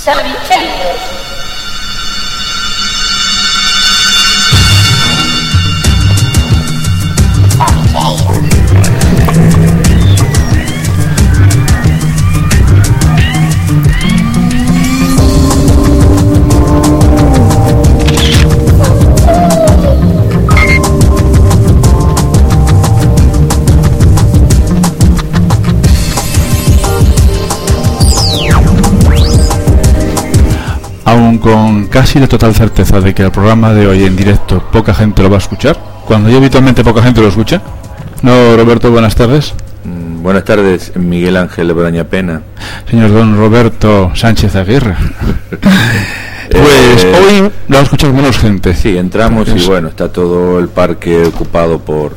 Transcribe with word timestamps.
Sabichelios. 0.00 0.96
Aún 1.10 1.19
casi 32.00 32.18
la 32.18 32.26
total 32.28 32.54
certeza 32.54 32.98
de 33.02 33.12
que 33.12 33.22
el 33.22 33.30
programa 33.30 33.74
de 33.74 33.86
hoy 33.86 34.04
en 34.04 34.16
directo 34.16 34.58
poca 34.72 34.94
gente 34.94 35.22
lo 35.22 35.28
va 35.28 35.36
a 35.36 35.38
escuchar, 35.38 35.78
cuando 36.06 36.30
ya 36.30 36.38
habitualmente 36.38 36.82
poca 36.82 37.02
gente 37.02 37.20
lo 37.20 37.28
escucha. 37.28 37.60
No, 38.22 38.56
Roberto, 38.56 38.90
buenas 38.90 39.14
tardes. 39.14 39.52
Mm, 39.84 40.22
Buenas 40.22 40.44
tardes, 40.44 40.96
Miguel 40.96 41.36
Ángel 41.36 41.74
Braña 41.74 42.04
Pena. 42.04 42.40
Señor 42.88 43.12
don 43.12 43.36
Roberto 43.36 44.12
Sánchez 44.14 44.56
Aguirre. 44.56 44.96
Pues 46.50 47.04
Eh, 47.04 47.14
hoy 47.14 47.52
lo 47.68 47.74
va 47.74 47.80
a 47.80 47.84
escuchar 47.84 48.12
menos 48.14 48.38
gente. 48.38 48.74
Sí, 48.74 48.96
entramos 48.96 49.46
y 49.54 49.66
bueno, 49.66 49.88
está 49.88 50.10
todo 50.10 50.58
el 50.58 50.68
parque 50.68 51.22
ocupado 51.22 51.80
por 51.80 52.16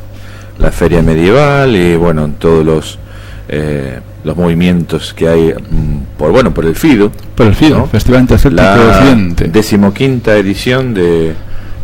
la 0.59 0.71
feria 0.71 1.01
medieval 1.03 1.75
y 1.75 1.97
bueno, 1.97 2.31
todos 2.39 2.65
los 2.65 2.99
eh, 3.49 3.99
los 4.23 4.37
movimientos 4.37 5.13
que 5.13 5.27
hay 5.27 5.53
mm, 5.53 5.92
por 6.17 6.31
bueno 6.31 6.53
por 6.53 6.65
el 6.65 6.75
FIDO, 6.75 7.11
Por 7.35 7.47
el 7.47 7.55
FIDO, 7.55 7.79
¿no? 7.79 7.85
Festival 7.87 8.21
Intercéptico 8.21 8.61
de 8.61 8.85
la 8.85 8.97
Occidente. 8.99 9.47
decimoquinta 9.47 10.37
edición 10.37 10.93
de 10.93 11.33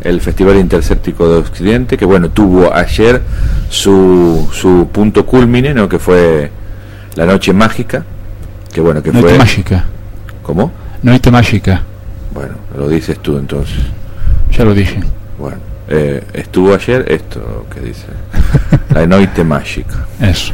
el 0.02 0.22
Festival 0.22 0.58
Intercéptico 0.58 1.30
de 1.30 1.40
Occidente, 1.40 1.98
que 1.98 2.06
bueno, 2.06 2.30
tuvo 2.30 2.74
ayer 2.74 3.22
su, 3.70 4.48
su 4.54 4.88
punto 4.92 5.26
culmine, 5.26 5.74
¿no? 5.74 5.90
que 5.90 6.00
fue 6.00 6.52
la 7.16 7.26
noche 7.26 7.52
mágica, 7.54 8.04
que 8.72 8.82
bueno, 8.82 9.04
que 9.04 9.12
Noite 9.12 9.30
fue... 9.30 9.38
mágica. 9.38 9.86
¿Cómo? 10.42 10.72
Noite 11.04 11.32
mágica. 11.32 11.84
Bueno, 12.34 12.56
lo 12.78 12.88
dices 12.88 13.20
tú 13.20 13.38
entonces. 13.38 13.80
Ya 14.56 14.64
lo 14.64 14.74
dije. 14.74 15.00
Bueno, 15.38 15.58
eh, 15.88 16.24
estuvo 16.34 16.74
ayer 16.74 17.06
esto 17.10 17.66
que 17.74 17.82
dice 17.82 18.06
la 18.94 19.06
noite 19.06 19.44
mágica. 19.44 20.06
Eso. 20.22 20.54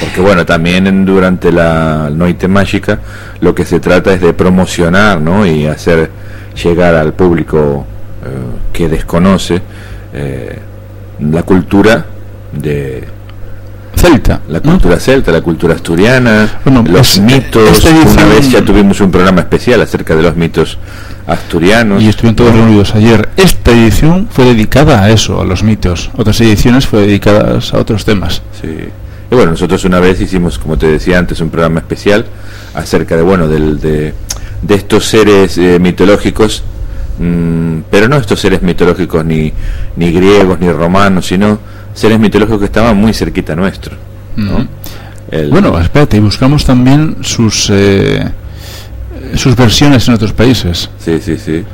Porque 0.00 0.20
bueno, 0.20 0.44
también 0.46 0.86
en- 0.86 1.04
durante 1.04 1.50
la 1.52 2.10
noite 2.12 2.48
mágica 2.48 2.98
lo 3.40 3.54
que 3.54 3.64
se 3.64 3.80
trata 3.80 4.12
es 4.14 4.20
de 4.20 4.32
promocionar, 4.34 5.20
¿no? 5.20 5.46
Y 5.46 5.66
hacer 5.66 6.10
llegar 6.62 6.94
al 6.94 7.12
público 7.12 7.86
eh, 8.24 8.28
que 8.72 8.88
desconoce 8.88 9.60
eh, 10.12 10.58
la 11.20 11.42
cultura 11.42 12.04
de 12.52 13.04
Celta. 13.94 14.40
la 14.48 14.58
¿no? 14.60 14.72
cultura 14.72 14.98
celta, 15.00 15.32
la 15.32 15.40
cultura 15.40 15.74
asturiana, 15.74 16.60
Bueno, 16.64 16.84
los 16.86 17.12
es- 17.16 17.20
mitos. 17.20 17.68
edición- 17.84 18.06
Una 18.12 18.24
vez 18.26 18.50
ya 18.50 18.62
tuvimos 18.62 19.00
un 19.00 19.10
programa 19.10 19.40
especial 19.40 19.80
acerca 19.80 20.14
de 20.14 20.22
los 20.22 20.36
mitos 20.36 20.76
asturianos. 21.26 22.02
Y 22.02 22.08
estuvieron 22.08 22.36
todos 22.36 22.52
reunidos 22.54 22.94
ayer. 22.94 23.28
Esta 23.36 23.72
edición 23.72 24.28
fue 24.30 24.44
dedicada 24.44 25.02
a 25.02 25.10
eso, 25.10 25.40
a 25.40 25.44
los 25.44 25.62
mitos. 25.62 26.10
Otras 26.16 26.38
ediciones 26.42 26.86
fue 26.86 27.00
dedicadas 27.00 27.72
a 27.72 27.78
otros 27.78 28.04
temas. 28.04 28.42
Sí. 28.60 28.68
Y 29.30 29.34
bueno, 29.34 29.52
nosotros 29.52 29.84
una 29.84 29.98
vez 30.00 30.20
hicimos, 30.20 30.58
como 30.58 30.76
te 30.78 30.86
decía 30.88 31.18
antes, 31.18 31.40
un 31.40 31.50
programa 31.50 31.80
especial 31.80 32.24
acerca 32.74 33.16
de, 33.16 33.22
bueno, 33.22 33.48
del, 33.48 33.80
de, 33.80 34.14
de 34.62 34.74
estos 34.74 35.04
seres 35.06 35.58
eh, 35.58 35.78
mitológicos, 35.80 36.62
mm, 37.18 37.78
pero 37.90 38.08
no 38.08 38.16
estos 38.16 38.40
seres 38.40 38.62
mitológicos 38.62 39.24
ni, 39.24 39.52
ni 39.96 40.12
griegos 40.12 40.60
ni 40.60 40.70
romanos, 40.70 41.26
sino 41.26 41.58
seres 41.94 42.18
mitológicos 42.20 42.60
que 42.60 42.66
estaban 42.66 42.96
muy 42.96 43.12
cerquita 43.12 43.56
nuestro. 43.56 43.96
¿no? 44.36 44.54
Ujú. 44.56 44.66
El- 45.30 45.50
Bueno, 45.50 45.76
espérate, 45.80 46.18
y 46.18 46.20
buscamos 46.20 46.64
también 46.64 47.16
sus 47.22 47.68
eh, 47.70 48.22
sus 49.34 49.56
versiones 49.56 50.06
en 50.06 50.14
otros 50.14 50.32
países. 50.32 50.88
Sí, 51.04 51.18
sí, 51.20 51.36
sí. 51.36 51.64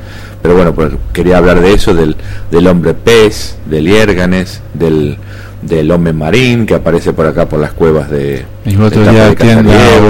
Pero 0.40 0.54
bueno, 0.56 0.74
pues 0.74 0.92
quería 1.12 1.36
hablar 1.38 1.60
de 1.60 1.74
eso, 1.74 1.94
del, 1.94 2.16
del 2.50 2.66
hombre 2.66 2.94
pez, 2.94 3.56
del 3.66 3.86
Hiérganes, 3.86 4.60
del, 4.74 5.16
del 5.62 5.90
hombre 5.90 6.12
marín 6.12 6.66
que 6.66 6.74
aparece 6.74 7.12
por 7.12 7.26
acá 7.26 7.48
por 7.48 7.60
las 7.60 7.72
cuevas 7.72 8.10
de... 8.10 8.44
El 8.64 8.82
otro 8.82 9.02
día 9.02 9.34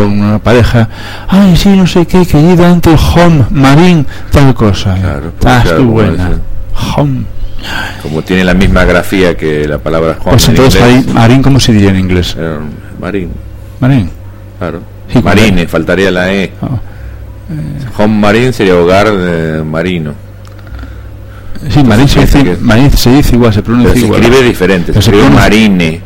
una 0.04 0.38
pareja, 0.38 0.88
ay, 1.28 1.56
sí, 1.56 1.68
no 1.70 1.86
sé 1.86 2.06
qué, 2.06 2.26
querida, 2.26 2.70
ante 2.70 2.90
el 2.90 2.98
home, 2.98 3.44
marín, 3.50 4.06
tal 4.30 4.54
cosa. 4.54 4.94
Claro, 4.94 5.32
pues 5.38 5.54
ah, 5.54 5.60
claro, 5.62 5.84
buena. 5.84 6.30
ese. 6.30 6.40
Home. 6.96 7.24
Como 8.02 8.22
tiene 8.22 8.44
la 8.44 8.54
misma 8.54 8.84
grafía 8.84 9.36
que 9.36 9.68
la 9.68 9.78
palabra 9.78 10.16
home 10.20 10.30
Pues 10.32 10.48
en 10.48 10.56
entonces, 10.56 10.80
inglés, 10.80 10.96
marín, 11.06 11.14
marín, 11.14 11.42
¿cómo 11.42 11.60
se 11.60 11.72
diría 11.72 11.90
en 11.90 11.98
inglés? 11.98 12.34
eh, 12.38 12.56
marín, 13.00 13.30
Marín. 13.78 14.10
claro. 14.58 14.80
Sí, 15.12 15.20
Marine, 15.22 15.68
faltaría 15.68 16.10
la 16.10 16.32
E. 16.32 16.50
Ah. 16.62 16.68
Home 17.98 18.18
marine 18.18 18.52
sería 18.52 18.74
hogar 18.76 19.08
eh, 19.10 19.62
marino. 19.64 20.14
Sí, 21.70 21.84
marín 21.84 22.08
se, 22.08 22.20
dice, 22.20 22.42
que- 22.44 22.56
marín 22.60 22.90
se 22.90 23.10
dice 23.14 23.34
igual, 23.36 23.52
se 23.52 23.62
Pero 23.62 23.74
pronuncia 23.76 23.94
se 23.94 24.06
igual. 24.06 24.20
escribe 24.22 24.42
diferente, 24.48 24.86
se 24.86 24.92
Pero 24.92 25.02
se 25.02 25.10
escribe 25.10 25.22
pronuncia- 25.26 25.42
marine. 25.50 26.00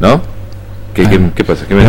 ¿No? 0.00 0.20
¿Qué, 0.92 1.08
qué, 1.08 1.20
qué 1.34 1.44
pasa? 1.44 1.64
¿Qué 1.66 1.74
me 1.74 1.82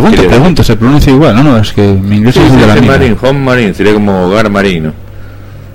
se 0.63 0.75
pronuncia 0.77 1.11
igual, 1.13 1.35
no, 1.35 1.43
no, 1.43 1.57
es 1.57 1.71
que 1.73 1.81
mi 1.93 2.17
inglés 2.17 2.33
Sí, 2.33 2.41
es 2.41 2.51
sí, 2.51 2.57
de 2.57 2.65
la 2.67 2.75
marine, 2.81 3.15
home 3.21 3.39
marine, 3.39 3.73
sería 3.73 3.93
como 3.93 4.25
hogar 4.25 4.49
marino. 4.49 4.93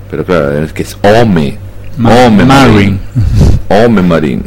Pero 0.09 0.25
claro, 0.25 0.63
es 0.63 0.73
que 0.73 0.83
es 0.83 0.97
home. 1.01 1.57
Ma- 1.97 2.09
home 2.25 2.43
marine. 2.43 2.97
Home 3.69 4.01
marine. 4.01 4.43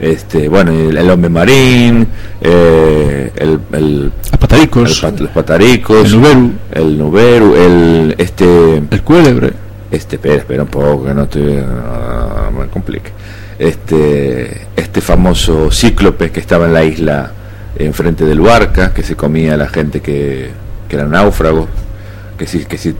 Este, 0.00 0.48
bueno, 0.48 0.70
el, 0.70 0.96
el 0.96 1.10
hombre 1.10 1.30
marín, 1.30 2.06
eh, 2.42 3.32
el, 3.36 3.58
el, 3.72 4.12
el 4.32 4.38
Pataricos, 4.38 5.00
pat- 5.00 5.18
los 5.20 5.30
pataricos, 5.30 6.04
el 6.06 6.12
nuberu, 6.20 6.52
el 6.72 6.98
nuberu, 6.98 7.54
el 7.56 8.14
este 8.18 8.76
el 8.90 9.02
cuélebre. 9.02 9.52
Este 9.90 10.16
espera, 10.16 10.36
espera 10.36 10.62
un 10.62 10.68
poco 10.68 11.06
que 11.06 11.14
no 11.14 11.26
te 11.26 11.60
ah, 11.60 12.50
me 12.56 12.66
complique. 12.66 13.10
Este 13.58 14.66
este 14.76 15.00
famoso 15.00 15.70
cíclope 15.70 16.30
que 16.30 16.40
estaba 16.40 16.66
en 16.66 16.74
la 16.74 16.84
isla 16.84 17.32
enfrente 17.76 18.24
del 18.24 18.40
barca, 18.40 18.92
que 18.92 19.02
se 19.02 19.16
comía 19.16 19.54
a 19.54 19.56
la 19.56 19.68
gente 19.68 20.00
que, 20.00 20.50
que 20.88 20.96
era 20.96 21.06
náufrago, 21.06 21.68
que 22.36 22.46
si 22.46 22.64
que 22.64 22.78
si 22.78 22.94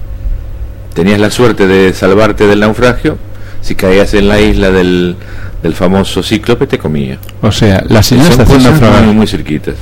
tenías 0.94 1.20
la 1.20 1.30
suerte 1.30 1.66
de 1.66 1.92
salvarte 1.92 2.46
del 2.46 2.60
naufragio, 2.60 3.18
si 3.60 3.74
caías 3.74 4.14
en 4.14 4.28
la 4.28 4.40
isla 4.40 4.70
del, 4.70 5.16
del 5.62 5.74
famoso 5.74 6.22
cíclope 6.22 6.66
te 6.66 6.78
comía. 6.78 7.18
O 7.42 7.52
sea, 7.52 7.84
las 7.88 8.06
sirenas 8.06 8.36
te 8.36 8.42
hacen 8.42 8.62
naufragar. 8.62 9.02
muy, 9.04 9.14
muy 9.14 9.26
cerquitas. 9.26 9.74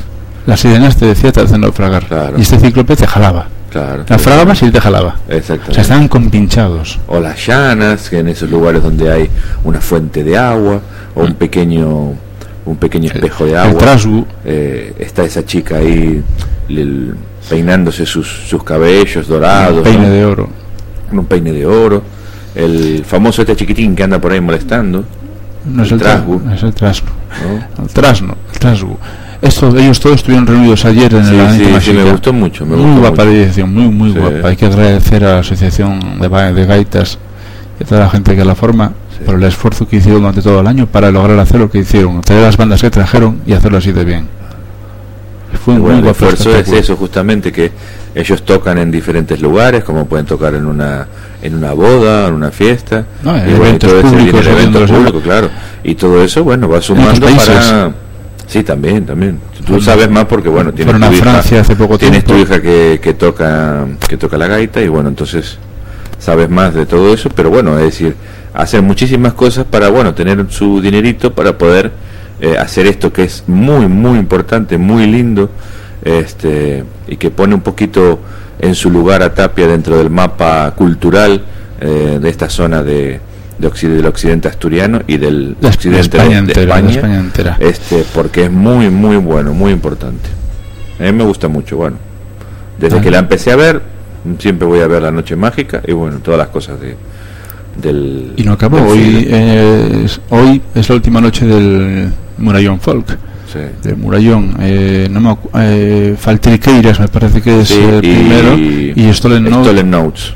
Las 0.47 0.61
sirenas 0.61 0.97
te 0.97 1.07
decía 1.07 1.33
te 1.33 1.41
hacen 1.41 1.61
naufragar. 1.61 2.07
Claro. 2.07 2.39
Y 2.39 2.43
este 2.43 2.59
cíclope 2.59 2.97
te 2.97 3.07
jalaba. 3.07 3.49
Claro. 3.71 4.05
Naufragabas 4.09 4.63
y 4.63 4.71
te 4.71 4.81
jalaba. 4.81 5.17
O 5.29 5.33
Exactamente. 5.33 5.75
sea, 5.75 5.83
estaban 5.83 6.09
compinchados. 6.09 6.99
o 7.09 7.21
las 7.21 7.45
llanas, 7.47 8.09
que 8.09 8.21
en 8.21 8.29
esos 8.29 8.51
lugares 8.51 8.83
donde 8.83 9.11
hay 9.11 9.29
una 9.65 9.81
fuente 9.81 10.23
de 10.25 10.37
agua 10.39 10.81
o 11.15 11.23
un 11.23 11.35
pequeño 11.35 12.15
un 12.65 12.77
pequeño 12.79 13.11
espejo 13.13 13.45
de 13.45 13.53
El 13.53 13.57
agua. 13.59 13.79
trasgu, 13.79 14.27
Eh, 14.45 14.95
está 14.99 15.23
esa 15.25 15.45
chica 15.45 15.77
ahí 15.77 16.21
peinándose 17.49 18.05
sus, 18.07 18.27
sus 18.49 18.63
cabellos 18.65 19.29
dorados, 19.29 19.83
peine 19.83 20.07
¿no? 20.09 20.13
de 20.13 20.25
oro. 20.25 20.49
un 21.13 21.25
peine 21.27 21.53
de 21.53 21.65
oro. 21.67 22.03
El 22.55 23.05
famoso 23.05 23.43
este 23.43 23.55
chiquitín 23.55 23.95
que 23.95 24.03
anda 24.03 24.19
por 24.21 24.33
ahí 24.33 24.41
molestando, 24.41 25.05
No 25.67 25.83
es 25.83 25.89
El 25.89 25.95
el 25.95 26.01
trasgu. 26.01 26.39
trasgu, 26.41 26.55
es 26.55 26.63
el 26.63 26.75
trasgu. 26.75 27.07
¿no? 27.79 27.83
El 27.85 27.89
trasno, 27.91 28.37
el 28.53 28.59
trasgu. 28.59 28.99
Esto, 29.43 29.77
ellos 29.77 30.01
todos 30.01 30.17
estuvieron 30.17 30.47
reunidos 30.47 30.85
ayer 30.85 31.13
en 31.15 31.25
Sí, 31.25 31.35
el 31.37 31.81
sí, 31.81 31.81
sí, 31.81 31.93
me 31.93 32.11
gustó 32.11 32.33
mucho. 32.33 32.65
Me 32.65 32.77
muy 32.77 32.85
gustó 32.87 33.01
guapa 33.01 33.25
mucho. 33.25 33.37
la 33.37 33.43
edición, 33.45 33.75
muy, 33.75 33.89
muy 33.89 34.13
Sí. 34.13 34.19
guapa. 34.19 34.49
Hay 34.49 34.57
que 34.57 34.67
agradecer 34.67 35.25
a 35.25 35.35
la 35.35 35.39
Asociación 35.41 36.01
de, 36.21 36.67
Gaitas 36.67 37.19
y 37.79 37.85
a 37.85 37.87
toda 37.87 38.01
la 38.03 38.11
gente 38.11 38.35
que 38.35 38.45
la 38.45 38.55
forma 38.55 38.93
por 39.25 39.35
el 39.37 39.45
esfuerzo 39.45 39.87
que 39.89 39.97
hicieron 39.97 40.21
durante 40.23 40.43
todo 40.43 40.61
el 40.61 40.67
año 40.67 40.87
para 40.87 41.11
lograr 41.11 41.39
hacer 41.39 41.61
lo 41.61 41.71
que 41.71 41.79
hicieron, 41.79 42.21
traer 42.21 42.43
las 42.43 42.57
bandas 42.57 42.81
que 42.81 42.91
trajeron 42.91 43.41
y 43.47 43.53
hacerlo 43.53 43.79
así 43.79 43.93
de 43.93 44.05
bien. 44.05 44.29
Fue 45.65 45.75
un 45.75 45.83
Bueno, 45.83 45.99
el 46.01 46.07
esfuerzo 46.09 46.55
es 46.57 46.69
eso 46.69 46.97
justamente 46.97 47.51
que 47.53 47.71
ellos 48.15 48.43
tocan 48.45 48.79
en 48.79 48.91
diferentes 48.91 49.41
lugares 49.41 49.85
como 49.85 50.07
pueden 50.07 50.27
tocar 50.27 50.55
en 50.55 50.67
una 50.67 51.07
en 51.43 51.55
una 51.55 51.73
boda 51.73 52.29
en 52.29 52.35
una 52.35 52.51
fiesta 52.51 53.05
No, 53.23 53.37
en 53.37 53.51
y 53.51 53.53
bueno, 53.53 53.65
y 53.65 53.67
eventos 53.69 53.91
todo 53.91 54.01
ese 54.01 54.09
públicos, 54.09 54.47
eventos 54.47 54.83
eventos, 54.83 54.91
públicos, 54.91 55.23
claro 55.23 55.51
y 55.85 55.95
todo 55.95 56.23
eso 56.25 56.43
bueno 56.45 56.69
va 56.69 56.81
sumando 56.81 57.27
para 57.27 57.93
sí 58.47 58.63
también 58.63 59.05
también. 59.07 59.39
Tú 59.65 59.81
sabes 59.81 60.11
más 60.11 60.27
porque 60.27 60.49
bueno 60.49 60.73
tienes 60.73 60.93
fueron 60.93 61.11
tu 61.11 61.17
hija, 61.17 61.31
Francia 61.31 61.61
hace 61.61 61.77
poco 61.77 61.99
tienes 61.99 62.25
tu 62.25 62.35
hija 62.35 62.61
que, 62.61 63.01
que 63.03 63.15
toca 63.15 63.87
que 64.09 64.17
toca 64.17 64.37
la 64.39 64.47
gaita 64.47 64.81
y 64.81 64.89
bueno 64.89 65.09
entonces 65.09 65.59
sabes 66.19 66.49
más 66.49 66.75
de 66.75 66.87
todo 66.87 67.13
eso 67.13 67.29
pero 67.35 67.51
bueno 67.51 67.79
es 67.79 67.85
decir 67.85 68.17
hacer 68.55 68.83
muchísimas 68.83 69.35
cosas 69.35 69.65
para 69.65 69.89
bueno 69.89 70.15
tener 70.15 70.47
su 70.51 70.81
dinerito 70.81 71.35
para 71.35 71.59
poder 71.59 71.93
eh, 72.41 72.57
hacer 72.59 72.87
esto 72.87 73.13
que 73.13 73.25
es 73.25 73.45
muy 73.47 73.87
muy 73.89 74.19
importante 74.19 74.79
muy 74.79 75.07
lindo 75.07 75.51
este, 76.07 76.85
y 77.09 77.17
que 77.17 77.31
pone 77.31 77.55
un 77.55 77.63
poquito 77.63 78.21
en 78.61 78.75
su 78.75 78.91
lugar 78.91 79.23
a 79.23 79.35
Tapia 79.35 79.67
dentro 79.67 79.99
del 79.99 80.09
mapa 80.09 80.73
cultural 80.77 81.45
eh, 81.81 82.19
de 82.21 82.29
esta 82.29 82.49
zona 82.49 82.83
de, 82.83 83.21
de 83.59 83.67
occidente, 83.67 83.97
del 84.03 84.07
occidente 84.07 84.49
asturiano 84.49 85.03
y 85.07 85.17
del 85.17 85.57
De 85.61 85.69
occidente 85.69 86.01
España 86.19 86.31
de, 86.31 86.39
entera, 86.39 86.61
de 86.61 86.67
España, 86.71 86.91
España 86.91 87.19
entera. 87.19 87.57
este, 87.61 88.05
porque 88.15 88.45
es 88.45 88.51
muy, 88.51 88.91
muy 88.91 89.17
bueno, 89.17 89.53
muy 89.55 89.73
importante. 89.73 90.29
A 90.99 91.03
mí 91.05 91.13
me 91.13 91.25
gusta 91.25 91.49
mucho, 91.49 91.77
bueno. 91.77 91.97
Desde 92.79 92.99
Ah. 92.99 93.01
que 93.01 93.11
la 93.11 93.19
empecé 93.19 93.53
a 93.53 93.57
ver, 93.57 93.81
siempre 94.39 94.67
voy 94.69 94.81
a 94.81 94.87
ver 94.87 95.03
La 95.03 95.11
Noche 95.11 95.37
Mágica 95.37 95.81
y 95.87 95.93
bueno, 95.93 96.19
todas 96.19 96.39
las 96.39 96.49
cosas 96.49 96.79
de, 96.81 96.97
del... 97.81 98.33
Y 98.37 98.43
no 98.45 98.53
acabó. 98.53 98.79
Hoy, 98.83 99.27
eh, 99.29 100.03
es, 100.05 100.21
hoy 100.31 100.61
es 100.75 100.89
la 100.89 100.95
última 100.95 101.21
noche 101.21 101.47
del 101.47 102.11
Murallón 102.39 102.81
Folk. 102.81 103.19
Sí. 103.53 103.61
Del 103.83 103.97
Murallón. 103.97 104.57
Eh, 104.61 105.09
no 105.11 105.21
me 105.21 105.37
eh, 105.63 106.17
Faltriqueiras 106.19 106.99
me 107.01 107.09
parece 107.09 107.41
que 107.41 107.61
es 107.61 107.69
Sí, 107.69 107.79
el 107.81 108.01
primero. 108.01 108.57
Y 108.59 109.11
Stolen 109.15 109.45
Note. 109.45 109.65
Stolen 109.65 109.91
Notes. 109.91 110.33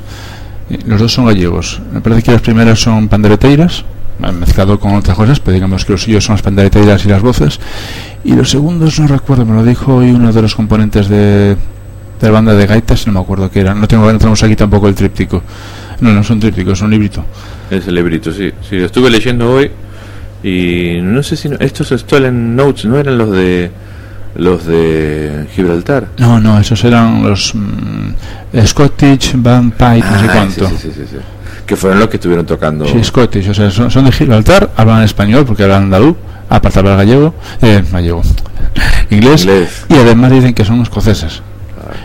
Los 0.85 0.99
dos 0.99 1.11
son 1.13 1.25
gallegos. 1.25 1.81
Me 1.93 2.01
parece 2.01 2.23
que 2.23 2.31
las 2.31 2.41
primeras 2.41 2.79
son 2.79 3.07
pandereteiras, 3.07 3.83
eh, 4.23 4.31
mezclado 4.31 4.79
con 4.79 4.95
otras 4.95 5.15
cosas, 5.17 5.39
pero 5.39 5.53
digamos 5.53 5.85
que 5.85 5.93
los 5.93 6.03
suyos 6.03 6.23
son 6.23 6.35
las 6.35 6.41
pandereteiras 6.41 7.05
y 7.05 7.09
las 7.09 7.21
voces. 7.21 7.59
Y 8.23 8.33
los 8.35 8.49
segundos 8.49 8.99
no 8.99 9.07
recuerdo, 9.07 9.45
me 9.45 9.55
lo 9.55 9.63
dijo 9.63 9.95
hoy 9.95 10.11
uno 10.11 10.31
de 10.31 10.41
los 10.41 10.55
componentes 10.55 11.07
de, 11.09 11.55
de 11.55 11.57
la 12.21 12.31
banda 12.31 12.53
de 12.53 12.67
gaitas, 12.67 13.07
no 13.07 13.13
me 13.13 13.19
acuerdo 13.19 13.49
qué 13.49 13.61
era. 13.61 13.73
No, 13.73 13.87
tengo, 13.87 14.11
no 14.11 14.17
tenemos 14.17 14.41
aquí 14.43 14.55
tampoco 14.55 14.87
el 14.87 14.95
tríptico. 14.95 15.41
No, 16.01 16.11
no 16.13 16.23
son 16.23 16.39
trípticos, 16.39 16.79
son 16.79 16.89
librito. 16.91 17.23
Ese 17.69 17.91
librito, 17.91 18.31
sí. 18.31 18.51
Sí, 18.67 18.77
lo 18.77 18.85
estuve 18.85 19.09
leyendo 19.09 19.51
hoy 19.51 19.69
y 20.43 20.99
no 21.01 21.21
sé 21.21 21.35
si 21.35 21.49
no- 21.49 21.57
estos 21.59 21.89
Stolen 21.89 22.55
Notes 22.55 22.85
no 22.85 22.97
eran 22.97 23.17
los 23.17 23.31
de 23.31 23.69
los 24.35 24.65
de 24.65 25.47
Gibraltar. 25.55 26.07
No, 26.17 26.39
no, 26.39 26.59
esos 26.59 26.83
eran 26.83 27.23
los 27.23 27.53
mm, 27.53 28.61
Scottish 28.65 29.33
Vampire, 29.35 29.99
no 30.01 30.19
sé 30.19 30.25
Ah, 30.29 30.31
cuánto. 30.33 30.67
Sí, 30.69 30.75
sí, 30.77 30.87
sí, 30.89 30.91
sí, 30.95 31.05
sí. 31.11 31.17
Que 31.65 31.75
fueron 31.75 31.99
los 31.99 32.09
que 32.09 32.17
estuvieron 32.17 32.45
tocando. 32.45 32.85
Sí, 32.85 33.03
Scottish, 33.03 33.49
o 33.49 33.53
sea, 33.53 33.69
son, 33.71 33.89
son 33.91 34.05
de 34.05 34.11
Gibraltar, 34.11 34.71
hablan 34.75 35.03
español 35.03 35.45
porque 35.45 35.63
hablan 35.63 35.83
andaluz, 35.83 36.15
aparte 36.49 36.79
hablan 36.79 36.97
gallego, 36.97 37.33
eh, 37.61 37.83
gallego, 37.91 38.21
inglés, 39.09 39.43
Inglés. 39.43 39.85
y 39.89 39.93
además 39.95 40.31
dicen 40.31 40.53
que 40.53 40.65
son 40.65 40.81
escoceses. 40.81 41.41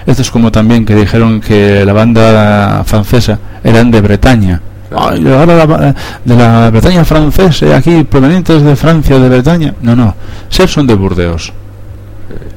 Esto 0.05 0.23
es 0.23 0.31
como 0.31 0.51
también 0.53 0.85
que 0.85 0.95
dijeron 0.95 1.41
que 1.41 1.85
la 1.85 1.93
banda 1.93 2.83
francesa 2.85 3.39
eran 3.63 3.91
de 3.91 4.01
Bretaña. 4.01 4.61
Claro. 4.89 5.09
Ay, 5.11 5.27
ahora 5.33 5.57
la 5.57 5.67
ba- 5.67 5.95
de 6.25 6.37
la 6.37 6.71
Bretaña 6.71 7.05
francesa, 7.05 7.77
aquí 7.77 8.05
provenientes 8.05 8.63
de 8.63 8.77
Francia, 8.77 9.19
de 9.19 9.29
Bretaña. 9.29 9.75
No, 9.83 9.95
no, 9.97 10.15
Ser 10.49 10.69
son 10.69 10.87
de 10.87 10.95
Burdeos. 10.95 11.53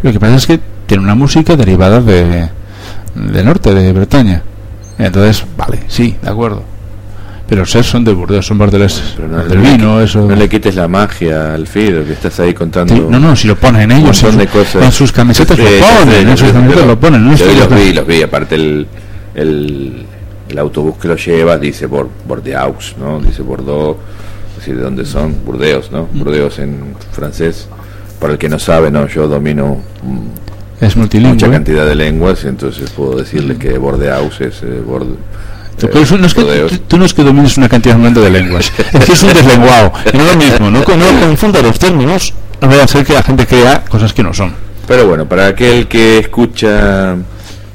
Lo 0.03 0.11
que 0.11 0.19
pasa 0.19 0.35
es 0.35 0.45
que 0.47 0.59
tiene 0.85 1.03
una 1.03 1.15
música 1.15 1.55
derivada 1.55 2.01
de 2.01 2.49
del 3.15 3.45
norte 3.45 3.73
de 3.73 3.91
Bretaña. 3.91 4.41
Entonces, 4.97 5.43
vale, 5.57 5.79
sí, 5.87 6.15
de 6.21 6.29
acuerdo. 6.29 6.63
Pero 7.47 7.65
Ser 7.65 7.83
son 7.83 8.03
de 8.03 8.13
Burdeos, 8.13 8.45
son 8.45 8.59
bordeles 8.59 9.01
Pero 9.15 9.27
no, 9.27 9.37
del 9.39 9.47
no 9.57 9.63
le 9.63 9.71
vino, 9.71 9.99
qui- 9.99 10.03
eso. 10.03 10.21
no 10.27 10.35
le 10.35 10.47
quites 10.47 10.75
la 10.75 10.87
magia 10.87 11.55
al 11.55 11.65
Fido, 11.65 12.05
que 12.05 12.13
estás 12.13 12.39
ahí 12.39 12.53
contando. 12.53 12.93
Sí, 12.93 13.03
no, 13.09 13.19
no, 13.19 13.35
si 13.35 13.47
lo 13.47 13.55
ponen 13.55 13.91
ellos, 13.91 14.21
en, 14.23 14.37
de 14.37 14.45
su- 14.45 14.51
cosas. 14.51 14.83
en 14.83 14.91
sus 14.91 15.11
camisetas 15.11 15.57
lo 15.57 15.65
ponen, 15.65 16.29
en 16.29 16.37
sus 16.37 16.51
camisetas 16.51 16.85
lo 16.85 16.99
ponen. 16.99 17.25
No 17.25 17.35
yo 17.35 17.45
los 17.47 17.69
vi, 17.73 17.91
los 17.93 18.05
vi, 18.05 18.21
aparte 18.21 18.53
el, 18.55 18.85
el, 19.33 20.05
el 20.47 20.59
autobús 20.59 20.97
que 21.01 21.07
lo 21.07 21.15
lleva 21.15 21.57
dice 21.57 21.87
Bor- 21.87 22.09
Bordeaux, 22.27 22.95
¿no? 22.99 23.19
Dice 23.19 23.41
Bordeaux, 23.41 23.97
es 24.51 24.57
decir, 24.59 24.75
de 24.77 24.83
dónde 24.83 25.05
son, 25.05 25.35
Burdeos, 25.43 25.91
¿no? 25.91 26.07
Mm. 26.13 26.19
Burdeos 26.19 26.59
en 26.59 26.93
francés. 27.11 27.67
Para 28.19 28.33
el 28.33 28.39
que 28.39 28.49
no 28.49 28.59
sabe, 28.59 28.91
no, 28.91 29.07
yo 29.07 29.27
domino 29.27 29.77
mm, 30.03 30.83
es 30.85 30.95
multilingüe. 30.97 31.33
mucha 31.33 31.49
cantidad 31.51 31.85
de 31.85 31.95
lenguas, 31.95 32.43
entonces 32.45 32.89
puedo 32.91 33.17
decirles 33.17 33.57
que 33.57 33.77
Bordeaux 33.77 34.39
es 34.41 34.61
eh, 34.63 34.81
Borde- 34.85 35.15
Tú, 35.77 35.85
eh, 35.85 35.89
pero 35.93 36.03
eso 36.03 36.17
no 36.17 36.27
es 36.27 36.33
que, 36.33 36.41
Burdeos. 36.43 36.71
tú, 36.71 36.77
tú 36.79 36.97
no 36.97 37.05
es 37.05 37.13
que 37.13 37.23
domines 37.23 37.57
una 37.57 37.69
cantidad 37.69 37.97
grande 37.97 38.19
de 38.19 38.29
lenguas, 38.29 38.71
es 38.93 39.05
que 39.05 39.13
es 39.13 39.23
un 39.23 39.33
deslenguado. 39.33 39.93
No 40.13 40.21
es 40.23 40.27
lo 40.33 40.35
mismo, 40.37 40.69
no, 40.71 40.79
no 40.79 41.19
confunda 41.27 41.61
los 41.61 41.79
términos, 41.79 42.33
no 42.61 42.67
vaya 42.67 42.83
a 42.83 42.87
ser 42.87 43.05
que 43.05 43.13
la 43.13 43.23
gente 43.23 43.45
crea 43.47 43.83
cosas 43.85 44.11
que 44.13 44.21
no 44.23 44.33
son. 44.33 44.53
Pero 44.87 45.07
bueno, 45.07 45.25
para 45.29 45.47
aquel 45.47 45.87
que 45.87 46.17
escucha 46.17 47.15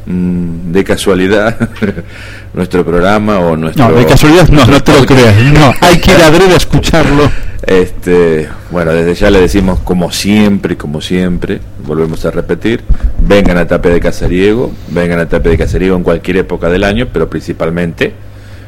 mm, 0.04 0.72
de 0.72 0.84
casualidad 0.84 1.56
nuestro 2.54 2.84
programa 2.84 3.38
o 3.40 3.56
nuestro... 3.56 3.88
No, 3.88 3.94
de 3.94 4.06
casualidad 4.06 4.48
no, 4.48 4.64
no 4.64 4.82
te 4.82 4.92
lo 4.92 5.04
creas. 5.04 5.36
No, 5.52 5.72
hay 5.80 5.98
que 5.98 6.12
ir 6.12 6.22
a 6.22 6.26
adrede 6.28 6.54
a 6.54 6.56
escucharlo. 6.56 7.30
Este, 7.66 8.46
bueno, 8.70 8.92
desde 8.92 9.14
ya 9.14 9.30
le 9.30 9.40
decimos 9.40 9.78
como 9.80 10.12
siempre, 10.12 10.76
como 10.76 11.00
siempre, 11.00 11.60
volvemos 11.86 12.22
a 12.26 12.30
repetir, 12.30 12.84
vengan 13.26 13.56
a 13.56 13.66
Tape 13.66 13.88
de 13.88 14.00
Casariego, 14.00 14.70
vengan 14.88 15.18
a 15.20 15.26
Tape 15.26 15.48
de 15.48 15.56
Casariego 15.56 15.96
en 15.96 16.02
cualquier 16.02 16.36
época 16.36 16.68
del 16.68 16.84
año, 16.84 17.08
pero 17.10 17.30
principalmente 17.30 18.12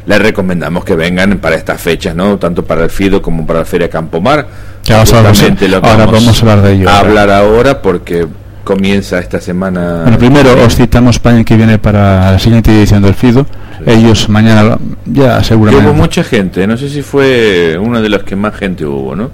les 0.07 0.19
recomendamos 0.19 0.83
que 0.85 0.97
vengan 0.97 1.39
para 1.39 1.57
estas 1.57 1.79
fechas, 1.79 2.15
¿no? 2.15 2.39
Tanto 2.39 2.65
para 2.65 2.85
el 2.85 2.91
FIDO 2.91 3.21
como 3.21 3.47
para 3.47 3.59
la 3.59 3.65
Feria 3.67 3.91
Campomar. 3.91 4.47
Ya 4.85 4.95
vamos 4.97 5.13
a 5.13 5.19
hablar- 5.19 5.35
lo 5.37 5.83
que 5.83 5.89
ahora 5.91 6.07
vamos 6.07 6.39
a 6.39 6.41
hablar 6.41 6.63
de 6.63 6.73
ello, 6.73 6.89
a 6.89 6.99
hablar 7.01 7.31
ahora 7.31 7.83
porque 7.83 8.27
comienza 8.65 9.19
esta 9.19 9.41
semana. 9.41 10.01
Bueno, 10.05 10.19
primero 10.19 10.55
os 10.65 10.75
citamos 10.75 11.21
el 11.23 11.45
que 11.45 11.57
viene 11.57 11.79
para 11.79 12.33
la 12.33 12.39
siguiente 12.39 12.71
edición 12.71 13.03
del 13.03 13.15
FIDO. 13.15 13.47
Ellos 13.85 14.29
mañana 14.29 14.79
ya 15.05 15.43
seguramente. 15.45 15.87
hubo 15.87 15.95
mucha 15.95 16.25
gente, 16.25 16.67
no 16.67 16.77
sé 16.77 16.89
si 16.89 17.03
fue 17.03 17.77
uno 17.81 18.01
de 18.01 18.09
los 18.09 18.23
que 18.23 18.37
más 18.37 18.55
gente 18.57 18.85
hubo, 18.87 19.15
¿no? 19.15 19.31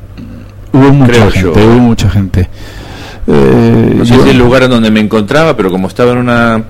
Hubo 0.72 0.90
mucha 0.92 1.12
creo 1.12 1.30
gente, 1.30 1.60
yo. 1.60 1.66
hubo 1.68 1.78
mucha 1.78 2.10
gente. 2.10 2.48
Eh, 3.26 3.94
No 3.96 4.04
sé 4.04 4.14
yo- 4.16 4.24
si 4.24 4.30
el 4.30 4.38
lugar 4.38 4.64
en 4.64 4.70
donde 4.70 4.90
me 4.90 5.00
encontraba, 5.00 5.56
pero 5.56 5.70
como 5.70 5.88
estaba 5.88 6.12
en 6.12 6.18
una 6.18 6.62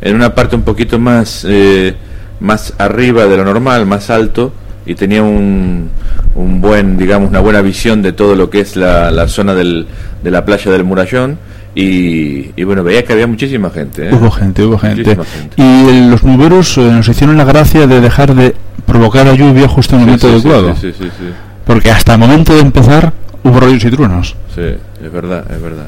en 0.00 0.14
una 0.14 0.34
parte 0.34 0.54
un 0.54 0.62
poquito 0.62 0.98
más 0.98 1.46
eh, 1.48 1.94
más 2.40 2.74
arriba 2.78 3.24
de 3.26 3.36
lo 3.38 3.44
normal, 3.44 3.86
más 3.86 4.10
alto 4.10 4.52
y 4.84 4.94
tenía 4.96 5.22
un, 5.22 5.88
un 6.34 6.60
buen, 6.60 6.98
digamos, 6.98 7.30
una 7.30 7.40
buena 7.40 7.62
visión 7.62 8.02
de 8.02 8.12
todo 8.12 8.34
lo 8.36 8.50
que 8.50 8.60
es 8.60 8.76
la, 8.76 9.10
la 9.10 9.28
zona 9.28 9.54
del, 9.54 9.86
de 10.22 10.30
la 10.30 10.44
playa 10.44 10.70
del 10.70 10.84
Murallón 10.84 11.38
y, 11.74 12.50
y 12.56 12.64
bueno, 12.64 12.84
veía 12.84 13.04
que 13.04 13.12
había 13.12 13.26
muchísima 13.26 13.70
gente. 13.70 14.08
¿eh? 14.08 14.14
Hubo 14.14 14.30
gente, 14.30 14.64
hubo 14.64 14.78
gente. 14.78 15.16
Y 15.56 16.08
los 16.08 16.22
nuberos 16.22 16.78
eh, 16.78 16.82
nos 16.82 17.08
hicieron 17.08 17.36
la 17.36 17.44
gracia 17.44 17.86
de 17.86 18.00
dejar 18.00 18.34
de 18.34 18.54
provocar 18.86 19.26
la 19.26 19.34
lluvia 19.34 19.66
justo 19.68 19.96
en 19.96 20.00
el 20.02 20.06
momento 20.06 20.28
sí, 20.28 20.40
sí, 20.40 20.48
adecuado. 20.48 20.76
Sí, 20.76 20.92
sí, 20.92 21.04
sí, 21.04 21.10
sí. 21.18 21.24
Porque 21.66 21.90
hasta 21.90 22.12
el 22.14 22.18
momento 22.20 22.54
de 22.54 22.60
empezar 22.60 23.12
hubo 23.42 23.58
rayos 23.60 23.84
y 23.84 23.90
truenos. 23.90 24.36
Sí, 24.54 24.60
es 24.62 25.12
verdad, 25.12 25.44
es 25.50 25.60
verdad. 25.60 25.86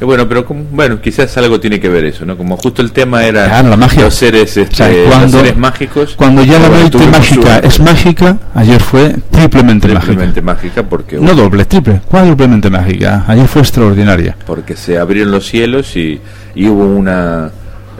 Y 0.00 0.04
bueno, 0.04 0.28
pero 0.28 0.44
como- 0.44 0.64
bueno, 0.70 1.00
quizás 1.00 1.34
algo 1.38 1.58
tiene 1.58 1.80
que 1.80 1.88
ver 1.88 2.04
eso, 2.04 2.26
¿no? 2.26 2.36
Como 2.36 2.56
justo 2.58 2.82
el 2.82 2.92
tema 2.92 3.24
era 3.24 3.46
Claro, 3.46 3.70
la 3.70 3.76
magia. 3.76 4.02
los 4.02 4.14
seres, 4.14 4.56
este, 4.56 4.72
O 4.72 4.76
sea, 4.76 4.88
los 4.88 5.06
cuando- 5.08 5.38
seres 5.38 5.56
mágicos. 5.56 6.14
Cuando 6.16 6.44
ya 6.44 6.58
la 6.58 6.68
noche 6.68 6.98
mágica 7.06 7.58
es 7.60 7.80
mágica, 7.80 8.38
ayer 8.54 8.80
fue 8.80 9.16
triplemente, 9.30 9.88
triplemente 9.88 10.42
mágica 10.42 10.82
porque 10.82 11.16
mágica. 11.18 11.34
No 11.34 11.42
doble, 11.42 11.64
triple, 11.64 12.00
cuádruplemente 12.08 12.68
mágica. 12.68 13.24
Ayer 13.26 13.48
fue 13.48 13.62
extraordinaria. 13.62 14.36
porque 14.46 14.76
se 14.76 14.98
abrieron 14.98 15.30
los 15.32 15.46
cielos 15.46 15.96
y, 15.96 16.20
y 16.54 16.68
hubo 16.68 16.84
una 16.84 17.50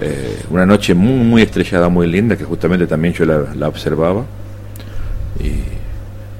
eh, 0.00 0.43
una 0.50 0.67
noche 0.67 0.93
muy 0.95 1.25
muy 1.25 1.41
estrellada 1.43 1.88
muy 1.88 2.07
linda 2.07 2.37
que 2.37 2.45
justamente 2.45 2.87
también 2.87 3.15
yo 3.15 3.25
la, 3.25 3.38
la 3.55 3.67
observaba 3.69 4.25
y, 5.43 5.53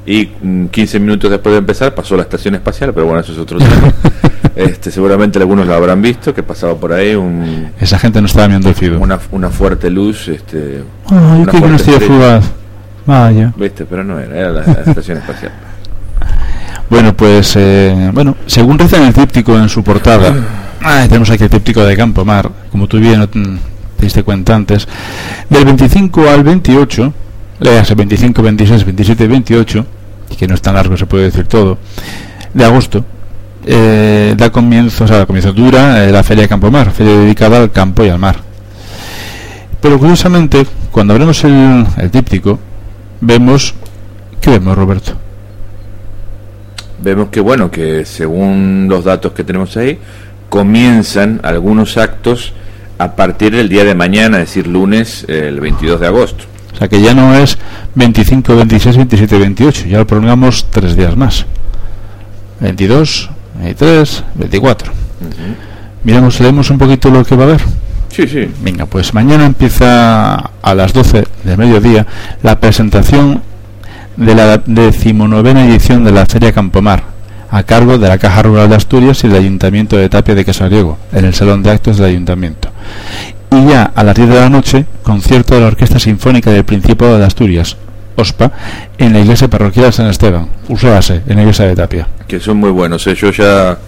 y 0.07 0.31
mm, 0.41 0.67
15 0.67 1.01
minutos 1.01 1.31
después 1.31 1.53
de 1.53 1.59
empezar 1.59 1.95
pasó 1.95 2.17
la 2.17 2.23
estación 2.23 2.55
espacial 2.55 2.93
pero 2.95 3.07
bueno 3.07 3.21
eso 3.21 3.33
es 3.33 3.39
otro 3.39 3.59
tema 3.59 3.93
este 4.57 4.91
seguramente 4.91 5.39
algunos 5.39 5.67
lo 5.67 5.75
habrán 5.75 6.01
visto 6.01 6.33
que 6.33 6.43
pasaba 6.43 6.77
por 6.77 6.93
ahí 6.93 7.15
un, 7.15 7.71
Esa 7.81 7.99
gente 7.99 8.21
no 8.21 8.27
estaba 8.27 8.47
viendo 8.47 8.71
el 8.71 8.93
una, 8.97 9.19
una 9.33 9.51
fuerte 9.51 9.91
luz 9.91 10.29
este 10.29 10.83
Ah, 11.09 11.39
yo 11.39 11.51
que 11.51 11.61
no 11.61 11.77
estoy. 11.77 12.09
Vaya. 13.05 13.53
viste 13.57 13.85
pero 13.85 14.05
no 14.05 14.19
era 14.19 14.37
era 14.37 14.51
la, 14.51 14.61
la 14.67 14.83
estación 14.85 15.19
espacial 15.19 15.53
Bueno, 16.89 17.17
pues, 17.17 17.55
eh, 17.57 18.11
bueno, 18.13 18.37
según 18.47 18.79
reza 18.79 18.99
en 18.99 19.09
el 19.09 19.13
tríptico 19.13 19.59
en 19.59 19.69
su 19.69 19.83
portada, 19.83 20.33
tenemos 21.09 21.29
aquí 21.31 21.45
el 21.45 21.51
tríptico 21.51 21.85
de 21.85 21.97
Campo 21.97 22.25
Mar, 22.25 22.49
como 22.71 22.87
tú 22.87 22.99
bien 22.99 23.23
mm, 23.23 23.59
te 23.97 24.05
diste 24.05 24.23
cuenta 24.23 24.55
antes, 24.55 24.87
del 25.51 25.65
25 25.65 26.29
al 26.29 26.45
28, 26.45 27.13
leas 27.59 27.91
el 27.91 27.97
25, 27.97 28.41
26, 28.41 28.85
27 28.85 29.25
y 29.25 29.27
28, 29.27 29.87
que 30.38 30.47
no 30.47 30.54
es 30.54 30.62
tan 30.62 30.75
largo, 30.75 30.97
se 30.97 31.06
puede 31.06 31.25
decir 31.25 31.47
todo, 31.47 31.78
de 32.52 32.64
agosto, 32.64 33.04
eh, 33.64 34.35
da 34.37 34.50
comienzo, 34.50 35.04
o 35.04 35.06
sea, 35.06 35.18
da 35.18 35.26
comienzo 35.26 35.52
dura 35.52 36.04
eh, 36.04 36.12
la 36.12 36.23
Feria 36.23 36.42
de 36.42 36.49
Campo 36.49 36.71
Mar, 36.71 36.90
feria 36.92 37.16
dedicada 37.16 37.59
al 37.59 37.73
campo 37.73 38.04
y 38.04 38.09
al 38.09 38.18
mar. 38.18 38.37
Pero 39.80 39.99
curiosamente, 39.99 40.66
cuando 40.90 41.12
abrimos 41.12 41.42
el, 41.45 41.87
el 41.99 42.11
tríptico, 42.11 42.59
vemos, 43.21 43.75
¿qué 44.40 44.50
vemos, 44.50 44.76
Roberto? 44.76 45.12
vemos 46.99 47.28
que 47.28 47.40
bueno 47.40 47.71
que 47.71 48.04
según 48.04 48.87
los 48.88 49.04
datos 49.04 49.33
que 49.33 49.45
tenemos 49.45 49.76
ahí 49.76 49.99
comienzan 50.49 51.40
algunos 51.42 51.97
actos 51.97 52.52
a 52.99 53.14
partir 53.14 53.54
del 53.54 53.68
día 53.68 53.85
de 53.85 53.95
mañana, 53.95 54.38
es 54.38 54.49
decir, 54.49 54.66
lunes 54.66 55.25
el 55.28 55.61
22 55.61 56.00
de 56.00 56.06
agosto. 56.06 56.45
O 56.76 56.78
sea 56.78 56.88
que 56.88 57.00
ya 57.00 57.14
no 57.14 57.35
es 57.35 57.56
25, 57.95 58.54
26, 58.54 58.97
27, 58.99 59.38
28, 59.38 59.87
ya 59.87 59.97
lo 59.97 60.06
prolongamos 60.06 60.66
tres 60.71 60.95
días 60.95 61.16
más. 61.16 61.47
22, 62.61 63.30
23, 63.59 64.25
24. 64.35 64.92
Miramos, 66.04 66.38
leemos 66.38 66.68
un 66.68 66.76
poquito 66.76 67.09
lo 67.09 67.25
que 67.25 67.35
va 67.35 67.45
a 67.45 67.47
haber. 67.47 67.62
Sí, 68.11 68.28
sí. 68.28 68.47
Venga, 68.62 68.85
pues 68.85 69.14
mañana 69.14 69.47
empieza 69.47 70.35
a 70.35 70.75
las 70.75 70.92
12 70.92 71.25
del 71.45 71.56
mediodía 71.56 72.06
la 72.42 72.61
presentación 72.61 73.40
de 74.18 74.35
la 74.35 74.59
decimonovena 74.59 75.66
edición 75.66 76.04
de 76.04 76.12
la 76.12 76.26
Feria 76.26 76.52
Campomar, 76.52 77.04
a 77.50 77.62
cargo 77.62 77.97
de 77.97 78.06
la 78.06 78.18
Caja 78.18 78.42
Rural 78.42 78.68
de 78.68 78.76
Asturias 78.76 79.25
y 79.25 79.28
del 79.28 79.38
Ayuntamiento 79.38 79.97
de 79.97 80.11
Tapia 80.11 80.35
de 80.35 80.45
Casariego, 80.45 80.99
en 81.12 81.25
el 81.25 81.33
Salón 81.33 81.62
de 81.62 81.71
Actos 81.71 81.97
del 81.97 82.11
Ayuntamiento. 82.11 82.68
Y 83.57 83.71
ya 83.71 83.91
a 83.95 84.05
las 84.05 84.15
10 84.15 84.29
de 84.29 84.35
la 84.35 84.51
noche, 84.51 84.85
concierto 85.03 85.55
de 85.55 85.63
la 85.63 85.69
Orquesta 85.69 85.99
Sinfónica 85.99 86.51
del 86.51 86.65
Principado 86.65 87.19
de 87.19 87.25
Asturias, 87.25 87.77
OSPA, 88.15 88.53
en 88.99 89.15
la 89.15 89.21
iglesia 89.21 89.49
parroquial 89.49 89.87
de 89.87 89.93
San 89.93 90.07
Esteban, 90.09 90.49
usábase 90.69 91.23
en 91.27 91.37
la 91.37 91.43
iglesia 91.43 91.65
de 91.65 91.75
Tapia. 91.75 92.07
Que 92.29 92.39
son 92.39 92.59
muy 92.59 92.71
buenos. 92.71 93.07
¿eh? 93.07 93.15
Yo 93.15 93.31
ya 93.31 93.79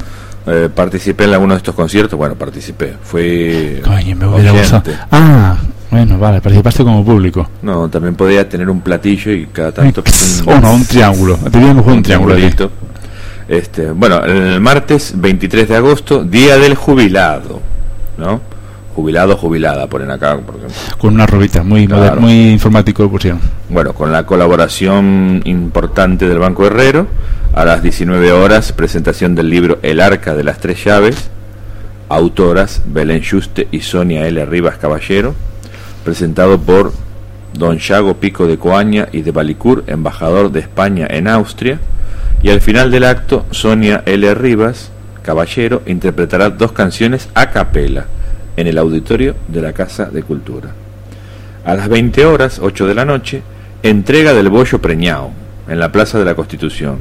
eh, 0.47 0.71
participé 0.75 1.25
en 1.25 1.35
alguno 1.35 1.53
de 1.53 1.59
estos 1.59 1.75
conciertos. 1.75 2.19
Bueno, 2.19 2.35
participé. 2.35 2.95
Fui. 3.03 3.81
Coño, 3.85 4.17
me 4.17 4.27
hubiera 4.27 4.53
gustado. 4.53 4.91
Ah, 5.11 5.59
bueno, 5.91 6.19
vale, 6.19 6.41
participaste 6.41 6.83
como 6.83 7.05
público. 7.05 7.51
No, 7.61 7.91
también 7.91 8.15
podía 8.15 8.49
tener 8.49 8.71
un 8.71 8.81
platillo 8.81 9.33
y 9.33 9.47
cada 9.47 9.73
tanto. 9.73 10.03
un, 10.47 10.55
oh, 10.55 10.61
no, 10.61 10.73
un 10.73 10.87
triángulo. 10.87 11.37
Teníamos 11.51 11.87
un, 11.87 11.93
un 11.93 12.03
triángulo. 12.03 12.37
Este, 13.49 13.91
bueno, 13.91 14.25
el 14.25 14.61
martes 14.61 15.13
23 15.15 15.69
de 15.69 15.77
agosto, 15.77 16.25
Día 16.25 16.57
del 16.57 16.75
Jubilado, 16.75 17.61
¿no? 18.17 18.48
Jubilado, 18.99 19.37
jubilada, 19.37 19.87
ponen 19.87 20.11
acá. 20.11 20.41
Porque... 20.45 20.67
Con 20.99 21.15
una 21.15 21.25
robita, 21.25 21.63
muy, 21.63 21.87
muy 22.19 22.51
informático 22.51 23.05
de 23.05 23.09
pusieron. 23.09 23.41
Bueno, 23.69 23.93
con 23.93 24.11
la 24.11 24.27
colaboración 24.27 25.41
importante 25.45 26.29
del 26.29 26.41
Banco 26.41 26.67
Herrero, 26.67 27.07
a 27.55 27.65
las 27.65 27.81
19 27.81 28.33
horas, 28.33 28.73
presentación 28.73 29.37
del 29.37 29.51
libro 29.51 29.79
El 29.83 30.01
Arca 30.01 30.35
de 30.35 30.43
las 30.43 30.59
Tres 30.59 30.85
Llaves, 30.85 31.31
autoras 32.09 32.83
Belén 32.87 33.23
Juste 33.23 33.69
y 33.71 33.83
Sonia 33.83 34.27
L. 34.27 34.45
Rivas 34.47 34.79
Caballero, 34.79 35.33
presentado 36.05 36.59
por 36.59 36.93
Don 37.55 37.79
Chago 37.79 38.15
Pico 38.15 38.49
de 38.49 38.59
Coaña 38.59 39.07
y 39.13 39.23
de 39.23 39.31
Balicur, 39.31 39.85
embajador 39.87 40.51
de 40.51 40.59
España 40.59 41.07
en 41.09 41.29
Austria, 41.29 41.79
y 42.43 42.51
al 42.51 42.61
final 42.61 42.91
del 42.91 43.05
acto, 43.05 43.47
Sonia 43.53 44.03
L. 44.07 44.35
Rivas, 44.35 44.91
caballero, 45.23 45.83
interpretará 45.87 46.51
dos 46.51 46.73
canciones 46.73 47.29
a 47.37 47.51
capela 47.51 48.07
en 48.59 48.67
el 48.67 48.77
auditorio 48.77 49.37
de 49.47 49.63
la 49.63 49.73
Casa 49.73 50.07
de 50.07 50.25
Cultura. 50.25 50.71
A 51.65 51.77
las 51.77 51.89
20 51.89 52.27
horas, 52.27 52.59
8 52.61 52.89
de 52.89 52.95
la 52.95 53.05
noche, 53.05 53.43
entrega 53.85 54.35
del 54.35 54.49
bollo 54.49 54.81
preñado 54.81 55.31
en 55.69 55.79
la 55.79 55.93
Plaza 55.93 56.19
de 56.19 56.25
la 56.25 56.35
Constitución. 56.35 56.99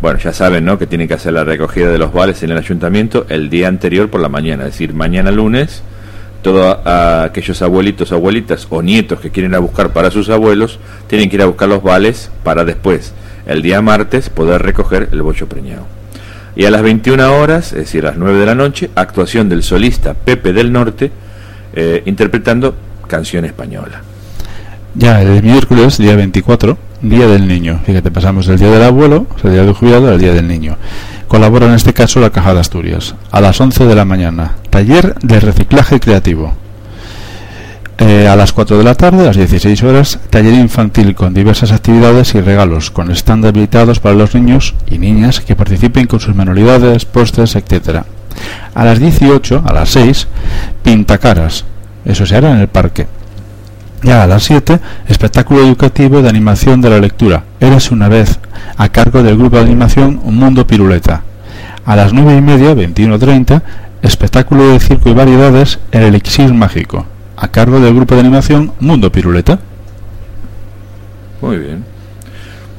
Bueno, 0.00 0.20
ya 0.20 0.32
saben, 0.32 0.64
¿no? 0.64 0.78
Que 0.78 0.86
tienen 0.86 1.08
que 1.08 1.14
hacer 1.14 1.32
la 1.32 1.42
recogida 1.42 1.90
de 1.90 1.98
los 1.98 2.12
vales 2.12 2.44
en 2.44 2.52
el 2.52 2.58
ayuntamiento 2.58 3.26
el 3.28 3.50
día 3.50 3.66
anterior 3.66 4.08
por 4.08 4.20
la 4.20 4.28
mañana, 4.28 4.66
es 4.66 4.74
decir, 4.74 4.94
mañana 4.94 5.32
lunes, 5.32 5.82
todos 6.42 6.78
aquellos 6.86 7.60
abuelitos, 7.60 8.12
abuelitas 8.12 8.68
o 8.70 8.80
nietos 8.80 9.18
que 9.18 9.30
quieren 9.30 9.50
ir 9.50 9.56
a 9.56 9.60
buscar 9.60 9.92
para 9.92 10.12
sus 10.12 10.28
abuelos, 10.28 10.78
tienen 11.08 11.28
que 11.28 11.34
ir 11.34 11.42
a 11.42 11.46
buscar 11.46 11.68
los 11.68 11.82
vales 11.82 12.30
para 12.44 12.64
después 12.64 13.12
el 13.46 13.62
día 13.62 13.82
martes 13.82 14.30
poder 14.30 14.62
recoger 14.62 15.08
el 15.10 15.22
bocho 15.22 15.48
preñado. 15.48 15.97
Y 16.58 16.64
a 16.64 16.72
las 16.72 16.82
21 16.82 17.38
horas, 17.38 17.72
es 17.72 17.78
decir, 17.78 18.04
a 18.04 18.08
las 18.10 18.18
9 18.18 18.40
de 18.40 18.44
la 18.44 18.56
noche, 18.56 18.90
actuación 18.96 19.48
del 19.48 19.62
solista 19.62 20.14
Pepe 20.14 20.52
del 20.52 20.72
Norte 20.72 21.12
eh, 21.72 22.02
interpretando 22.04 22.74
canción 23.06 23.44
española. 23.44 24.02
Ya, 24.96 25.22
el 25.22 25.40
miércoles, 25.40 25.98
día 25.98 26.16
24, 26.16 26.76
Día 27.00 27.28
del 27.28 27.46
Niño. 27.46 27.80
Fíjate, 27.86 28.10
pasamos 28.10 28.46
del 28.48 28.58
Día 28.58 28.72
del 28.72 28.82
Abuelo, 28.82 29.28
el 29.44 29.52
Día 29.52 29.62
del 29.62 29.72
Jubilado, 29.72 30.08
al 30.08 30.18
Día 30.18 30.34
del 30.34 30.48
Niño. 30.48 30.76
Colabora 31.28 31.66
en 31.66 31.74
este 31.74 31.92
caso 31.92 32.18
la 32.18 32.30
Caja 32.30 32.54
de 32.54 32.58
Asturias. 32.58 33.14
A 33.30 33.40
las 33.40 33.60
11 33.60 33.84
de 33.84 33.94
la 33.94 34.04
mañana, 34.04 34.56
taller 34.68 35.14
de 35.20 35.38
reciclaje 35.38 36.00
creativo. 36.00 36.54
Eh, 38.00 38.28
a 38.28 38.36
las 38.36 38.52
4 38.52 38.78
de 38.78 38.84
la 38.84 38.94
tarde, 38.94 39.22
a 39.22 39.26
las 39.26 39.36
16 39.36 39.82
horas, 39.82 40.20
taller 40.30 40.54
infantil 40.54 41.16
con 41.16 41.34
diversas 41.34 41.72
actividades 41.72 42.32
y 42.36 42.40
regalos, 42.40 42.92
con 42.92 43.10
stand 43.10 43.44
habilitados 43.44 43.98
para 43.98 44.14
los 44.14 44.36
niños 44.36 44.76
y 44.88 44.98
niñas 44.98 45.40
que 45.40 45.56
participen 45.56 46.06
con 46.06 46.20
sus 46.20 46.32
manualidades, 46.32 47.04
postres, 47.06 47.56
etc. 47.56 48.04
A 48.72 48.84
las 48.84 49.00
18, 49.00 49.64
a 49.66 49.72
las 49.72 49.88
6, 49.88 50.28
pintacaras. 50.84 51.64
Eso 52.04 52.24
se 52.24 52.36
hará 52.36 52.52
en 52.52 52.58
el 52.58 52.68
parque. 52.68 53.08
Ya 54.04 54.22
a 54.22 54.28
las 54.28 54.44
7, 54.44 54.78
espectáculo 55.08 55.62
educativo 55.62 56.22
de 56.22 56.28
animación 56.28 56.80
de 56.80 56.90
la 56.90 57.00
lectura. 57.00 57.42
Eres 57.58 57.90
una 57.90 58.08
vez, 58.08 58.38
a 58.76 58.90
cargo 58.90 59.24
del 59.24 59.36
grupo 59.36 59.56
de 59.56 59.62
animación 59.62 60.20
Un 60.22 60.36
Mundo 60.36 60.68
Piruleta. 60.68 61.22
A 61.84 61.96
las 61.96 62.12
9 62.12 62.36
y 62.36 62.42
media, 62.42 62.74
21.30, 62.74 63.60
espectáculo 64.02 64.68
de 64.68 64.78
circo 64.78 65.08
y 65.08 65.14
variedades, 65.14 65.80
El 65.90 66.04
Elixir 66.04 66.54
Mágico 66.54 67.04
a 67.40 67.48
cargo 67.48 67.78
del 67.80 67.94
grupo 67.94 68.14
de 68.14 68.20
animación 68.20 68.72
Mundo 68.80 69.12
Piruleta. 69.12 69.58
Muy 71.40 71.56
bien. 71.56 71.84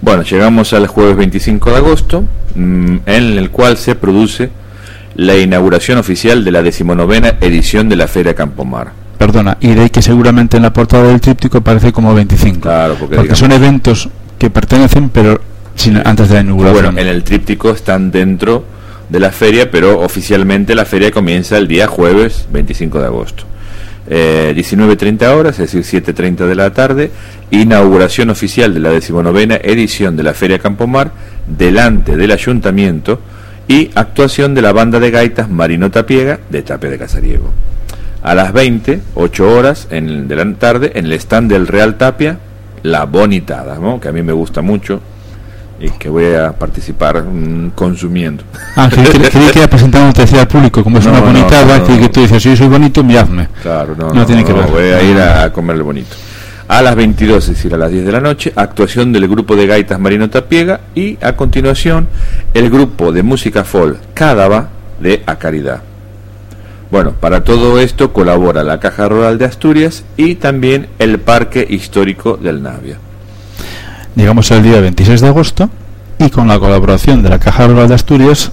Bueno, 0.01 0.24
llegamos 0.24 0.74
al 0.74 0.88
jueves 0.88 1.16
25 1.16 1.72
de 1.72 1.78
agosto, 1.78 2.24
mm, 2.56 2.98
en 3.06 3.38
el 3.38 3.50
cual 3.51 3.78
se 3.78 3.96
produce 3.96 4.50
la 5.16 5.38
inauguración 5.38 5.98
oficial 5.98 6.44
de 6.44 6.51
la 6.51 6.62
decimonovena 6.62 7.36
edición 7.42 7.89
de 7.89 7.96
la 7.96 8.08
Feria 8.08 8.36
Campomar. 8.36 8.92
Perdona, 9.18 9.58
y 9.60 9.74
de 9.74 9.82
ahí 9.82 9.89
que 9.89 10.01
seguramente 10.01 10.58
en 10.58 10.63
la 10.63 10.72
portada 10.74 11.04
del 11.04 11.20
tríptico 11.20 11.62
parece 11.62 11.92
como 11.92 12.13
25. 12.13 12.62
Claro, 12.62 12.96
porque, 12.96 13.36
son 13.36 13.51
eventos 13.51 14.10
que 14.38 14.50
pertenecen, 14.50 15.10
pero 15.10 15.42
sin, 15.75 15.98
antes 16.06 16.30
de 16.30 16.36
la 16.36 16.42
inauguración. 16.42 16.84
Bueno, 16.84 17.00
en 17.00 17.08
el 17.08 17.24
tríptico 17.24 17.72
están 17.72 18.12
dentro 18.12 18.63
de 19.10 19.20
la 19.20 19.32
feria, 19.32 19.72
pero 19.72 20.00
oficialmente 20.00 20.75
la 20.75 20.86
feria 20.86 21.12
comienza 21.12 21.58
el 21.58 21.68
día 21.68 21.88
jueves 21.88 22.48
25 22.51 23.00
de 23.00 23.06
agosto 23.06 23.46
eh, 24.10 24.54
19.30 24.56 25.28
horas, 25.28 25.60
es 25.60 25.72
decir, 25.72 26.04
7.30 26.04 26.48
de 26.48 26.56
la 26.56 26.74
tarde, 26.74 27.12
inauguración 27.51 28.30
oficial 28.32 28.74
de 28.74 28.80
la 28.80 28.89
decimonovena 28.89 29.56
edición 29.56 30.18
de 30.18 30.24
la 30.24 30.34
Feria 30.34 30.60
Campomar, 30.60 31.12
delante 31.48 32.18
del 32.18 32.32
ayuntamiento, 32.32 33.22
y 33.68 33.92
actuación 33.94 34.56
de 34.56 34.63
la 34.63 34.74
banda 34.74 35.00
de 35.00 35.12
gaitas 35.12 35.48
Marino 35.48 35.92
Tapiega 35.92 36.39
de 36.50 36.63
Tapia 36.63 36.89
de 36.89 36.98
Casariego. 36.98 37.54
A 38.24 38.34
las 38.34 38.51
20, 38.51 39.00
8 39.13 39.56
horas 39.56 39.88
en, 39.92 40.28
de 40.28 40.36
la 40.36 40.54
tarde, 40.56 40.92
en 40.96 41.06
el 41.06 41.13
stand 41.13 41.51
del 41.51 41.68
Real 41.68 41.96
Tapia, 41.96 42.39
La 42.82 43.06
Bonitada, 43.06 43.78
¿no? 43.78 44.00
que 44.00 44.08
a 44.08 44.12
mí 44.12 44.24
me 44.24 44.34
gusta 44.34 44.62
mucho, 44.62 45.01
y 45.79 45.89
que 45.91 46.09
voy 46.09 46.33
a 46.33 46.51
participar 46.51 47.24
mm, 47.24 47.71
consumiendo. 47.71 48.43
Ah, 48.75 48.89
creí, 48.91 49.05
que 49.07 49.59
iba 49.59 49.65
a 49.65 49.69
presentar 49.69 50.03
un 50.03 50.13
tercer 50.13 50.39
al 50.39 50.48
público, 50.48 50.83
como 50.83 51.00
es 51.00 51.05
una 51.05 51.21
bonita, 51.21 51.63
y 51.89 52.00
que 52.00 52.09
tú 52.09 52.21
dices, 52.21 52.41
si 52.41 52.50
yo 52.50 52.55
soy 52.55 52.67
bonito, 52.67 53.03
miradme. 53.03 53.48
Claro, 53.62 53.95
no, 53.98 54.13
no, 54.13 54.25
tiene 54.25 54.43
que 54.43 54.53
ver. 54.53 54.67
voy 54.67 54.83
a 54.83 55.01
ir 55.01 55.17
a, 55.19 55.51
comerle 55.51 55.83
bonito. 55.83 56.15
A 56.67 56.81
las 56.81 56.95
22, 56.95 57.43
es 57.45 57.55
decir, 57.55 57.74
a 57.74 57.77
las 57.77 57.91
10 57.91 58.05
de 58.05 58.12
la 58.12 58.19
noche, 58.19 58.53
actuación 58.55 59.12
del 59.12 59.27
grupo 59.27 59.55
de 59.55 59.65
gaitas 59.65 60.00
Marino 60.00 60.29
Tapiega 60.29 60.81
y 60.93 61.17
a 61.21 61.33
continuación 61.36 62.07
el 62.53 62.69
grupo 62.69 63.12
de 63.12 63.24
música 63.24 63.63
folk 63.63 63.98
Cádava 64.13 64.69
de 65.00 65.24
Acaridad. 65.25 65.81
Bueno, 66.91 67.13
para 67.19 67.43
todo 67.43 67.79
esto 67.79 68.13
colabora 68.13 68.63
la 68.63 68.79
Caja 68.79 69.07
Rural 69.07 69.38
de 69.38 69.45
Asturias 69.45 70.03
y 70.17 70.36
también 70.36 70.88
el 71.00 71.19
Parque 71.19 71.65
Histórico 71.67 72.38
del 72.38 72.62
Navia. 72.62 72.98
Llegamos 74.20 74.52
al 74.52 74.64
día 74.64 74.82
26 74.82 75.22
de 75.22 75.28
agosto 75.30 75.70
y 76.18 76.30
con 76.30 76.50
la 76.50 76.60
colaboración 76.60 77.24
de 77.24 77.30
la 77.30 77.40
Caja 77.40 77.68
Rural 77.68 77.88
de 77.88 77.96
Asturias 77.96 78.52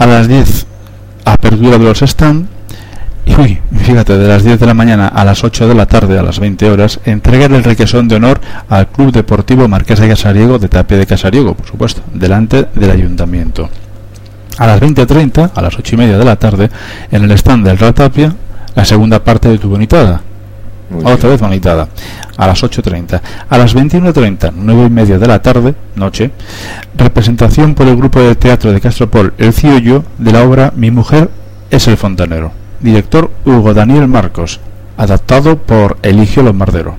a 0.00 0.04
las 0.04 0.26
10 0.26 0.66
apertura 1.24 1.78
de 1.78 1.84
los 1.84 2.02
stand 2.02 2.48
y 3.24 3.40
uy, 3.40 3.60
fíjate, 3.84 4.18
de 4.18 4.26
las 4.26 4.42
10 4.42 4.58
de 4.58 4.66
la 4.66 4.74
mañana 4.74 5.06
a 5.06 5.24
las 5.24 5.44
8 5.44 5.68
de 5.68 5.76
la 5.76 5.86
tarde 5.86 6.18
a 6.18 6.24
las 6.24 6.40
20 6.40 6.68
horas, 6.68 6.98
entregar 7.04 7.52
el 7.52 7.62
requesón 7.62 8.08
de 8.08 8.16
honor 8.16 8.40
al 8.68 8.88
Club 8.88 9.12
Deportivo 9.12 9.68
Marqués 9.68 10.00
de 10.00 10.08
Casariego 10.08 10.58
de 10.58 10.68
Tapia 10.68 10.98
de 10.98 11.06
Casariego, 11.06 11.54
por 11.54 11.66
supuesto, 11.68 12.02
delante 12.12 12.66
del 12.74 12.90
ayuntamiento. 12.90 13.70
A 14.58 14.66
las 14.66 14.80
20.30, 14.80 15.52
a 15.54 15.62
las 15.62 15.78
8 15.78 15.94
y 15.94 15.98
media 15.98 16.18
de 16.18 16.24
la 16.24 16.34
tarde, 16.34 16.68
en 17.12 17.22
el 17.22 17.30
stand 17.30 17.64
del 17.64 17.78
Real 17.78 17.94
Tapia, 17.94 18.34
la 18.74 18.84
segunda 18.84 19.22
parte 19.22 19.48
de 19.48 19.58
tu 19.58 19.68
bonitada, 19.68 20.20
otra 21.04 21.30
vez 21.30 21.40
bonitada, 21.40 21.88
a 22.36 22.46
las 22.46 22.62
8.30. 22.62 23.20
A 23.48 23.58
las 23.58 23.74
21.30, 23.74 24.52
9 24.54 24.84
y 24.86 24.90
media 24.90 25.18
de 25.18 25.26
la 25.26 25.42
tarde, 25.42 25.74
noche, 25.94 26.30
representación 26.96 27.74
por 27.74 27.88
el 27.88 27.96
grupo 27.96 28.20
de 28.20 28.34
teatro 28.34 28.72
de 28.72 28.80
Castropol 28.80 29.34
El 29.38 29.52
Ciollo 29.52 30.04
de 30.18 30.32
la 30.32 30.42
obra 30.42 30.72
Mi 30.76 30.90
mujer 30.90 31.30
es 31.70 31.88
el 31.88 31.96
fontanero. 31.96 32.52
Director 32.80 33.30
Hugo 33.44 33.74
Daniel 33.74 34.06
Marcos, 34.08 34.60
adaptado 34.96 35.58
por 35.58 35.96
Eligio 36.02 36.42
Lombardero. 36.42 36.96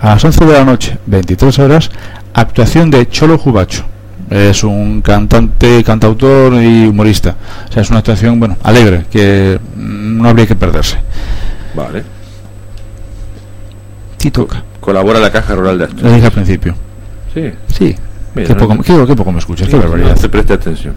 A 0.00 0.08
las 0.10 0.24
11 0.24 0.44
de 0.44 0.52
la 0.52 0.64
noche, 0.64 0.98
23 1.06 1.58
horas, 1.58 1.90
actuación 2.34 2.90
de 2.90 3.08
Cholo 3.08 3.38
Jubacho. 3.38 3.84
Es 4.30 4.64
un 4.64 5.02
cantante, 5.02 5.84
cantautor 5.84 6.54
y 6.54 6.86
humorista. 6.86 7.36
O 7.68 7.72
sea, 7.72 7.82
es 7.82 7.90
una 7.90 7.98
actuación, 7.98 8.38
bueno, 8.38 8.56
alegre, 8.62 9.04
que 9.10 9.60
no 9.76 10.28
habría 10.28 10.46
que 10.46 10.56
perderse. 10.56 10.96
Vale. 11.74 12.21
Sí 14.22 14.30
toca. 14.30 14.62
Colabora 14.78 15.18
la 15.18 15.32
Caja 15.32 15.56
Rural 15.56 15.78
de 15.78 15.84
Asturias. 15.84 16.08
Lo 16.08 16.14
dije 16.14 16.26
al 16.26 16.32
principio. 16.32 16.74
Sí. 17.34 17.52
Sí. 17.74 17.96
qué, 18.36 18.54
poco, 18.54 18.78
qué, 18.80 19.16
poco, 19.16 19.32
me 19.32 19.40
escuchas, 19.40 19.66
qué 19.66 19.76
barbaridad. 19.76 20.16
Te 20.16 20.28
preste 20.28 20.52
atención. 20.52 20.94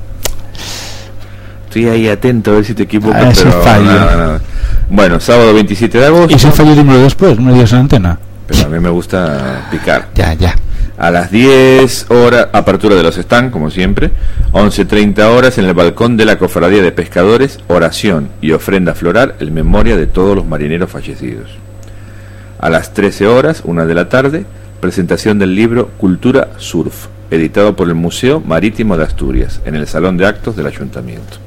estoy 1.65 1.87
ahí 1.87 2.07
atento 2.07 2.51
a 2.51 2.55
ver 2.55 2.65
si 2.65 2.75
te 2.75 2.83
equivocas, 2.83 3.23
A 3.23 3.29
ese 3.31 3.45
pero 3.45 3.61
fallo. 3.63 3.85
nada, 3.85 4.15
nada. 4.15 4.41
Bueno, 4.91 5.19
sábado 5.19 5.55
27 5.55 5.97
de 5.97 6.05
agosto. 6.05 6.35
¿Y 6.35 6.37
si 6.37 6.51
fallo 6.51 6.75
dímelo 6.75 6.99
después? 6.99 7.39
¿No 7.39 7.51
digas 7.51 7.73
en 7.73 7.79
antena? 7.79 8.19
Pero 8.45 8.67
a 8.67 8.69
mí 8.69 8.79
me 8.79 8.89
gusta 8.89 9.67
picar. 9.71 10.09
Ya, 10.13 10.35
ya. 10.35 10.53
A 10.99 11.09
las 11.09 11.31
10 11.31 12.11
horas, 12.11 12.49
apertura 12.53 12.95
de 12.95 13.01
los 13.01 13.15
stands, 13.15 13.51
como 13.51 13.71
siempre. 13.71 14.11
11.30 14.51 15.19
horas 15.23 15.57
en 15.57 15.65
el 15.65 15.73
balcón 15.73 16.15
de 16.15 16.25
la 16.25 16.37
Cofradía 16.37 16.83
de 16.83 16.91
Pescadores, 16.91 17.59
oración 17.67 18.29
y 18.39 18.51
ofrenda 18.51 18.93
floral 18.93 19.33
en 19.39 19.51
memoria 19.51 19.97
de 19.97 20.05
todos 20.05 20.35
los 20.35 20.45
marineros 20.45 20.91
fallecidos. 20.91 21.64
A 22.65 22.69
las 22.71 22.95
13 22.95 23.27
horas, 23.27 23.61
una 23.63 23.85
de 23.85 23.93
la 23.93 24.09
tarde, 24.09 24.43
presentación 24.79 25.37
del 25.37 25.53
libro 25.53 25.89
Cultura 25.99 26.47
Surf, 26.57 27.09
editado 27.29 27.75
por 27.75 27.87
el 27.87 27.93
Museo 27.93 28.39
Marítimo 28.39 28.97
de 28.97 29.03
Asturias, 29.03 29.61
en 29.65 29.75
el 29.75 29.85
Salón 29.85 30.17
de 30.17 30.25
Actos 30.25 30.55
del 30.55 30.65
Ayuntamiento. 30.65 31.37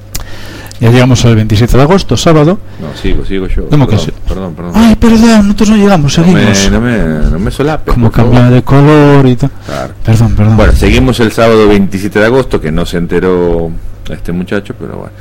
Ya 0.78 0.92
llegamos 0.92 1.25
al 1.25 1.34
27 1.34 1.76
de 1.76 1.82
agosto, 1.82 2.16
sábado. 2.16 2.60
No, 2.80 2.96
sigo, 2.96 3.25
sigo 3.25 3.48
yo. 3.48 3.68
¿Cómo 3.68 3.88
que 3.88 3.96
perdón, 3.96 4.06
sí? 4.06 4.22
perdón, 4.28 4.54
perdón. 4.54 4.72
Ay, 4.76 4.94
perdón, 4.94 5.42
nosotros 5.42 5.70
no 5.70 5.76
llegamos, 5.76 6.18
no, 6.18 6.25
me, 6.25 6.54
seguimos. 6.54 6.70
no, 6.70 6.80
me, 6.80 7.30
no 7.32 7.38
me 7.40 7.50
solapes, 7.50 7.94
Como 7.94 8.12
cambia 8.12 8.48
de 8.50 8.62
color 8.62 9.26
y 9.26 9.34
tal. 9.34 9.50
Claro. 9.66 9.94
Perdón, 10.04 10.37
perdón. 10.37 10.56
Bueno, 10.56 10.72
seguimos 10.72 11.18
el 11.18 11.32
sábado 11.32 11.66
27 11.66 12.16
de 12.16 12.26
agosto, 12.26 12.60
que 12.60 12.70
no 12.70 12.87
se 12.87 12.96
enteró 12.96 13.72
este 14.14 14.32
muchacho, 14.32 14.74
pero 14.78 14.96
bueno. 14.96 15.12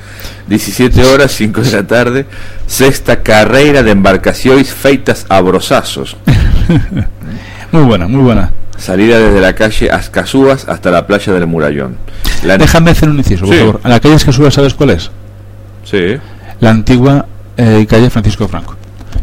17 0.48 1.04
horas, 1.06 1.32
5 1.34 1.62
de 1.62 1.72
la 1.72 1.84
tarde, 1.88 2.26
sexta 2.66 3.22
carrera 3.24 3.84
de 3.84 3.92
embarcaciones 3.92 4.74
feitas 4.74 5.26
a 5.30 5.42
brozazos. 5.42 6.16
Muy 7.72 7.84
buena, 7.84 8.08
muy 8.08 8.22
buena. 8.22 8.52
Salida 8.78 9.20
desde 9.20 9.42
la 9.42 9.54
calle 9.54 9.92
Ascasúas 9.92 10.68
hasta 10.70 10.90
la 10.92 11.06
playa 11.08 11.34
del 11.34 11.48
Murallón. 11.48 11.98
La- 12.44 12.58
Déjame 12.58 12.92
hacer 12.92 13.10
un 13.10 13.18
inciso, 13.18 13.46
por 13.46 13.54
Sí. 13.54 13.60
favor. 13.60 13.80
A 13.84 13.90
la 13.90 14.00
calle 14.00 14.18
subes, 14.20 14.54
¿sabes 14.54 14.74
cuál 14.74 14.92
es? 14.92 15.10
Sí, 15.84 16.18
La 16.60 16.70
antigua 16.70 17.26
eh, 17.58 17.86
calle 17.90 18.10
Francisco 18.10 18.48
Franco. 18.48 18.76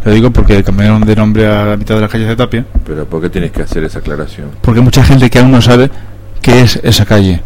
Lo 0.05 0.13
digo 0.13 0.31
porque 0.31 0.63
cambiaron 0.63 1.01
de 1.07 1.17
nombre 1.17 1.47
a 1.47 1.65
la 1.65 1.77
mitad 1.77 1.95
de 1.95 2.01
la 2.03 2.09
calle 2.09 2.27
de 2.27 2.37
Tapia. 2.37 2.65
pero 2.87 3.07
¿por 3.07 3.23
qué 3.23 3.31
tienes 3.31 3.53
que 3.53 3.63
hacer 3.63 3.85
esa 3.85 4.01
aclaración? 4.01 4.51
Porque 4.61 4.81
mucha 4.81 5.03
gente 5.05 5.31
que 5.31 5.39
aún 5.39 5.51
no 5.53 5.63
sabe 5.63 5.91
qué 6.43 6.61
es 6.61 6.79
esa 6.83 7.07
calle. 7.07 7.41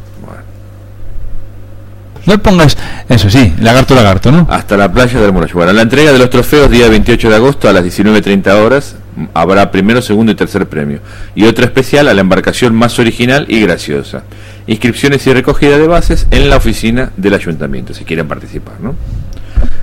No 2.28 2.38
pongas 2.42 2.76
eso, 3.08 3.30
sí, 3.30 3.54
lagarto, 3.58 3.94
lagarto, 3.94 4.30
¿no? 4.30 4.46
Hasta 4.50 4.76
la 4.76 4.92
playa 4.92 5.18
del. 5.18 5.30
Bueno, 5.30 5.72
la 5.72 5.80
entrega 5.80 6.12
de 6.12 6.18
los 6.18 6.28
trofeos, 6.28 6.70
día 6.70 6.86
28 6.86 7.30
de 7.30 7.34
agosto 7.34 7.70
a 7.70 7.72
las 7.72 7.82
19.30 7.82 8.52
horas, 8.52 8.96
habrá 9.32 9.70
primero, 9.70 10.02
segundo 10.02 10.30
y 10.30 10.34
tercer 10.34 10.68
premio. 10.68 11.00
Y 11.34 11.46
otra 11.46 11.64
especial 11.64 12.06
a 12.06 12.12
la 12.12 12.20
embarcación 12.20 12.74
más 12.74 12.98
original 12.98 13.46
y 13.48 13.62
graciosa. 13.62 14.24
Inscripciones 14.66 15.26
y 15.26 15.32
recogida 15.32 15.78
de 15.78 15.86
bases 15.86 16.26
en 16.30 16.50
la 16.50 16.58
oficina 16.58 17.12
del 17.16 17.32
ayuntamiento, 17.32 17.94
si 17.94 18.04
quieren 18.04 18.28
participar, 18.28 18.74
¿no? 18.78 18.94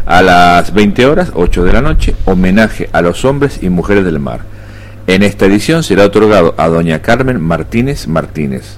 A 0.06 0.22
las 0.22 0.72
20 0.72 1.04
horas, 1.08 1.32
8 1.34 1.64
de 1.64 1.74
la 1.74 1.82
noche, 1.82 2.14
homenaje 2.26 2.92
a 2.94 3.02
los 3.02 3.26
hombres 3.26 3.58
y 3.64 3.70
mujeres 3.70 4.06
del 4.06 4.20
mar. 4.20 4.42
En 5.08 5.24
esta 5.24 5.48
edición 5.48 5.82
será 5.82 6.06
otorgado 6.06 6.54
a 6.60 6.68
doña 6.68 7.02
Carmen 7.02 7.42
Martínez 7.42 8.08
Martínez, 8.08 8.78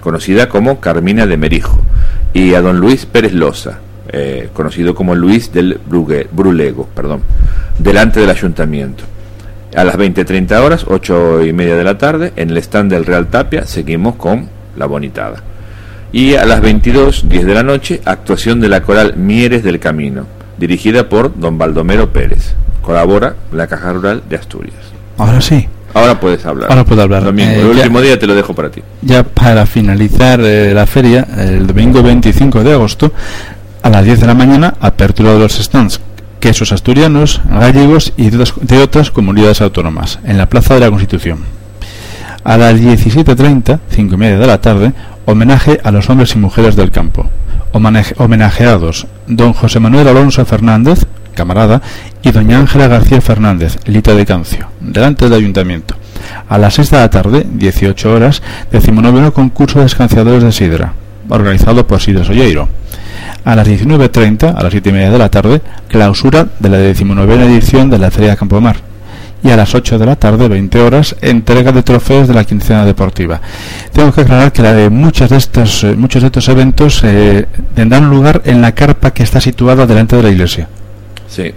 conocida 0.00 0.48
como 0.48 0.80
Carmina 0.80 1.26
de 1.26 1.36
Merijo, 1.36 1.84
y 2.32 2.54
a 2.54 2.60
don 2.60 2.78
Luis 2.78 3.06
Pérez 3.06 3.32
Loza, 3.32 3.78
eh, 4.12 4.48
conocido 4.52 4.94
como 4.94 5.14
Luis 5.14 5.52
del 5.52 5.80
Brugue- 5.88 6.28
Brulego, 6.30 6.88
perdón, 6.94 7.22
delante 7.78 8.20
del 8.20 8.30
ayuntamiento. 8.30 9.04
A 9.76 9.84
las 9.84 9.96
20.30 9.96 10.60
horas, 10.62 10.84
8 10.88 11.44
y 11.44 11.52
media 11.52 11.76
de 11.76 11.84
la 11.84 11.96
tarde, 11.98 12.32
en 12.36 12.50
el 12.50 12.56
stand 12.58 12.90
del 12.90 13.06
Real 13.06 13.28
Tapia, 13.28 13.66
seguimos 13.66 14.16
con 14.16 14.48
La 14.76 14.86
Bonitada. 14.86 15.42
Y 16.12 16.34
a 16.34 16.44
las 16.44 16.60
22, 16.60 17.28
10 17.28 17.46
de 17.46 17.54
la 17.54 17.62
noche, 17.62 18.00
actuación 18.04 18.60
de 18.60 18.68
la 18.68 18.82
coral 18.82 19.14
Mieres 19.16 19.62
del 19.62 19.78
Camino, 19.78 20.26
dirigida 20.58 21.08
por 21.08 21.38
don 21.38 21.56
Baldomero 21.56 22.12
Pérez. 22.12 22.54
Colabora 22.82 23.36
la 23.52 23.68
Caja 23.68 23.92
Rural 23.92 24.22
de 24.28 24.36
Asturias. 24.36 24.89
Ahora 25.20 25.40
sí. 25.40 25.66
Ahora 25.92 26.18
puedes 26.20 26.44
hablar. 26.46 26.70
Ahora 26.70 26.84
puedo 26.84 27.02
hablar. 27.02 27.24
Domingo, 27.24 27.50
Eh, 27.50 27.60
el 27.60 27.62
ya- 27.74 27.82
último 27.82 28.00
día 28.00 28.18
te 28.18 28.26
lo 28.26 28.34
dejo 28.34 28.54
para 28.54 28.70
ti. 28.70 28.80
Ya 29.02 29.22
para 29.24 29.66
finalizar 29.66 30.40
eh, 30.42 30.72
la 30.72 30.86
feria, 30.86 31.26
el 31.36 31.66
domingo 31.66 32.02
25 32.02 32.62
de 32.62 32.72
agosto, 32.72 33.12
a 33.82 33.90
las 33.90 34.04
10 34.04 34.20
de 34.20 34.26
la 34.26 34.34
mañana, 34.34 34.74
apertura 34.80 35.32
de 35.32 35.38
los 35.40 35.54
stands 35.54 36.00
quesos 36.38 36.72
asturianos, 36.72 37.42
gallegos 37.50 38.12
y 38.16 38.30
de 38.30 38.36
otras, 38.38 38.54
de 38.62 38.78
otras 38.78 39.10
comunidades 39.10 39.60
autónomas, 39.60 40.20
en 40.24 40.38
la 40.38 40.48
Plaza 40.48 40.74
de 40.74 40.80
la 40.80 40.88
Constitución. 40.90 41.40
A 42.44 42.56
las 42.56 42.76
17.30, 42.80 43.80
5 43.90 44.14
y 44.14 44.16
media 44.16 44.38
de 44.38 44.46
la 44.46 44.60
tarde, 44.60 44.92
homenaje 45.26 45.80
a 45.84 45.90
los 45.90 46.08
hombres 46.08 46.34
y 46.34 46.38
mujeres 46.38 46.76
del 46.76 46.90
campo. 46.90 47.28
Homenaje- 47.72 48.14
homenajeados 48.16 49.06
don 49.26 49.52
José 49.52 49.80
Manuel 49.80 50.08
Alonso 50.08 50.44
Fernández, 50.46 51.04
camarada, 51.40 51.80
y 52.22 52.30
doña 52.32 52.58
Ángela 52.58 52.86
García 52.86 53.22
Fernández, 53.22 53.78
Lita 53.86 54.14
de 54.14 54.26
Cancio, 54.26 54.68
delante 54.78 55.24
del 55.24 55.38
ayuntamiento. 55.38 55.94
A 56.50 56.58
las 56.58 56.74
6 56.74 56.90
de 56.90 56.96
la 56.98 57.08
tarde, 57.08 57.46
18 57.50 58.12
horas, 58.12 58.42
decimonoveno 58.70 59.32
concurso 59.32 59.80
de 59.80 59.86
escanciadores 59.86 60.42
de 60.42 60.52
sidra, 60.52 60.92
organizado 61.30 61.86
por 61.86 62.00
Sidra 62.00 62.24
Solleiro. 62.24 62.68
A 63.44 63.56
las 63.56 63.66
19.30, 63.66 64.54
a 64.54 64.62
las 64.62 64.70
7 64.70 64.90
y 64.90 64.92
media 64.92 65.10
de 65.10 65.18
la 65.18 65.30
tarde, 65.30 65.62
clausura 65.88 66.46
de 66.58 66.68
la 66.68 66.76
decimonovena 66.76 67.46
edición 67.46 67.88
de 67.88 67.98
la 67.98 68.10
Feria 68.10 68.30
de 68.30 68.36
Campo 68.36 68.56
de 68.56 68.62
Mar. 68.62 68.76
Y 69.42 69.48
a 69.48 69.56
las 69.56 69.74
8 69.74 69.98
de 69.98 70.04
la 70.04 70.16
tarde, 70.16 70.48
20 70.48 70.78
horas, 70.80 71.16
entrega 71.22 71.72
de 71.72 71.82
trofeos 71.82 72.28
de 72.28 72.34
la 72.34 72.44
quincena 72.44 72.84
deportiva. 72.84 73.40
Tengo 73.94 74.12
que 74.12 74.20
aclarar 74.20 74.52
que 74.52 74.60
la 74.60 74.74
de 74.74 74.90
muchos 74.90 75.30
de 75.30 75.38
estos, 75.38 75.84
eh, 75.84 75.94
muchos 75.96 76.20
de 76.20 76.26
estos 76.26 76.46
eventos 76.50 77.00
eh, 77.04 77.46
tendrán 77.74 78.10
lugar 78.10 78.42
en 78.44 78.60
la 78.60 78.72
carpa 78.72 79.12
que 79.12 79.22
está 79.22 79.40
situada 79.40 79.86
delante 79.86 80.16
de 80.16 80.22
la 80.22 80.30
iglesia. 80.30 80.68
Sí. 81.30 81.54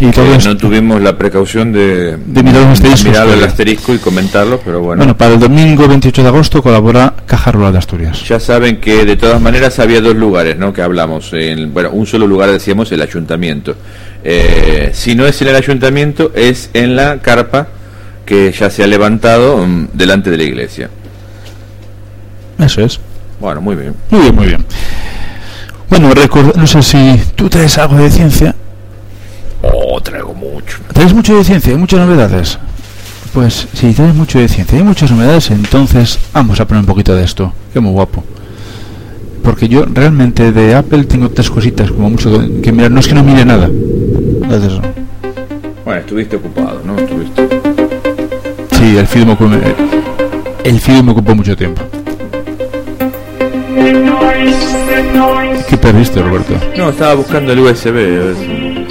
Y 0.00 0.06
no 0.46 0.56
tuvimos 0.56 1.02
la 1.02 1.18
precaución 1.18 1.72
de, 1.72 2.16
De 2.18 2.42
mirar 2.44 3.26
el 3.26 3.42
asterisco 3.42 3.92
y 3.92 3.98
comentarlo, 3.98 4.60
pero 4.64 4.80
bueno. 4.80 5.00
Bueno, 5.00 5.16
para 5.16 5.34
el 5.34 5.40
domingo 5.40 5.88
28 5.88 6.22
de 6.22 6.28
agosto 6.28 6.62
colabora 6.62 7.14
Caja 7.26 7.50
Rural 7.50 7.72
de 7.72 7.78
Asturias. 7.78 8.22
Ya 8.28 8.38
saben 8.38 8.76
que 8.76 9.04
de 9.04 9.16
todas 9.16 9.40
maneras 9.40 9.80
había 9.80 10.00
dos 10.00 10.14
lugares, 10.14 10.56
¿no? 10.56 10.72
Que 10.72 10.82
hablamos. 10.82 11.32
En, 11.32 11.74
bueno, 11.74 11.90
un 11.90 12.06
solo 12.06 12.28
lugar 12.28 12.48
decíamos 12.48 12.92
el 12.92 13.02
ayuntamiento. 13.02 13.74
Eh, 14.22 14.90
si 14.92 15.16
no 15.16 15.26
es 15.26 15.42
en 15.42 15.48
el 15.48 15.56
ayuntamiento, 15.56 16.30
es 16.32 16.70
en 16.74 16.94
la 16.94 17.18
carpa 17.18 17.66
que 18.24 18.52
ya 18.52 18.70
se 18.70 18.84
ha 18.84 18.86
levantado 18.86 19.66
mm, 19.66 19.88
delante 19.94 20.30
de 20.30 20.36
la 20.36 20.44
iglesia. 20.44 20.90
Eso 22.60 22.82
es. 22.82 23.00
Bueno, 23.40 23.60
muy 23.60 23.74
bien. 23.74 23.94
Muy 24.10 24.20
bien, 24.20 24.34
muy 24.34 24.46
bien. 24.46 24.64
Bueno, 25.90 26.10
record- 26.12 26.54
no 26.54 26.66
sé 26.66 26.82
si 26.82 27.20
tú 27.34 27.48
traes 27.48 27.78
algo 27.78 27.96
de 27.96 28.10
ciencia. 28.10 28.54
Oh, 29.62 30.00
traigo 30.00 30.34
mucho. 30.34 30.78
¿Traes 30.92 31.14
mucho 31.14 31.36
de 31.36 31.44
ciencia? 31.44 31.72
¿Hay 31.72 31.78
muchas 31.78 32.00
novedades? 32.00 32.58
Pues 33.32 33.66
si 33.74 33.92
traes 33.92 34.14
mucho 34.14 34.38
de 34.38 34.48
ciencia 34.48 34.76
y 34.76 34.80
hay 34.80 34.86
muchas 34.86 35.10
novedades, 35.10 35.50
entonces 35.50 36.18
vamos 36.32 36.60
a 36.60 36.66
poner 36.66 36.80
un 36.82 36.86
poquito 36.86 37.14
de 37.14 37.24
esto. 37.24 37.52
Qué 37.72 37.80
muy 37.80 37.92
guapo. 37.92 38.24
Porque 39.42 39.68
yo 39.68 39.84
realmente 39.92 40.52
de 40.52 40.74
Apple 40.74 41.04
tengo 41.04 41.30
tres 41.30 41.50
cositas, 41.50 41.90
como 41.90 42.10
mucho 42.10 42.30
que 42.38 42.60
que 42.60 42.72
mirar. 42.72 42.90
No 42.90 43.00
es 43.00 43.08
que 43.08 43.14
no 43.14 43.22
mire 43.24 43.44
nada. 43.44 43.66
Entonces, 43.66 44.72
Bueno, 45.84 46.00
estuviste 46.00 46.36
ocupado, 46.36 46.82
¿no? 46.84 46.98
Estuviste. 46.98 47.48
sí, 48.78 48.96
el 48.96 49.06
film, 49.06 49.36
el 50.64 50.80
film 50.80 51.06
me 51.06 51.12
ocupó 51.12 51.34
mucho 51.34 51.56
tiempo. 51.56 51.82
¿Qué 55.68 55.76
perdiste, 55.76 56.20
Roberto? 56.22 56.54
No, 56.76 56.90
estaba 56.90 57.14
buscando 57.14 57.52
el 57.52 57.58
USB. 57.60 58.34
si- 58.36 58.86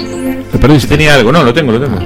¿Te 0.52 0.58
perdiste? 0.58 0.88
tenía 0.88 1.14
algo, 1.14 1.32
no, 1.32 1.42
lo 1.42 1.52
tengo, 1.52 1.72
lo 1.72 1.80
tengo. 1.80 1.98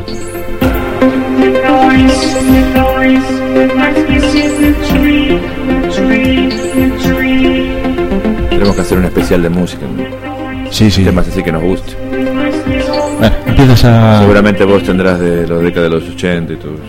Tenemos 8.50 8.74
que 8.76 8.80
hacer 8.82 8.98
un 8.98 9.04
especial 9.04 9.42
de 9.42 9.48
música, 9.48 9.84
¿no? 9.86 10.70
Sí, 10.70 10.90
sí. 10.90 11.04
temas 11.04 11.26
así 11.28 11.42
que 11.42 11.52
nos 11.52 11.62
guste. 11.62 11.94
Bueno, 13.18 13.34
empiezas 13.46 13.84
a... 13.84 14.20
Seguramente 14.20 14.64
vos 14.64 14.82
tendrás 14.82 15.18
de 15.18 15.46
los 15.46 15.62
décadas 15.62 15.90
de 15.90 15.96
los 16.00 16.08
80 16.08 16.52
y 16.52 16.56
todo. 16.56 16.72
eso. 16.74 16.82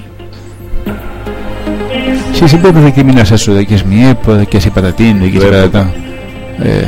Sí, 2.33 2.47
siempre 2.49 2.71
me 2.71 2.81
recriminas 2.81 3.31
eso, 3.31 3.53
de 3.53 3.65
que 3.65 3.75
es 3.75 3.85
mi 3.85 4.05
época, 4.05 4.37
de 4.37 4.47
que 4.47 4.57
es 4.57 4.67
patatín, 4.69 5.19
de 5.19 5.31
que 5.31 5.37
es 5.37 5.43
patatán. 5.43 5.91
Eh, 6.61 6.85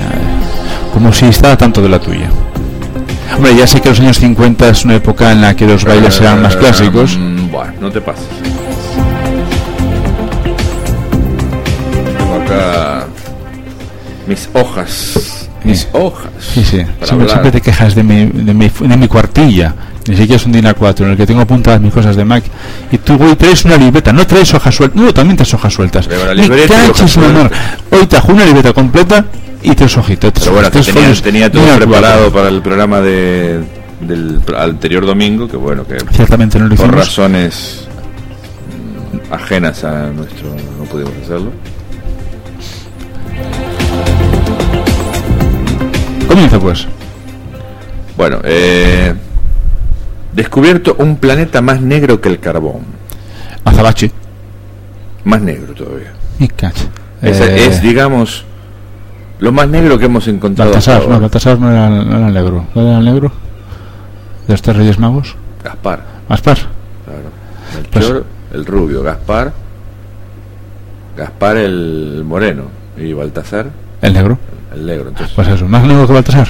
como 0.93 1.11
si 1.13 1.25
estaba 1.25 1.57
tanto 1.57 1.81
de 1.81 1.89
la 1.89 1.99
tuya. 1.99 2.29
Hombre, 3.35 3.55
ya 3.55 3.67
sé 3.67 3.81
que 3.81 3.89
los 3.89 3.99
años 3.99 4.17
50 4.19 4.69
es 4.69 4.85
una 4.85 4.95
época 4.95 5.31
en 5.31 5.41
la 5.41 5.55
que 5.55 5.65
los 5.65 5.83
bailes 5.83 6.19
eran 6.21 6.41
más 6.41 6.55
clásicos. 6.55 7.17
mm, 7.17 7.51
Bueno, 7.51 7.73
no 7.81 7.91
te 7.91 7.99
pases. 8.01 8.23
Tengo 12.17 12.35
acá 12.35 13.05
mis 14.27 14.49
hojas. 14.53 15.49
Mis 15.63 15.79
Sí. 15.81 15.87
hojas. 15.93 16.29
Sí, 16.39 16.63
sí. 16.63 16.85
Siempre, 17.01 17.51
te 17.51 17.61
quejas 17.61 17.95
de 17.95 18.03
mi, 18.03 18.25
de, 18.27 18.53
mi, 18.53 18.69
de 18.69 18.97
mi 18.97 19.07
cuartilla. 19.07 19.73
Ni 20.07 20.15
siquiera 20.15 20.35
es 20.35 20.45
un 20.45 20.51
DIN 20.51 20.65
A4 20.65 21.01
en 21.05 21.11
el 21.11 21.17
que 21.17 21.25
tengo 21.25 21.41
apuntadas 21.41 21.81
mis 21.81 21.91
cosas 21.91 22.15
de 22.15 22.23
Mac. 22.23 22.43
Y 22.91 22.99
tú, 22.99 23.17
güey, 23.17 23.35
traes 23.35 23.65
una 23.65 23.75
libreta. 23.75 24.13
No 24.13 24.27
traes 24.27 24.53
hojas 24.53 24.75
sueltas. 24.75 25.01
No, 25.01 25.11
también 25.11 25.35
traes 25.35 25.51
hojas 25.55 25.73
sueltas. 25.73 26.07
Traigo 26.07 26.25
la 26.25 26.35
Me 26.35 26.41
libreta 26.43 26.73
hojas 26.91 27.15
caches. 27.15 27.17
Hoy 27.91 28.05
trajo 28.05 28.31
una 28.31 28.45
libreta 28.45 28.71
completa 28.73 29.25
y 29.71 29.75
tres 29.75 29.97
hojitas. 29.97 30.31
Pero 30.35 30.51
bueno, 30.53 30.67
que 30.67 30.73
tres 30.73 30.85
tenía, 30.87 31.01
folios. 31.01 31.21
tenía 31.21 31.51
todo 31.51 31.75
preparado 31.75 32.31
para 32.31 32.49
el 32.49 32.61
programa 32.61 33.01
de, 33.01 33.61
del 34.01 34.41
anterior 34.57 35.05
domingo, 35.05 35.47
que 35.47 35.57
bueno, 35.57 35.85
que 35.85 35.97
Ciertamente 36.11 36.57
no 36.59 36.65
lo 36.67 36.75
por 36.75 36.85
hicimos. 36.85 36.95
razones 37.07 37.87
mm, 39.29 39.33
ajenas 39.33 39.83
a 39.83 40.07
nuestro 40.11 40.49
no 40.77 40.83
pudimos 40.85 41.13
hacerlo. 41.23 41.51
Comienza 46.27 46.59
pues. 46.59 46.87
Bueno, 48.17 48.39
eh, 48.43 49.13
descubierto 50.33 50.95
un 50.99 51.17
planeta 51.17 51.61
más 51.61 51.81
negro 51.81 52.19
que 52.21 52.29
el 52.29 52.39
carbón, 52.39 52.85
Azabache. 53.63 54.11
más 55.25 55.41
negro 55.41 55.73
todavía. 55.73 56.13
Cacha. 56.55 56.85
Es, 57.21 57.39
Eh, 57.41 57.67
es, 57.67 57.81
digamos, 57.81 58.45
lo 59.39 59.51
más 59.51 59.67
negro 59.67 59.97
que 59.99 60.05
hemos 60.05 60.27
encontrado. 60.27 60.71
Baltasar, 60.71 61.07
no. 61.07 61.19
Baltasar 61.19 61.59
no 61.59 61.71
era, 61.71 61.89
no 61.89 62.17
era 62.17 62.27
el 62.27 62.33
negro. 62.33 62.65
¿No 62.75 62.81
era 62.81 62.97
el 62.99 63.05
negro? 63.05 63.31
¿De 64.47 64.53
estos 64.53 64.75
Reyes 64.75 64.99
Magos? 64.99 65.35
Gaspar, 65.63 66.03
Aspar. 66.29 66.57
claro. 67.05 67.29
Pues- 67.91 68.03
Melchor, 68.05 68.25
el 68.53 68.65
rubio, 68.65 69.01
Gaspar, 69.03 69.51
Gaspar 71.17 71.57
el 71.57 72.23
moreno 72.25 72.63
y 72.97 73.13
Baltasar 73.13 73.67
El 74.01 74.13
negro. 74.13 74.37
el 74.73 74.85
negro. 74.85 75.09
Entonces, 75.09 75.33
Pues 75.35 75.47
eso, 75.47 75.67
más 75.67 75.83
negro 75.83 76.05
que 76.07 76.13
Baltasar. 76.13 76.47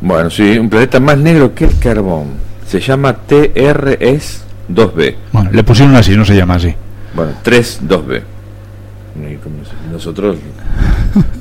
bueno, 0.00 0.28
sí, 0.30 0.58
un 0.58 0.68
planeta 0.68 1.00
más 1.00 1.16
negro 1.18 1.54
que 1.54 1.64
el 1.66 1.78
carbón. 1.78 2.26
Se 2.66 2.80
llama 2.80 3.14
TRS 3.14 4.42
2b. 4.68 5.16
Bueno, 5.32 5.50
le 5.52 5.64
pusieron 5.64 5.96
así, 5.96 6.14
no 6.16 6.24
se 6.24 6.36
llama 6.36 6.56
así. 6.56 6.74
Bueno, 7.14 7.32
3 7.42 7.80
2b. 7.88 8.22
Y 9.16 9.36
como 9.36 9.56
Nosotros, 9.90 10.36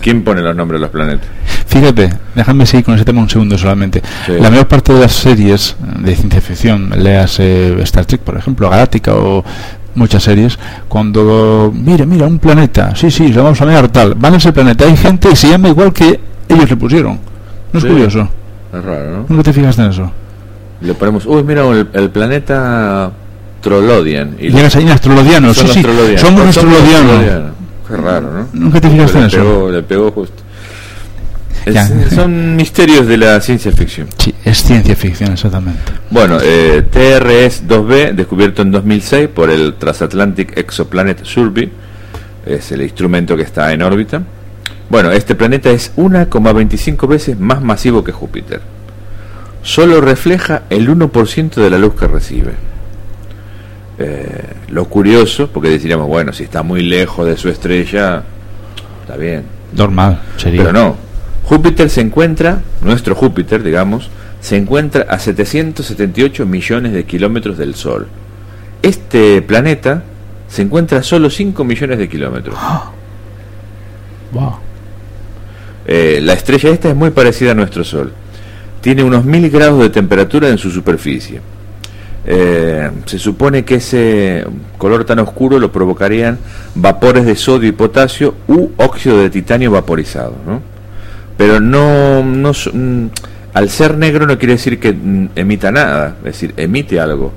¿quién 0.02 0.24
pone 0.24 0.42
los 0.42 0.56
nombres 0.56 0.80
de 0.80 0.86
los 0.86 0.92
planetas? 0.92 1.28
Fíjate, 1.68 2.10
déjame 2.34 2.66
seguir 2.66 2.86
con 2.86 2.96
ese 2.96 3.06
tema 3.06 3.22
un 3.22 3.30
segundo 3.30 3.58
solamente. 3.58 4.02
Sí. 4.26 4.34
La 4.40 4.50
mayor 4.50 4.68
parte 4.68 4.94
de 4.94 5.02
las 5.02 5.12
series 5.14 5.76
de 6.00 6.16
ciencia 6.16 6.42
ficción, 6.42 6.92
leas 6.98 7.38
eh, 7.40 7.76
Star 7.84 8.06
Trek, 8.06 8.22
por 8.22 8.38
ejemplo, 8.38 8.70
Galáctica 8.70 9.14
o 9.16 9.44
muchas 9.96 10.24
series, 10.24 10.58
cuando, 10.88 11.72
mira, 11.76 12.06
mira, 12.06 12.26
un 12.28 12.40
planeta, 12.40 12.96
sí, 12.96 13.10
sí, 13.12 13.30
lo 13.30 13.44
vamos 13.44 13.60
a 13.62 13.66
mirar 13.66 13.88
tal, 13.90 14.14
van 14.16 14.36
a 14.36 14.38
ese 14.38 14.54
planeta, 14.54 14.86
hay 14.86 14.96
gente 14.96 15.30
y 15.32 15.36
se 15.36 15.50
llama 15.50 15.70
igual 15.70 15.92
que 15.92 16.20
ellos 16.48 16.70
le 16.70 16.78
pusieron. 16.78 17.20
¿No 17.74 17.80
es 17.80 17.84
Sí. 17.84 17.90
curioso? 17.90 18.30
Es 18.74 18.84
raro, 18.84 19.12
¿no? 19.12 19.26
¿Nunca 19.28 19.44
te 19.44 19.54
fijaste 19.54 19.82
en 19.84 19.90
eso? 19.90 20.12
Le 20.82 20.94
ponemos, 20.94 21.26
uy, 21.26 21.44
mira, 21.44 21.68
el, 21.68 21.88
el 21.94 22.10
planeta 22.12 23.12
Trolodian. 23.62 24.36
Y 24.40 24.50
llegas 24.50 24.76
ahí 24.76 24.84
en 24.84 24.90
astrolodianos, 24.92 25.58
son 25.58 25.68
sí, 25.68 25.74
sí, 25.74 26.18
somos 26.18 26.44
Pues 26.44 26.56
los 26.56 26.58
trolodianos. 26.58 27.02
Trolodianos. 27.12 27.52
Qué 27.88 27.96
raro, 27.98 28.32
¿no? 28.32 28.48
Nunca 28.54 28.82
te 28.82 28.90
fijaste 28.90 29.18
le 29.18 29.24
en 29.24 29.28
eso. 29.28 29.38
Pegó, 29.38 29.72
le 29.72 29.84
pegó 29.84 30.12
justo. 30.12 30.44
Es- 31.66 31.74
Ya. 31.74 31.88
son 32.10 32.56
misterios 32.58 33.08
de 33.08 33.18
la 33.18 33.40
ciencia 33.42 33.72
ficción. 33.72 34.08
Sí, 34.18 34.34
es 34.46 34.58
ciencia 34.64 34.96
ficción, 34.96 35.32
exactamente. 35.34 35.80
Bueno, 36.10 36.38
eh, 36.42 36.86
TRS-2B, 36.92 38.14
descubierto 38.14 38.62
en 38.62 38.72
2006 38.72 39.28
por 39.30 39.50
el 39.50 39.74
Transatlantic 39.76 40.58
Exoplanet 40.58 41.24
Survey, 41.26 41.72
es 42.46 42.72
el 42.72 42.82
instrumento 42.82 43.36
que 43.36 43.44
está 43.44 43.72
en 43.74 43.82
órbita. 43.82 44.22
Bueno, 44.90 45.12
este 45.12 45.36
planeta 45.36 45.70
es 45.70 45.92
1,25 45.98 47.08
veces 47.08 47.38
más 47.38 47.62
masivo 47.62 48.04
que 48.04 48.14
Júpiter. 48.14 48.62
Solo 49.62 50.00
refleja 50.00 50.64
el 50.70 50.88
1% 50.90 51.56
de 51.56 51.70
la 51.70 51.78
luz 51.78 51.96
que 51.96 52.08
recibe. 52.08 52.54
Eh, 54.00 54.44
lo 54.70 54.86
curioso, 54.86 55.50
porque 55.52 55.70
diríamos, 55.70 56.08
bueno, 56.08 56.32
si 56.32 56.44
está 56.44 56.62
muy 56.62 56.82
lejos 56.82 57.26
de 57.26 57.36
su 57.36 57.50
estrella, 57.50 58.24
está 59.02 59.18
bien, 59.18 59.44
Normal, 59.74 60.20
sería. 60.38 60.62
pero 60.62 60.74
no. 60.74 60.96
Júpiter 61.44 61.90
se 61.90 62.02
encuentra, 62.02 62.62
nuestro 62.82 63.16
Júpiter, 63.16 63.64
digamos, 63.64 64.10
se 64.40 64.58
encuentra 64.58 65.08
a 65.10 65.18
778 65.18 66.46
millones 66.46 66.94
de 66.94 67.06
kilómetros 67.06 67.58
del 67.58 67.74
Sol. 67.74 68.08
Este 68.82 69.42
planeta 69.42 70.04
se 70.48 70.62
encuentra 70.62 71.00
a 71.00 71.04
solo 71.04 71.30
5 71.30 71.64
millones 71.64 71.98
de 71.98 72.08
kilómetros. 72.08 72.56
Wow. 74.32 74.58
Eh, 75.88 76.20
la 76.22 76.34
estrella 76.34 76.70
esta 76.70 76.90
es 76.90 76.96
muy 76.96 77.12
parecida 77.12 77.52
a 77.52 77.56
nuestro 77.56 77.84
Sol. 77.84 78.14
Tiene 78.82 79.04
unos 79.04 79.26
mil 79.26 79.50
grados 79.50 79.80
de 79.80 79.90
temperatura 79.90 80.50
en 80.50 80.58
su 80.58 80.70
superficie. 80.70 81.42
Eh, 82.30 82.92
se 83.06 83.20
supone 83.20 83.64
que 83.64 83.76
ese 83.76 84.46
color 84.78 85.06
tan 85.06 85.20
oscuro 85.20 85.60
lo 85.60 85.72
provocarían 85.72 86.38
vapores 86.76 87.26
de 87.26 87.38
sodio 87.38 87.70
y 87.70 87.72
potasio 87.72 88.36
u 88.50 88.70
óxido 88.76 89.18
de 89.20 89.30
titanio 89.30 89.72
vaporizado. 89.72 90.36
¿no? 90.46 90.62
Pero 91.38 91.62
no, 91.62 92.24
no 92.26 92.52
mm, 92.52 93.06
al 93.54 93.70
ser 93.70 93.98
negro 93.98 94.28
no 94.28 94.38
quiere 94.38 94.56
decir 94.56 94.78
que 94.78 94.92
mm, 94.92 95.30
emita 95.36 95.72
nada, 95.72 96.18
es 96.20 96.26
decir, 96.26 96.54
emite 96.58 97.00
algo. 97.00 97.32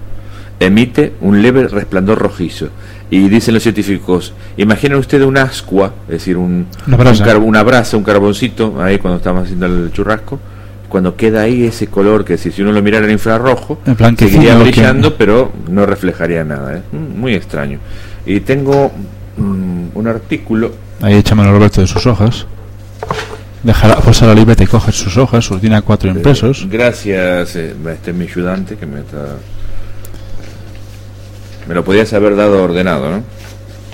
Emite 0.59 1.15
un 1.21 1.41
leve 1.41 1.69
resplandor 1.69 2.19
rojizo. 2.19 2.69
Y 3.11 3.29
dicen 3.29 3.55
los 3.55 3.63
científicos, 3.63 4.35
imaginen 4.57 4.99
ustedes 4.99 5.27
un 5.27 5.39
ascua, 5.39 5.95
es 6.07 6.15
decir, 6.15 6.37
un, 6.37 6.67
Una 6.87 6.97
brasa. 6.97 7.37
un 7.39 7.45
una 7.45 7.63
brasa, 7.63 7.97
un 7.97 8.05
carboncito, 8.05 8.81
ahí 8.83 8.99
cuando 8.99 9.19
estamos 9.19 9.45
haciendo 9.45 9.67
el 9.67 9.91
churrasco, 9.93 10.39
cuando 10.91 11.17
queda 11.17 11.41
ahí 11.43 11.65
ese 11.65 11.87
color 11.87 12.25
que 12.25 12.37
si, 12.37 12.51
si 12.53 12.61
uno 12.61 12.73
lo 12.73 12.83
mirara 12.83 13.07
en 13.07 13.13
infrarrojo, 13.13 13.79
En 13.87 13.97
seguiría 14.19 14.57
que- 14.59 14.63
brillando, 14.65 15.17
pero 15.17 15.51
no 15.69 15.87
reflejaría 15.87 16.45
nada. 16.45 16.77
¿eh? 16.77 16.83
Mm, 16.93 17.19
Muy 17.19 17.35
extraño. 17.35 17.79
Y 18.27 18.41
tengo 18.41 18.93
mm, 19.39 19.85
un 19.95 20.07
artículo, 20.09 20.73
Ahí 21.01 21.15
échamelo 21.15 21.53
Roberto 21.53 21.81
de 21.81 21.87
sus 21.87 22.07
hojas. 22.07 22.47
Dejará 23.63 23.97
posar 23.97 24.29
la 24.29 24.35
libreta 24.35 24.65
y 24.65 24.67
coges 24.67 24.95
sus 24.97 25.17
hojas, 25.17 25.45
sus 25.45 25.61
tiene 25.61 25.77
a 25.77 25.83
cuatro 25.83 26.11
impresos. 26.11 26.67
gracias, 26.69 27.57
eh, 27.57 27.75
este 27.93 28.11
es 28.11 28.17
mi 28.17 28.25
ayudante 28.27 28.77
que 28.77 28.85
me 28.87 29.01
está... 29.01 29.37
Me 31.69 31.75
lo 31.75 31.85
podías 31.85 32.13
haber 32.13 32.37
dado 32.37 32.63
ordenado, 32.65 33.11
¿no? 33.11 33.23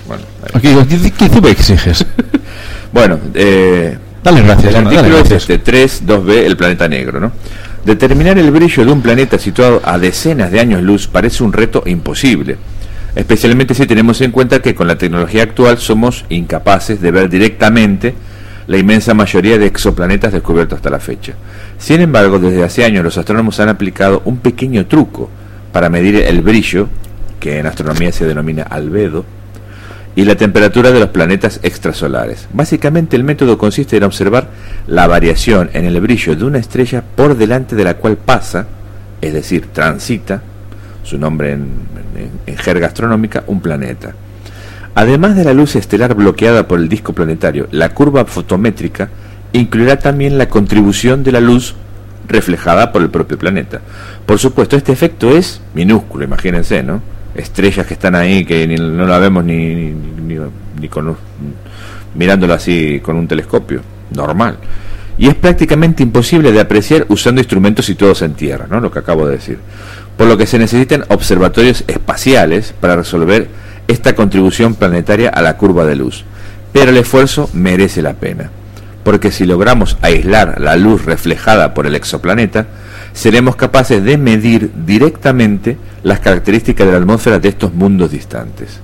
Bueno, 0.08 0.22
¿qué, 0.62 1.12
qué 1.12 1.28
tú 1.28 1.42
me 1.42 1.50
exiges? 1.50 2.06
bueno 2.92 3.18
eh, 3.34 3.98
Dale 4.26 4.42
gracias, 4.42 4.74
El 4.74 4.86
artículo 4.88 5.18
es 5.18 5.28
gracias. 5.28 5.42
este 5.42 5.58
3, 5.58 6.04
2b, 6.04 6.30
el 6.46 6.56
planeta 6.56 6.88
negro, 6.88 7.20
¿no? 7.20 7.30
Determinar 7.84 8.36
el 8.36 8.50
brillo 8.50 8.84
de 8.84 8.90
un 8.90 9.00
planeta 9.00 9.38
situado 9.38 9.80
a 9.84 9.98
decenas 9.98 10.50
de 10.50 10.58
años 10.58 10.82
luz 10.82 11.06
parece 11.06 11.44
un 11.44 11.52
reto 11.52 11.84
imposible, 11.86 12.56
especialmente 13.14 13.72
si 13.72 13.86
tenemos 13.86 14.20
en 14.22 14.32
cuenta 14.32 14.60
que 14.60 14.74
con 14.74 14.88
la 14.88 14.98
tecnología 14.98 15.44
actual 15.44 15.78
somos 15.78 16.24
incapaces 16.28 17.00
de 17.00 17.12
ver 17.12 17.28
directamente 17.28 18.16
la 18.66 18.78
inmensa 18.78 19.14
mayoría 19.14 19.58
de 19.58 19.66
exoplanetas 19.66 20.32
descubiertos 20.32 20.78
hasta 20.78 20.90
la 20.90 20.98
fecha. 20.98 21.34
Sin 21.78 22.00
embargo, 22.00 22.40
desde 22.40 22.64
hace 22.64 22.84
años 22.84 23.04
los 23.04 23.16
astrónomos 23.18 23.60
han 23.60 23.68
aplicado 23.68 24.22
un 24.24 24.38
pequeño 24.38 24.86
truco 24.86 25.30
para 25.70 25.88
medir 25.88 26.16
el 26.16 26.42
brillo, 26.42 26.88
que 27.38 27.60
en 27.60 27.66
astronomía 27.66 28.10
se 28.10 28.26
denomina 28.26 28.64
albedo, 28.64 29.24
y 30.16 30.24
la 30.24 30.34
temperatura 30.34 30.90
de 30.90 30.98
los 30.98 31.10
planetas 31.10 31.60
extrasolares. 31.62 32.48
Básicamente 32.52 33.16
el 33.16 33.22
método 33.22 33.58
consiste 33.58 33.98
en 33.98 34.02
observar 34.02 34.48
la 34.86 35.06
variación 35.06 35.68
en 35.74 35.84
el 35.84 36.00
brillo 36.00 36.34
de 36.34 36.44
una 36.44 36.58
estrella 36.58 37.04
por 37.14 37.36
delante 37.36 37.76
de 37.76 37.84
la 37.84 37.98
cual 37.98 38.16
pasa, 38.16 38.66
es 39.20 39.34
decir, 39.34 39.66
transita, 39.72 40.42
su 41.02 41.18
nombre 41.18 41.52
en, 41.52 42.56
jerga 42.56 42.86
astronómica, 42.86 43.44
un 43.46 43.60
planeta. 43.60 44.14
Además 44.94 45.36
de 45.36 45.44
la 45.44 45.52
luz 45.52 45.76
estelar 45.76 46.14
bloqueada 46.14 46.66
por 46.66 46.80
el 46.80 46.88
disco 46.88 47.12
planetario, 47.12 47.68
la 47.70 47.90
curva 47.90 48.24
fotométrica 48.24 49.10
incluirá 49.52 49.98
también 49.98 50.38
la 50.38 50.48
contribución 50.48 51.22
de 51.22 51.32
la 51.32 51.40
luz 51.40 51.74
reflejada 52.26 52.90
por 52.90 53.02
el 53.02 53.10
propio 53.10 53.38
planeta. 53.38 53.82
Por 54.24 54.38
supuesto, 54.38 54.76
este 54.76 54.92
efecto 54.92 55.36
es 55.36 55.60
minúsculo, 55.74 56.24
imagínense, 56.24 56.82
¿no? 56.82 57.02
Estrellas 57.36 57.86
que 57.86 57.94
están 57.94 58.14
ahí 58.14 58.44
que 58.44 58.66
ni, 58.66 58.76
no 58.76 59.06
la 59.06 59.18
vemos 59.18 59.44
ni, 59.44 59.74
ni, 59.74 60.36
ni- 60.80 60.88
con 60.88 61.08
un- 61.08 61.16
mirándolo 62.14 62.54
así 62.54 63.00
con 63.00 63.16
un 63.16 63.28
telescopio, 63.28 63.80
normal. 64.14 64.56
Y 65.18 65.28
es 65.28 65.34
prácticamente 65.34 66.02
imposible 66.02 66.52
de 66.52 66.60
apreciar 66.60 67.06
usando 67.08 67.40
instrumentos 67.40 67.86
situados 67.86 68.22
en 68.22 68.34
tierra, 68.34 68.66
¿no? 68.70 68.80
Lo 68.80 68.90
que 68.90 68.98
acabo 68.98 69.26
de 69.26 69.36
decir. 69.36 69.58
Por 70.16 70.26
lo 70.28 70.36
que 70.36 70.46
se 70.46 70.58
necesitan 70.58 71.04
observatorios 71.08 71.84
espaciales 71.86 72.74
para 72.80 72.96
resolver 72.96 73.48
esta 73.88 74.14
contribución 74.14 74.74
planetaria 74.74 75.30
a 75.30 75.42
la 75.42 75.56
curva 75.56 75.84
de 75.86 75.96
luz. 75.96 76.24
Pero 76.72 76.90
el 76.90 76.96
esfuerzo 76.98 77.48
merece 77.54 78.02
la 78.02 78.14
pena, 78.14 78.50
porque 79.04 79.30
si 79.30 79.46
logramos 79.46 79.96
aislar 80.02 80.60
la 80.60 80.76
luz 80.76 81.04
reflejada 81.06 81.72
por 81.72 81.86
el 81.86 81.94
exoplaneta, 81.94 82.66
seremos 83.16 83.56
capaces 83.56 84.04
de 84.04 84.18
medir 84.18 84.70
directamente 84.84 85.78
las 86.02 86.20
características 86.20 86.86
de 86.86 86.92
la 86.92 86.98
atmósfera 86.98 87.38
de 87.38 87.48
estos 87.48 87.72
mundos 87.72 88.10
distantes. 88.10 88.78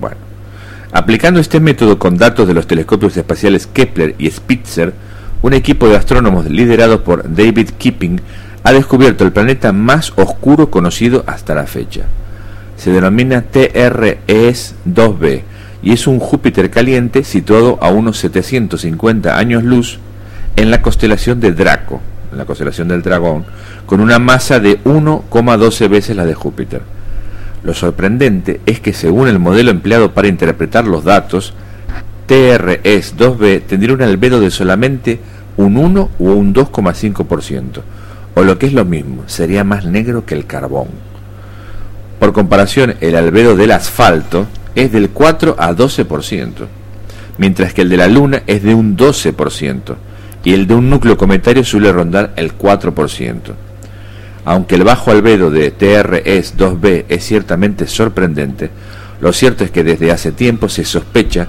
Bueno, 0.00 0.16
aplicando 0.92 1.40
este 1.40 1.58
método 1.58 1.98
con 1.98 2.16
datos 2.16 2.46
de 2.46 2.54
los 2.54 2.68
telescopios 2.68 3.16
espaciales 3.16 3.66
Kepler 3.66 4.14
y 4.16 4.30
Spitzer, 4.30 4.94
un 5.42 5.54
equipo 5.54 5.88
de 5.88 5.96
astrónomos 5.96 6.46
liderado 6.46 7.02
por 7.02 7.34
David 7.34 7.70
Kipping 7.76 8.20
ha 8.62 8.72
descubierto 8.72 9.24
el 9.24 9.32
planeta 9.32 9.72
más 9.72 10.12
oscuro 10.14 10.70
conocido 10.70 11.24
hasta 11.26 11.56
la 11.56 11.66
fecha. 11.66 12.02
Se 12.76 12.92
denomina 12.92 13.42
TRES 13.42 14.76
2b 14.88 15.42
y 15.82 15.92
es 15.92 16.06
un 16.06 16.20
Júpiter 16.20 16.70
caliente 16.70 17.24
situado 17.24 17.76
a 17.82 17.88
unos 17.90 18.18
750 18.18 19.36
años 19.36 19.64
luz 19.64 19.98
en 20.54 20.70
la 20.70 20.80
constelación 20.80 21.40
de 21.40 21.52
Draco, 21.52 22.00
en 22.38 22.42
la 22.42 22.46
constelación 22.46 22.86
del 22.86 23.02
dragón, 23.02 23.44
con 23.84 24.00
una 24.00 24.20
masa 24.20 24.60
de 24.60 24.80
1,12 24.84 25.88
veces 25.88 26.16
la 26.16 26.24
de 26.24 26.34
Júpiter. 26.34 26.82
Lo 27.64 27.74
sorprendente 27.74 28.60
es 28.64 28.78
que 28.78 28.92
según 28.92 29.26
el 29.26 29.40
modelo 29.40 29.72
empleado 29.72 30.12
para 30.14 30.28
interpretar 30.28 30.86
los 30.86 31.02
datos, 31.02 31.52
TRS-2b 32.28 33.62
tendría 33.66 33.94
un 33.94 34.02
albedo 34.02 34.40
de 34.40 34.52
solamente 34.52 35.18
un 35.56 35.76
1 35.76 36.10
o 36.18 36.24
un 36.24 36.54
2,5%, 36.54 37.80
o 38.36 38.42
lo 38.44 38.58
que 38.58 38.66
es 38.66 38.72
lo 38.72 38.84
mismo, 38.84 39.24
sería 39.26 39.64
más 39.64 39.84
negro 39.84 40.24
que 40.24 40.36
el 40.36 40.46
carbón. 40.46 40.86
Por 42.20 42.32
comparación, 42.32 42.94
el 43.00 43.16
albedo 43.16 43.56
del 43.56 43.72
asfalto 43.72 44.46
es 44.76 44.92
del 44.92 45.10
4 45.10 45.56
a 45.58 45.72
12%, 45.72 46.52
mientras 47.38 47.74
que 47.74 47.82
el 47.82 47.88
de 47.88 47.96
la 47.96 48.06
Luna 48.06 48.42
es 48.46 48.62
de 48.62 48.74
un 48.74 48.96
12%, 48.96 49.96
y 50.44 50.54
el 50.54 50.66
de 50.66 50.74
un 50.74 50.88
núcleo 50.90 51.16
cometario 51.16 51.64
suele 51.64 51.92
rondar 51.92 52.32
el 52.36 52.56
4%. 52.56 53.38
Aunque 54.44 54.76
el 54.76 54.84
bajo 54.84 55.10
albedo 55.10 55.50
de 55.50 55.76
TRS-2b 55.76 57.04
es 57.08 57.24
ciertamente 57.24 57.86
sorprendente, 57.86 58.70
lo 59.20 59.32
cierto 59.32 59.64
es 59.64 59.70
que 59.70 59.84
desde 59.84 60.12
hace 60.12 60.32
tiempo 60.32 60.68
se 60.68 60.84
sospecha 60.84 61.48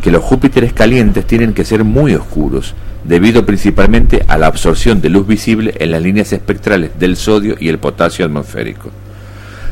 que 0.00 0.10
los 0.10 0.22
Júpiteres 0.22 0.72
calientes 0.72 1.26
tienen 1.26 1.52
que 1.52 1.64
ser 1.64 1.84
muy 1.84 2.14
oscuros, 2.14 2.74
debido 3.04 3.44
principalmente 3.44 4.24
a 4.28 4.38
la 4.38 4.46
absorción 4.46 5.00
de 5.00 5.08
luz 5.08 5.26
visible 5.26 5.74
en 5.78 5.90
las 5.90 6.02
líneas 6.02 6.32
espectrales 6.32 6.92
del 6.98 7.16
sodio 7.16 7.56
y 7.58 7.68
el 7.68 7.78
potasio 7.78 8.24
atmosférico. 8.24 8.90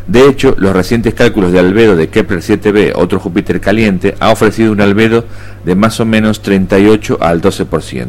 De 0.06 0.28
hecho, 0.28 0.54
los 0.58 0.72
recientes 0.72 1.14
cálculos 1.14 1.52
de 1.52 1.58
albedo 1.58 1.96
de 1.96 2.08
Kepler 2.08 2.40
7b, 2.40 2.92
otro 2.94 3.18
Júpiter 3.18 3.60
caliente, 3.60 4.14
ha 4.20 4.30
ofrecido 4.30 4.70
un 4.70 4.80
albedo 4.80 5.24
de 5.64 5.74
más 5.74 5.98
o 5.98 6.04
menos 6.04 6.42
38 6.42 7.18
al 7.20 7.42
12%. 7.42 8.06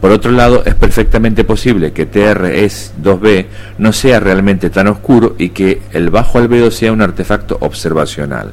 Por 0.00 0.12
otro 0.12 0.30
lado, 0.30 0.62
es 0.64 0.74
perfectamente 0.74 1.42
posible 1.42 1.92
que 1.92 2.10
TRS-2b 2.10 3.46
no 3.78 3.92
sea 3.92 4.20
realmente 4.20 4.70
tan 4.70 4.86
oscuro 4.86 5.34
y 5.38 5.48
que 5.48 5.82
el 5.92 6.10
bajo 6.10 6.38
albedo 6.38 6.70
sea 6.70 6.92
un 6.92 7.02
artefacto 7.02 7.58
observacional. 7.60 8.52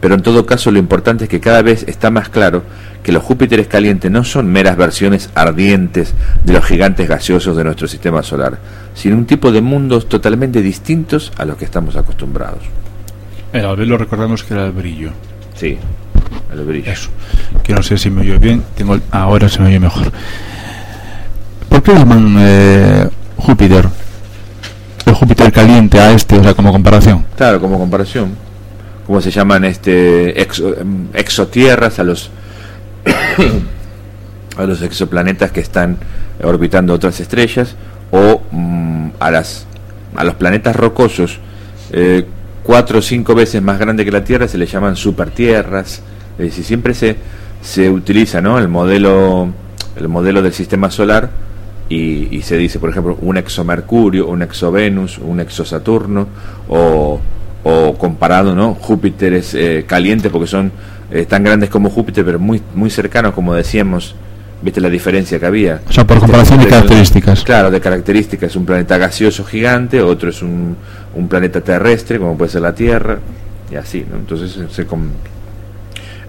Pero 0.00 0.14
en 0.14 0.22
todo 0.22 0.44
caso 0.44 0.70
lo 0.70 0.78
importante 0.78 1.24
es 1.24 1.30
que 1.30 1.40
cada 1.40 1.62
vez 1.62 1.84
está 1.86 2.10
más 2.10 2.28
claro 2.28 2.62
que 3.02 3.12
los 3.12 3.22
Júpiteres 3.22 3.68
calientes 3.68 4.10
no 4.10 4.24
son 4.24 4.46
meras 4.48 4.76
versiones 4.76 5.30
ardientes 5.34 6.12
de 6.42 6.52
los 6.52 6.64
gigantes 6.64 7.08
gaseosos 7.08 7.56
de 7.56 7.64
nuestro 7.64 7.86
sistema 7.86 8.22
solar, 8.22 8.58
sino 8.94 9.16
un 9.16 9.26
tipo 9.26 9.52
de 9.52 9.60
mundos 9.60 10.08
totalmente 10.08 10.60
distintos 10.60 11.32
a 11.36 11.44
los 11.44 11.56
que 11.56 11.64
estamos 11.64 11.94
acostumbrados. 11.96 12.64
El 13.52 13.64
albedo 13.64 13.96
recordamos 13.96 14.42
que 14.42 14.54
era 14.54 14.66
el 14.66 14.72
brillo. 14.72 15.10
Sí, 15.54 15.78
el 16.52 16.64
brillo. 16.64 16.90
Eso. 16.90 17.10
Que 17.62 17.74
no 17.74 17.82
sé 17.82 17.96
si 17.96 18.10
me 18.10 18.22
oye 18.22 18.38
bien, 18.38 18.62
tengo 18.76 18.98
ahora 19.12 19.48
se 19.48 19.60
me 19.60 19.68
oye 19.68 19.80
mejor. 19.80 20.12
¿Por 21.76 21.82
qué 21.82 21.92
llaman 21.92 22.36
eh, 22.38 23.06
Júpiter? 23.36 23.86
El 25.04 25.12
Júpiter 25.12 25.52
caliente 25.52 26.00
a 26.00 26.10
este, 26.10 26.38
o 26.38 26.42
sea, 26.42 26.54
como 26.54 26.72
comparación. 26.72 27.26
Claro, 27.36 27.60
como 27.60 27.78
comparación 27.78 28.34
¿cómo 29.06 29.20
se 29.20 29.30
llaman? 29.30 29.62
Este, 29.66 30.40
em, 30.40 31.08
exotierras, 31.12 31.98
a 31.98 32.04
los, 32.04 32.30
a 34.56 34.64
los 34.64 34.80
exoplanetas 34.80 35.52
que 35.52 35.60
están 35.60 35.98
orbitando 36.42 36.94
otras 36.94 37.20
estrellas, 37.20 37.76
o 38.10 38.40
mm, 38.52 39.08
a, 39.20 39.30
las, 39.30 39.66
a 40.14 40.24
los 40.24 40.34
planetas 40.36 40.74
rocosos, 40.76 41.40
eh, 41.92 42.24
cuatro 42.62 43.00
o 43.00 43.02
cinco 43.02 43.34
veces 43.34 43.60
más 43.60 43.78
grandes 43.78 44.06
que 44.06 44.12
la 44.12 44.24
Tierra, 44.24 44.48
se 44.48 44.56
le 44.56 44.64
llaman 44.64 44.96
supertierras. 44.96 46.00
Es 46.38 46.44
decir, 46.46 46.64
siempre 46.64 46.94
se, 46.94 47.16
se 47.60 47.90
utiliza 47.90 48.40
¿no? 48.40 48.58
el, 48.58 48.66
modelo, 48.66 49.48
el 49.94 50.08
modelo 50.08 50.40
del 50.40 50.54
sistema 50.54 50.90
solar 50.90 51.44
y, 51.88 52.36
y 52.36 52.42
se 52.42 52.56
dice, 52.56 52.78
por 52.78 52.90
ejemplo, 52.90 53.18
un 53.20 53.36
exomercurio, 53.36 54.26
un 54.26 54.42
exovenus, 54.42 55.18
un 55.18 55.40
exosaturno, 55.40 56.26
o 56.68 57.20
o 57.68 57.98
comparado, 57.98 58.54
¿no? 58.54 58.74
Júpiter 58.74 59.32
es 59.32 59.52
eh, 59.54 59.84
caliente 59.88 60.30
porque 60.30 60.46
son 60.46 60.70
eh, 61.10 61.26
tan 61.26 61.42
grandes 61.42 61.68
como 61.68 61.90
Júpiter, 61.90 62.24
pero 62.24 62.38
muy, 62.38 62.62
muy 62.74 62.90
cercanos, 62.90 63.34
como 63.34 63.54
decíamos. 63.54 64.14
¿Viste 64.62 64.80
la 64.80 64.88
diferencia 64.88 65.38
que 65.38 65.46
había? 65.46 65.80
O 65.86 65.92
sea, 65.92 66.06
por 66.06 66.18
comparación 66.18 66.60
de 66.60 66.68
características. 66.68 67.42
Claro, 67.44 67.70
de 67.70 67.80
características. 67.80 68.56
Un 68.56 68.64
planeta 68.64 68.96
gaseoso 68.96 69.44
gigante, 69.44 70.00
otro 70.00 70.30
es 70.30 70.40
un, 70.42 70.76
un 71.14 71.28
planeta 71.28 71.60
terrestre, 71.60 72.18
como 72.18 72.38
puede 72.38 72.52
ser 72.52 72.62
la 72.62 72.74
Tierra, 72.74 73.18
y 73.70 73.74
así, 73.74 74.06
¿no? 74.08 74.16
Entonces 74.16 74.58
se... 74.70 74.86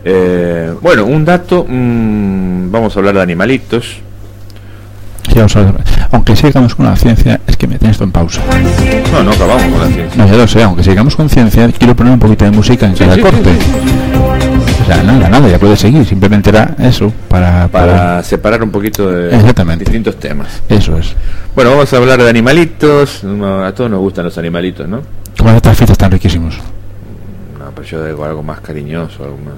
Eh, 0.04 0.74
bueno, 0.82 1.06
un 1.06 1.24
dato, 1.24 1.66
mm, 1.68 2.72
vamos 2.72 2.96
a 2.96 3.00
hablar 3.00 3.16
de 3.16 3.22
animalitos 3.22 4.02
aunque 6.12 6.36
sigamos 6.36 6.76
con 6.76 6.86
la 6.86 6.96
ciencia, 6.96 7.40
es 7.46 7.58
que 7.58 7.68
me 7.68 7.78
tienes 7.78 7.96
esto 7.96 8.04
en 8.04 8.12
pausa. 8.12 8.42
No, 9.12 9.24
no 9.24 9.32
acabamos 9.32 9.64
con 9.64 9.80
la 9.80 9.88
ciencia. 9.88 10.24
No, 10.24 10.30
ya 10.30 10.38
lo 10.38 10.48
sé, 10.48 10.64
aunque 10.64 10.84
sigamos 10.84 11.16
con 11.16 11.30
ciencia, 11.30 11.70
quiero 11.78 11.96
poner 11.96 12.14
un 12.14 12.20
poquito 12.20 12.46
de 12.46 12.52
música 12.52 12.88
en 12.88 12.94
cada 12.94 13.20
corte. 13.20 13.50
O 14.82 14.86
sea, 14.86 15.04
nada, 15.04 15.30
nada, 15.30 15.50
ya 15.50 15.60
puede 15.60 15.76
seguir, 15.76 16.06
simplemente 16.06 16.50
era 16.50 16.76
eso, 16.80 17.12
para, 17.28 17.68
para, 17.68 18.24
separar 18.24 18.64
un 18.64 18.72
poquito 18.72 19.10
de 19.12 19.38
distintos 19.78 20.18
temas. 20.18 20.62
Eso 20.70 20.98
es. 20.98 21.14
Bueno, 21.56 21.72
vamos 21.72 21.92
a 21.92 21.98
hablar 21.98 22.22
de 22.22 22.30
animalitos, 22.30 23.24
a 23.24 23.72
todos 23.76 23.92
nos 23.92 24.00
gustan 24.00 24.26
los 24.26 24.38
animalitos, 24.38 24.88
¿no? 24.88 25.02
Como 25.38 25.52
estas 25.52 25.78
fiestas 25.78 25.98
tan 25.98 26.12
riquísimos. 26.12 26.56
No, 27.60 27.72
pero 27.76 27.88
yo 27.88 28.06
digo 28.06 28.24
algo 28.24 28.42
más 28.42 28.62
cariñoso, 28.62 29.24
algo 29.24 29.38
más... 29.38 29.56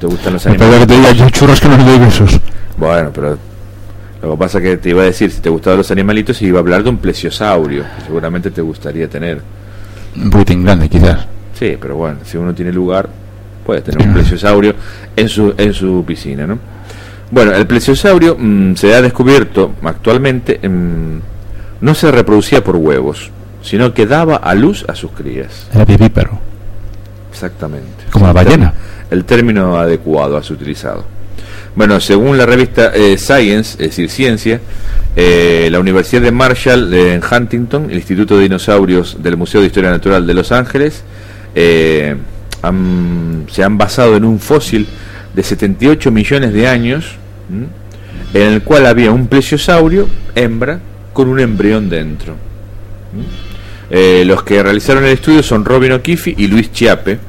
¿Te 0.00 0.06
gustan 0.06 0.32
los 0.32 0.46
animalitos? 0.46 0.68
Pero 0.68 0.80
que 0.80 0.86
te 0.86 0.96
diga 0.96 1.12
yo 1.12 1.30
churros 1.30 1.60
que 1.60 1.68
no 1.68 1.76
doy 1.76 1.98
besos. 1.98 2.40
Bueno, 2.78 3.10
pero 3.12 3.36
lo 4.22 4.32
que 4.32 4.36
pasa 4.36 4.58
es 4.58 4.64
que 4.64 4.76
te 4.78 4.90
iba 4.90 5.02
a 5.02 5.06
decir, 5.06 5.30
si 5.30 5.40
te 5.40 5.48
gustaban 5.48 5.78
los 5.78 5.90
animalitos, 5.90 6.42
iba 6.42 6.58
a 6.58 6.60
hablar 6.60 6.82
de 6.82 6.90
un 6.90 6.96
plesiosaurio, 6.98 7.84
que 7.84 8.04
seguramente 8.06 8.50
te 8.50 8.60
gustaría 8.60 9.08
tener. 9.08 9.40
Un 10.16 10.30
poquitín 10.30 10.64
grande, 10.64 10.88
quizás. 10.88 11.26
Sí, 11.54 11.76
pero 11.80 11.96
bueno, 11.96 12.18
si 12.24 12.36
uno 12.36 12.54
tiene 12.54 12.72
lugar, 12.72 13.08
puede 13.64 13.80
tener 13.82 14.06
un 14.06 14.14
plesiosaurio 14.14 14.74
en 15.14 15.28
su, 15.28 15.54
en 15.56 15.72
su 15.72 16.04
piscina, 16.06 16.46
¿no? 16.46 16.58
Bueno, 17.30 17.52
el 17.52 17.66
plesiosaurio 17.66 18.36
mm, 18.38 18.74
se 18.74 18.94
ha 18.94 19.02
descubierto 19.02 19.74
actualmente, 19.82 20.58
mm, 20.66 21.18
no 21.82 21.94
se 21.94 22.10
reproducía 22.10 22.64
por 22.64 22.76
huevos, 22.76 23.30
sino 23.62 23.92
que 23.92 24.06
daba 24.06 24.36
a 24.36 24.54
luz 24.54 24.84
a 24.88 24.94
sus 24.94 25.12
crías. 25.12 25.68
Era 25.72 25.84
vivíparo. 25.84 26.38
Exactamente. 27.30 28.04
Como 28.10 28.26
la 28.26 28.32
ballena. 28.32 28.74
El 29.10 29.24
término 29.24 29.76
adecuado 29.76 30.36
a 30.36 30.42
su 30.42 30.54
utilizado. 30.54 31.04
Bueno, 31.78 32.00
según 32.00 32.36
la 32.36 32.44
revista 32.44 32.90
eh, 32.92 33.16
Science, 33.18 33.74
es 33.74 33.90
decir, 33.90 34.10
Ciencia, 34.10 34.60
eh, 35.14 35.68
la 35.70 35.78
Universidad 35.78 36.22
de 36.22 36.32
Marshall 36.32 36.92
en 36.92 37.22
Huntington, 37.22 37.88
el 37.88 37.98
Instituto 37.98 38.36
de 38.36 38.42
Dinosaurios 38.42 39.22
del 39.22 39.36
Museo 39.36 39.60
de 39.60 39.68
Historia 39.68 39.88
Natural 39.88 40.26
de 40.26 40.34
Los 40.34 40.50
Ángeles, 40.50 41.04
eh, 41.54 42.16
se 43.48 43.62
han 43.62 43.78
basado 43.78 44.16
en 44.16 44.24
un 44.24 44.40
fósil 44.40 44.88
de 45.32 45.42
78 45.44 46.10
millones 46.10 46.52
de 46.52 46.66
años, 46.66 47.14
en 48.34 48.42
el 48.42 48.62
cual 48.62 48.84
había 48.84 49.12
un 49.12 49.28
plesiosaurio, 49.28 50.08
hembra, 50.34 50.80
con 51.12 51.28
un 51.28 51.38
embrión 51.38 51.88
dentro. 51.88 52.34
los 53.88 54.42
que 54.42 54.64
realizaron 54.64 55.04
el 55.04 55.12
estudio 55.12 55.44
son 55.44 55.64
Robin 55.64 55.92
O'Keefe 55.92 56.34
y 56.36 56.48
Luis 56.48 56.72
Chiape. 56.72 57.20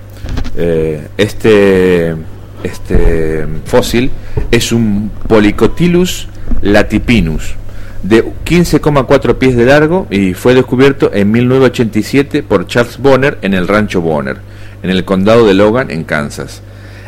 este 1.18 2.16
este 2.64 3.48
fósil 3.66 4.12
es 4.52 4.72
un 4.72 5.12
Polycotilus 5.28 6.28
latipinus 6.62 7.56
de 8.04 8.24
15,4 8.24 9.36
pies 9.36 9.56
de 9.56 9.66
largo 9.66 10.08
y 10.10 10.34
fue 10.34 10.54
descubierto 10.54 11.12
en 11.14 11.32
1987 11.32 12.44
por 12.44 12.66
Charles 12.68 12.98
Bonner 12.98 13.38
en 13.42 13.54
el 13.54 13.68
rancho 13.68 14.02
Bonner, 14.02 14.38
en 14.84 14.90
el 14.90 15.04
condado 15.04 15.46
de 15.46 15.54
Logan, 15.54 15.92
en 15.92 16.04
Kansas. 16.04 16.62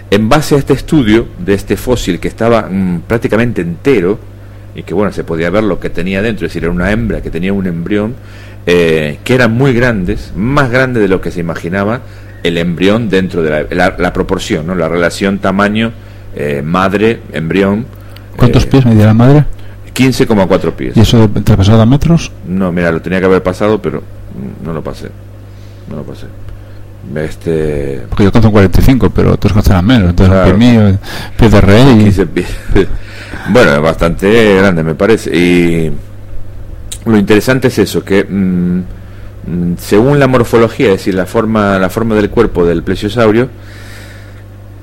En 0.10 0.28
base 0.28 0.56
a 0.56 0.58
este 0.58 0.74
estudio 0.74 1.28
de 1.40 1.54
este 1.54 1.78
fósil 1.78 2.20
que 2.20 2.28
estaba 2.28 2.64
mm, 2.70 3.04
prácticamente 3.08 3.62
entero 3.62 4.20
y 4.76 4.84
que 4.84 4.94
bueno 4.94 5.14
se 5.14 5.24
podía 5.24 5.50
ver 5.50 5.64
lo 5.64 5.80
que 5.80 5.90
tenía 5.90 6.22
dentro, 6.22 6.46
es 6.46 6.52
decir, 6.52 6.64
era 6.64 6.74
una 6.74 6.92
hembra 6.92 7.22
que 7.22 7.30
tenía 7.30 7.54
un 7.54 7.68
embrión, 7.68 8.16
eh, 8.66 9.20
que 9.24 9.36
eran 9.36 9.54
muy 9.54 9.74
grandes, 9.74 10.34
más 10.36 10.70
grandes 10.70 11.02
de 11.02 11.08
lo 11.08 11.22
que 11.22 11.32
se 11.32 11.40
imaginaba 11.40 12.02
el 12.43 12.58
embrión 12.58 13.10
dentro 13.10 13.41
de 13.41 13.67
la, 13.75 14.13
proporción, 14.13 14.67
¿no? 14.67 14.75
la 14.75 14.88
relación 14.88 15.39
tamaño 15.39 15.91
eh, 16.36 16.62
madre-embrión. 16.63 17.86
¿Cuántos 18.38 18.65
eh, 18.65 18.67
pies 18.67 18.86
medía 18.86 19.06
la 19.06 19.13
madre? 19.13 19.45
15,4 19.93 20.71
pies. 20.71 20.97
¿Y 20.97 21.01
eso 21.01 21.30
te 21.30 21.58
pasado 21.58 21.82
a 21.82 21.86
metros? 21.86 22.32
No, 22.47 22.71
mira, 22.71 22.91
lo 22.91 23.01
tenía 23.01 23.19
que 23.19 23.25
haber 23.25 23.43
pasado, 23.43 23.82
pero 23.82 24.01
no 24.63 24.73
lo 24.73 24.84
pasé. 24.84 25.10
No 25.89 25.97
lo 25.97 26.04
pasé. 26.04 26.27
Este... 27.15 28.04
Porque 28.10 28.23
yo 28.23 28.32
conto 28.32 28.51
45, 28.51 29.10
pero 29.10 29.34
otros 29.34 29.51
contarán 29.51 29.86
menos. 29.86 30.12
Entonces, 30.12 30.34
claro. 30.34 30.58
pie 30.58 30.71
mío, 30.71 30.97
pie 31.38 31.49
de 31.49 31.62
rey. 31.62 31.97
15 32.04 32.25
pies. 32.27 32.47
bueno, 33.49 33.73
es 33.73 33.82
bastante 33.82 34.56
grande, 34.56 34.84
me 34.84 34.95
parece. 34.95 35.36
Y 35.36 35.91
lo 37.06 37.17
interesante 37.17 37.67
es 37.67 37.77
eso, 37.80 38.04
que. 38.04 38.23
Mm, 38.23 38.82
Mm, 38.82 38.84
según 39.77 40.19
la 40.19 40.27
morfología, 40.27 40.88
es 40.88 40.93
decir, 40.93 41.15
la 41.15 41.25
forma, 41.25 41.80
la 41.80 41.89
forma 41.89 42.15
del 42.15 42.30
cuerpo 42.30 42.65
del 42.65 42.84
plesiosaurio, 42.84 43.49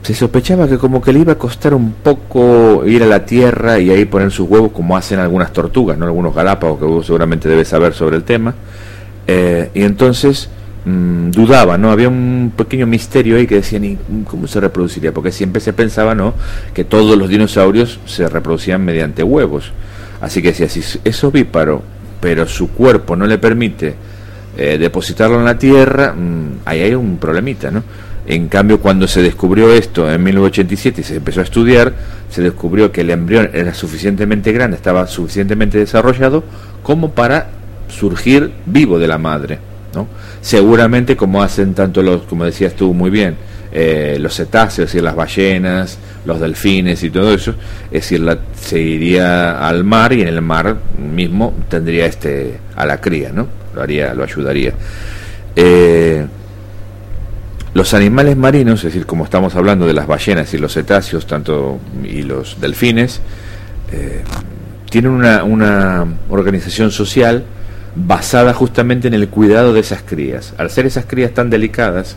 se 0.03 0.15
sospechaba 0.15 0.67
que 0.69 0.79
como 0.79 1.03
que 1.03 1.13
le 1.13 1.21
iba 1.21 1.35
a 1.35 1.39
costar 1.39 1.75
un 1.75 1.93
poco 1.93 2.83
ir 2.87 3.03
a 3.03 3.07
la 3.07 3.25
tierra 3.27 3.79
y 3.79 3.91
ahí 3.91 4.05
poner 4.05 4.31
sus 4.31 4.49
huevos 4.49 4.73
como 4.73 4.97
hacen 4.97 5.19
algunas 5.19 5.53
tortugas, 5.53 5.99
no 5.99 6.07
algunos 6.07 6.35
galápagos 6.35 6.79
que 6.79 6.85
vos 6.87 7.07
seguramente 7.07 7.49
debes 7.49 7.69
saber 7.69 7.95
sobre 7.95 8.17
el 8.17 8.25
tema. 8.25 8.55
Eh, 9.27 9.71
y 9.75 9.83
entonces 9.83 10.49
mm, 10.87 11.31
dudaba, 11.31 11.77
¿no? 11.77 11.91
Había 11.91 12.09
un 12.09 12.53
pequeño 12.57 12.87
misterio 12.87 13.37
ahí 13.37 13.47
que 13.47 13.57
decían, 13.57 13.85
¿y 13.85 13.99
cómo 14.25 14.47
se 14.47 14.61
reproduciría? 14.61 15.13
Porque 15.13 15.31
siempre 15.31 15.61
se 15.61 15.75
pensaba, 15.75 16.15
¿no? 16.15 16.33
Que 16.73 16.85
todos 16.85 17.19
los 17.19 17.29
dinosaurios 17.29 18.01
se 18.07 18.29
reproducían 18.29 18.83
mediante 18.85 19.23
huevos. 19.23 19.73
Así 20.21 20.41
que 20.41 20.49
decía, 20.49 20.69
si 20.69 20.81
es 21.05 21.25
ovíparo, 21.25 21.83
pero 22.21 22.47
su 22.47 22.71
cuerpo 22.71 23.15
no 23.15 23.27
le 23.27 23.39
permite 23.39 23.95
eh, 24.59 24.77
depositarlo 24.77 25.39
en 25.39 25.45
la 25.45 25.57
tierra, 25.57 26.13
mm, 26.13 26.63
ahí 26.65 26.81
hay 26.81 26.95
un 26.95 27.17
problemita, 27.19 27.71
¿no? 27.71 27.85
En 28.27 28.49
cambio, 28.49 28.81
cuando 28.81 29.07
se 29.07 29.23
descubrió 29.23 29.73
esto 29.73 30.11
en 30.13 30.21
1987 30.23 31.01
y 31.01 31.05
se 31.05 31.17
empezó 31.17 31.41
a 31.41 31.45
estudiar, 31.45 31.95
se 32.29 32.43
descubrió 32.43 32.91
que 32.91 33.03
el 33.03 33.11
embrión 33.11 33.49
era 33.55 33.73
suficientemente 33.73 34.53
grande, 34.53 34.77
estaba 34.77 35.07
suficientemente 35.07 35.79
desarrollado 35.79 36.43
como 36.83 37.13
para 37.13 37.47
surgir 37.89 38.53
vivo 38.67 38.99
de 38.99 39.07
la 39.07 39.17
madre. 39.17 39.61
¿no? 39.95 40.09
Seguramente 40.41 41.17
como 41.17 41.41
hacen 41.41 41.73
tanto 41.73 42.03
los, 42.03 42.23
como 42.23 42.45
decías 42.45 42.75
tú 42.75 42.93
muy 42.93 43.11
bien, 43.11 43.37
eh, 43.71 44.19
los 44.21 44.35
cetáceos, 44.35 44.95
y 44.95 45.01
las 45.01 45.15
ballenas, 45.15 45.99
los 46.25 46.41
delfines 46.41 47.03
y 47.03 47.11
todo 47.11 47.33
eso, 47.33 47.55
es 47.87 48.03
decir, 48.03 48.21
la, 48.21 48.39
se 48.61 48.81
iría 48.81 49.67
al 49.67 49.85
mar 49.85 50.13
y 50.13 50.23
en 50.23 50.29
el 50.29 50.43
mar 50.43 50.77
mismo 50.99 51.55
tendría 51.69 52.07
este 52.07 52.59
a 52.75 52.85
la 52.85 53.01
cría, 53.01 53.31
¿no? 53.33 53.58
Lo 53.79 53.85
haría, 53.85 54.13
lo 54.13 54.25
ayudaría. 54.25 54.73
Eh, 55.55 56.27
los 57.75 57.95
animales 57.95 58.37
marinos, 58.37 58.81
es 58.81 58.93
decir, 58.93 59.07
como 59.07 59.23
estamos 59.23 59.55
hablando 59.55 59.87
de 59.87 59.93
las 59.93 60.09
ballenas 60.09 60.53
y 60.53 60.59
los 60.59 60.75
cetáceos, 60.75 61.29
tanto 61.29 61.79
y 62.03 62.23
los 62.23 62.61
delfines, 62.61 63.21
eh, 63.93 64.25
tienen 64.91 65.13
una, 65.13 66.07
organización 66.29 66.91
social 66.91 67.45
basada 67.95 68.53
justamente 68.53 69.07
en 69.07 69.15
el 69.15 69.29
cuidado 69.29 69.73
de 69.73 69.79
esas 69.79 70.03
crías. 70.03 70.55
Al 70.59 70.71
ser 70.71 70.87
esas 70.87 71.07
crías 71.07 71.33
tan 71.33 71.49
delicadas, 71.49 72.17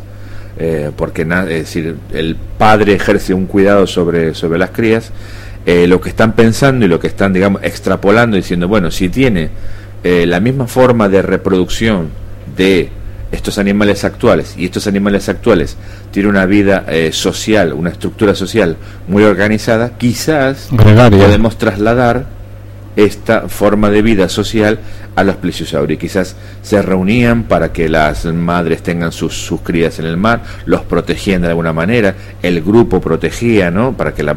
eh, 0.57 0.89
porque 0.95 1.21
es 1.21 1.47
decir, 1.47 1.95
el 2.11 2.35
padre 2.57 2.95
ejerce 2.95 3.35
un 3.35 3.45
cuidado 3.45 3.85
sobre, 3.85 4.33
sobre 4.33 4.57
las 4.57 4.71
crías, 4.71 5.11
lo 5.63 6.01
que 6.01 6.09
están 6.09 6.33
pensando 6.33 6.85
y 6.85 6.87
lo 6.87 6.99
que 6.99 7.05
están, 7.05 7.33
digamos, 7.33 7.61
extrapolando, 7.61 8.35
diciendo, 8.35 8.67
bueno, 8.67 8.89
si 8.89 9.09
tiene 9.09 9.51
la 10.03 10.39
misma 10.39 10.67
forma 10.67 11.09
de 11.09 11.21
reproducción 11.21 12.09
de 12.57 12.89
estos 13.31 13.57
animales 13.57 14.03
actuales 14.03 14.55
y 14.57 14.65
estos 14.65 14.87
animales 14.87 15.29
actuales 15.29 15.77
tienen 16.11 16.31
una 16.31 16.45
vida 16.45 16.85
eh, 16.87 17.11
social, 17.13 17.73
una 17.73 17.89
estructura 17.89 18.35
social 18.35 18.77
muy 19.07 19.23
organizada, 19.23 19.97
quizás 19.97 20.69
podemos 20.75 21.57
trasladar 21.57 22.25
esta 22.95 23.47
forma 23.47 23.89
de 23.89 24.01
vida 24.01 24.29
social 24.29 24.79
a 25.15 25.23
los 25.23 25.35
plesiosaurios. 25.37 25.99
Quizás 25.99 26.35
se 26.61 26.81
reunían 26.81 27.43
para 27.43 27.71
que 27.71 27.89
las 27.89 28.25
madres 28.25 28.81
tengan 28.83 29.11
sus, 29.11 29.33
sus, 29.33 29.61
crías 29.61 29.99
en 29.99 30.05
el 30.05 30.17
mar, 30.17 30.43
los 30.65 30.81
protegían 30.81 31.41
de 31.41 31.49
alguna 31.49 31.73
manera, 31.73 32.15
el 32.41 32.61
grupo 32.61 33.01
protegía, 33.01 33.71
¿no? 33.71 33.93
Para 33.93 34.13
que 34.13 34.23
la 34.23 34.35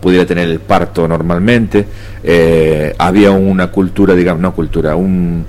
pudiera 0.00 0.26
tener 0.26 0.48
el 0.48 0.60
parto 0.60 1.06
normalmente. 1.08 1.86
Eh, 2.22 2.94
había 2.98 3.30
una 3.30 3.68
cultura, 3.68 4.14
digamos, 4.14 4.40
no 4.40 4.54
cultura, 4.54 4.96
un 4.96 5.44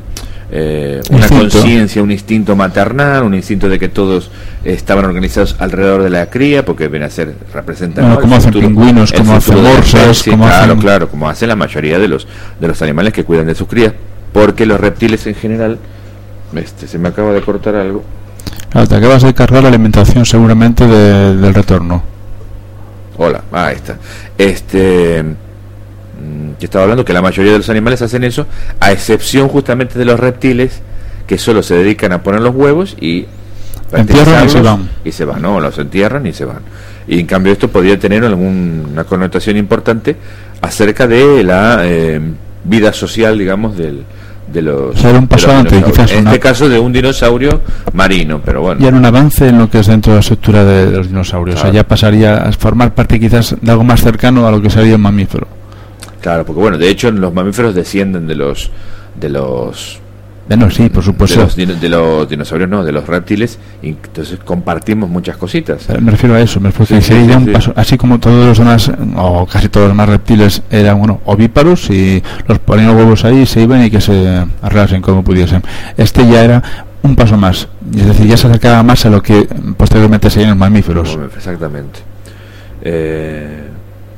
eh, 0.51 1.01
una 1.09 1.27
conciencia, 1.27 2.03
un 2.03 2.11
instinto 2.11 2.55
maternal, 2.55 3.23
un 3.23 3.33
instinto 3.33 3.67
de 3.67 3.79
que 3.79 3.89
todos 3.89 4.29
estaban 4.63 5.05
organizados 5.05 5.55
alrededor 5.59 6.03
de 6.03 6.09
la 6.11 6.29
cría, 6.29 6.63
porque 6.63 6.87
ven 6.87 7.03
a 7.03 7.09
ser 7.09 7.35
representan 7.53 8.15
como 8.17 8.35
hacen 8.35 8.53
pingüinos, 8.53 9.11
como 9.11 9.33
hacen 9.33 9.61
morsas, 9.61 10.23
como 10.23 10.45
claro, 10.45 10.77
claro, 10.77 11.09
como 11.09 11.27
hacen 11.27 11.49
la 11.49 11.55
mayoría 11.55 11.97
de 11.97 12.07
los 12.07 12.27
de 12.59 12.67
los 12.67 12.81
animales 12.81 13.13
que 13.13 13.23
cuidan 13.23 13.47
de 13.47 13.55
sus 13.55 13.67
crías, 13.67 13.93
porque 14.33 14.65
los 14.65 14.79
reptiles 14.79 15.25
en 15.25 15.35
general, 15.35 15.79
este, 16.55 16.87
se 16.87 16.99
me 16.99 17.09
acaba 17.09 17.31
de 17.31 17.41
cortar 17.41 17.75
algo. 17.75 18.03
Claro, 18.69 18.87
te 18.87 18.95
acabas 18.95 19.23
de 19.23 19.33
cargar 19.33 19.63
la 19.63 19.69
alimentación 19.69 20.25
seguramente 20.25 20.85
del 20.85 21.53
retorno. 21.53 22.03
Hola, 23.17 23.41
ahí 23.51 23.75
está. 23.75 23.97
Este 24.37 25.23
Mm, 26.25 26.53
que 26.59 26.65
estaba 26.65 26.83
hablando, 26.83 27.05
que 27.05 27.13
la 27.13 27.21
mayoría 27.21 27.51
de 27.51 27.59
los 27.59 27.69
animales 27.69 28.01
hacen 28.01 28.23
eso, 28.23 28.47
a 28.79 28.91
excepción 28.91 29.47
justamente 29.47 29.99
de 29.99 30.05
los 30.05 30.19
reptiles, 30.19 30.81
que 31.27 31.37
solo 31.37 31.61
se 31.61 31.75
dedican 31.75 32.11
a 32.13 32.23
poner 32.23 32.41
los 32.41 32.55
huevos 32.55 32.95
y 32.99 33.25
entierran 33.91 34.45
y 34.45 34.49
se 34.49 34.61
van. 34.61 34.89
Y 35.03 35.11
se 35.11 35.25
van, 35.25 35.41
no, 35.41 35.59
los 35.59 35.77
entierran 35.77 36.25
y 36.25 36.33
se 36.33 36.45
van. 36.45 36.59
Y 37.07 37.19
en 37.19 37.27
cambio 37.27 37.53
esto 37.53 37.67
podría 37.67 37.99
tener 37.99 38.23
alguna 38.25 39.03
connotación 39.03 39.57
importante 39.57 40.15
acerca 40.61 41.07
de 41.07 41.43
la 41.43 41.81
eh, 41.83 42.19
vida 42.63 42.91
social, 42.93 43.37
digamos, 43.37 43.77
del, 43.77 44.03
de 44.51 44.61
los, 44.61 45.03
un 45.03 45.27
paso 45.27 45.49
quizás 45.65 46.11
en 46.11 46.27
este 46.27 46.39
caso 46.39 46.69
de 46.69 46.77
un 46.77 46.93
dinosaurio 46.93 47.61
marino 47.93 48.41
pero 48.45 48.61
bueno. 48.61 48.79
Ya 48.79 48.89
era 48.89 48.97
un 48.97 49.05
avance 49.05 49.47
en 49.49 49.57
lo 49.57 49.69
que 49.69 49.79
es 49.79 49.87
dentro 49.87 50.13
de 50.13 50.17
la 50.17 50.21
estructura 50.21 50.63
de, 50.63 50.91
los 50.91 51.07
dinosaurios. 51.07 51.59
O 51.59 51.61
sea 51.61 51.71
ya 51.71 51.83
pasaría 51.83 52.37
a 52.37 52.51
formar 52.51 52.93
parte 52.93 53.19
quizás 53.19 53.55
de 53.59 53.71
algo 53.71 53.83
más 53.83 54.01
cercano 54.01 54.47
a 54.47 54.51
lo 54.51 54.61
que 54.61 54.69
sería 54.69 54.95
un 54.95 55.01
mamífero 55.01 55.47
Claro, 56.25 56.43
porque 56.43 56.59
bueno, 56.59 56.79
de 56.79 56.89
hecho 56.89 57.11
los 57.11 57.31
mamíferos 57.35 57.75
descienden 57.75 58.25
de 58.25 58.33
los 58.33 58.71
de 59.13 59.29
los 59.29 59.99
bueno, 60.49 60.71
sí, 60.71 60.89
por 60.89 61.03
supuesto. 61.03 61.47
De 61.55 61.89
los, 61.89 62.27
dinosaurios, 62.27 62.67
no, 62.67 62.83
de 62.83 62.91
los 62.91 63.05
reptiles, 63.05 63.59
y 63.83 63.89
entonces 63.89 64.39
compartimos 64.43 65.07
muchas 65.07 65.37
cositas. 65.37 65.87
Me 66.01 66.09
refiero 66.09 66.33
a 66.33 66.41
eso, 66.41 66.59
me 66.59 66.71
refiero 66.71 66.99
sería 66.99 67.37
un 67.37 67.51
paso, 67.51 67.73
así 67.75 67.95
como 67.95 68.19
todos 68.19 68.43
los 68.43 68.57
demás, 68.57 68.91
o 69.15 69.45
casi 69.45 69.69
todos 69.69 69.85
los 69.85 69.91
demás 69.91 70.09
reptiles 70.09 70.63
eran 70.71 70.97
bueno, 70.97 71.21
ovíparos 71.25 71.91
y 71.91 72.23
los 72.47 72.57
ponían 72.57 72.87
los 72.87 72.95
huevos 72.95 73.23
ahí, 73.23 73.45
se 73.45 73.61
iban 73.61 73.85
y 73.85 73.91
que 73.91 74.01
se 74.01 74.45
arreglasen 74.63 75.03
como 75.03 75.23
pudiesen. 75.23 75.61
Este 75.95 76.27
ya 76.27 76.43
era 76.43 76.63
un 77.03 77.15
paso 77.15 77.37
más, 77.37 77.67
es 77.95 78.07
decir, 78.07 78.25
ya 78.25 78.37
se 78.37 78.47
acercaba 78.47 78.81
más 78.81 79.05
a 79.05 79.11
lo 79.11 79.21
que 79.21 79.47
posteriormente 79.77 80.31
serían 80.31 80.49
los 80.49 80.59
mamíferos. 80.59 81.19
Exactamente. 81.35 81.99
Eh, 82.81 83.64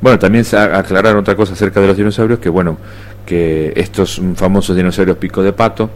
bueno, 0.01 0.19
también 0.19 0.45
se 0.45 0.57
aclarar 0.57 1.15
otra 1.15 1.35
cosa 1.35 1.53
acerca 1.53 1.81
de 1.81 1.87
los 1.87 1.97
dinosaurios, 1.97 2.39
que 2.39 2.49
bueno, 2.49 2.77
que 3.25 3.73
estos 3.75 4.21
famosos 4.35 4.75
dinosaurios 4.75 5.17
pico 5.17 5.43
de 5.43 5.53
pato, 5.53 5.89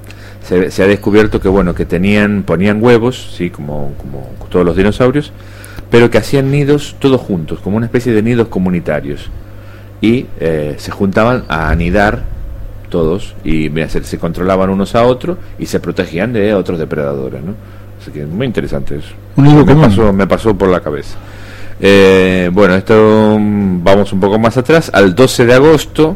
se, 0.44 0.84
ha 0.84 0.88
descubierto 0.88 1.40
que 1.40 1.48
bueno, 1.48 1.74
que 1.74 1.86
tenían, 1.86 2.44
ponían 2.44 2.84
huevos, 2.84 3.34
sí, 3.36 3.50
como, 3.50 3.94
como 3.98 4.30
todos 4.50 4.66
los 4.66 4.76
dinosaurios, 4.76 5.32
pero 5.90 6.10
que 6.10 6.18
hacían 6.18 6.52
nidos 6.52 6.96
todos 7.00 7.22
juntos, 7.22 7.60
como 7.60 7.78
una 7.78 7.86
especie 7.86 8.14
de 8.14 8.22
nidos 8.22 8.48
comunitarios. 8.48 9.30
Y 10.02 10.26
eh, 10.40 10.76
se 10.78 10.90
juntaban 10.90 11.44
a 11.48 11.70
anidar 11.70 12.24
todos 12.90 13.36
y 13.44 13.70
se, 13.88 14.04
se, 14.04 14.18
controlaban 14.18 14.70
unos 14.70 14.96
a 14.96 15.04
otros 15.06 15.38
y 15.60 15.68
se 15.68 15.80
protegían 15.80 16.34
de 16.34 16.54
otros 16.56 16.80
depredadores, 16.80 17.42
¿no? 17.44 17.54
Así 18.02 18.12
que 18.12 18.26
muy 18.26 18.48
interesante 18.48 18.98
eso. 18.98 19.14
me, 19.36 19.76
pasó, 19.76 20.12
me 20.12 20.26
pasó 20.26 20.56
por 20.56 20.70
la 20.70 20.80
cabeza. 20.80 21.18
Eh, 21.84 22.52
bueno, 22.54 22.76
esto 22.76 23.38
mm, 23.40 23.84
vamos 23.84 24.14
un 24.14 24.20
poco 24.20 24.38
más 24.38 24.56
atrás, 24.56 24.92
al 24.94 25.16
12 25.16 25.48
de 25.48 25.54
agosto 25.56 26.16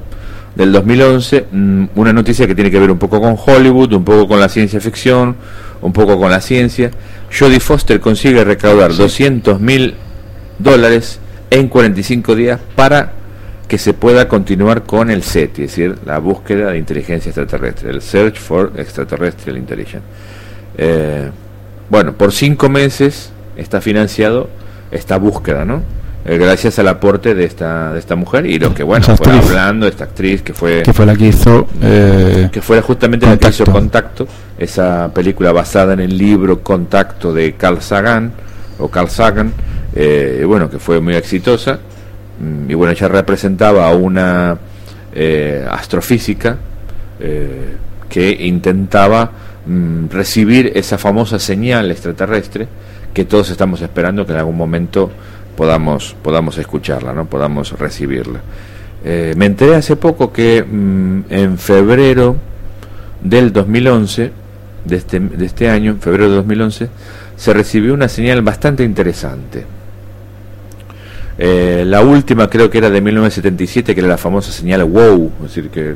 del 0.55 0.71
2011, 0.71 1.47
mm, 1.51 1.85
una 1.95 2.13
noticia 2.13 2.45
que 2.45 2.53
tiene 2.53 2.69
que 2.69 2.79
ver 2.79 2.91
un 2.91 2.99
poco 2.99 3.19
con 3.19 3.35
Hollywood, 3.35 3.93
un 3.93 4.05
poco 4.05 4.27
con 4.27 4.39
la 4.39 4.47
ciencia 4.47 4.79
ficción, 4.79 5.35
un 5.81 5.91
poco 5.91 6.19
con 6.19 6.29
la 6.29 6.39
ciencia. 6.39 6.91
Jodie 7.37 7.59
Foster 7.59 7.99
consigue 7.99 8.43
recaudar 8.43 8.95
200 8.95 9.59
mil 9.59 9.95
dólares 10.59 11.19
en 11.49 11.67
45 11.67 12.35
días 12.35 12.59
para 12.75 13.13
que 13.67 13.79
se 13.79 13.93
pueda 13.93 14.27
continuar 14.27 14.83
con 14.83 15.09
el 15.09 15.23
SETI, 15.23 15.63
es 15.63 15.71
decir, 15.71 15.95
la 16.05 16.19
búsqueda 16.19 16.71
de 16.71 16.77
inteligencia 16.77 17.29
extraterrestre, 17.29 17.89
el 17.89 18.03
Search 18.03 18.37
for 18.37 18.71
Extraterrestrial 18.77 19.57
Intelligence. 19.57 20.05
Eh, 20.77 21.31
bueno, 21.89 22.13
por 22.13 22.31
cinco 22.31 22.69
meses 22.69 23.31
está 23.57 23.81
financiado 23.81 24.49
esta 24.95 25.17
búsqueda, 25.17 25.65
¿no? 25.65 25.81
Eh, 26.27 26.39
gracias 26.39 26.79
al 26.79 26.87
aporte 26.87 27.35
de 27.35 27.45
esta 27.45 27.93
de 27.93 27.99
esta 27.99 28.15
mujer 28.15 28.47
y 28.47 28.57
lo 28.57 28.73
que 28.73 28.81
bueno 28.81 29.15
fue 29.15 29.31
hablando 29.31 29.85
esta 29.85 30.05
actriz 30.05 30.41
que 30.41 30.53
fue 30.53 30.81
que 30.81 30.91
fue 30.91 31.05
la 31.05 31.15
que 31.15 31.27
hizo 31.27 31.67
eh, 31.83 32.49
que 32.51 32.63
fue 32.63 32.81
justamente 32.81 33.27
la 33.27 33.37
que 33.37 33.49
hizo 33.49 33.63
Contacto 33.65 34.27
esa 34.57 35.11
película 35.13 35.51
basada 35.51 35.93
en 35.93 35.99
el 35.99 36.17
libro 36.17 36.63
Contacto 36.63 37.31
de 37.31 37.53
Carl 37.53 37.79
Sagan 37.79 38.31
o 38.79 38.87
Carl 38.87 39.07
Sagan 39.07 39.53
eh, 39.93 40.43
bueno 40.47 40.67
que 40.67 40.79
fue 40.79 40.99
muy 40.99 41.13
exitosa 41.13 41.77
mm, 42.39 42.71
y 42.71 42.73
bueno 42.73 42.93
ella 42.93 43.07
representaba 43.07 43.87
a 43.87 43.93
una 43.93 44.57
astrofísica 45.69 46.57
que 48.09 48.37
intentaba 48.39 49.29
mm, 49.67 50.09
recibir 50.09 50.71
esa 50.73 50.97
famosa 50.97 51.37
señal 51.37 51.91
extraterrestre 51.91 52.67
que 53.15 53.23
todos 53.23 53.49
estamos 53.49 53.81
esperando 53.81 54.25
que 54.25 54.33
en 54.33 54.39
algún 54.39 54.57
momento 54.57 55.09
podamos, 55.55 56.15
podamos 56.21 56.57
escucharla, 56.57 57.13
¿no? 57.13 57.25
podamos 57.25 57.71
recibirla. 57.71 58.41
Eh, 59.05 59.33
me 59.37 59.45
enteré 59.45 59.75
hace 59.75 59.95
poco 59.95 60.33
que 60.33 60.61
mm, 60.61 61.21
en 61.29 61.57
febrero 61.57 62.35
del 63.23 63.53
2011, 63.53 64.31
de 64.83 64.95
este, 64.95 65.19
de 65.19 65.45
este 65.45 65.69
año, 65.69 65.91
en 65.91 66.01
febrero 66.01 66.29
de 66.29 66.35
2011, 66.35 66.89
se 67.37 67.53
recibió 67.53 67.93
una 67.93 68.09
señal 68.09 68.41
bastante 68.41 68.83
interesante. 68.83 69.65
Eh, 71.37 71.83
la 71.87 72.01
última 72.01 72.49
creo 72.49 72.69
que 72.69 72.79
era 72.79 72.89
de 72.89 72.99
1977, 72.99 73.95
que 73.95 74.01
era 74.01 74.09
la 74.09 74.17
famosa 74.17 74.51
señal 74.51 74.83
WOW, 74.83 75.31
es 75.37 75.55
decir, 75.55 75.69
que 75.69 75.95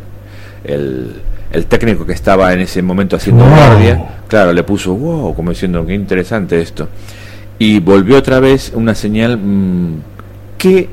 el, 0.63 1.15
el 1.51 1.65
técnico 1.65 2.05
que 2.05 2.13
estaba 2.13 2.53
en 2.53 2.59
ese 2.59 2.81
momento 2.81 3.15
haciendo 3.15 3.45
guardia, 3.47 4.21
claro, 4.27 4.53
le 4.53 4.63
puso 4.63 4.93
wow, 4.93 5.33
como 5.35 5.51
diciendo, 5.51 5.85
qué 5.85 5.93
interesante 5.93 6.61
esto. 6.61 6.89
Y 7.57 7.79
volvió 7.79 8.17
otra 8.17 8.39
vez 8.39 8.71
una 8.73 8.95
señal 8.95 9.37
mm, 9.37 10.01
que 10.57 10.89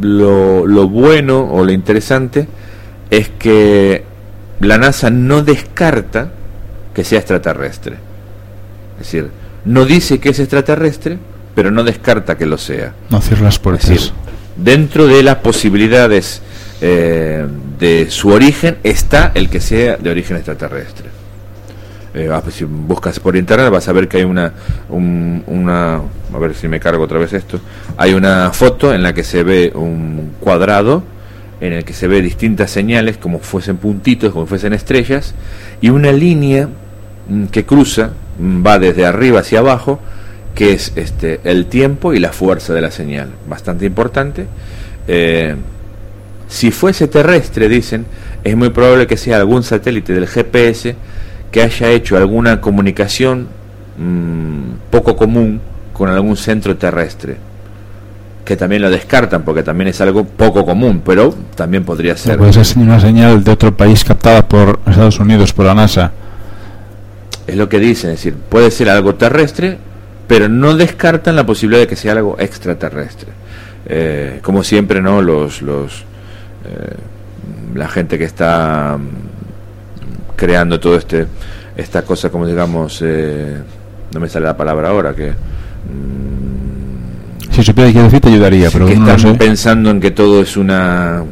lo, 0.00 0.66
lo 0.66 0.88
bueno 0.88 1.48
o 1.50 1.64
lo 1.64 1.72
interesante 1.72 2.46
es 3.10 3.28
que 3.28 4.04
la 4.60 4.78
NASA 4.78 5.10
no 5.10 5.42
descarta 5.42 6.32
que 6.94 7.04
sea 7.04 7.18
extraterrestre. 7.18 7.96
Es 9.00 9.06
decir, 9.06 9.30
no 9.64 9.84
dice 9.84 10.18
que 10.20 10.30
es 10.30 10.38
extraterrestre, 10.38 11.18
pero 11.54 11.70
no 11.70 11.84
descarta 11.84 12.36
que 12.36 12.46
lo 12.46 12.58
sea. 12.58 12.94
No 13.10 13.20
cierra 13.20 13.44
las 13.44 13.58
puertas. 13.58 14.12
dentro 14.56 15.06
de 15.06 15.22
las 15.22 15.36
posibilidades 15.36 16.42
eh, 16.84 17.46
de 17.78 18.10
su 18.10 18.28
origen 18.30 18.78
está 18.82 19.30
el 19.36 19.48
que 19.48 19.60
sea 19.60 19.96
de 19.96 20.10
origen 20.10 20.36
extraterrestre. 20.36 21.06
Eh, 22.12 22.28
si 22.50 22.64
buscas 22.64 23.20
por 23.20 23.36
internet 23.36 23.70
vas 23.70 23.88
a 23.88 23.92
ver 23.92 24.08
que 24.08 24.16
hay 24.18 24.24
una, 24.24 24.52
una, 24.90 25.94
a 25.94 26.38
ver 26.40 26.54
si 26.54 26.66
me 26.66 26.80
cargo 26.80 27.04
otra 27.04 27.18
vez 27.18 27.32
esto, 27.32 27.60
hay 27.96 28.14
una 28.14 28.50
foto 28.52 28.92
en 28.92 29.02
la 29.02 29.14
que 29.14 29.22
se 29.22 29.44
ve 29.44 29.70
un 29.74 30.32
cuadrado 30.40 31.04
en 31.60 31.72
el 31.72 31.84
que 31.84 31.92
se 31.92 32.08
ve 32.08 32.20
distintas 32.20 32.72
señales 32.72 33.16
como 33.16 33.38
fuesen 33.38 33.76
puntitos, 33.76 34.32
como 34.32 34.46
fuesen 34.46 34.72
estrellas, 34.72 35.36
y 35.80 35.90
una 35.90 36.10
línea 36.10 36.68
mm, 37.28 37.44
que 37.46 37.64
cruza, 37.64 38.10
mm, 38.40 38.66
va 38.66 38.80
desde 38.80 39.06
arriba 39.06 39.40
hacia 39.40 39.60
abajo, 39.60 40.00
que 40.56 40.72
es 40.72 40.92
este, 40.96 41.40
el 41.44 41.66
tiempo 41.66 42.12
y 42.12 42.18
la 42.18 42.32
fuerza 42.32 42.74
de 42.74 42.80
la 42.80 42.90
señal, 42.90 43.28
bastante 43.48 43.86
importante. 43.86 44.46
Eh, 45.06 45.54
si 46.52 46.70
fuese 46.70 47.08
terrestre, 47.08 47.68
dicen, 47.68 48.04
es 48.44 48.56
muy 48.56 48.70
probable 48.70 49.06
que 49.06 49.16
sea 49.16 49.38
algún 49.38 49.62
satélite 49.62 50.12
del 50.12 50.26
GPS 50.26 50.94
que 51.50 51.62
haya 51.62 51.90
hecho 51.90 52.16
alguna 52.16 52.60
comunicación 52.60 53.48
mm, 53.98 54.90
poco 54.90 55.16
común 55.16 55.60
con 55.92 56.08
algún 56.08 56.36
centro 56.36 56.76
terrestre. 56.76 57.36
Que 58.44 58.56
también 58.56 58.82
lo 58.82 58.90
descartan 58.90 59.42
porque 59.42 59.62
también 59.62 59.88
es 59.88 60.00
algo 60.00 60.24
poco 60.24 60.64
común, 60.64 61.02
pero 61.04 61.34
también 61.54 61.84
podría 61.84 62.16
ser. 62.16 62.36
Puede 62.38 62.52
ser 62.52 62.78
una 62.78 62.98
señal 63.00 63.42
de 63.44 63.50
otro 63.50 63.76
país 63.76 64.04
captada 64.04 64.46
por 64.46 64.80
Estados 64.86 65.20
Unidos, 65.20 65.52
por 65.52 65.66
la 65.66 65.74
NASA. 65.74 66.12
Es 67.46 67.56
lo 67.56 67.68
que 67.68 67.78
dicen, 67.78 68.10
es 68.10 68.16
decir, 68.16 68.34
puede 68.34 68.70
ser 68.70 68.90
algo 68.90 69.14
terrestre 69.14 69.78
pero 70.32 70.48
no 70.48 70.74
descartan 70.74 71.36
la 71.36 71.44
posibilidad 71.44 71.82
de 71.82 71.86
que 71.86 71.94
sea 71.94 72.12
algo 72.12 72.36
extraterrestre. 72.38 73.28
Eh, 73.84 74.40
como 74.40 74.64
siempre, 74.64 75.02
¿no? 75.02 75.20
Los, 75.20 75.60
los, 75.60 76.04
eh, 76.64 76.96
la 77.74 77.88
gente 77.88 78.18
que 78.18 78.24
está 78.24 78.96
mm, 78.98 80.36
creando 80.36 80.78
todo 80.78 80.96
este, 80.96 81.26
esta 81.76 82.02
cosa, 82.02 82.30
como 82.30 82.46
digamos, 82.46 83.00
eh, 83.02 83.58
no 84.12 84.20
me 84.20 84.28
sale 84.28 84.46
la 84.46 84.56
palabra 84.56 84.90
ahora, 84.90 85.14
que... 85.14 85.30
Mm, 85.30 86.22
si 87.50 87.62
supiera 87.62 87.92
qué 87.92 88.02
decir 88.02 88.20
te 88.20 88.28
ayudaría, 88.28 88.70
pero 88.70 88.86
que 88.86 88.94
están 88.94 89.36
pensando 89.36 89.90
en 89.90 90.00
que 90.00 90.10
todo 90.10 90.40
es 90.40 90.56
una 90.56 91.22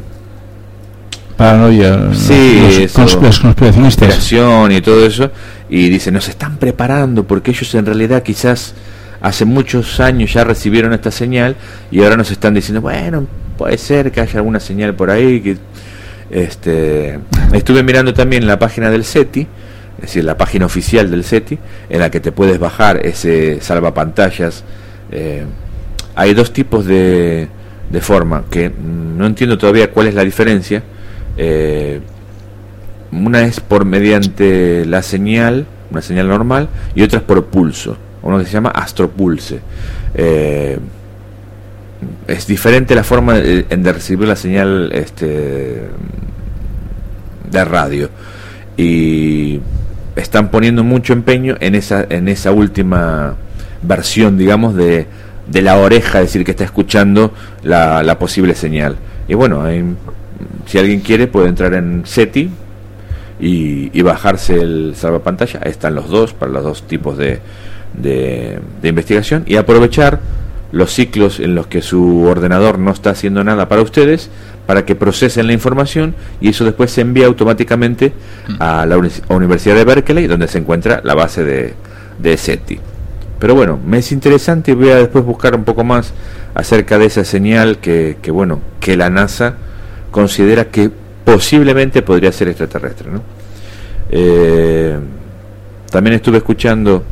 paranoia, 1.35 2.13
sí, 2.13 2.87
los, 2.95 3.39
conspiracionistas. 3.39 4.31
y 4.31 4.81
todo 4.81 5.03
eso, 5.03 5.31
y 5.67 5.89
dicen, 5.89 6.13
nos 6.13 6.29
están 6.29 6.57
preparando 6.57 7.23
porque 7.23 7.49
ellos 7.51 7.73
en 7.73 7.87
realidad 7.87 8.21
quizás 8.21 8.75
hace 9.21 9.45
muchos 9.45 9.99
años 9.99 10.33
ya 10.33 10.43
recibieron 10.43 10.93
esta 10.93 11.11
señal 11.11 11.55
y 11.91 12.01
ahora 12.01 12.17
nos 12.17 12.31
están 12.31 12.53
diciendo, 12.53 12.81
bueno, 12.81 13.27
puede 13.57 13.77
ser 13.77 14.11
que 14.11 14.19
haya 14.19 14.39
alguna 14.39 14.59
señal 14.59 14.95
por 14.95 15.09
ahí. 15.09 15.39
que 15.41 15.57
este 16.31 17.19
Estuve 17.53 17.83
mirando 17.83 18.13
también 18.13 18.47
la 18.47 18.57
página 18.57 18.89
del 18.89 19.03
SETI, 19.03 19.41
es 19.97 20.01
decir, 20.01 20.23
la 20.23 20.37
página 20.37 20.65
oficial 20.65 21.11
del 21.11 21.23
SETI, 21.23 21.59
en 21.89 21.99
la 21.99 22.09
que 22.09 22.19
te 22.19 22.31
puedes 22.31 22.59
bajar 22.59 23.05
ese 23.05 23.61
salvapantallas. 23.61 24.63
Eh, 25.11 25.45
hay 26.15 26.33
dos 26.33 26.51
tipos 26.51 26.85
de, 26.85 27.47
de 27.89 28.01
forma 28.01 28.43
que 28.49 28.69
no 28.71 29.25
entiendo 29.25 29.57
todavía 29.57 29.91
cuál 29.91 30.07
es 30.07 30.15
la 30.15 30.23
diferencia. 30.23 30.81
Eh, 31.37 31.99
una 33.11 33.41
es 33.43 33.59
por 33.59 33.83
mediante 33.85 34.85
la 34.85 35.03
señal, 35.03 35.65
una 35.91 36.01
señal 36.01 36.29
normal, 36.29 36.69
y 36.95 37.03
otra 37.03 37.19
es 37.19 37.25
por 37.25 37.45
pulso 37.45 37.97
uno 38.23 38.37
que 38.39 38.45
se 38.45 38.51
llama 38.51 38.69
Astropulse. 38.69 39.59
Eh, 40.13 40.79
es 42.27 42.47
diferente 42.47 42.95
la 42.95 43.03
forma 43.03 43.35
de, 43.35 43.93
recibir 43.93 44.27
la 44.27 44.35
señal 44.35 44.91
este, 44.93 45.83
de 47.49 47.65
radio. 47.65 48.09
Y 48.77 49.59
están 50.15 50.49
poniendo 50.49 50.83
mucho 50.83 51.13
empeño 51.13 51.55
en 51.59 51.75
esa 51.75 52.05
en 52.09 52.27
esa 52.27 52.51
última 52.51 53.35
versión 53.81 54.37
digamos 54.37 54.75
de, 54.75 55.07
de 55.47 55.61
la 55.61 55.77
oreja 55.77 56.19
es 56.19 56.27
decir 56.27 56.43
que 56.43 56.51
está 56.51 56.65
escuchando 56.65 57.33
la, 57.63 58.03
la 58.03 58.17
posible 58.17 58.55
señal. 58.55 58.95
Y 59.27 59.35
bueno 59.35 59.63
si 60.65 60.77
alguien 60.77 61.01
quiere 61.01 61.27
puede 61.27 61.49
entrar 61.49 61.73
en 61.73 62.03
SETI 62.05 62.49
y, 63.39 63.97
y 63.97 64.01
bajarse 64.01 64.55
el 64.55 64.93
salvapantalla. 64.95 65.59
Están 65.61 65.95
los 65.95 66.09
dos 66.09 66.33
para 66.33 66.51
los 66.51 66.63
dos 66.63 66.83
tipos 66.83 67.17
de, 67.17 67.39
de, 68.01 68.59
investigación 68.83 69.43
y 69.45 69.55
aprovechar 69.55 70.19
los 70.71 70.93
ciclos 70.93 71.39
en 71.39 71.53
los 71.53 71.67
que 71.67 71.81
su 71.81 72.23
ordenador 72.23 72.79
no 72.79 72.91
está 72.91 73.09
haciendo 73.09 73.43
nada 73.43 73.67
para 73.67 73.81
ustedes 73.81 74.29
para 74.65 74.85
que 74.85 74.95
procesen 74.95 75.47
la 75.47 75.53
información 75.53 76.15
y 76.39 76.49
eso 76.49 76.63
después 76.63 76.91
se 76.91 77.01
envía 77.01 77.25
automáticamente 77.25 78.13
a 78.59 78.85
la 78.85 78.97
Universidad 79.29 79.75
de 79.75 79.83
Berkeley 79.83 80.27
donde 80.27 80.47
se 80.47 80.59
encuentra 80.59 81.01
la 81.03 81.13
base 81.13 81.43
de, 81.43 81.73
de 82.19 82.37
SETI. 82.37 82.79
Pero 83.39 83.55
bueno, 83.55 83.79
me 83.83 83.97
es 83.97 84.11
interesante 84.11 84.71
y 84.71 84.75
voy 84.75 84.89
a 84.89 84.97
después 84.97 85.25
buscar 85.25 85.55
un 85.55 85.63
poco 85.63 85.83
más 85.83 86.13
acerca 86.53 86.97
de 86.97 87.05
esa 87.05 87.25
señal 87.25 87.79
que, 87.79 88.17
que 88.21 88.31
bueno, 88.31 88.61
que 88.79 88.95
la 88.95 89.09
NASA 89.09 89.55
considera 90.11 90.65
que 90.65 90.91
posiblemente 91.25 92.01
podría 92.01 92.31
ser 92.31 92.49
extraterrestre. 92.49 93.09
¿no? 93.11 93.23
Eh, 94.09 94.97
también 95.89 96.15
estuve 96.15 96.37
escuchando 96.37 97.03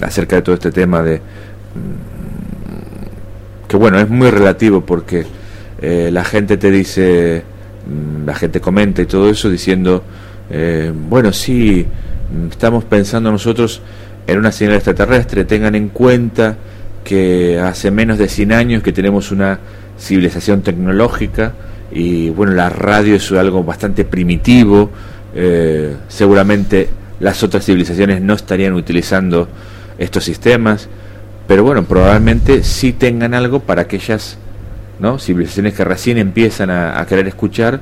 acerca 0.00 0.36
de 0.36 0.42
todo 0.42 0.54
este 0.54 0.70
tema 0.70 1.02
de 1.02 1.16
mm, 1.16 2.16
que 3.68 3.76
bueno, 3.76 3.98
es 3.98 4.08
muy 4.08 4.30
relativo 4.30 4.80
porque 4.82 5.26
eh, 5.80 6.10
la 6.12 6.24
gente 6.24 6.56
te 6.56 6.70
dice, 6.70 7.42
mm, 7.86 8.26
la 8.26 8.34
gente 8.34 8.60
comenta 8.60 9.02
y 9.02 9.06
todo 9.06 9.28
eso 9.28 9.50
diciendo, 9.50 10.02
eh, 10.50 10.92
bueno, 10.94 11.32
sí, 11.32 11.84
mm, 12.32 12.50
estamos 12.50 12.84
pensando 12.84 13.30
nosotros 13.30 13.82
en 14.26 14.38
una 14.38 14.52
señal 14.52 14.74
extraterrestre, 14.74 15.44
tengan 15.44 15.74
en 15.74 15.88
cuenta 15.88 16.56
que 17.04 17.60
hace 17.60 17.90
menos 17.90 18.18
de 18.18 18.28
100 18.28 18.52
años 18.52 18.82
que 18.82 18.92
tenemos 18.92 19.30
una 19.30 19.58
civilización 19.98 20.62
tecnológica 20.62 21.52
y 21.92 22.30
bueno, 22.30 22.52
la 22.52 22.68
radio 22.68 23.14
es 23.14 23.30
algo 23.32 23.62
bastante 23.62 24.04
primitivo, 24.04 24.90
eh, 25.34 25.94
seguramente 26.08 26.88
las 27.20 27.42
otras 27.42 27.64
civilizaciones 27.64 28.20
no 28.20 28.34
estarían 28.34 28.74
utilizando 28.74 29.48
estos 29.98 30.24
sistemas, 30.24 30.88
pero 31.46 31.62
bueno, 31.62 31.84
probablemente 31.84 32.64
sí 32.64 32.92
tengan 32.92 33.34
algo 33.34 33.60
para 33.60 33.82
aquellas 33.82 34.38
¿no? 34.98 35.18
civilizaciones 35.18 35.74
que 35.74 35.84
recién 35.84 36.18
empiezan 36.18 36.70
a, 36.70 37.04
querer 37.06 37.28
escuchar, 37.28 37.80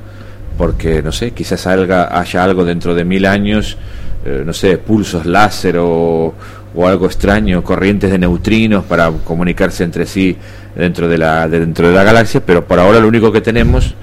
porque 0.57 1.01
no 1.01 1.11
sé, 1.11 1.31
quizás 1.31 1.65
haya, 1.67 2.17
haya 2.17 2.43
algo 2.43 2.63
dentro 2.63 2.93
de 2.93 3.05
mil 3.05 3.25
años, 3.25 3.77
eh, 4.25 4.43
no 4.45 4.53
sé, 4.53 4.77
pulsos 4.77 5.25
láser 5.25 5.77
o, 5.77 6.33
o, 6.75 6.87
algo 6.87 7.05
extraño, 7.05 7.63
corrientes 7.63 8.11
de 8.11 8.19
neutrinos 8.19 8.83
para 8.85 9.09
comunicarse 9.11 9.83
entre 9.83 10.05
sí 10.05 10.35
dentro 10.75 11.07
de 11.07 11.17
la, 11.17 11.47
dentro 11.47 11.87
de 11.87 11.93
la 11.93 12.03
galaxia, 12.03 12.41
pero 12.45 12.65
por 12.65 12.79
ahora 12.79 12.99
lo 12.99 13.07
único 13.07 13.31
que 13.31 13.41
tenemos 13.41 13.95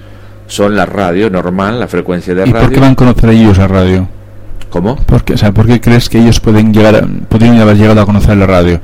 son 0.46 0.76
la 0.76 0.86
radio 0.86 1.30
normal, 1.30 1.78
la 1.78 1.88
frecuencia 1.88 2.34
de 2.34 2.44
radio. 2.44 2.58
¿Y 2.58 2.64
por 2.64 2.72
qué 2.72 2.80
van 2.80 2.92
a 2.92 2.96
conocer 2.96 3.30
ellos 3.30 3.58
la 3.58 3.68
radio? 3.68 4.08
¿Cómo? 4.72 4.96
¿Por 4.96 5.22
qué, 5.22 5.34
o 5.34 5.36
sea, 5.36 5.52
¿Por 5.52 5.66
qué 5.66 5.82
crees 5.82 6.08
que 6.08 6.18
ellos 6.18 6.40
pueden 6.40 6.72
llegar, 6.72 7.06
podrían 7.28 7.58
haber 7.58 7.76
llegado 7.76 8.00
a 8.00 8.06
conocer 8.06 8.38
la 8.38 8.46
radio? 8.46 8.80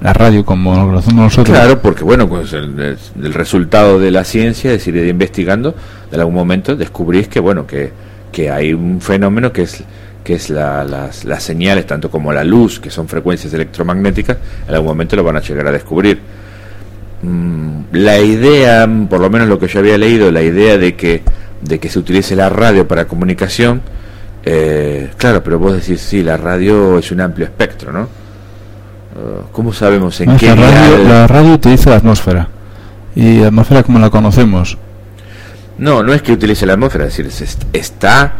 La 0.00 0.14
radio 0.14 0.42
como 0.42 0.74
lo 0.74 0.86
conocemos 0.86 1.24
nosotros. 1.24 1.54
Claro, 1.54 1.82
porque 1.82 2.02
bueno, 2.02 2.26
pues 2.26 2.54
el, 2.54 2.96
resultado 3.34 3.98
de 3.98 4.10
la 4.10 4.24
ciencia, 4.24 4.72
es 4.72 4.78
decir, 4.78 4.94
de 4.94 5.06
investigando, 5.08 5.74
en 6.10 6.18
algún 6.18 6.34
momento 6.34 6.76
descubrís 6.76 7.28
que 7.28 7.40
bueno, 7.40 7.66
que, 7.66 7.92
que 8.32 8.50
hay 8.50 8.72
un 8.72 9.02
fenómeno 9.02 9.52
que 9.52 9.62
es 9.62 9.84
que 10.24 10.34
es 10.34 10.48
la, 10.48 10.82
las, 10.82 11.26
las 11.26 11.42
señales, 11.42 11.86
tanto 11.86 12.10
como 12.10 12.32
la 12.32 12.42
luz, 12.42 12.80
que 12.80 12.88
son 12.88 13.06
frecuencias 13.06 13.52
electromagnéticas, 13.52 14.38
en 14.66 14.74
algún 14.74 14.88
momento 14.88 15.14
lo 15.14 15.24
van 15.24 15.36
a 15.36 15.40
llegar 15.40 15.66
a 15.66 15.72
descubrir. 15.72 16.20
Mm, 17.22 17.80
la 17.92 18.18
idea, 18.18 18.88
por 19.10 19.20
lo 19.20 19.28
menos 19.28 19.46
lo 19.46 19.58
que 19.58 19.68
yo 19.68 19.80
había 19.80 19.98
leído, 19.98 20.30
la 20.30 20.42
idea 20.42 20.78
de 20.78 20.94
que, 20.94 21.22
de 21.60 21.78
que 21.78 21.90
se 21.90 21.98
utilice 21.98 22.34
la 22.34 22.48
radio 22.48 22.88
para 22.88 23.06
comunicación, 23.06 23.82
eh, 24.44 25.10
claro, 25.16 25.42
pero 25.42 25.58
vos 25.58 25.72
decís, 25.74 26.00
sí, 26.00 26.22
la 26.22 26.36
radio 26.36 26.98
es 26.98 27.10
un 27.10 27.20
amplio 27.20 27.46
espectro, 27.46 27.92
¿no? 27.92 28.02
Uh, 28.02 29.42
¿Cómo 29.52 29.72
sabemos 29.72 30.20
en 30.20 30.36
qué 30.36 30.54
la 30.54 30.70
radio, 30.70 31.04
la 31.04 31.26
radio 31.26 31.52
utiliza 31.54 31.90
la 31.90 31.96
atmósfera. 31.96 32.48
¿Y 33.14 33.40
la 33.40 33.48
atmósfera 33.48 33.82
como 33.82 33.98
la 33.98 34.08
conocemos? 34.08 34.78
No, 35.78 36.02
no 36.02 36.14
es 36.14 36.22
que 36.22 36.32
utilice 36.32 36.64
la 36.64 36.74
atmósfera, 36.74 37.04
es 37.06 37.16
decir, 37.16 37.30
se 37.30 37.44
está 37.72 38.32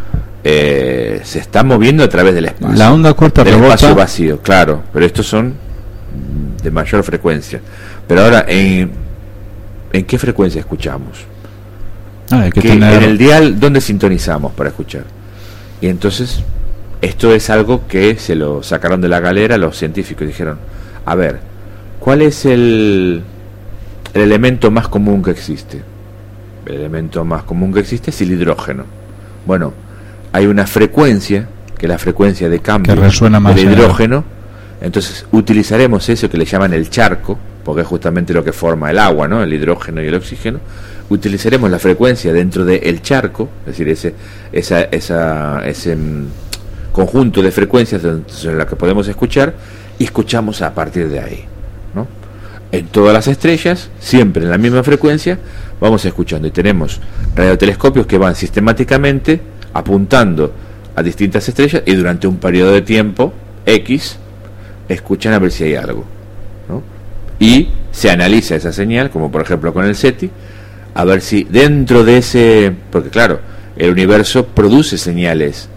eh, 0.45 1.21
se 1.23 1.39
está 1.39 1.63
moviendo 1.63 2.03
a 2.03 2.09
través 2.09 2.35
del 2.35 2.47
espacio. 2.47 2.77
La 2.77 2.93
onda 2.93 3.15
corta 3.15 3.45
del 3.45 3.55
espacio 3.55 3.95
vacío, 3.95 4.41
claro, 4.41 4.83
pero 4.93 5.07
estos 5.07 5.27
son 5.27 5.55
de 6.63 6.71
mayor 6.71 7.05
frecuencia. 7.05 7.61
Pero 8.09 8.23
ahora, 8.23 8.45
¿en, 8.49 8.91
¿en 9.93 10.05
qué 10.05 10.19
frecuencia 10.19 10.61
escuchamos? 10.61 11.19
Ah, 12.31 12.49
En 12.55 12.83
el 12.83 13.19
dial, 13.19 13.61
¿dónde 13.61 13.81
sintonizamos 13.81 14.53
para 14.53 14.71
escuchar? 14.71 15.05
Y 15.83 15.89
entonces, 15.89 16.43
esto 17.03 17.35
es 17.35 17.51
algo 17.51 17.87
que 17.89 18.17
se 18.17 18.37
lo 18.37 18.63
sacaron 18.63 19.01
de 19.01 19.09
la 19.09 19.19
galera 19.19 19.59
los 19.59 19.77
científicos. 19.77 20.27
Dijeron, 20.27 20.59
a 21.05 21.15
ver, 21.17 21.41
¿cuál 21.99 22.23
es 22.23 22.47
el, 22.47 23.23
el 24.15 24.21
elemento 24.23 24.71
más 24.71 24.87
común 24.87 25.25
que 25.25 25.33
existe? 25.33 25.83
El 26.67 26.77
elemento 26.77 27.25
más 27.25 27.43
común 27.43 27.75
que 27.75 27.81
existe 27.81 28.11
es 28.11 28.21
el 28.21 28.31
hidrógeno. 28.31 28.85
Bueno, 29.45 29.75
hay 30.33 30.47
una 30.47 30.69
frecuencia, 30.69 31.49
que 31.77 31.87
es 31.87 31.91
la 31.91 31.99
frecuencia 31.99 32.49
de 32.49 32.61
cambio 32.61 32.95
del 32.95 33.59
hidrógeno, 33.59 34.25
entonces 34.81 35.27
utilizaremos 35.33 36.09
eso 36.09 36.31
que 36.31 36.39
le 36.39 36.45
llaman 36.45 36.73
el 36.75 36.91
charco, 36.91 37.37
porque 37.65 37.83
es 37.83 37.89
justamente 37.89 38.33
lo 38.33 38.45
que 38.45 38.53
forma 38.53 38.89
el 38.93 39.01
agua, 39.01 39.27
¿no? 39.27 39.43
el 39.43 39.53
hidrógeno 39.53 40.01
y 40.01 40.07
el 40.07 40.15
oxígeno, 40.15 40.61
utilizaremos 41.11 41.71
la 41.71 41.79
frecuencia 41.79 42.33
dentro 42.33 42.65
del 42.65 43.03
charco, 43.03 43.49
es 43.61 43.67
decir, 43.67 43.89
ese, 43.89 44.15
esa, 44.53 44.83
esa, 44.83 45.67
ese 45.67 45.97
mm, 45.97 46.27
conjunto 46.93 47.43
de 47.43 47.51
frecuencias 47.51 48.03
en 48.05 48.59
la 48.59 48.67
que 48.67 48.77
podemos 48.77 49.09
escuchar, 49.09 49.55
y 49.99 50.05
escuchamos 50.05 50.63
a 50.63 50.75
partir 50.75 51.09
de 51.09 51.21
ahí. 51.21 51.45
¿no? 51.95 52.07
En 52.71 52.87
todas 52.87 53.13
las 53.13 53.29
estrellas, 53.29 53.91
siempre 54.01 54.43
en 54.43 54.51
la 54.51 54.59
misma 54.59 54.83
frecuencia, 54.83 55.39
vamos 55.81 56.05
escuchando. 56.05 56.49
Y 56.49 56.51
tenemos 56.51 57.01
radiotelescopios 57.35 58.07
que 58.07 58.19
van 58.19 58.35
sistemáticamente 58.35 59.41
apuntando 59.75 60.53
a 60.95 61.03
distintas 61.03 61.49
estrellas 61.49 61.83
y 61.87 61.95
durante 61.95 62.27
un 62.27 62.37
periodo 62.37 62.73
de 62.73 62.83
tiempo 62.83 63.33
X 63.67 64.17
escuchan 64.89 65.33
a 65.33 65.39
ver 65.39 65.51
si 65.51 65.65
hay 65.65 65.75
algo. 65.75 66.05
Y 67.39 67.71
se 67.91 68.11
analiza 68.11 68.55
esa 68.55 68.73
señal, 68.73 69.11
como 69.11 69.31
por 69.31 69.43
ejemplo 69.43 69.75
con 69.75 69.85
el 69.85 69.97
SETI, 69.97 70.31
a 70.95 71.05
ver 71.05 71.21
si 71.21 71.45
dentro 71.45 72.05
de 72.05 72.19
ese, 72.19 72.73
porque 72.91 73.09
claro, 73.09 73.41
el 73.77 73.91
universo 73.91 74.47
produce 74.47 74.99
señales 74.99 75.69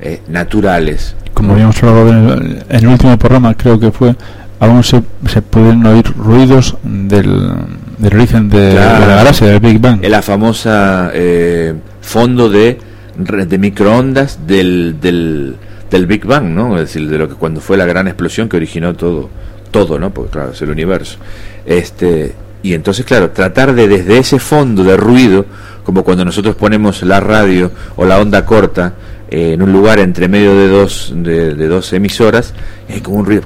eh, 0.00 0.20
naturales. 0.28 1.14
Como 1.34 1.52
habíamos 1.52 1.82
hablado 1.82 2.34
en 2.34 2.62
el, 2.68 2.86
último 2.86 3.18
programa, 3.18 3.54
creo 3.54 3.78
que 3.78 3.90
fue, 3.90 4.14
aún 4.58 4.84
se, 4.84 5.02
se 5.28 5.42
pueden 5.42 5.84
oír 5.86 6.06
ruidos 6.16 6.76
del, 6.82 7.52
del 7.98 8.14
origen 8.14 8.48
de, 8.48 8.74
la 8.74 8.98
galaxia, 8.98 9.46
del 9.46 9.60
Big 9.60 9.78
Bang. 9.80 10.04
La 10.06 10.22
famosa 10.22 11.10
eh, 11.14 11.74
fondo 12.00 12.48
de 12.48 12.78
de 13.16 13.58
microondas 13.58 14.46
del, 14.46 14.96
del, 15.00 15.56
del 15.90 16.06
Big 16.06 16.24
Bang, 16.24 16.46
¿no? 16.46 16.76
Es 16.76 16.92
decir, 16.92 17.08
de 17.08 17.18
lo 17.18 17.28
que 17.28 17.34
cuando 17.34 17.60
fue 17.60 17.76
la 17.76 17.84
gran 17.84 18.08
explosión 18.08 18.48
que 18.48 18.56
originó 18.56 18.94
todo, 18.94 19.28
todo, 19.70 19.98
¿no? 19.98 20.10
Porque 20.10 20.30
claro, 20.30 20.52
es 20.52 20.62
el 20.62 20.70
universo. 20.70 21.18
Este, 21.66 22.34
y 22.62 22.74
entonces, 22.74 23.04
claro, 23.04 23.30
tratar 23.30 23.74
de 23.74 23.88
desde 23.88 24.18
ese 24.18 24.38
fondo 24.38 24.84
de 24.84 24.96
ruido, 24.96 25.46
como 25.84 26.04
cuando 26.04 26.24
nosotros 26.24 26.56
ponemos 26.56 27.02
la 27.02 27.20
radio 27.20 27.70
o 27.96 28.04
la 28.04 28.20
onda 28.20 28.44
corta 28.44 28.94
eh, 29.30 29.52
en 29.54 29.62
un 29.62 29.72
lugar 29.72 29.98
entre 29.98 30.28
medio 30.28 30.54
de 30.54 30.68
dos, 30.68 31.12
de, 31.14 31.54
dos 31.54 31.92
emisoras, 31.92 32.52
hay 32.88 33.00
como 33.00 33.18
un 33.18 33.26
ruido 33.26 33.42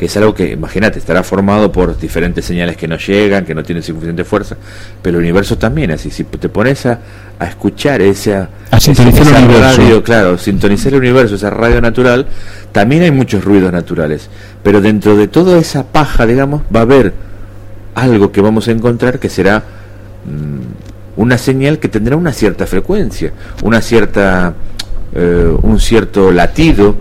que 0.00 0.06
es 0.06 0.16
algo 0.16 0.34
que, 0.34 0.52
imagínate, 0.52 0.98
estará 0.98 1.22
formado 1.22 1.70
por 1.70 1.98
diferentes 1.98 2.46
señales 2.46 2.74
que 2.78 2.88
no 2.88 2.96
llegan, 2.96 3.44
que 3.44 3.54
no 3.54 3.62
tienen 3.62 3.82
suficiente 3.82 4.24
fuerza, 4.24 4.56
pero 5.02 5.18
el 5.18 5.24
universo 5.24 5.58
también, 5.58 5.90
así, 5.90 6.10
si 6.10 6.24
te 6.24 6.48
pones 6.48 6.86
a, 6.86 6.98
escuchar 7.46 8.00
esa, 8.00 8.48
a 8.70 8.80
sintonizar 8.80 9.26
el 9.26 9.44
universo. 9.44 9.82
radio, 9.82 10.02
claro, 10.02 10.38
sintonizar 10.38 10.94
el 10.94 11.00
universo, 11.00 11.34
esa 11.34 11.50
radio 11.50 11.82
natural, 11.82 12.24
también 12.72 13.02
hay 13.02 13.10
muchos 13.10 13.44
ruidos 13.44 13.70
naturales, 13.72 14.30
pero 14.62 14.80
dentro 14.80 15.16
de 15.16 15.28
toda 15.28 15.58
esa 15.58 15.84
paja, 15.84 16.24
digamos, 16.24 16.62
va 16.74 16.78
a 16.78 16.84
haber 16.84 17.12
algo 17.94 18.32
que 18.32 18.40
vamos 18.40 18.68
a 18.68 18.70
encontrar 18.70 19.18
que 19.18 19.28
será 19.28 19.58
mm, 19.58 21.20
una 21.20 21.36
señal 21.36 21.78
que 21.78 21.88
tendrá 21.88 22.16
una 22.16 22.32
cierta 22.32 22.66
frecuencia, 22.66 23.34
una 23.62 23.82
cierta, 23.82 24.54
eh, 25.14 25.56
un 25.62 25.80
cierto 25.80 26.30
latido, 26.32 26.96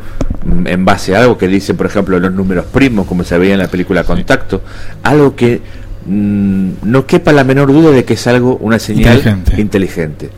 Mm, 0.46 0.68
en 0.68 0.86
base 0.86 1.16
a 1.16 1.20
algo 1.20 1.38
que 1.38 1.48
dicen, 1.48 1.76
por 1.76 1.86
ejemplo, 1.86 2.18
los 2.20 2.32
números 2.32 2.66
primos, 2.66 3.08
como 3.08 3.24
se 3.24 3.38
veía 3.38 3.54
en 3.54 3.60
la 3.60 3.68
película 3.68 4.04
Contacto, 4.04 4.62
algo 5.04 5.36
que 5.36 5.62
mm, 6.06 6.70
no 6.84 7.06
quepa 7.06 7.34
la 7.34 7.44
menor 7.44 7.74
duda 7.74 7.92
de 7.92 8.06
que 8.06 8.14
es 8.14 8.28
algo, 8.28 8.58
una 8.58 8.80
señal 8.80 9.22
inteligente. 9.58 10.30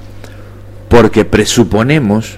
Porque 0.90 1.24
presuponemos 1.24 2.38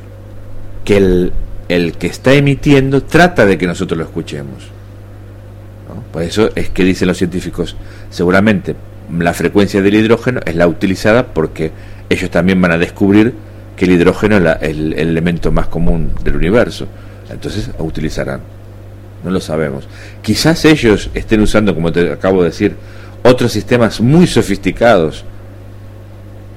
que 0.84 0.98
el, 0.98 1.34
el, 1.70 1.94
que 1.94 2.08
está 2.08 2.34
emitiendo 2.34 3.04
trata 3.04 3.46
de 3.46 3.58
que 3.58 3.66
nosotros 3.66 3.98
lo 3.98 4.04
escuchemos. 4.04 4.72
Por 6.12 6.22
eso 6.22 6.50
es 6.56 6.70
que 6.70 6.84
dicen 6.84 7.08
los 7.08 7.18
científicos, 7.18 7.76
seguramente 8.10 8.76
la 9.18 9.34
frecuencia 9.34 9.82
del 9.82 9.96
hidrógeno 9.96 10.42
es 10.46 10.56
la 10.56 10.68
utilizada 10.68 11.28
porque 11.34 11.72
ellos 12.10 12.30
también 12.30 12.62
van 12.62 12.72
a 12.72 12.78
descubrir 12.78 13.34
que 13.76 13.86
el 13.86 13.92
hidrógeno 13.92 14.38
es 14.38 14.62
el 14.62 14.94
elemento 14.94 15.52
más 15.52 15.68
común 15.68 16.12
del 16.24 16.36
universo 16.36 16.88
entonces 17.34 17.70
utilizarán. 17.80 18.42
No 19.24 19.32
lo 19.32 19.40
sabemos. 19.40 19.88
Quizás 20.22 20.66
ellos 20.66 21.10
estén 21.14 21.42
usando, 21.42 21.74
como 21.74 21.92
te 21.92 22.12
acabo 22.12 22.44
de 22.44 22.50
decir, 22.50 22.76
otros 23.24 23.52
sistemas 23.52 24.02
muy 24.02 24.28
sofisticados 24.28 25.24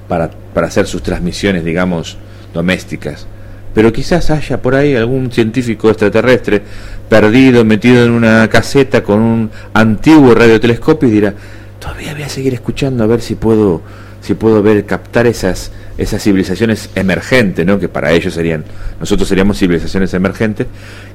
para, 0.07 0.29
para 0.53 0.67
hacer 0.67 0.85
sus 0.85 1.01
transmisiones, 1.01 1.63
digamos, 1.63 2.17
domésticas. 2.53 3.25
Pero 3.73 3.93
quizás 3.93 4.31
haya 4.31 4.61
por 4.61 4.75
ahí 4.75 4.95
algún 4.95 5.31
científico 5.31 5.89
extraterrestre 5.89 6.61
perdido, 7.07 7.63
metido 7.63 8.03
en 8.03 8.11
una 8.11 8.49
caseta 8.49 9.03
con 9.03 9.21
un 9.21 9.51
antiguo 9.73 10.33
radiotelescopio 10.33 11.07
y 11.07 11.11
dirá, 11.11 11.33
todavía 11.79 12.13
voy 12.13 12.23
a 12.23 12.29
seguir 12.29 12.53
escuchando 12.53 13.03
a 13.03 13.07
ver 13.07 13.21
si 13.21 13.35
puedo, 13.35 13.81
si 14.27 14.33
puedo 14.33 14.61
ver, 14.61 14.85
captar 14.85 15.25
esas, 15.25 15.71
esas 15.97 16.21
civilizaciones 16.21 16.89
emergentes, 16.95 17.65
¿no? 17.65 17.79
que 17.79 17.87
para 17.87 18.11
ellos 18.11 18.33
serían, 18.33 18.65
nosotros 18.99 19.29
seríamos 19.29 19.57
civilizaciones 19.57 20.13
emergentes, 20.13 20.67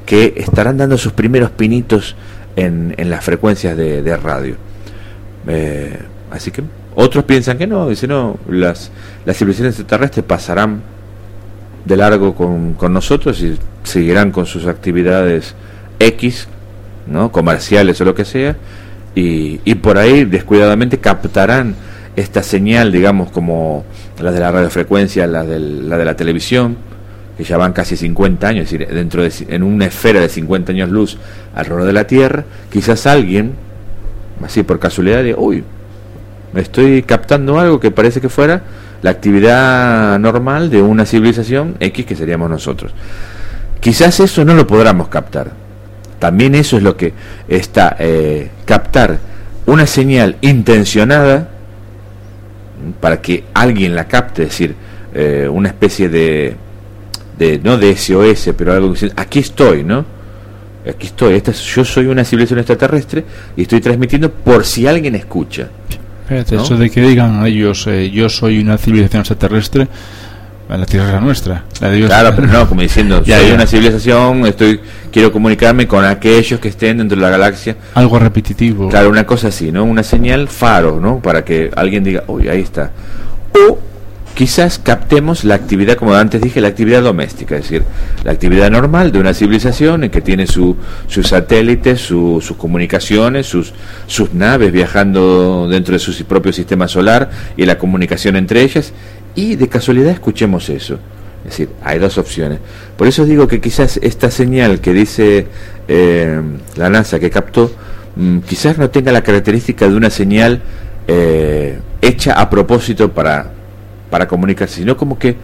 que 0.07 0.33
estarán 0.37 0.79
dando 0.79 0.97
sus 0.97 1.13
primeros 1.13 1.51
pinitos 1.51 2.17
en, 2.57 2.95
en 2.97 3.11
las 3.11 3.23
frecuencias 3.23 3.77
de, 3.77 4.17
radio. 4.17 4.57
Eh, 5.47 5.99
así 6.31 6.51
que 6.51 6.63
otros 6.95 7.25
piensan 7.25 7.59
que 7.59 7.67
no, 7.67 7.87
dicen 7.91 8.09
no, 8.09 8.39
las, 8.49 8.91
las 9.27 9.37
civilizaciones 9.37 9.87
terrestres 9.87 10.25
pasarán 10.25 10.81
de 11.85 11.97
largo 11.99 12.35
con, 12.35 12.73
con 12.73 12.95
nosotros 12.95 13.43
y 13.43 13.59
seguirán 13.85 14.31
con 14.31 14.47
sus 14.47 14.67
actividades 14.67 15.55
X, 15.99 16.49
¿no? 17.07 17.31
comerciales 17.31 18.01
o 18.01 18.07
lo 18.07 18.15
que 18.15 18.25
sea, 18.25 18.57
y, 19.15 19.61
y 19.67 19.75
por 19.75 19.99
ahí 19.99 20.25
descuidadamente 20.25 20.97
captarán 20.97 21.75
esta 22.17 22.43
señal, 22.43 22.93
digamos, 22.93 23.31
como 23.31 23.85
la 24.21 24.33
de 24.33 24.41
la 24.41 24.51
radiofrecuencia, 24.51 25.27
la, 25.27 25.45
la 25.45 25.97
de 25.97 26.05
la 26.05 26.17
televisión, 26.17 26.77
que 27.37 27.45
ya 27.45 27.57
van 27.57 27.73
casi 27.73 27.97
50 27.97 28.47
años, 28.47 28.65
es 28.65 28.79
decir, 28.79 28.95
dentro 28.95 29.23
de, 29.23 29.33
en 29.49 29.63
una 29.63 29.87
esfera 29.87 30.21
de 30.21 30.29
50 30.29 30.73
años 30.73 30.91
luz 30.91 31.19
alrededor 31.55 31.87
de 31.87 31.93
la 31.93 32.07
Tierra, 32.07 32.45
quizás 32.71 33.07
alguien, 33.07 33.55
así 34.45 34.63
por 34.63 34.79
casualidad, 34.79 35.23
de, 35.23 35.35
uy, 35.35 35.65
me 36.53 36.61
estoy 36.61 37.03
captando 37.03 37.59
algo 37.59 37.81
que 37.81 37.91
parece 37.91 38.21
que 38.21 38.29
fuera 38.29 38.63
la 39.01 39.11
actividad 39.11 40.19
normal 40.19 40.71
de 40.71 40.83
una 40.83 41.07
civilización 41.07 41.77
X 41.81 42.05
que 42.05 42.15
seríamos 42.15 42.51
nosotros. 42.51 42.93
Quizás 43.81 44.21
eso 44.21 44.45
no 44.45 44.55
lo 44.55 44.67
podamos 44.67 45.09
captar. 45.09 45.51
También 46.19 46.55
eso 46.55 46.77
es 46.77 46.85
lo 46.85 46.97
que 46.97 47.13
está, 47.49 47.97
eh, 47.99 48.51
captar 48.65 49.19
una 49.67 49.87
señal 49.87 50.37
intencionada 50.41 51.49
para 53.01 53.21
que 53.21 53.45
alguien 53.55 53.95
la 53.95 54.07
capte, 54.07 54.43
es 54.43 54.49
decir, 54.51 54.75
eh, 55.15 55.49
una 55.51 55.69
especie 55.69 56.09
de, 56.09 56.57
de, 57.39 57.61
no 57.63 57.79
de 57.79 57.97
SOS, 57.97 58.51
pero 58.57 58.73
algo 58.73 58.93
que 58.95 59.11
aquí 59.17 59.41
estoy, 59.41 59.85
¿no? 59.85 60.05
Aquí 60.89 61.07
estoy, 61.07 61.35
esta, 61.35 61.53
yo 61.53 61.85
soy 61.85 62.07
una 62.07 62.25
civilización 62.25 62.59
extraterrestre 62.59 63.25
y 63.57 63.63
estoy 63.63 63.81
transmitiendo 63.81 64.31
por 64.33 64.65
si 64.65 64.87
alguien 64.87 65.15
escucha. 65.15 65.69
Eso 66.29 66.77
de 66.77 66.91
que 66.91 67.03
digan 67.03 67.45
ellos, 67.45 67.87
eh, 67.87 68.11
yo 68.11 68.29
soy 68.29 68.59
una 68.59 68.79
civilización 68.79 69.21
extraterrestre, 69.21 69.87
la 70.69 70.87
tierra 70.87 71.07
es 71.07 71.13
la 71.13 71.21
nuestra. 71.21 71.65
claro, 71.79 72.33
pero 72.35 72.47
no, 72.47 72.69
como 72.69 72.81
diciendo, 72.81 73.23
ya, 73.27 73.39
soy 73.41 73.53
una 73.53 73.67
civilización, 73.67 74.47
estoy 74.47 74.81
quiero 75.11 75.31
comunicarme 75.31 75.87
con 75.87 76.05
aquellos 76.05 76.59
que 76.59 76.69
estén 76.69 76.99
dentro 76.99 77.17
de 77.17 77.23
la 77.23 77.31
galaxia. 77.31 77.77
Algo 77.95 78.19
repetitivo. 78.19 78.89
Claro, 78.89 79.11
una 79.11 79.27
cosa 79.27 79.49
así, 79.49 79.71
¿no? 79.71 79.85
Una 79.85 80.03
señal 80.03 80.49
faro, 80.49 81.01
¿no? 81.01 81.21
Para 81.21 81.45
que 81.45 81.71
alguien 81.77 82.03
diga, 82.03 82.25
uy, 82.27 82.49
ahí 82.49 82.61
está. 82.61 82.91
O 83.69 83.79
quizás 84.35 84.79
captemos 84.79 85.45
la 85.45 85.55
actividad, 85.55 85.97
como 85.97 86.15
antes 86.15 86.41
dije, 86.41 86.61
la 86.61 86.69
actividad 86.69 87.03
doméstica, 87.03 87.57
es 87.57 87.63
decir, 87.63 87.83
la 88.25 88.33
actividad 88.33 88.71
normal 88.71 89.13
de 89.13 89.21
una 89.21 89.35
civilización 89.35 90.05
en 90.05 90.11
que 90.11 90.21
tiene 90.21 90.47
su, 90.47 90.77
sus 91.07 91.29
satélites, 91.29 92.01
sus 92.01 92.53
comunicaciones, 92.57 93.47
sus, 93.47 93.75
sus 94.07 94.33
naves 94.33 94.73
viajando 94.73 95.69
dentro 95.69 95.93
de 95.93 95.99
su 95.99 96.13
propio 96.25 96.53
sistema 96.53 96.89
solar 96.89 97.31
y 97.57 97.67
la 97.67 97.79
comunicación 97.79 98.37
entre 98.37 98.63
ellas, 98.63 98.93
y 99.35 99.57
de 99.57 99.69
casualidad 99.69 100.13
escuchemos 100.13 100.69
eso. 100.69 100.99
Es 101.45 101.51
decir, 101.51 101.71
hay 101.83 101.99
dos 101.99 102.19
opciones. 102.19 102.59
Por 102.97 103.09
eso 103.09 103.25
digo 103.25 103.49
que 103.49 103.61
quizás 103.61 103.99
esta 104.03 104.31
señal 104.31 104.81
que 104.81 104.93
dice 104.93 105.47
eh, 105.89 106.41
la 106.77 106.89
NASA 106.89 107.19
que 107.19 107.31
captó, 107.31 107.73
mm, 108.17 108.39
quizás 108.41 108.79
no 108.79 108.91
tenga 108.91 109.11
la 109.11 109.23
característica 109.23 109.89
de 109.89 109.97
una 109.97 110.11
señal 110.11 110.63
eh, 111.09 111.79
hecha 112.01 112.35
a 112.35 112.49
propósito 112.49 113.13
para 113.13 113.51
para 114.13 114.29
comunicarse, 114.29 114.77
sino 114.77 114.95
como 114.95 115.19
que 115.19 115.37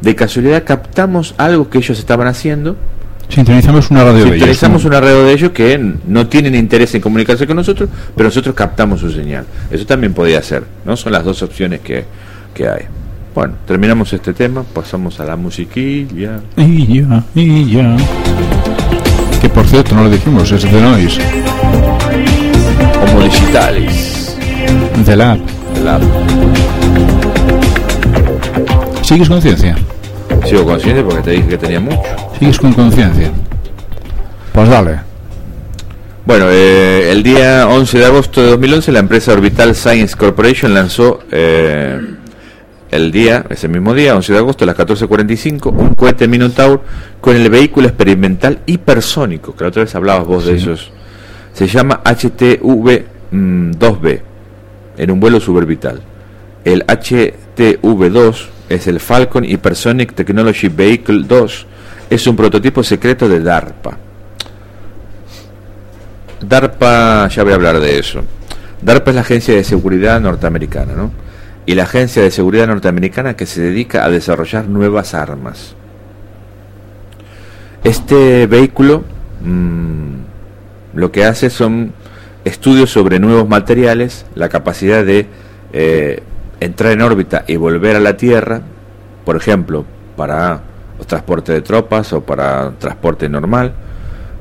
de 0.00 0.14
casualidad 0.14 0.62
captamos 0.64 1.34
algo 1.36 1.68
que 1.68 1.78
ellos 1.78 1.98
estaban 1.98 2.28
haciendo. 2.28 2.76
Sintonizamos 3.28 3.90
una 3.90 4.04
radio 4.04 4.26
de 4.26 4.36
ellos. 4.36 4.84
una 4.84 5.00
radio 5.00 5.24
de 5.24 5.32
ellos 5.32 5.50
que 5.50 5.94
no 6.06 6.28
tienen 6.28 6.54
interés 6.54 6.94
en 6.94 7.00
comunicarse 7.00 7.44
con 7.44 7.56
nosotros, 7.56 7.88
pero 8.14 8.28
nosotros 8.28 8.54
captamos 8.54 9.00
su 9.00 9.10
señal. 9.10 9.46
Eso 9.68 9.84
también 9.84 10.14
podía 10.14 10.40
ser, 10.42 10.62
¿no? 10.84 10.96
Son 10.96 11.12
las 11.12 11.24
dos 11.24 11.42
opciones 11.42 11.80
que, 11.80 12.04
que 12.54 12.68
hay. 12.68 12.84
Bueno, 13.34 13.54
terminamos 13.66 14.12
este 14.12 14.32
tema, 14.32 14.62
pasamos 14.62 15.18
a 15.18 15.24
la 15.24 15.34
musiquilla. 15.34 16.38
Y 16.56 17.00
ya, 17.00 17.24
y 17.34 17.68
ya. 17.68 17.96
Que 19.40 19.48
por 19.48 19.66
cierto, 19.66 19.96
no 19.96 20.04
lo 20.04 20.10
dijimos, 20.10 20.52
es 20.52 20.62
de 20.62 20.80
Noise. 20.80 21.20
Como 23.00 23.24
digitales. 23.24 24.38
De 25.04 25.16
Lab. 25.16 25.40
De 25.74 25.80
Lab. 25.82 26.02
¿Sigues 29.02 29.28
conciencia? 29.28 29.76
Sigo 30.46 30.64
consciente 30.64 31.02
porque 31.02 31.22
te 31.22 31.30
dije 31.32 31.48
que 31.48 31.58
tenía 31.58 31.80
mucho. 31.80 32.02
¿Sigues 32.38 32.58
con 32.58 32.72
conciencia? 32.72 33.32
Pues 34.52 34.68
dale. 34.68 35.00
Bueno, 36.24 36.46
eh, 36.50 37.10
el 37.10 37.24
día 37.24 37.66
11 37.68 37.98
de 37.98 38.06
agosto 38.06 38.40
de 38.40 38.50
2011 38.50 38.92
la 38.92 39.00
empresa 39.00 39.32
Orbital 39.32 39.74
Science 39.74 40.16
Corporation 40.16 40.72
lanzó 40.72 41.18
eh, 41.32 42.13
el 42.94 43.10
día, 43.10 43.44
ese 43.50 43.66
mismo 43.66 43.92
día, 43.92 44.14
11 44.14 44.32
de 44.32 44.38
agosto 44.38 44.62
a 44.62 44.68
las 44.68 44.76
14.45, 44.76 45.72
un 45.76 45.96
cohete 45.96 46.28
Minotaur 46.28 46.80
con 47.20 47.34
el 47.34 47.50
vehículo 47.50 47.88
experimental 47.88 48.60
hipersónico, 48.66 49.56
que 49.56 49.64
la 49.64 49.68
otra 49.70 49.82
vez 49.82 49.92
hablabas 49.96 50.24
vos 50.28 50.46
de 50.46 50.54
esos. 50.54 50.92
Se 51.52 51.66
llama 51.66 52.02
HTV-2B, 52.04 53.02
mm, 53.32 55.00
en 55.02 55.10
un 55.10 55.18
vuelo 55.18 55.40
suborbital. 55.40 56.02
El 56.64 56.86
HTV-2 56.86 58.46
es 58.68 58.86
el 58.86 59.00
Falcon 59.00 59.44
Hypersonic 59.44 60.14
Technology 60.14 60.68
Vehicle 60.68 61.24
2. 61.26 61.66
Es 62.10 62.24
un 62.28 62.36
prototipo 62.36 62.84
secreto 62.84 63.28
de 63.28 63.40
DARPA. 63.40 63.98
DARPA, 66.40 67.26
ya 67.26 67.42
voy 67.42 67.52
a 67.52 67.56
hablar 67.56 67.80
de 67.80 67.98
eso. 67.98 68.22
DARPA 68.80 69.10
es 69.10 69.14
la 69.16 69.22
agencia 69.22 69.52
de 69.52 69.64
seguridad 69.64 70.20
norteamericana, 70.20 70.92
¿no? 70.94 71.23
Y 71.66 71.74
la 71.74 71.84
agencia 71.84 72.22
de 72.22 72.30
seguridad 72.30 72.66
norteamericana 72.66 73.36
que 73.36 73.46
se 73.46 73.62
dedica 73.62 74.04
a 74.04 74.10
desarrollar 74.10 74.68
nuevas 74.68 75.14
armas. 75.14 75.74
Este 77.82 78.46
vehículo 78.46 79.04
mm, 79.44 80.14
lo 80.94 81.10
que 81.10 81.24
hace 81.24 81.50
son 81.50 81.92
estudios 82.44 82.90
sobre 82.90 83.18
nuevos 83.18 83.48
materiales, 83.48 84.26
la 84.34 84.48
capacidad 84.48 85.04
de 85.04 85.26
eh, 85.72 86.22
entrar 86.60 86.92
en 86.92 87.02
órbita 87.02 87.44
y 87.46 87.56
volver 87.56 87.96
a 87.96 88.00
la 88.00 88.16
Tierra, 88.16 88.62
por 89.24 89.36
ejemplo, 89.36 89.84
para 90.16 90.62
transporte 91.06 91.52
de 91.52 91.62
tropas 91.62 92.12
o 92.12 92.22
para 92.22 92.72
transporte 92.78 93.28
normal, 93.28 93.72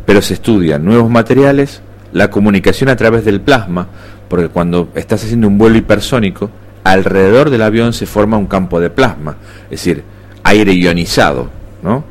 pero 0.05 0.21
se 0.21 0.36
estudian 0.36 0.86
nuevos 0.86 1.09
materiales, 1.09 1.82
la 2.11 2.30
comunicación 2.30 2.89
a 2.89 2.95
través 2.95 3.26
del 3.26 3.41
plasma, 3.41 3.88
porque 4.30 4.49
cuando 4.49 4.89
estás 4.95 5.24
haciendo 5.24 5.47
un 5.47 5.57
vuelo 5.57 5.78
hipersónico, 5.78 6.49
alrededor 6.84 7.50
del 7.50 7.62
avión 7.62 7.94
se 7.94 8.06
forma 8.06 8.38
un 8.38 8.48
campo 8.48 8.80
de 8.80 8.90
plasma, 8.90 9.38
es 9.66 9.72
decir, 9.72 10.04
aire 10.44 10.74
ionizado, 10.74 11.50
¿no? 11.82 12.04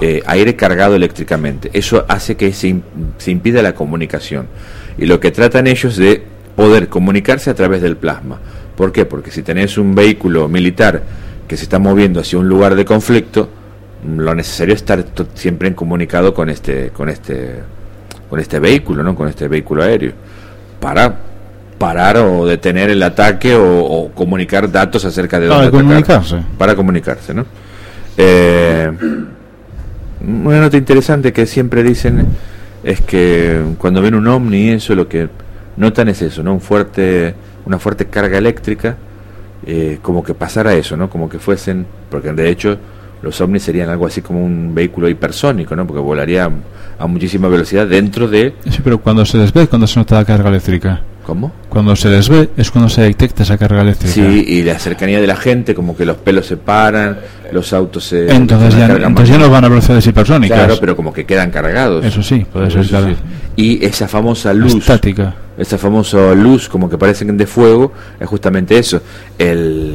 Eh, 0.00 0.22
aire 0.26 0.56
cargado 0.56 0.96
eléctricamente. 0.96 1.70
Eso 1.72 2.04
hace 2.08 2.36
que 2.36 2.52
se, 2.52 2.80
se 3.18 3.30
impida 3.30 3.62
la 3.62 3.74
comunicación. 3.74 4.46
Y 4.98 5.06
lo 5.06 5.20
que 5.20 5.30
tratan 5.30 5.66
ellos 5.66 5.96
de 5.96 6.22
poder 6.56 6.88
comunicarse 6.88 7.50
a 7.50 7.54
través 7.54 7.82
del 7.82 7.96
plasma. 7.96 8.38
¿Por 8.76 8.92
qué? 8.92 9.04
Porque 9.04 9.30
si 9.30 9.42
tenés 9.42 9.78
un 9.78 9.94
vehículo 9.94 10.48
militar 10.48 11.02
que 11.46 11.56
se 11.56 11.64
está 11.64 11.78
moviendo 11.78 12.20
hacia 12.20 12.38
un 12.38 12.48
lugar 12.48 12.74
de 12.74 12.84
conflicto, 12.84 13.48
lo 14.16 14.34
necesario 14.34 14.74
es 14.74 14.80
estar 14.80 15.04
siempre 15.34 15.68
en 15.68 15.74
comunicado 15.74 16.34
con 16.34 16.50
este, 16.50 16.90
con 16.90 17.08
este, 17.08 17.60
con 18.28 18.40
este 18.40 18.58
vehículo, 18.58 19.02
¿no? 19.02 19.14
Con 19.14 19.28
este 19.28 19.46
vehículo 19.46 19.82
aéreo, 19.82 20.12
para 20.80 21.31
parar 21.82 22.16
o 22.18 22.46
detener 22.46 22.90
el 22.90 23.02
ataque 23.02 23.56
o, 23.56 24.08
comunicar 24.14 24.70
datos 24.70 25.04
acerca 25.04 25.40
de 25.40 25.48
para 25.48 25.68
comunicarse. 25.68 26.36
Para 26.56 26.76
comunicarse, 26.76 27.34
¿no? 27.34 27.44
Eh, 28.16 28.88
una 30.20 30.60
nota 30.60 30.76
interesante 30.76 31.32
que 31.32 31.44
siempre 31.44 31.82
dicen 31.82 32.24
es 32.84 33.00
que 33.00 33.60
cuando 33.78 34.00
ven 34.00 34.14
un 34.14 34.28
ovni 34.28 34.68
eso 34.68 34.94
lo 34.94 35.08
que 35.08 35.28
notan 35.76 36.08
es 36.08 36.22
eso, 36.22 36.44
¿no? 36.44 36.52
Un 36.52 36.60
fuerte 36.60 37.34
una 37.66 37.80
fuerte 37.80 38.06
carga 38.06 38.38
eléctrica, 38.38 38.96
eh, 39.66 39.98
como 40.02 40.22
que 40.22 40.34
pasara 40.34 40.74
eso, 40.74 40.96
¿no? 40.96 41.10
Como 41.10 41.28
que 41.28 41.40
fuesen, 41.40 41.84
porque 42.08 42.32
de 42.32 42.48
hecho 42.48 42.78
los 43.22 43.40
ovnis 43.40 43.62
serían 43.62 43.88
algo 43.88 44.06
así 44.06 44.20
como 44.20 44.44
un 44.44 44.74
vehículo 44.74 45.08
hipersónico, 45.08 45.76
¿no? 45.76 45.86
Porque 45.86 46.00
volaría 46.00 46.50
a, 46.98 47.06
muchísima 47.06 47.48
velocidad 47.48 47.86
dentro 47.86 48.28
de... 48.28 48.54
Sí, 48.68 48.80
pero 48.82 49.00
cuando 49.00 49.24
se 49.24 49.38
les 49.38 49.52
ve, 49.52 49.66
cuando 49.66 49.86
se 49.86 49.98
nota 49.98 50.16
la 50.16 50.24
carga 50.24 50.48
eléctrica. 50.48 51.00
¿Cómo? 51.24 51.52
Cuando 51.68 51.94
se 51.94 52.08
les 52.08 52.28
ve 52.28 52.50
es 52.56 52.70
cuando 52.70 52.88
se 52.88 53.02
detecta 53.02 53.44
esa 53.44 53.56
carga 53.56 53.82
eléctrica. 53.82 54.12
Sí, 54.12 54.44
y 54.48 54.62
la 54.62 54.76
cercanía 54.78 55.20
de 55.20 55.26
la 55.26 55.36
gente, 55.36 55.74
como 55.74 55.96
que 55.96 56.04
los 56.04 56.16
pelos 56.16 56.46
se 56.46 56.56
paran, 56.56 57.18
los 57.52 57.72
autos 57.72 58.04
se... 58.04 58.32
Entonces, 58.32 58.76
ya, 58.76 58.86
entonces 58.86 59.28
ya 59.28 59.38
no 59.38 59.48
van 59.48 59.64
a 59.64 59.68
velocidades 59.68 60.04
hipersónicas. 60.06 60.58
Claro, 60.58 60.76
pero 60.80 60.96
como 60.96 61.12
que 61.12 61.24
quedan 61.24 61.50
cargados. 61.50 62.04
Eso 62.04 62.22
sí, 62.22 62.44
puede 62.52 62.70
ser. 62.70 62.86
Claro. 62.86 63.14
Y 63.54 63.84
esa 63.84 64.08
famosa 64.08 64.52
luz... 64.52 64.74
Estática. 64.74 65.34
Esa 65.56 65.78
famosa 65.78 66.34
luz, 66.34 66.68
como 66.68 66.88
que 66.88 66.98
parecen 66.98 67.36
de 67.36 67.46
fuego, 67.46 67.92
es 68.18 68.28
justamente 68.28 68.78
eso. 68.78 69.00
El... 69.38 69.91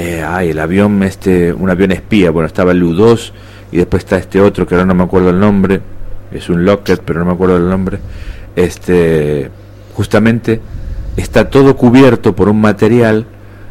Eh, 0.00 0.22
ay, 0.24 0.50
el 0.50 0.60
avión, 0.60 1.02
este, 1.02 1.52
un 1.52 1.68
avión 1.70 1.90
espía, 1.90 2.30
bueno, 2.30 2.46
estaba 2.46 2.70
el 2.70 2.80
U-2 2.84 3.32
y 3.72 3.78
después 3.78 4.04
está 4.04 4.16
este 4.16 4.40
otro 4.40 4.64
que 4.64 4.76
ahora 4.76 4.86
no 4.86 4.94
me 4.94 5.02
acuerdo 5.02 5.30
el 5.30 5.40
nombre, 5.40 5.80
es 6.30 6.48
un 6.48 6.64
Lockheed, 6.64 7.00
pero 7.04 7.18
no 7.18 7.26
me 7.26 7.32
acuerdo 7.32 7.56
el 7.56 7.68
nombre. 7.68 7.98
Este 8.54 9.50
justamente 9.94 10.60
está 11.16 11.50
todo 11.50 11.76
cubierto 11.76 12.36
por 12.36 12.48
un 12.48 12.60
material, 12.60 13.26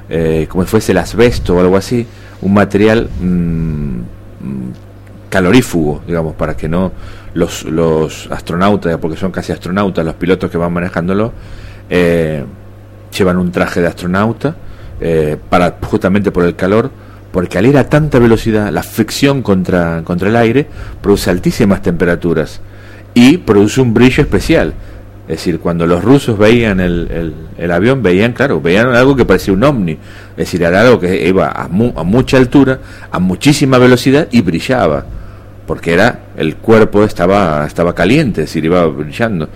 eh, 0.10 0.48
como 0.50 0.66
si 0.66 0.70
fuese 0.70 0.92
el 0.92 0.98
asbesto 0.98 1.56
o 1.56 1.62
algo 1.62 1.78
así, 1.78 2.06
un 2.42 2.54
material 2.54 3.08
mm, 3.22 4.00
calorífugo, 5.30 6.02
digamos, 6.06 6.36
para 6.36 6.58
que 6.58 6.68
no 6.68 6.92
los, 7.36 7.64
los 7.64 8.28
astronautas, 8.30 8.98
porque 8.98 9.16
son 9.16 9.32
casi 9.32 9.54
astronautas, 9.54 10.04
los 10.04 10.16
pilotos 10.16 10.52
que 10.52 10.58
van 10.58 10.74
manejándolo, 10.74 11.32
eh, 11.90 12.44
llevan 13.18 13.38
un 13.38 13.50
traje 13.50 13.80
de 13.80 13.88
astronauta 13.88 14.58
eh, 15.00 15.38
para 15.50 15.78
justamente 15.82 16.32
por 16.32 16.43
el 16.43 16.56
calor, 16.56 16.89
porque 17.32 17.58
al 17.58 17.66
ir 17.66 17.78
a 17.78 17.89
tanta 17.89 18.20
velocidad, 18.20 18.72
la 18.72 18.84
fricción 18.84 19.41
contra, 19.41 20.02
contra 20.04 20.30
el 20.30 20.36
aire 20.36 20.68
produce 21.02 21.30
altísimas 21.30 21.82
temperaturas 21.82 22.62
y 23.14 23.38
produce 23.38 23.82
un 23.82 23.93
brillo 23.93 24.24
especial. 24.24 24.74
Es 25.28 25.39
decir, 25.39 25.60
cuando 25.60 25.86
los 25.86 26.04
rusos 26.04 26.38
veían 26.38 26.80
el, 26.80 27.34
el, 27.58 27.72
avión, 27.72 28.02
veían, 28.02 28.32
claro, 28.32 28.62
veían 28.62 28.95
algo 28.95 29.16
que 29.16 29.26
parecía 29.26 29.54
un 29.54 29.64
ovni. 29.64 29.91
Es 29.91 30.38
decir, 30.38 30.64
era 30.64 30.82
algo 30.82 31.00
que 31.00 31.28
iba 31.28 31.48
a, 31.48 31.66
a, 31.66 31.68
mucha 31.68 32.38
altura, 32.38 32.80
a 33.12 33.20
muchísima 33.20 33.78
velocidad 33.78 34.30
y 34.32 34.39
brillaba. 34.41 35.06
Porque 35.66 35.93
era, 35.93 36.20
el 36.38 36.56
cuerpo 36.56 37.04
estaba, 37.04 37.66
estaba 37.68 37.93
caliente, 37.93 38.43
es 38.43 38.48
decir, 38.48 38.64
iba 38.64 38.86
brillando. 38.86 39.50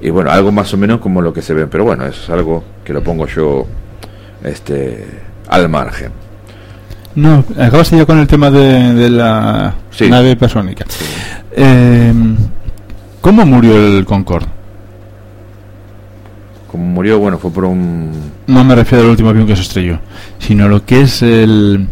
Y 0.00 0.08
bueno, 0.08 0.30
algo 0.30 0.50
más 0.50 0.72
o 0.72 0.78
menos 0.78 0.98
como 0.98 1.20
lo 1.20 1.32
que 1.32 1.42
se 1.42 1.52
ve. 1.52 1.66
Pero 1.66 1.84
bueno, 1.84 2.06
eso 2.06 2.22
es 2.22 2.30
algo 2.30 2.64
que 2.82 2.94
lo 2.94 3.02
pongo 3.02 3.26
yo 3.26 3.66
este, 4.44 5.06
al 5.48 5.68
margen. 5.68 6.12
No, 7.14 7.44
acabas 7.58 7.90
ya 7.90 8.06
con 8.06 8.18
el 8.18 8.26
tema 8.26 8.50
de, 8.50 8.94
de 8.94 9.10
la 9.10 9.74
nave 10.08 10.30
hipersónica. 10.30 10.84
Eh, 11.52 12.12
¿Cómo 13.20 13.44
murió 13.44 13.76
el 13.76 14.04
Concorde? 14.04 14.58
como 16.70 16.84
murió, 16.84 17.18
bueno, 17.18 17.38
fue 17.38 17.50
por 17.50 17.64
un... 17.64 18.12
No 18.46 18.62
me 18.62 18.74
refiero 18.74 19.02
al 19.02 19.10
último 19.10 19.30
avión 19.30 19.46
que 19.46 19.56
se 19.56 19.62
estrelló, 19.62 19.98
sino 20.38 20.68
lo 20.68 20.84
que 20.84 21.00
es 21.02 21.22
el... 21.22 21.88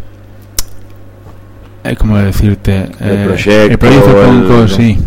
Eh, 1.83 1.95
¿Cómo 1.97 2.17
decirte? 2.17 2.89
El 2.99 3.11
eh, 3.11 3.23
proyecto. 3.25 3.71
El 3.71 3.77
proyecto 3.77 4.67
sí. 4.67 4.97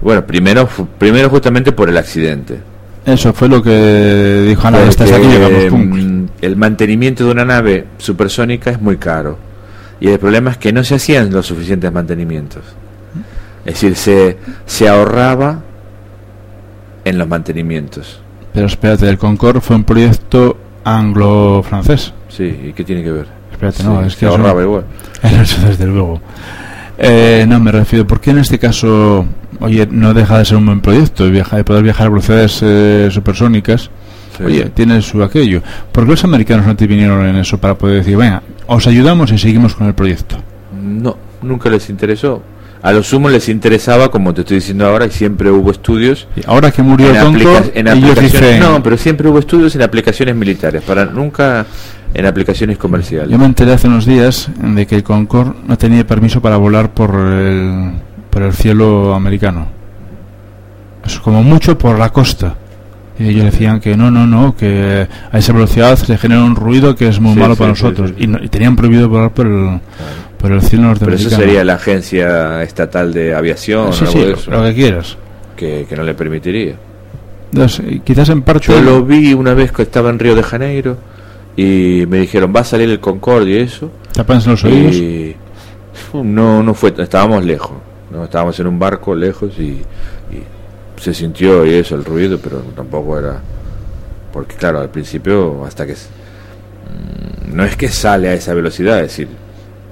Bueno, 0.00 0.26
primero, 0.26 0.68
primero 0.98 1.28
justamente 1.28 1.72
por 1.72 1.88
el 1.88 1.96
accidente. 1.96 2.58
Eso 3.04 3.32
fue 3.32 3.48
lo 3.48 3.62
que 3.62 4.44
dijo 4.48 4.66
Ana, 4.66 4.82
estás 4.84 5.12
aquí, 5.12 5.26
mm, 5.26 6.07
el 6.40 6.56
mantenimiento 6.56 7.24
de 7.24 7.30
una 7.32 7.44
nave 7.44 7.86
supersónica 7.98 8.70
es 8.70 8.80
muy 8.80 8.96
caro. 8.96 9.38
Y 10.00 10.08
el 10.08 10.18
problema 10.18 10.50
es 10.52 10.56
que 10.58 10.72
no 10.72 10.84
se 10.84 10.94
hacían 10.96 11.30
los 11.32 11.46
suficientes 11.46 11.92
mantenimientos. 11.92 12.62
Es 13.64 13.74
decir, 13.74 13.96
se, 13.96 14.36
se 14.66 14.88
ahorraba 14.88 15.60
en 17.04 17.18
los 17.18 17.26
mantenimientos. 17.28 18.20
Pero 18.52 18.66
espérate, 18.66 19.08
el 19.08 19.18
Concorde 19.18 19.60
fue 19.60 19.76
un 19.76 19.84
proyecto 19.84 20.56
anglo-francés. 20.84 22.12
Sí, 22.28 22.44
¿y 22.68 22.72
qué 22.72 22.84
tiene 22.84 23.02
que 23.02 23.12
ver? 23.12 23.26
Espérate, 23.52 23.82
no, 23.82 24.00
Sí, 24.02 24.06
es 24.06 24.12
se 24.14 24.18
que 24.20 24.26
eso- 24.26 24.34
ahorraba 24.36 24.62
igual. 24.62 24.84
Eso 25.22 25.66
desde 25.66 25.86
luego. 25.86 26.20
Eh, 26.96 27.44
no, 27.48 27.60
me 27.60 27.70
refiero, 27.72 28.06
¿por 28.06 28.20
qué 28.20 28.30
en 28.30 28.38
este 28.38 28.58
caso, 28.58 29.24
oye, 29.60 29.86
no 29.90 30.14
deja 30.14 30.38
de 30.38 30.44
ser 30.44 30.56
un 30.56 30.66
buen 30.66 30.80
proyecto, 30.80 31.28
viaja, 31.30 31.56
de 31.56 31.64
poder 31.64 31.82
viajar 31.82 32.06
a 32.06 32.10
velocidades 32.10 32.58
eh, 32.62 33.08
supersónicas? 33.10 33.90
Sí, 34.38 34.44
oye, 34.44 34.64
tiene 34.74 35.02
su 35.02 35.22
aquello. 35.22 35.60
¿Por 35.92 36.04
qué 36.04 36.10
los 36.12 36.24
americanos 36.24 36.66
no 36.66 36.74
te 36.76 36.86
vinieron 36.86 37.26
en 37.26 37.36
eso 37.36 37.58
para 37.58 37.74
poder 37.76 37.98
decir, 37.98 38.16
venga, 38.16 38.42
os 38.66 38.86
ayudamos 38.86 39.30
y 39.32 39.38
seguimos 39.38 39.74
con 39.74 39.86
el 39.86 39.94
proyecto? 39.94 40.36
No, 40.82 41.16
nunca 41.42 41.68
les 41.68 41.90
interesó. 41.90 42.42
A 42.80 42.92
lo 42.92 43.02
sumo 43.02 43.28
les 43.28 43.48
interesaba, 43.48 44.08
como 44.08 44.32
te 44.32 44.42
estoy 44.42 44.58
diciendo 44.58 44.86
ahora, 44.86 45.06
y 45.06 45.10
siempre 45.10 45.50
hubo 45.50 45.72
estudios 45.72 46.28
Y 46.36 46.42
ahora 46.46 46.70
que 46.70 46.80
murió 46.80 47.10
en, 47.10 47.16
aplica- 47.16 47.50
Concorde, 47.50 47.72
en 47.80 47.88
aplicaciones. 47.88 48.32
dicen, 48.32 48.60
No, 48.60 48.80
pero 48.84 48.96
siempre 48.96 49.28
hubo 49.28 49.40
estudios 49.40 49.74
en 49.74 49.82
aplicaciones 49.82 50.36
militares, 50.36 50.82
para 50.82 51.04
nunca 51.04 51.66
en 52.14 52.24
aplicaciones 52.24 52.78
comerciales. 52.78 53.30
Yo 53.30 53.36
me 53.38 53.46
enteré 53.46 53.72
hace 53.72 53.88
unos 53.88 54.06
días 54.06 54.48
de 54.62 54.86
que 54.86 54.94
el 54.94 55.02
Concorde 55.02 55.54
no 55.66 55.76
tenía 55.76 56.06
permiso 56.06 56.40
para 56.40 56.56
volar 56.56 56.90
por 56.94 57.16
el, 57.16 57.94
por 58.30 58.42
el 58.42 58.52
cielo 58.52 59.12
americano. 59.12 59.66
Es 61.04 61.18
como 61.18 61.42
mucho 61.42 61.76
por 61.76 61.98
la 61.98 62.10
costa. 62.10 62.54
Y 63.18 63.28
ellos 63.30 63.44
decían 63.46 63.80
que 63.80 63.96
no, 63.96 64.10
no, 64.10 64.26
no, 64.26 64.54
que 64.56 65.06
a 65.32 65.38
esa 65.38 65.52
velocidad 65.52 65.96
se 65.96 66.16
genera 66.18 66.42
un 66.44 66.54
ruido 66.54 66.94
que 66.94 67.08
es 67.08 67.18
muy 67.20 67.34
Sí, 67.34 67.40
malo 67.40 67.54
sí, 67.54 67.58
para 67.58 67.74
sí, 67.74 67.82
nosotros. 67.82 68.12
Y, 68.18 68.26
no- 68.28 68.42
y 68.42 68.48
tenían 68.48 68.76
prohibido 68.76 69.08
volar 69.08 69.30
por 69.32 69.46
el, 69.46 69.80
por 70.38 70.52
el 70.52 70.62
cielo 70.62 70.82
Pero 70.84 70.88
norteamericano. 70.90 71.28
eso 71.28 71.36
sería 71.36 71.64
la 71.64 71.74
agencia 71.74 72.62
estatal 72.62 73.12
de 73.12 73.34
aviación, 73.34 73.92
Sí, 73.92 74.04
algo 74.04 74.20
de 74.20 74.26
lo, 74.26 74.34
eso, 74.36 74.50
lo 74.52 74.62
que 74.64 74.74
quieras. 74.74 75.16
que, 75.56 75.86
que 75.88 75.96
no 75.96 76.04
le 76.04 76.14
permitiría. 76.14 76.74
Entonces, 77.52 78.00
quizás 78.04 78.28
en 78.28 78.42
parte... 78.42 78.66
Yo 78.68 78.80
lo 78.80 79.02
vi 79.04 79.32
una 79.34 79.54
vez 79.54 79.72
que 79.72 79.82
estaba 79.82 80.10
en 80.10 80.18
Río 80.18 80.34
de 80.36 80.42
Janeiro 80.44 80.96
y 81.56 82.04
me 82.08 82.18
dijeron, 82.18 82.52
va 82.54 82.60
a 82.60 82.64
salir 82.64 82.88
el 82.88 83.00
Concorde 83.00 83.50
y 83.50 83.56
eso. 83.56 83.90
Tapanse 84.12 84.50
los 84.50 84.62
oídos. 84.64 84.94
Y 84.94 85.34
no, 86.14 86.62
no 86.62 86.74
fue, 86.74 86.94
estábamos 86.98 87.44
lejos, 87.44 87.76
¿no? 88.12 88.24
estábamos 88.24 88.58
en 88.60 88.66
un 88.68 88.78
barco 88.78 89.14
lejos 89.14 89.58
y 89.58 89.78
se 90.98 91.14
sintió 91.14 91.64
y 91.66 91.74
eso, 91.74 91.94
el 91.94 92.04
ruido, 92.04 92.38
pero 92.38 92.58
tampoco 92.76 93.18
era, 93.18 93.40
porque 94.32 94.54
claro, 94.56 94.80
al 94.80 94.90
principio 94.90 95.64
hasta 95.64 95.86
que, 95.86 95.92
mm, 95.94 97.54
no 97.56 97.64
es 97.64 97.76
que 97.76 97.88
sale 97.88 98.28
a 98.28 98.34
esa 98.34 98.54
velocidad, 98.54 98.98
es 99.00 99.08
decir, 99.08 99.28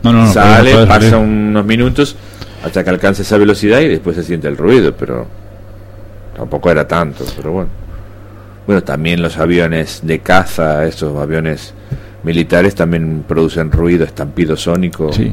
No, 0.02 0.12
no, 0.12 0.24
no. 0.26 0.32
sale, 0.32 0.86
pasa 0.86 1.18
unos 1.18 1.64
minutos 1.64 2.16
hasta 2.64 2.82
que 2.84 2.90
alcance 2.90 3.22
esa 3.22 3.38
velocidad 3.38 3.80
y 3.80 3.88
después 3.88 4.16
se 4.16 4.22
siente 4.22 4.48
el 4.48 4.56
ruido, 4.56 4.94
pero 4.96 5.26
tampoco 6.36 6.70
era 6.70 6.86
tanto, 6.86 7.24
pero 7.36 7.52
bueno. 7.52 7.70
Bueno, 8.66 8.82
también 8.82 9.22
los 9.22 9.38
aviones 9.38 10.00
de 10.02 10.18
caza, 10.18 10.84
esos 10.86 11.16
aviones 11.18 11.72
militares 12.24 12.74
también 12.74 13.24
producen 13.26 13.70
ruido, 13.70 14.04
estampido 14.04 14.56
sónico 14.56 15.12
Sí. 15.12 15.32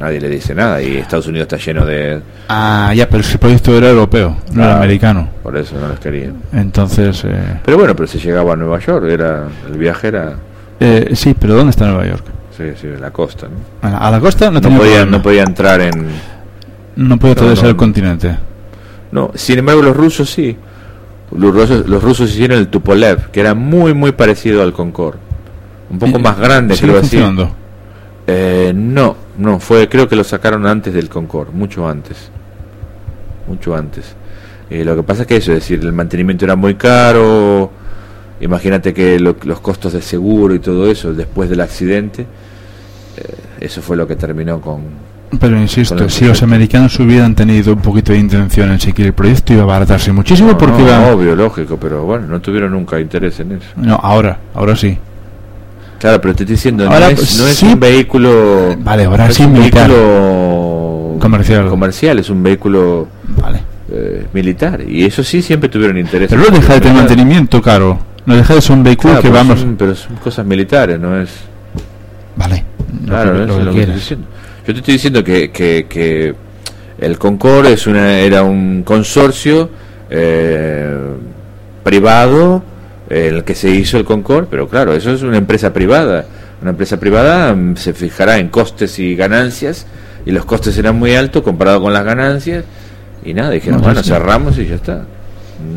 Nadie 0.00 0.20
le 0.20 0.28
dice 0.28 0.54
nada 0.54 0.82
y 0.82 0.96
Estados 0.96 1.26
Unidos 1.28 1.44
está 1.52 1.56
lleno 1.58 1.84
de 1.86 2.20
Ah, 2.48 2.92
ya, 2.96 3.08
pero 3.08 3.20
ese 3.20 3.38
proyecto 3.38 3.76
era 3.76 3.90
europeo, 3.90 4.36
no 4.52 4.62
era 4.64 4.74
Ah. 4.74 4.78
americano. 4.78 5.28
por 5.42 5.56
eso 5.56 5.76
no 5.80 5.88
les 5.88 5.98
querían. 6.00 6.36
Entonces... 6.52 7.22
eh, 7.24 7.60
Pero 7.64 7.78
bueno, 7.78 7.94
pero 7.94 8.06
se 8.08 8.18
llegaba 8.18 8.54
a 8.54 8.56
Nueva 8.56 8.78
York, 8.80 9.04
era 9.08 9.44
el 9.70 9.78
viaje 9.78 10.08
era 10.08 10.34
eh, 10.80 11.10
sí, 11.14 11.36
pero 11.38 11.54
¿dónde 11.54 11.70
está 11.70 11.86
Nueva 11.86 12.06
York? 12.06 12.24
sí, 12.56 12.64
sí, 12.80 12.88
la 13.00 13.10
costa, 13.10 13.46
¿no? 13.48 13.88
A 13.88 14.08
a 14.08 14.10
la 14.10 14.20
costa 14.20 14.50
no, 14.50 14.60
No 14.60 14.76
podía, 14.78 15.04
no 15.06 15.22
podía 15.22 15.42
entrar 15.44 15.80
en 15.80 16.06
No 16.96 17.16
No, 17.16 17.30
atravesar 17.30 17.64
no, 17.64 17.70
el 17.70 17.76
continente. 17.76 18.36
No, 19.12 19.30
sin 19.34 19.58
embargo 19.58 19.82
los 19.82 19.96
rusos 19.96 20.30
sí. 20.30 20.56
Los 21.36 21.54
rusos, 21.54 21.86
los 21.88 22.02
rusos 22.02 22.30
hicieron 22.30 22.58
el 22.58 22.68
Tupolev, 22.68 23.30
que 23.30 23.40
era 23.40 23.54
muy 23.54 23.94
muy 23.94 24.12
parecido 24.12 24.62
al 24.62 24.72
Concorde. 24.72 25.18
Un 25.90 25.98
poco 25.98 26.18
más 26.18 26.38
grande, 26.38 26.74
¿sigue 26.76 26.88
creo 26.92 27.00
así. 27.02 27.16
Eh, 28.32 28.72
no, 28.74 29.16
no, 29.38 29.58
fue 29.58 29.88
creo 29.88 30.08
que 30.08 30.14
lo 30.14 30.22
sacaron 30.22 30.64
antes 30.66 30.94
del 30.94 31.08
Concorde, 31.08 31.50
mucho 31.52 31.88
antes. 31.88 32.30
Mucho 33.48 33.74
antes. 33.74 34.14
Eh, 34.70 34.84
lo 34.84 34.94
que 34.94 35.02
pasa 35.02 35.22
es 35.22 35.26
que 35.28 35.36
eso, 35.36 35.50
es 35.52 35.58
decir, 35.60 35.80
el 35.80 35.92
mantenimiento 35.92 36.44
era 36.44 36.54
muy 36.54 36.74
caro. 36.76 37.70
Imagínate 38.40 38.94
que 38.94 39.18
lo- 39.18 39.36
los 39.42 39.60
costos 39.60 39.92
de 39.94 40.00
seguro 40.02 40.54
y 40.54 40.60
todo 40.60 40.88
eso 40.90 41.12
después 41.12 41.50
del 41.50 41.60
accidente, 41.60 42.22
eh, 43.16 43.34
eso 43.60 43.82
fue 43.82 43.96
lo 43.96 44.06
que 44.06 44.14
terminó 44.16 44.60
con, 44.60 44.82
Pero 45.40 45.58
insisto, 45.60 46.08
si 46.08 46.24
los 46.24 46.42
americanos 46.42 46.98
hubieran 47.00 47.34
tenido 47.34 47.72
un 47.72 47.80
poquito 47.80 48.12
de 48.12 48.18
intención 48.18 48.70
en 48.70 48.78
seguir 48.80 49.06
el 49.06 49.12
proyecto, 49.12 49.52
iba 49.52 49.62
a 49.62 49.64
abaratarse 49.64 50.12
muchísimo 50.12 50.52
No, 50.52 50.58
porque 50.58 50.78
no, 50.82 50.86
iba... 50.88 51.12
obvio, 51.12 51.34
lógico, 51.36 51.76
pero 51.76 52.04
bueno, 52.04 52.26
no 52.28 52.40
tuvieron 52.40 52.72
nunca 52.72 52.98
interés 53.00 53.40
en 53.40 53.52
eso. 53.52 53.66
No, 53.76 53.96
ahora, 53.96 54.38
ahora 54.54 54.74
sí. 54.76 54.96
Claro, 56.00 56.20
pero 56.20 56.34
te 56.34 56.44
estoy 56.44 56.56
diciendo, 56.56 56.84
Ahora, 56.84 57.00
no, 57.00 57.06
es, 57.08 57.14
pues, 57.14 57.38
es 57.40 57.62
un 57.62 57.78
vehículo. 57.78 58.74
Vale, 58.78 59.04
ahora 59.04 59.24
no 59.24 59.30
es 59.30 59.36
sí 59.36 59.44
un 59.44 59.52
militar. 59.52 59.86
vehículo 59.88 61.16
Comercial. 61.20 61.68
comercial, 61.68 62.18
es 62.18 62.30
un 62.30 62.42
vehículo 62.42 63.06
Vale. 63.36 63.60
eh, 63.92 64.26
militar. 64.32 64.80
Y 64.88 65.04
eso 65.04 65.22
sí 65.22 65.42
siempre 65.42 65.68
tuvieron 65.68 65.98
interés. 65.98 66.30
Pero 66.30 66.42
no 66.42 66.56
deja 66.56 66.72
de 66.74 66.80
tener 66.80 66.96
mantenimiento 66.96 67.60
caro. 67.60 67.98
No 68.24 68.34
deja 68.34 68.54
de 68.54 68.60
ser 68.62 68.76
un 68.76 68.82
vehículo 68.82 69.12
Claro, 69.12 69.22
que 69.22 69.28
pero, 69.28 69.38
vamos... 69.38 69.60
son, 69.60 69.76
pero 69.76 69.94
son 69.94 70.16
cosas 70.16 70.46
militares, 70.46 70.98
no 70.98 71.20
es. 71.20 71.30
Vale. 72.36 72.64
Lo 73.02 73.06
Claro, 73.08 73.32
que, 73.32 73.38
no 73.40 73.46
lo 73.46 73.58
es 73.58 73.64
lo 73.66 73.72
que 73.72 73.76
te 73.76 73.80
estoy 73.82 73.94
diciendo. 73.96 74.26
Yo 74.66 74.72
te 74.72 74.78
estoy 74.80 74.94
diciendo 74.94 75.24
que, 75.24 75.50
que, 75.50 75.86
que 75.88 76.34
el 76.98 77.18
Concorde 77.18 77.72
es 77.74 77.86
una, 77.86 78.18
era 78.20 78.42
un 78.42 78.82
consorcio 78.84 79.68
eh, 80.08 80.96
privado 81.82 82.62
el 83.10 83.44
que 83.44 83.54
se 83.54 83.68
hizo 83.70 83.98
el 83.98 84.04
Concorde, 84.04 84.46
pero 84.50 84.68
claro, 84.68 84.92
eso 84.94 85.10
es 85.12 85.22
una 85.22 85.36
empresa 85.36 85.72
privada. 85.72 86.24
Una 86.62 86.70
empresa 86.70 86.98
privada 87.00 87.54
mm, 87.54 87.76
se 87.76 87.92
fijará 87.92 88.38
en 88.38 88.48
costes 88.48 88.98
y 88.98 89.16
ganancias 89.16 89.86
y 90.24 90.30
los 90.30 90.44
costes 90.44 90.76
eran 90.78 90.98
muy 90.98 91.14
altos 91.14 91.42
comparado 91.42 91.80
con 91.82 91.92
las 91.92 92.04
ganancias 92.04 92.64
y 93.24 93.34
nada, 93.34 93.50
dijeron, 93.50 93.80
No, 93.80 93.84
bueno, 93.86 94.02
sí. 94.02 94.10
cerramos 94.10 94.56
y 94.58 94.66
ya 94.66 94.76
está. 94.76 95.04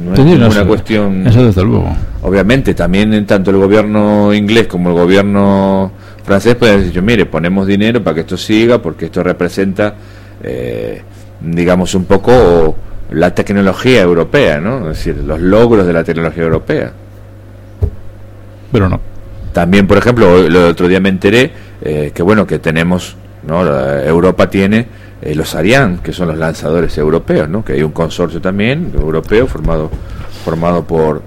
No 0.06 0.14
es 0.14 0.56
eso- 0.56 0.68
cuestión... 0.68 1.28
Eso 1.28 1.46
desde 1.46 1.64
luego. 1.64 1.94
Obviamente, 2.22 2.74
también 2.74 3.14
en 3.14 3.26
tanto 3.26 3.52
el 3.52 3.58
gobierno 3.58 4.34
inglés 4.34 4.68
como 4.68 4.90
el 4.92 4.96
gobierno 4.96 5.92
francés 6.24 6.56
pueden 6.56 6.82
decir, 6.86 7.02
mire, 7.02 7.26
ponemos 7.26 7.68
dinero 7.68 8.02
para 8.02 8.16
que 8.16 8.22
esto 8.22 8.38
siga, 8.38 8.82
porque 8.82 9.06
esto 9.06 9.24
representa, 9.24 9.96
eh, 10.42 11.02
digamos, 11.42 11.96
un 11.96 12.06
poco 12.06 12.78
la 13.12 13.34
tecnología 13.36 14.02
europea, 14.02 14.60
¿no? 14.62 14.92
Es 14.92 14.98
decir, 14.98 15.18
los 15.18 15.42
logros 15.42 15.86
de 15.86 15.92
la 15.94 16.04
tecnología 16.04 16.44
europea. 16.44 16.92
Pero 18.74 18.90
no. 18.90 19.00
También, 19.54 19.88
por 19.88 19.98
ejemplo, 19.98 20.40
el 20.40 20.56
otro 20.56 20.88
día 20.88 21.00
me 21.00 21.10
enteré 21.10 21.52
eh, 21.82 22.12
que, 22.14 22.24
bueno, 22.24 22.46
que 22.48 22.58
tenemos, 22.60 23.16
¿no? 23.48 23.64
Europa 23.64 24.50
tiene 24.50 24.88
eh, 25.22 25.36
los 25.36 25.54
Ariane, 25.54 26.00
que 26.04 26.12
son 26.12 26.28
los 26.30 26.38
lanzadores 26.38 26.98
europeos, 26.98 27.48
¿no? 27.48 27.64
Que 27.64 27.74
hay 27.74 27.84
un 27.84 27.92
consorcio 27.92 28.42
también 28.42 28.92
europeo 28.96 29.46
formado, 29.46 29.92
formado 30.44 30.84
por, 30.86 31.22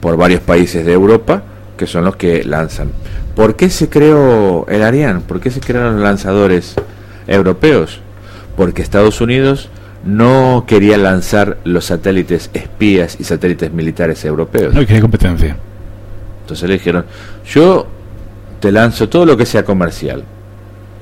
por 0.00 0.16
varios 0.18 0.42
países 0.42 0.84
de 0.84 0.92
Europa, 0.92 1.42
que 1.78 1.86
son 1.86 2.04
los 2.04 2.16
que 2.16 2.44
lanzan. 2.44 2.90
¿Por 3.34 3.56
qué 3.56 3.70
se 3.70 3.88
creó 3.88 4.66
el 4.68 4.82
Ariane? 4.82 5.20
¿Por 5.20 5.40
qué 5.40 5.50
se 5.50 5.60
crearon 5.60 5.94
los 5.94 6.02
lanzadores 6.02 6.74
europeos? 7.26 8.00
Porque 8.56 8.82
Estados 8.82 9.22
Unidos 9.22 9.70
no 10.04 10.64
quería 10.68 10.98
lanzar 10.98 11.56
los 11.64 11.86
satélites 11.86 12.50
espías 12.52 13.16
y 13.18 13.24
satélites 13.24 13.72
militares 13.72 14.22
europeos. 14.26 14.74
No 14.74 14.80
hay 14.80 14.86
que 14.86 15.00
competencia. 15.00 15.56
Entonces 16.44 16.68
le 16.68 16.74
dijeron, 16.74 17.06
yo 17.46 17.86
te 18.60 18.70
lanzo 18.70 19.08
todo 19.08 19.24
lo 19.26 19.36
que 19.36 19.46
sea 19.46 19.64
comercial. 19.64 20.22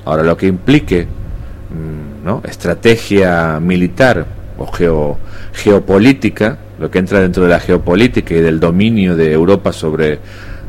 Ahora, 0.05 0.23
lo 0.23 0.35
que 0.37 0.47
implique 0.47 1.03
mm, 1.05 2.25
¿no? 2.25 2.41
estrategia 2.45 3.59
militar 3.61 4.25
o 4.57 4.65
geo- 4.67 5.17
geopolítica, 5.53 6.57
lo 6.79 6.89
que 6.89 6.99
entra 6.99 7.19
dentro 7.19 7.43
de 7.43 7.49
la 7.49 7.59
geopolítica 7.59 8.33
y 8.33 8.39
del 8.41 8.59
dominio 8.59 9.15
de 9.15 9.31
Europa 9.31 9.71
sobre, 9.73 10.19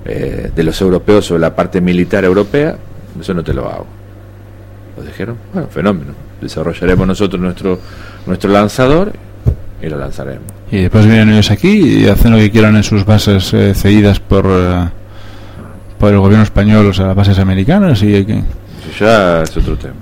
eh, 0.05 0.51
de 0.55 0.63
los 0.65 0.81
europeos 0.81 1.27
sobre 1.27 1.41
la 1.41 1.55
parte 1.55 1.81
militar 1.81 2.25
europea, 2.25 2.77
eso 3.21 3.33
no 3.35 3.43
te 3.45 3.55
lo 3.55 3.69
hago. 3.69 3.87
Lo 4.97 5.03
dijeron, 5.05 5.37
bueno, 5.53 5.69
fenómeno. 5.69 6.13
Desarrollaremos 6.41 7.07
nosotros 7.07 7.41
nuestro, 7.41 7.79
nuestro 8.27 8.51
lanzador 8.51 9.13
y 9.85 9.89
lo 9.89 9.99
lanzaremos. 9.99 10.45
Y 10.71 10.79
después 10.83 11.05
vienen 11.07 11.31
ellos 11.31 11.51
aquí 11.51 12.03
y 12.05 12.09
hacen 12.09 12.33
lo 12.33 12.39
que 12.39 12.51
quieran 12.51 12.77
en 12.77 12.83
sus 12.83 13.05
bases 13.05 13.53
eh, 13.55 13.75
cedidas 13.75 14.19
por, 14.21 14.47
eh, 14.49 14.89
por 15.99 16.13
el 16.13 16.19
gobierno 16.19 16.45
español, 16.45 16.87
o 16.87 16.93
sea, 16.93 17.07
las 17.09 17.17
bases 17.17 17.39
americanas. 17.39 18.03
y 18.03 18.15
hay 18.15 18.25
que- 18.25 18.39
Eso 18.39 19.05
ya 19.05 19.43
es 19.43 19.57
otro 19.57 19.77
tema. 19.77 19.95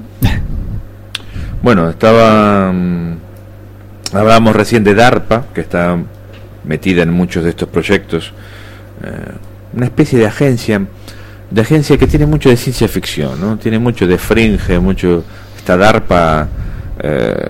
Bueno, 1.62 1.88
estaba. 1.90 2.72
mm, 2.72 3.16
hablábamos 4.14 4.56
recién 4.56 4.82
de 4.84 4.94
DARPA, 4.94 5.44
que 5.54 5.60
está 5.60 5.96
metida 6.64 7.02
en 7.02 7.10
muchos 7.12 7.44
de 7.44 7.50
estos 7.50 7.68
proyectos. 7.68 8.32
eh, 9.04 9.32
una 9.74 9.86
especie 9.86 10.18
de 10.18 10.26
agencia, 10.26 10.80
de 11.50 11.60
agencia 11.60 11.96
que 11.96 12.06
tiene 12.06 12.26
mucho 12.26 12.48
de 12.50 12.56
ciencia 12.56 12.86
ficción, 12.88 13.40
¿no? 13.40 13.56
Tiene 13.56 13.78
mucho 13.78 14.06
de 14.06 14.16
fringe, 14.18 14.78
mucho 14.78 15.24
esta 15.56 15.76
DARPA 15.76 16.46
eh, 17.02 17.48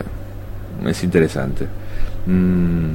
es 0.87 1.05
interesante. 1.05 1.67
Mm, 2.27 2.95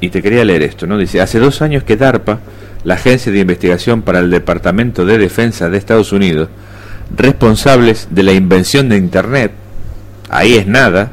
y 0.00 0.10
te 0.10 0.22
quería 0.22 0.44
leer 0.44 0.62
esto, 0.62 0.86
¿no? 0.86 0.98
Dice, 0.98 1.20
hace 1.20 1.38
dos 1.38 1.62
años 1.62 1.82
que 1.84 1.96
DARPA, 1.96 2.40
la 2.84 2.94
agencia 2.94 3.32
de 3.32 3.40
investigación 3.40 4.02
para 4.02 4.18
el 4.18 4.30
Departamento 4.30 5.06
de 5.06 5.18
Defensa 5.18 5.70
de 5.70 5.78
Estados 5.78 6.12
Unidos, 6.12 6.48
responsables 7.16 8.08
de 8.10 8.22
la 8.22 8.32
invención 8.32 8.88
de 8.88 8.96
Internet, 8.96 9.52
ahí 10.28 10.54
es 10.54 10.66
nada. 10.66 11.12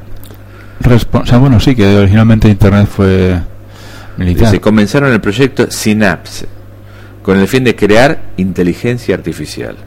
o 1.13 1.25
sea, 1.25 1.37
bueno, 1.37 1.59
sí, 1.59 1.75
que 1.75 1.95
originalmente 1.95 2.49
Internet 2.49 2.87
fue 2.87 3.39
militar. 4.17 4.51
Se 4.51 4.59
comenzaron 4.59 5.11
el 5.13 5.21
proyecto 5.21 5.69
Synapse, 5.69 6.47
con 7.23 7.39
el 7.39 7.47
fin 7.47 7.63
de 7.63 7.75
crear 7.75 8.19
inteligencia 8.37 9.15
artificial. 9.15 9.77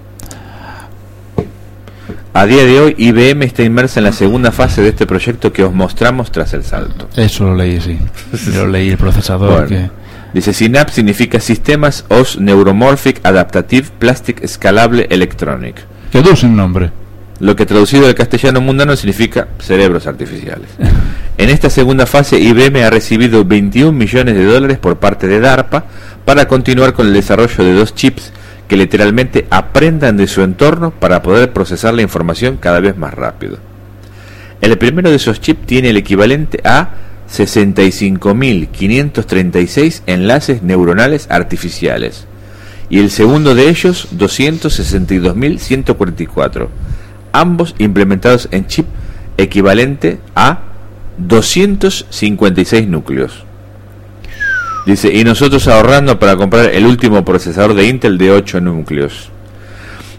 A 2.36 2.46
día 2.46 2.64
de 2.64 2.80
hoy, 2.80 2.96
IBM 2.98 3.44
está 3.44 3.62
inmersa 3.62 4.00
en 4.00 4.04
la 4.04 4.12
segunda 4.12 4.50
fase 4.50 4.82
de 4.82 4.88
este 4.88 5.06
proyecto 5.06 5.52
que 5.52 5.62
os 5.62 5.72
mostramos 5.72 6.32
tras 6.32 6.52
el 6.52 6.64
salto. 6.64 7.08
Eso 7.14 7.44
lo 7.44 7.54
leí, 7.54 7.80
sí. 7.80 7.96
lo 8.56 8.66
leí 8.66 8.90
el 8.90 8.96
procesador. 8.96 9.68
que... 9.68 9.88
Dice, 10.32 10.52
Synapse 10.52 10.96
significa 10.96 11.38
Sistemas 11.38 12.04
OS 12.08 12.40
Neuromorphic 12.40 13.24
Adaptative 13.24 13.86
Plastic 14.00 14.42
Escalable 14.42 15.06
Electronic. 15.10 15.76
Quedó 16.10 16.34
sin 16.34 16.56
nombre. 16.56 16.90
Lo 17.38 17.54
que 17.54 17.66
traducido 17.66 18.08
al 18.08 18.16
castellano 18.16 18.60
mundano 18.60 18.96
significa 18.96 19.46
cerebros 19.60 20.08
artificiales. 20.08 20.70
en 21.38 21.50
esta 21.50 21.70
segunda 21.70 22.04
fase, 22.04 22.40
IBM 22.40 22.82
ha 22.82 22.90
recibido 22.90 23.44
21 23.44 23.92
millones 23.92 24.34
de 24.34 24.44
dólares 24.44 24.78
por 24.78 24.96
parte 24.96 25.28
de 25.28 25.38
DARPA 25.38 25.84
para 26.24 26.48
continuar 26.48 26.94
con 26.94 27.06
el 27.06 27.14
desarrollo 27.14 27.62
de 27.62 27.74
dos 27.74 27.94
chips 27.94 28.32
que 28.68 28.76
literalmente 28.76 29.46
aprendan 29.50 30.16
de 30.16 30.26
su 30.26 30.42
entorno 30.42 30.90
para 30.90 31.22
poder 31.22 31.52
procesar 31.52 31.94
la 31.94 32.02
información 32.02 32.56
cada 32.56 32.80
vez 32.80 32.96
más 32.96 33.14
rápido. 33.14 33.58
El 34.60 34.76
primero 34.78 35.10
de 35.10 35.16
esos 35.16 35.40
chips 35.40 35.66
tiene 35.66 35.90
el 35.90 35.96
equivalente 35.96 36.60
a 36.64 36.90
65.536 37.30 40.02
enlaces 40.06 40.62
neuronales 40.62 41.26
artificiales 41.30 42.26
y 42.88 43.00
el 43.00 43.10
segundo 43.10 43.54
de 43.54 43.68
ellos 43.68 44.08
262.144, 44.16 46.68
ambos 47.32 47.74
implementados 47.78 48.48
en 48.50 48.66
chip 48.66 48.86
equivalente 49.36 50.18
a 50.34 50.60
256 51.18 52.88
núcleos. 52.88 53.44
Dice, 54.86 55.12
y 55.12 55.24
nosotros 55.24 55.66
ahorrando 55.66 56.18
para 56.18 56.36
comprar 56.36 56.66
el 56.66 56.84
último 56.84 57.24
procesador 57.24 57.74
de 57.74 57.86
Intel 57.86 58.18
de 58.18 58.30
8 58.30 58.60
núcleos. 58.60 59.30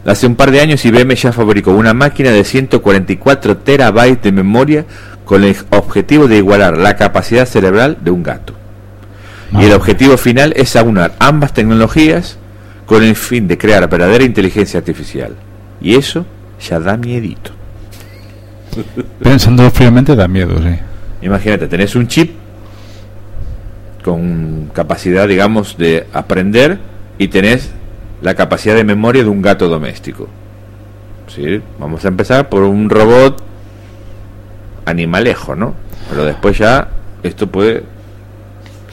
Hace 0.05 0.27
un 0.27 0.35
par 0.35 0.51
de 0.51 0.59
años 0.59 0.85
IBM 0.85 1.15
ya 1.15 1.31
fabricó 1.31 1.71
una 1.71 1.93
máquina 1.93 2.31
de 2.31 2.43
144 2.43 3.57
terabytes 3.57 4.21
de 4.23 4.31
memoria 4.31 4.85
con 5.23 5.43
el 5.43 5.55
objetivo 5.71 6.27
de 6.27 6.37
igualar 6.37 6.77
la 6.77 6.95
capacidad 6.95 7.45
cerebral 7.45 7.97
de 8.01 8.11
un 8.11 8.23
gato. 8.23 8.53
Y 9.59 9.65
el 9.65 9.73
objetivo 9.73 10.17
final 10.17 10.53
es 10.55 10.75
aunar 10.75 11.13
ambas 11.19 11.53
tecnologías 11.53 12.37
con 12.85 13.03
el 13.03 13.15
fin 13.15 13.47
de 13.47 13.57
crear 13.57 13.87
verdadera 13.89 14.23
inteligencia 14.23 14.79
artificial. 14.79 15.35
Y 15.81 15.95
eso 15.95 16.25
ya 16.59 16.79
da 16.79 16.97
miedito. 16.97 17.51
Pensando 19.21 19.69
fríamente 19.71 20.15
da 20.15 20.27
miedo, 20.27 20.57
sí. 20.61 20.75
Imagínate, 21.21 21.67
tenés 21.67 21.95
un 21.95 22.07
chip 22.07 22.44
con 24.05 24.69
capacidad, 24.71 25.27
digamos, 25.27 25.79
de 25.79 26.05
aprender 26.13 26.77
y 27.17 27.29
tenés 27.29 27.71
la 28.21 28.35
capacidad 28.35 28.75
de 28.75 28.83
memoria 28.83 29.23
de 29.23 29.29
un 29.29 29.41
gato 29.41 29.67
doméstico. 29.67 30.27
¿Sí? 31.27 31.59
Vamos 31.79 32.05
a 32.05 32.09
empezar 32.09 32.47
por 32.47 32.61
un 32.61 32.87
robot 32.87 33.41
animalejo, 34.85 35.55
¿no? 35.55 35.73
Pero 36.07 36.23
después 36.23 36.55
ya 36.55 36.87
esto 37.23 37.47
puede 37.47 37.81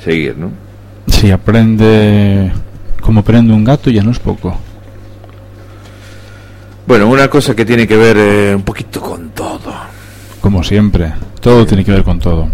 seguir, 0.02 0.38
¿no? 0.38 0.50
Si 1.08 1.30
aprende 1.30 2.50
como 3.02 3.20
aprende 3.20 3.52
un 3.52 3.64
gato 3.64 3.90
ya 3.90 4.02
no 4.02 4.12
es 4.12 4.18
poco. 4.18 4.56
Bueno, 6.86 7.06
una 7.06 7.28
cosa 7.28 7.54
que 7.54 7.66
tiene 7.66 7.86
que 7.86 7.98
ver 7.98 8.16
eh, 8.16 8.54
un 8.54 8.62
poquito 8.62 8.98
con 9.02 9.28
todo. 9.30 9.74
Como 10.40 10.64
siempre, 10.64 11.12
todo 11.38 11.66
tiene 11.66 11.84
que 11.84 11.92
ver 11.92 12.02
con 12.02 12.18
todo. 12.18 12.48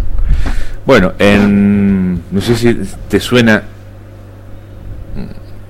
Bueno, 0.89 1.13
en 1.19 2.15
no 2.31 2.41
sé 2.41 2.55
si 2.55 2.73
te 3.07 3.19
suena 3.19 3.61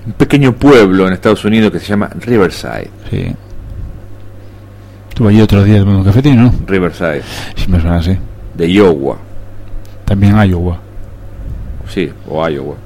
un 0.06 0.12
pequeño 0.14 0.54
pueblo 0.54 1.06
en 1.06 1.12
Estados 1.12 1.44
Unidos 1.44 1.70
que 1.70 1.78
se 1.78 1.88
llama 1.88 2.08
Riverside. 2.20 2.88
Sí. 3.10 3.36
Estuve 5.10 5.28
allí 5.28 5.42
otro 5.42 5.62
día 5.62 5.80
tomando 5.80 5.98
un 5.98 6.06
cafetín, 6.06 6.42
¿no? 6.42 6.54
Riverside. 6.66 7.20
Sí, 7.54 7.70
me 7.70 7.78
suena 7.78 7.98
así. 7.98 8.16
De 8.54 8.66
Iowa. 8.72 9.18
También 10.06 10.36
Iowa. 10.42 10.78
Sí, 11.86 12.10
o 12.26 12.48
Iowa. 12.48 12.76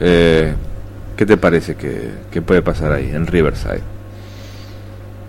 Eh, 0.00 0.54
¿Qué 1.16 1.24
te 1.24 1.36
parece 1.36 1.76
que, 1.76 2.14
que, 2.32 2.42
puede 2.42 2.62
pasar 2.62 2.90
ahí, 2.90 3.12
en 3.14 3.28
Riverside? 3.28 3.82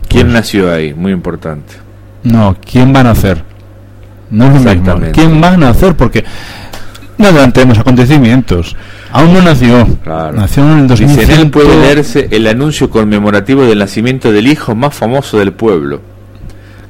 ¿Quién 0.08 0.24
pues- 0.24 0.34
nació 0.34 0.74
ahí? 0.74 0.92
Muy 0.92 1.12
importante. 1.12 1.76
No, 2.24 2.58
¿quién 2.66 2.92
van 2.92 3.06
a 3.06 3.10
nacer? 3.10 3.44
No 4.32 4.56
es 4.56 4.64
lo 4.64 4.76
mismo. 4.76 5.12
¿Quién 5.14 5.42
van 5.42 5.56
a 5.56 5.58
nacer? 5.58 5.96
Porque 5.96 6.24
no 7.18 7.28
adelantemos 7.28 7.78
acontecimientos. 7.78 8.76
Aún 9.12 9.34
no 9.34 9.42
nació. 9.42 9.88
Nació 10.34 10.64
en 10.72 10.80
el 10.80 10.88
2005. 10.88 11.22
en 11.22 11.40
él 11.40 11.50
puede 11.50 11.76
leerse 11.82 12.28
el 12.32 12.48
anuncio 12.48 12.90
conmemorativo 12.90 13.66
del 13.66 13.80
nacimiento 13.80 14.32
del 14.32 14.48
hijo 14.48 14.76
más 14.76 14.94
famoso 14.94 15.38
del 15.38 15.52
pueblo. 15.52 16.02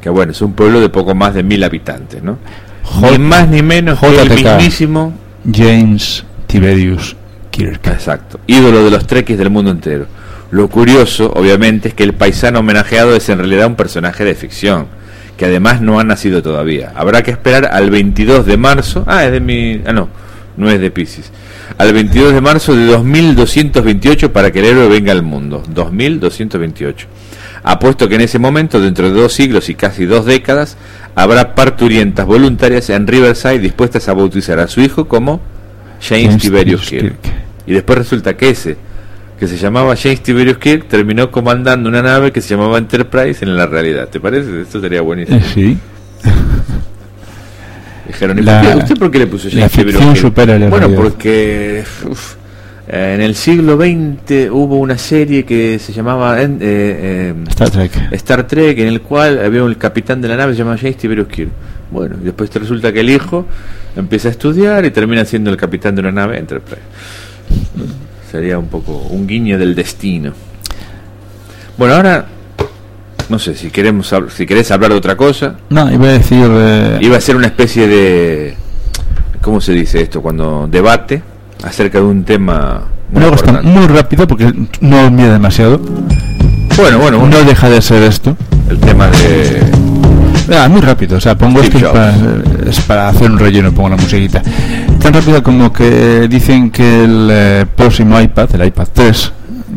Que 0.01 0.09
bueno, 0.09 0.31
es 0.31 0.41
un 0.41 0.53
pueblo 0.53 0.79
de 0.79 0.89
poco 0.89 1.15
más 1.15 1.33
de 1.33 1.43
mil 1.43 1.63
habitantes, 1.63 2.23
¿no? 2.23 2.37
ni 3.01 3.19
más 3.19 3.47
ni 3.47 3.61
menos 3.61 3.99
que 3.99 4.21
el 4.21 4.29
mismísimo 4.29 5.13
James 5.51 6.25
Tiberius 6.47 7.15
Kirk. 7.51 7.85
Exacto, 7.87 8.39
ídolo 8.47 8.83
de 8.83 8.91
los 8.91 9.07
trequis 9.07 9.37
del 9.37 9.49
mundo 9.49 9.71
entero. 9.71 10.05
Lo 10.51 10.67
curioso, 10.67 11.31
obviamente, 11.35 11.89
es 11.89 11.93
que 11.93 12.03
el 12.03 12.13
paisano 12.13 12.59
homenajeado 12.59 13.15
es 13.15 13.29
en 13.29 13.37
realidad 13.37 13.67
un 13.67 13.75
personaje 13.75 14.23
de 14.25 14.33
ficción, 14.35 14.87
que 15.39 15.45
además 15.45 15.81
no 15.81 15.99
ha 15.99 16.03
nacido 16.03 16.43
todavía. 16.43 16.91
Habrá 16.93 17.23
que 17.23 17.31
esperar 17.31 17.69
al 17.71 17.89
22 17.89 18.45
de 18.45 18.57
marzo. 18.57 19.05
Ah, 19.07 19.25
es 19.25 19.31
de 19.31 19.39
mi. 19.39 19.81
Ah, 19.87 19.93
no, 19.93 20.09
no 20.57 20.69
es 20.69 20.79
de 20.79 20.91
Pisces 20.91 21.31
al 21.77 21.93
22 21.93 22.33
de 22.33 22.41
marzo 22.41 22.75
de 22.75 22.85
2228 22.85 24.33
para 24.33 24.51
que 24.51 24.59
el 24.59 24.65
héroe 24.65 24.89
venga 24.89 25.11
al 25.11 25.23
mundo. 25.23 25.63
2228. 25.67 27.07
Apuesto 27.63 28.07
que 28.07 28.15
en 28.15 28.21
ese 28.21 28.39
momento, 28.39 28.79
dentro 28.79 29.09
de 29.09 29.21
dos 29.21 29.33
siglos 29.33 29.69
y 29.69 29.75
casi 29.75 30.05
dos 30.05 30.25
décadas, 30.25 30.77
habrá 31.15 31.55
parturientas 31.55 32.25
voluntarias 32.25 32.89
en 32.89 33.07
Riverside 33.07 33.59
dispuestas 33.59 34.07
a 34.07 34.13
bautizar 34.13 34.59
a 34.59 34.67
su 34.67 34.81
hijo 34.81 35.07
como 35.07 35.41
James, 36.01 36.37
Tiberius 36.37 36.89
Kirk. 36.89 37.15
Y 37.65 37.73
después 37.73 37.97
resulta 37.97 38.35
que 38.35 38.49
ese, 38.49 38.77
que 39.39 39.47
se 39.47 39.57
llamaba 39.57 39.95
James 39.95 40.21
Tiberius 40.21 40.57
Kirk, 40.57 40.89
terminó 40.89 41.31
comandando 41.31 41.87
una 41.87 42.01
nave 42.01 42.33
que 42.33 42.41
se 42.41 42.49
llamaba 42.49 42.77
Enterprise 42.77 43.45
en 43.45 43.55
la 43.55 43.67
realidad. 43.67 44.09
¿Te 44.09 44.19
parece? 44.19 44.61
Esto 44.61 44.81
sería 44.81 44.99
buenísimo. 45.01 45.37
Eh, 45.37 45.43
sí. 45.53 45.77
Dijeron, 48.07 48.39
¿usted 48.39 48.97
por 48.97 49.09
qué 49.09 49.19
le 49.19 49.27
puso 49.27 49.49
James 49.49 49.71
Tiberius 49.71 50.33
Bueno, 50.69 50.89
porque 50.89 51.85
en 52.87 53.21
el 53.21 53.35
siglo 53.35 53.77
XX 53.77 54.49
hubo 54.51 54.77
una 54.77 54.97
serie 54.97 55.45
que 55.45 55.79
se 55.79 55.93
llamaba 55.93 56.41
eh, 56.41 56.49
eh, 56.59 57.33
Star 57.47 57.69
Trek. 57.69 57.91
Star 58.11 58.45
Trek, 58.45 58.79
en 58.79 58.87
el 58.87 59.01
cual 59.01 59.39
había 59.45 59.63
un 59.63 59.73
capitán 59.75 60.19
de 60.19 60.27
la 60.27 60.35
nave 60.35 60.51
se 60.53 60.59
llamaba 60.59 60.77
James 60.77 60.97
Tiberius 60.97 61.29
Kirk. 61.29 61.51
Bueno, 61.91 62.17
y 62.21 62.25
después 62.25 62.53
resulta 62.53 62.91
que 62.91 62.99
el 62.99 63.09
hijo 63.09 63.45
empieza 63.95 64.27
a 64.27 64.31
estudiar 64.31 64.83
y 64.83 64.91
termina 64.91 65.23
siendo 65.23 65.49
el 65.49 65.55
capitán 65.55 65.95
de 65.95 66.01
una 66.01 66.11
nave 66.11 66.39
Enterprise. 66.39 66.81
Sería 68.31 68.59
un 68.59 68.67
poco 68.67 68.91
un 69.09 69.25
guiño 69.25 69.57
del 69.57 69.73
destino. 69.73 70.33
Bueno, 71.77 71.95
ahora 71.95 72.25
no 73.29 73.39
sé 73.39 73.55
si 73.55 73.69
queremos 73.69 74.13
si 74.35 74.45
querés 74.45 74.69
hablar 74.71 74.91
de 74.91 74.97
otra 74.97 75.15
cosa. 75.15 75.55
No, 75.69 75.91
iba 75.91 76.07
a 76.07 76.11
decir 76.11 76.47
eh, 76.49 76.97
iba 77.01 77.17
a 77.17 77.21
ser 77.21 77.35
una 77.35 77.47
especie 77.47 77.87
de 77.87 78.55
¿cómo 79.41 79.59
se 79.61 79.73
dice 79.73 80.01
esto? 80.01 80.21
Cuando 80.21 80.67
debate 80.69 81.23
acerca 81.63 81.99
de 81.99 82.05
un 82.05 82.23
tema 82.23 82.83
muy, 83.11 83.23
muy 83.63 83.87
rápido 83.87 84.27
porque 84.27 84.53
no 84.81 85.09
mide 85.09 85.31
demasiado. 85.31 85.79
Bueno, 86.77 86.99
bueno, 86.99 87.25
no 87.25 87.43
deja 87.43 87.69
de 87.69 87.81
ser 87.81 88.03
esto. 88.03 88.37
El 88.69 88.79
tema 88.79 89.07
de 89.07 89.59
Ah, 90.51 90.67
muy 90.67 90.81
rápido, 90.81 91.17
o 91.17 91.21
sea, 91.21 91.37
pongo 91.37 91.61
esto 91.61 91.79
para, 91.79 92.13
es 92.67 92.79
para 92.81 93.09
hacer 93.09 93.29
un 93.29 93.37
relleno, 93.37 93.71
pongo 93.71 93.89
la 93.89 93.97
musiquita. 93.97 94.41
Tan 95.01 95.13
rápido 95.13 95.41
como 95.43 95.71
que 95.71 96.27
dicen 96.29 96.71
que 96.71 97.03
el 97.05 97.29
eh, 97.31 97.65
próximo 97.75 98.19
iPad, 98.19 98.49
el 98.55 98.67
iPad 98.67 98.87
3, 98.93 99.33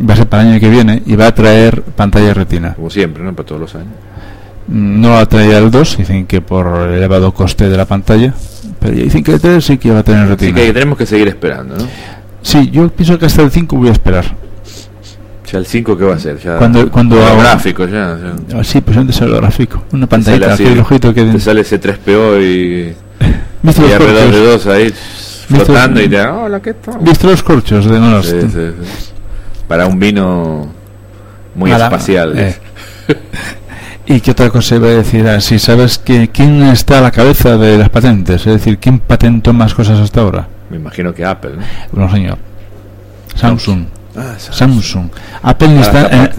va 0.08 0.14
a 0.14 0.16
ser 0.16 0.26
para 0.28 0.42
el 0.42 0.48
año 0.50 0.60
que 0.60 0.68
viene 0.68 1.02
y 1.06 1.14
va 1.16 1.28
a 1.28 1.34
traer 1.34 1.82
pantalla 1.82 2.34
retina. 2.34 2.74
Como 2.74 2.90
siempre, 2.90 3.22
¿no? 3.22 3.32
Para 3.34 3.46
todos 3.46 3.60
los 3.60 3.74
años. 3.74 3.88
No 4.68 5.10
va 5.10 5.20
a 5.20 5.26
traer 5.26 5.62
el 5.62 5.70
2, 5.70 5.96
dicen 5.98 6.26
que 6.26 6.40
por 6.40 6.66
el 6.88 6.94
elevado 6.94 7.32
coste 7.32 7.68
de 7.68 7.76
la 7.76 7.84
pantalla, 7.84 8.32
pero 8.80 8.94
dicen 8.94 9.22
que 9.22 9.32
el 9.34 9.40
3 9.40 9.64
sí 9.64 9.78
que 9.78 9.90
va 9.90 10.00
a 10.00 10.02
tener 10.02 10.26
retina. 10.28 10.56
Así 10.56 10.66
que 10.66 10.72
tenemos 10.72 10.98
que 10.98 11.06
seguir 11.06 11.28
esperando, 11.28 11.76
¿no? 11.76 11.84
Sí, 12.42 12.70
yo 12.70 12.88
pienso 12.88 13.18
que 13.18 13.26
hasta 13.26 13.42
el 13.42 13.50
5 13.50 13.76
voy 13.76 13.88
a 13.88 13.92
esperar. 13.92 14.24
Ya 15.50 15.58
el 15.58 15.66
5 15.66 15.98
qué 15.98 16.04
va 16.04 16.14
a 16.14 16.18
ser? 16.18 16.38
Ya 16.38 16.56
Cuando, 16.56 16.90
cuando 16.90 17.16
hago- 17.24 17.40
gráficos 17.40 17.90
ya. 17.90 18.16
ya. 18.50 18.58
Ah, 18.58 18.64
Sí, 18.64 18.80
pues 18.80 18.96
antes 18.96 19.20
el 19.20 19.34
gráfico. 19.34 19.82
Una 19.92 20.06
pantallita, 20.06 20.54
aquel 20.54 20.78
ojito 20.80 21.12
que... 21.12 21.24
Te 21.24 21.38
sale 21.40 21.60
ese 21.60 21.78
3PO 21.80 22.40
y, 22.42 22.94
¿Viste 23.62 23.82
los 23.82 23.90
R2D2 23.92 24.50
corchos? 24.50 24.66
ahí 24.66 24.90
flotando 25.48 26.00
y 26.00 26.08
te 26.08 26.20
hola, 26.26 26.60
¿qué 26.60 26.74
tal? 26.74 26.98
¿Viste 27.00 27.26
los 27.26 27.42
corchos 27.42 27.86
de 27.86 27.98
no, 27.98 28.22
Sí, 28.22 28.40
sí, 28.42 28.48
sí. 28.50 29.10
Para 29.68 29.86
un 29.86 29.98
vino 29.98 30.72
muy 31.54 31.70
espacial. 31.70 32.38
eh. 32.38 32.56
¿Y 34.06 34.20
qué 34.20 34.32
otra 34.32 34.50
cosa 34.50 34.76
iba 34.76 34.88
a 34.88 34.90
decir? 34.90 35.26
Ah, 35.28 35.40
si 35.40 35.58
sabes 35.58 35.98
que 35.98 36.28
quién 36.28 36.62
está 36.64 36.98
a 36.98 37.00
la 37.00 37.10
cabeza 37.12 37.56
de 37.56 37.78
las 37.78 37.88
patentes, 37.88 38.46
es 38.46 38.52
decir, 38.54 38.78
quién 38.78 38.98
patentó 38.98 39.52
más 39.52 39.74
cosas 39.74 40.00
hasta 40.00 40.20
ahora. 40.20 40.48
Me 40.70 40.76
imagino 40.76 41.14
que 41.14 41.24
Apple, 41.24 41.52
¿no? 41.92 42.10
Señor. 42.10 42.36
Samsung. 43.36 43.84
Ah, 44.14 44.34
Samsung. 44.38 45.08
Apple 45.42 45.80
está, 45.80 46.30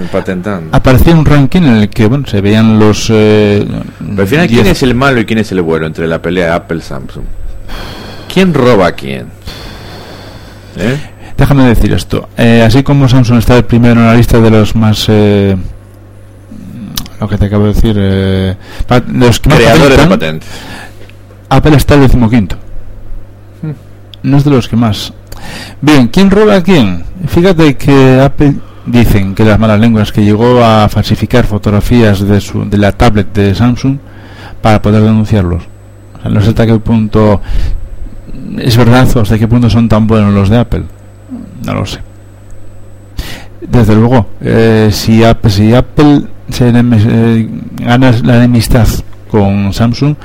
aparecía 0.71 1.15
un 1.15 1.25
ranking 1.25 1.61
en 1.63 1.75
el 1.77 1.89
que 1.89 2.05
bueno 2.05 2.27
se 2.27 2.39
veían 2.39 2.77
los 2.77 3.09
eh, 3.09 3.67
Pero 3.97 4.21
al 4.21 4.27
final, 4.27 4.47
¿quién 4.47 4.63
10 4.63 4.77
es 4.77 4.83
el 4.83 4.93
malo 4.93 5.19
y 5.19 5.25
quién 5.25 5.39
es 5.39 5.51
el 5.51 5.61
bueno 5.61 5.87
entre 5.87 6.07
la 6.07 6.21
pelea 6.21 6.53
Apple-Samsung? 6.55 7.23
¿Quién 8.31 8.53
roba 8.53 8.87
a 8.87 8.91
quién? 8.91 9.27
¿Eh? 10.77 10.97
Déjame 11.37 11.65
decir 11.67 11.91
esto. 11.93 12.29
Eh, 12.37 12.63
así 12.65 12.83
como 12.83 13.07
Samsung 13.07 13.39
está 13.39 13.57
el 13.57 13.65
primero 13.65 13.99
en 13.99 14.07
la 14.07 14.15
lista 14.15 14.39
de 14.39 14.51
los 14.51 14.75
más. 14.75 15.05
eh, 15.09 15.57
lo 17.19 17.27
que 17.27 17.37
te 17.37 17.45
acabo 17.45 17.65
de 17.65 17.73
decir. 17.73 17.95
Eh, 17.97 18.55
de 18.87 19.25
los 19.25 19.39
que 19.39 19.49
Creadores 19.49 19.97
de 19.97 20.07
patentes. 20.07 20.49
Apple 21.49 21.75
está 21.75 21.95
el 21.95 22.01
decimoquinto. 22.01 22.55
Hmm. 23.61 23.71
No 24.23 24.37
es 24.37 24.43
de 24.43 24.51
los 24.51 24.67
que 24.67 24.75
más. 24.75 25.13
Bien, 25.81 26.07
¿quién 26.07 26.31
roba 26.31 26.57
a 26.57 26.63
quién? 26.63 27.03
Fíjate 27.27 27.75
que 27.75 28.19
Apple 28.21 28.55
dicen 28.85 29.33
que 29.33 29.45
las 29.45 29.59
malas 29.59 29.79
lenguas 29.79 30.11
que 30.11 30.23
llegó 30.23 30.63
a 30.63 30.89
falsificar 30.89 31.45
fotografías 31.45 32.27
de, 32.27 32.41
su, 32.41 32.69
de 32.69 32.77
la 32.77 32.91
tablet 32.91 33.33
de 33.33 33.55
Samsung 33.55 33.97
para 34.61 34.81
poder 34.81 35.03
denunciarlos. 35.03 35.63
No 36.29 36.41
sé 36.41 36.49
hasta 36.49 36.65
qué 36.65 36.79
punto 36.79 37.41
es 38.57 38.77
verdad 38.77 39.07
o 39.15 39.21
hasta 39.21 39.37
qué 39.37 39.47
punto 39.47 39.69
son 39.69 39.89
tan 39.89 40.07
buenos 40.07 40.33
los 40.33 40.49
de 40.49 40.57
Apple. 40.57 40.83
No 41.65 41.73
lo 41.73 41.85
sé. 41.85 41.99
Desde 43.61 43.95
luego, 43.95 44.27
eh, 44.41 44.89
si, 44.91 45.23
Apple, 45.23 45.49
si 45.49 45.73
Apple 45.73 46.23
se 46.49 46.69
eh, 46.69 47.49
gana 47.77 48.11
la 48.23 48.37
enemistad 48.37 48.87
con 49.29 49.73
Samsung, 49.73 50.15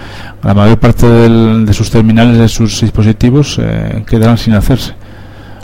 la 0.43 0.55
mayor 0.55 0.79
parte 0.79 1.07
de 1.07 1.73
sus 1.73 1.91
terminales, 1.91 2.39
de 2.39 2.49
sus 2.49 2.81
dispositivos, 2.81 3.59
eh, 3.63 4.05
quedarán 4.07 4.37
sin 4.37 4.55
hacerse. 4.55 4.95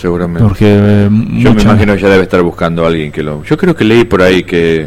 Seguramente. 0.05 0.43
Porque 0.43 0.67
eh, 0.69 1.09
Yo 1.39 1.55
me 1.55 1.63
imagino 1.63 1.95
que 1.95 2.03
ya 2.03 2.09
debe 2.11 2.25
estar 2.25 2.43
buscando 2.43 2.85
a 2.85 2.89
alguien 2.89 3.11
que 3.11 3.23
lo... 3.23 3.43
Yo 3.43 3.57
creo 3.57 3.75
que 3.75 3.85
leí 3.85 4.05
por 4.05 4.21
ahí 4.21 4.43
que, 4.45 4.87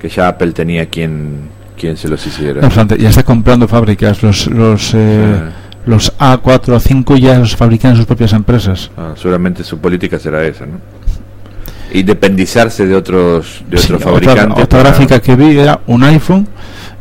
que 0.00 0.08
ya 0.08 0.26
Apple 0.26 0.50
tenía 0.50 0.86
quien, 0.86 1.42
quien 1.76 1.96
se 1.96 2.08
los 2.08 2.26
hiciera. 2.26 2.60
no 2.60 2.66
obstante, 2.66 2.98
ya 2.98 3.08
está 3.10 3.22
comprando 3.22 3.68
fábricas. 3.68 4.20
Los, 4.20 4.48
los, 4.48 4.94
eh, 4.94 5.40
los 5.86 6.12
A4, 6.18 6.74
A5 6.74 7.18
ya 7.20 7.38
los 7.38 7.54
fabrican 7.54 7.94
sus 7.94 8.04
propias 8.04 8.32
empresas. 8.32 8.90
ah, 8.96 9.12
seguramente 9.16 9.62
su 9.62 9.78
política 9.78 10.18
será 10.18 10.44
esa, 10.44 10.66
¿no? 10.66 10.80
Independizarse 11.92 12.84
de 12.86 12.94
otros 12.96 13.62
de 13.70 13.78
Sí, 13.78 13.92
otros 13.92 14.12
otra, 14.12 14.32
fabricantes. 14.34 14.64
otra 14.64 14.78
para- 14.82 14.90
gráfica 14.90 15.20
que 15.20 15.36
vi 15.36 15.56
era 15.58 15.80
un 15.86 16.02
iPhone 16.02 16.46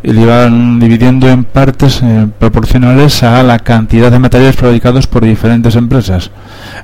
y 0.04 0.14
le 0.14 0.22
iban 0.22 0.80
dividiendo 0.80 1.28
en 1.28 1.44
partes 1.44 2.02
eh, 2.04 2.28
proporcionales 2.40 3.24
a 3.24 3.42
la 3.44 3.60
cantidad 3.60 4.12
de 4.12 4.20
materiales 4.20 4.56
fabricados 4.56 5.08
por 5.08 5.26
diferentes 5.26 5.76
empresas. 5.76 6.30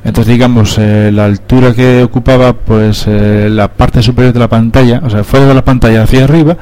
Entonces, 0.03 0.33
digamos, 0.33 0.77
eh, 0.79 1.11
la 1.13 1.25
altura 1.25 1.73
que 1.73 2.03
ocupaba 2.03 2.53
pues 2.53 3.05
eh, 3.07 3.49
la 3.51 3.67
parte 3.67 4.01
superior 4.01 4.33
de 4.33 4.39
la 4.39 4.49
pantalla, 4.49 5.01
o 5.05 5.09
sea, 5.09 5.23
fuera 5.23 5.45
de 5.45 5.53
la 5.53 5.63
pantalla 5.63 6.03
hacia 6.03 6.23
arriba, 6.23 6.57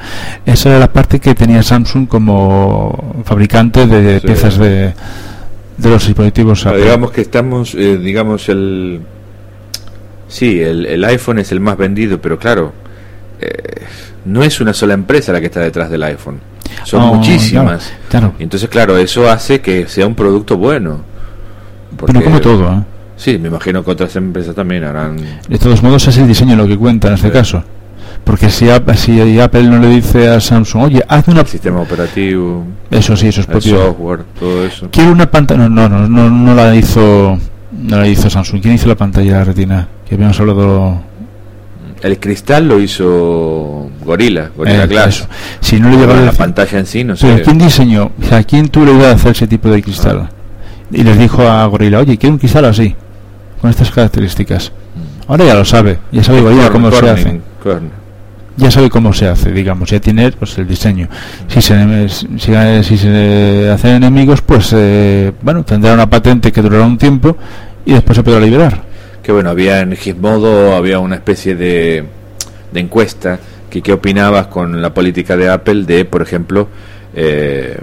esa 0.45 0.69
era 0.69 0.79
la 0.79 0.91
parte 0.91 1.19
que 1.19 1.33
tenía 1.35 1.63
Samsung 1.63 2.07
como 2.07 3.23
fabricante 3.25 3.87
de 3.87 4.19
Sí. 4.19 4.27
piezas 4.27 4.57
de, 4.57 4.93
de 5.77 5.89
los 5.89 6.05
dispositivos. 6.05 6.65
Apple. 6.65 6.81
digamos 6.83 7.11
que 7.11 7.21
estamos, 7.21 7.73
eh, 7.75 7.97
digamos, 7.97 8.49
el... 8.49 9.01
Sí, 10.27 10.61
el, 10.61 10.85
el 10.85 11.03
iPhone 11.05 11.39
es 11.39 11.51
el 11.51 11.59
más 11.59 11.77
vendido, 11.77 12.21
pero 12.21 12.37
claro, 12.39 12.73
eh, 13.41 13.81
no 14.25 14.43
es 14.43 14.61
una 14.61 14.73
sola 14.73 14.93
empresa 14.93 15.31
la 15.33 15.39
que 15.39 15.47
está 15.47 15.59
detrás 15.61 15.89
del 15.89 16.03
iPhone. 16.03 16.39
Son 16.83 17.01
Oh, 17.01 17.15
muchísimas. 17.15 17.91
Claro, 18.09 18.33
entonces, 18.39 18.69
claro, 18.69 18.97
eso 18.97 19.29
hace 19.29 19.59
que 19.61 19.87
sea 19.87 20.07
un 20.07 20.15
producto 20.15 20.57
bueno. 20.57 21.01
pero 21.97 22.13
Porque- 22.13 22.23
como 22.23 22.39
todo, 22.41 22.71
¿eh? 22.71 22.83
Sí, 23.17 23.37
me 23.37 23.49
imagino 23.49 23.83
que 23.83 23.91
otras 23.91 24.15
empresas 24.15 24.55
también 24.55 24.83
harán... 24.83 25.17
De 25.47 25.59
todos 25.59 25.83
modos 25.83 26.07
es 26.07 26.17
el 26.17 26.27
diseño 26.27 26.55
lo 26.55 26.65
que 26.67 26.75
cuenta 26.77 27.09
en 27.09 27.13
este 27.15 27.27
Sí. 27.27 27.33
caso. 27.33 27.63
Porque 28.23 28.49
si, 28.49 28.69
Apple- 28.69 28.97
si 28.97 29.39
Apple 29.39 29.63
no 29.63 29.77
le 29.79 29.89
dice 29.89 30.27
a 30.29 30.39
Samsung, 30.39 30.83
oye, 30.85 31.03
haz 31.07 31.27
una... 31.27 31.41
El 31.41 31.47
sistema 31.47 31.81
operativo, 31.81 32.63
Eso 32.89 33.15
sí, 33.15 33.27
eso 33.27 33.41
es 33.41 33.47
el 33.47 33.51
propio. 33.51 33.77
software, 33.77 34.23
todo 34.39 34.65
eso. 34.65 34.89
Quiero 34.91 35.11
una 35.11 35.29
pantalla... 35.29 35.67
No, 35.69 35.87
no, 35.89 36.07
no, 36.07 36.07
no, 36.07 36.29
no 36.29 36.55
la 36.55 36.73
hizo... 36.75 37.37
No 37.71 37.97
la 37.97 38.07
hizo 38.07 38.29
Samsung. 38.29 38.61
¿Quién 38.61 38.73
hizo 38.75 38.87
la 38.87 38.95
pantalla 38.95 39.43
retina? 39.43 39.87
Que 40.07 40.15
habíamos 40.15 40.39
hablado... 40.39 41.01
El 42.01 42.19
cristal 42.19 42.67
lo 42.67 42.79
hizo 42.79 43.89
Gorilla, 44.03 44.49
Gorilla 44.55 44.85
eh, 44.85 44.87
Glass. 44.87 45.27
Si 45.59 45.79
no 45.79 45.89
le 45.89 45.97
llevaba 45.97 46.21
la 46.21 46.31
pantalla 46.31 46.79
en 46.79 46.85
sí, 46.85 47.03
no 47.03 47.15
sé. 47.15 47.27
Pero 47.27 47.43
¿quién 47.43 47.57
diseñó? 47.59 48.11
O 48.19 48.25
sea, 48.25 48.43
¿quién 48.43 48.69
tuvo 48.69 48.85
la 48.85 48.91
idea 48.91 49.07
de 49.09 49.13
hacer 49.13 49.31
ese 49.31 49.47
tipo 49.47 49.69
de 49.69 49.83
cristal? 49.83 50.29
Y 50.91 51.03
les 51.03 51.17
dijo 51.17 51.43
a 51.43 51.65
Gorilla, 51.67 51.99
oye, 51.99 52.17
quiero 52.17 52.33
un 52.33 52.39
cristal 52.39 52.65
así, 52.65 52.95
con 53.61 53.69
estas 53.69 53.91
características. 53.91 54.71
Ahora 55.27 55.45
ya 55.45 55.53
lo 55.53 55.63
sabe, 55.63 55.99
ya 56.11 56.23
sabe 56.23 56.41
cómo 56.71 56.91
se 56.91 57.09
hace. 57.09 57.41
Ya 58.57 58.69
sabe 58.69 58.89
cómo 58.89 59.13
se 59.13 59.27
hace, 59.27 59.51
digamos, 59.51 59.89
ya 59.89 59.99
tiene 59.99 60.31
pues, 60.31 60.57
el 60.57 60.67
diseño. 60.67 61.07
Si 61.47 61.61
se, 61.61 62.09
si, 62.09 62.27
si 62.83 62.97
se 62.97 63.69
hacen 63.71 63.91
enemigos, 63.95 64.41
pues 64.41 64.73
eh, 64.75 65.31
bueno, 65.41 65.63
tendrá 65.63 65.93
una 65.93 66.09
patente 66.09 66.51
que 66.51 66.61
durará 66.61 66.85
un 66.85 66.97
tiempo 66.97 67.37
y 67.85 67.93
después 67.93 68.17
se 68.17 68.23
podrá 68.23 68.39
liberar. 68.39 68.90
Que 69.23 69.31
bueno, 69.31 69.49
había 69.49 69.81
en 69.81 69.95
Gizmodo, 69.95 70.75
había 70.75 70.99
una 70.99 71.15
especie 71.15 71.55
de, 71.55 72.03
de 72.71 72.79
encuesta 72.79 73.39
que 73.69 73.81
qué 73.81 73.93
opinabas 73.93 74.47
con 74.47 74.81
la 74.81 74.93
política 74.93 75.37
de 75.37 75.49
Apple 75.49 75.83
de, 75.85 76.05
por 76.05 76.21
ejemplo, 76.21 76.67
eh, 77.15 77.77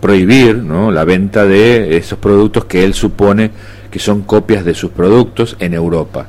prohibir 0.00 0.56
¿no? 0.56 0.90
la 0.90 1.04
venta 1.04 1.46
de 1.46 1.96
esos 1.96 2.18
productos 2.18 2.66
que 2.66 2.84
él 2.84 2.94
supone 2.94 3.50
que 3.90 3.98
son 3.98 4.22
copias 4.22 4.64
de 4.64 4.74
sus 4.74 4.90
productos 4.90 5.56
en 5.58 5.74
Europa. 5.74 6.26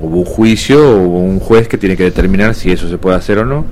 Hubo 0.00 0.16
un 0.16 0.24
juicio, 0.24 0.78
hubo 0.96 1.20
un 1.20 1.40
juez 1.40 1.68
que 1.68 1.76
tiene 1.76 1.94
que 1.94 2.04
determinar 2.04 2.54
si 2.54 2.72
eso 2.72 2.88
se 2.88 2.96
puede 2.96 3.16
hacer 3.16 3.38
o 3.38 3.44
no. 3.44 3.66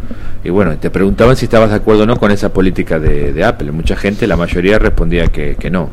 Y 0.44 0.50
bueno, 0.50 0.76
te 0.76 0.90
preguntaban 0.90 1.36
si 1.36 1.46
estabas 1.46 1.70
de 1.70 1.76
acuerdo 1.76 2.02
o 2.02 2.06
no 2.06 2.16
con 2.16 2.30
esa 2.30 2.52
política 2.52 2.98
de, 2.98 3.42
Apple. 3.42 3.72
Mucha 3.72 3.96
gente, 3.96 4.26
la 4.26 4.36
mayoría 4.36 4.78
respondía 4.78 5.28
que 5.28 5.70
no. 5.70 5.88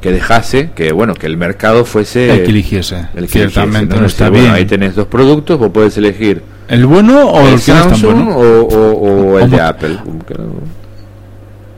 Que 0.00 0.12
dejase, 0.12 0.70
que 0.76 0.92
bueno, 0.92 1.14
que 1.14 1.26
el 1.26 1.36
mercado 1.36 1.84
fuese... 1.84 2.30
el 2.30 2.44
que 2.44 2.50
eligiese. 2.50 2.96
el 2.96 3.02
que 3.12 3.18
eligiese, 3.18 3.48
Ciertamente 3.50 3.96
¿no? 3.98 4.06
está 4.06 4.28
bueno, 4.30 4.44
bien. 4.44 4.54
ahí 4.54 4.64
tenés 4.64 4.94
dos 4.94 5.06
productos, 5.08 5.58
vos 5.58 5.70
podés 5.70 5.96
elegir 5.98 6.40
¿El 6.68 6.86
bueno 6.86 7.28
o 7.30 7.40
el, 7.48 7.54
el 7.54 7.60
que 7.60 7.72
no 7.72 7.78
Samsung 7.84 8.14
bueno? 8.24 8.36
o, 8.36 8.60
o- 8.62 9.32
o 9.34 9.38
el 9.40 9.50
de 9.50 9.60
Apple. 9.60 9.98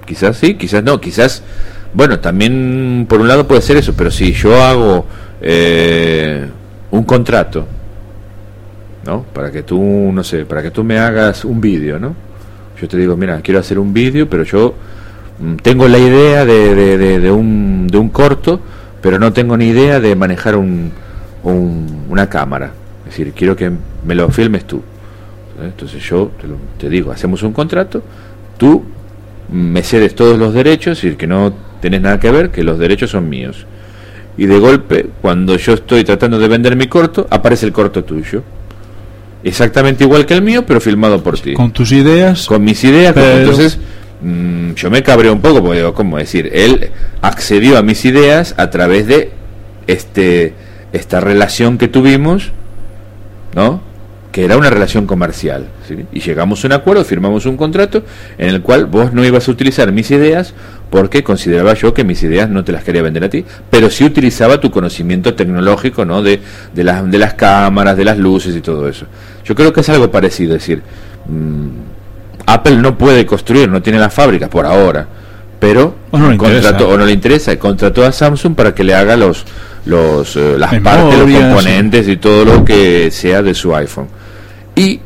Quizás 0.07 0.37
sí, 0.37 0.55
quizás 0.55 0.83
no, 0.83 1.01
quizás, 1.01 1.43
bueno, 1.95 2.18
también 2.18 3.07
por 3.09 3.21
un 3.21 3.29
lado 3.29 3.47
puede 3.47 3.62
ser 3.62 3.77
eso, 3.77 3.95
pero 3.97 4.11
si 4.11 4.33
yo 4.33 4.61
hago 4.62 5.07
eh, 5.41 6.47
un 6.91 7.05
contrato, 7.05 7.66
¿no? 9.07 9.23
Para 9.33 9.53
que 9.53 9.62
tú, 9.62 9.81
no 10.12 10.25
sé, 10.25 10.45
para 10.45 10.62
que 10.62 10.71
tú 10.73 10.83
me 10.83 10.99
hagas 10.99 11.45
un 11.45 11.61
vídeo, 11.61 11.99
¿no? 12.01 12.14
Yo 12.81 12.89
te 12.89 12.97
digo, 12.97 13.16
mira, 13.16 13.41
quiero 13.41 13.61
hacer 13.61 13.79
un 13.79 13.93
vídeo, 13.93 14.29
pero 14.29 14.43
yo 14.43 14.75
tengo 15.62 15.88
la 15.88 15.99
idea 15.99 16.45
de, 16.45 16.74
de, 16.74 16.99
de- 16.99 17.20
de 17.20 17.30
un, 17.30 17.86
de 17.88 17.99
un 17.99 18.09
corto, 18.11 18.61
pero 19.01 19.18
no 19.18 19.32
tengo 19.32 19.57
ni 19.57 19.68
idea 19.68 20.01
de 20.01 20.14
manejar 20.14 20.57
un, 20.57 20.93
un- 21.43 22.05
una 22.09 22.28
cámara. 22.28 22.72
Es 23.07 23.16
decir, 23.16 23.32
quiero 23.34 23.57
que 23.57 23.70
me 24.07 24.14
lo 24.14 24.28
filmes 24.30 24.64
tú. 24.66 24.78
¿eh? 25.61 25.64
Entonces 25.66 26.03
yo 26.03 26.30
te, 26.41 26.47
lo- 26.47 26.57
te 26.78 26.88
digo, 26.88 27.11
hacemos 27.12 27.43
un 27.43 27.53
contrato, 27.53 28.03
tú 28.59 28.84
me 29.53 29.82
cedes 29.82 30.14
todos 30.14 30.38
los 30.38 30.55
derechos, 30.55 30.99
es 30.99 31.03
decir, 31.03 31.16
que 31.16 31.26
no 31.26 31.53
tenés 31.80 32.01
nada 32.03 32.20
que 32.20 32.30
ver, 32.30 32.51
que 32.51 32.62
los 32.62 32.78
derechos 32.78 33.11
son 33.11 33.28
míos. 33.28 33.66
Y 34.36 34.47
de 34.47 34.59
golpe, 34.59 35.07
cuando 35.20 35.57
yo 35.57 35.72
estoy 35.74 36.05
tratando 36.05 36.38
de 36.38 36.47
vender 36.49 36.76
mi 36.76 36.86
corto, 36.86 37.26
aparece 37.30 37.66
el 37.66 37.72
corto 37.72 38.05
tuyo. 38.05 38.43
Exactamente 39.43 40.05
igual 40.05 40.26
que 40.26 40.34
el 40.34 40.43
mío, 40.43 40.64
pero 40.66 40.80
filmado 40.80 41.22
por 41.22 41.38
ti. 41.38 41.55
Con 41.55 41.72
tus 41.72 41.93
ideas, 41.93 42.47
Con 42.47 42.62
mis 42.62 42.82
ideas, 42.84 43.12
Pero- 43.14 43.38
entonces 43.38 43.78
mm, 44.23 44.73
yo 44.75 44.91
me 44.91 45.03
cabreo 45.03 45.33
un 45.33 45.41
poco, 45.41 45.62
porque 45.62 45.79
digo, 45.79 45.95
¿cómo 45.95 46.18
decir? 46.18 46.51
Él 46.53 46.91
accedió 47.23 47.79
a 47.79 47.83
mis 47.83 48.05
ideas 48.05 48.55
a 48.57 48.71
través 48.71 49.07
de 49.07 49.31
este 49.87 50.55
esta 50.93 51.21
relación 51.21 51.79
que 51.79 51.89
tuvimos, 51.89 52.53
¿no? 53.55 53.81
Que 54.33 54.45
era 54.45 54.57
una 54.57 54.71
relación 54.71 55.07
comercial. 55.07 55.66
Y 56.12 56.21
llegamos 56.21 56.62
a 56.62 56.68
un 56.68 56.73
acuerdo, 56.73 57.05
firmamos 57.05 57.47
un 57.47 57.57
contrato 57.57 58.05
en 58.39 58.49
el 58.49 58.62
cual 58.62 58.87
vos 58.87 59.12
no 59.12 59.25
ibas 59.25 59.49
a 59.49 59.51
utilizar 59.51 59.91
mis 59.93 60.11
ideas 60.11 60.55
porque 60.89 61.25
consideraba 61.25 61.75
yo 61.75 61.95
que 61.95 62.05
mis 62.05 62.23
ideas 62.23 62.49
no 62.49 62.64
te 62.64 62.73
las 62.73 62.85
quería 62.85 63.03
vender 63.03 63.25
a 63.25 63.31
ti, 63.31 63.45
pero 63.71 63.91
sí 63.91 64.05
utilizaba 64.05 64.61
tu 64.61 64.71
conocimiento 64.71 65.35
tecnológico 65.35 66.05
¿no? 66.05 66.23
de, 66.23 66.41
de, 66.75 66.85
las, 66.85 67.09
de 67.11 67.18
las 67.18 67.35
cámaras, 67.35 67.97
de 67.97 68.05
las 68.05 68.18
luces 68.18 68.55
y 68.55 68.61
todo 68.61 68.89
eso. 68.89 69.07
Yo 69.45 69.55
creo 69.55 69.73
que 69.73 69.81
es 69.81 69.89
algo 69.89 70.11
parecido, 70.11 70.55
es 70.55 70.62
decir, 70.62 70.83
mmm, 71.27 71.68
Apple 72.53 72.77
no 72.77 72.97
puede 72.97 73.27
construir, 73.27 73.69
no 73.69 73.83
tiene 73.83 73.99
las 73.99 74.13
fábricas 74.13 74.49
por 74.49 74.67
ahora, 74.67 75.07
pero 75.59 75.95
o 76.11 76.19
no 76.19 76.31
le 76.31 76.37
contrató, 76.37 76.69
interesa. 76.69 76.87
o 76.87 76.97
no 76.97 77.05
le 77.07 77.13
interesa, 77.13 77.53
y 77.53 77.57
contrató 77.59 78.05
a 78.05 78.13
Samsung 78.13 78.55
para 78.55 78.75
que 78.75 78.83
le 78.83 78.95
haga 78.95 79.17
los, 79.17 79.45
los 79.85 80.37
eh, 80.37 80.57
las 80.59 80.73
Memorias, 80.73 81.03
partes, 81.03 81.19
los 81.19 81.43
componentes 81.43 82.09
y 82.09 82.17
todo 82.17 82.45
lo 82.45 82.65
que 82.65 83.11
sea 83.11 83.43
de 83.43 83.55
su 83.55 83.75
iPhone. 83.75 84.09
Y 84.75 85.01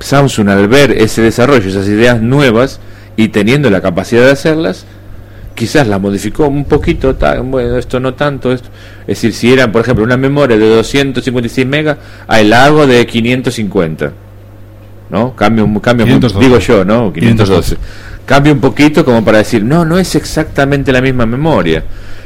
Samsung 0.00 0.48
al 0.48 0.68
ver 0.68 0.92
ese 0.92 1.22
desarrollo, 1.22 1.68
esas 1.68 1.86
ideas 1.86 2.20
nuevas 2.20 2.80
y 3.16 3.28
teniendo 3.28 3.70
la 3.70 3.80
capacidad 3.80 4.24
de 4.24 4.32
hacerlas, 4.32 4.86
quizás 5.54 5.86
la 5.86 5.98
modificó 5.98 6.46
un 6.48 6.64
poquito, 6.64 7.14
bueno, 7.44 7.76
esto 7.76 8.00
no 8.00 8.14
tanto, 8.14 8.50
esto. 8.50 8.70
es 9.02 9.08
decir, 9.08 9.34
si 9.34 9.52
era, 9.52 9.70
por 9.70 9.82
ejemplo, 9.82 10.04
una 10.04 10.16
memoria 10.16 10.56
de 10.56 10.68
256 10.68 11.66
megas, 11.66 11.98
la 12.44 12.64
hago 12.64 12.86
de 12.86 13.06
550. 13.06 14.12
¿No? 15.10 15.34
Cambio, 15.34 15.64
un- 15.64 15.80
cambio, 15.80 16.06
512. 16.06 16.46
digo 16.46 16.58
yo, 16.58 16.84
¿no? 16.84 17.12
512. 17.12 17.76
Cambia 18.24 18.52
un 18.52 18.60
poquito 18.60 19.04
como 19.04 19.24
para 19.24 19.38
decir, 19.38 19.64
no, 19.64 19.84
no 19.84 19.98
es 19.98 20.14
exactamente 20.14 20.92
la 20.92 21.00
misma 21.00 21.26
memoria. 21.26 21.82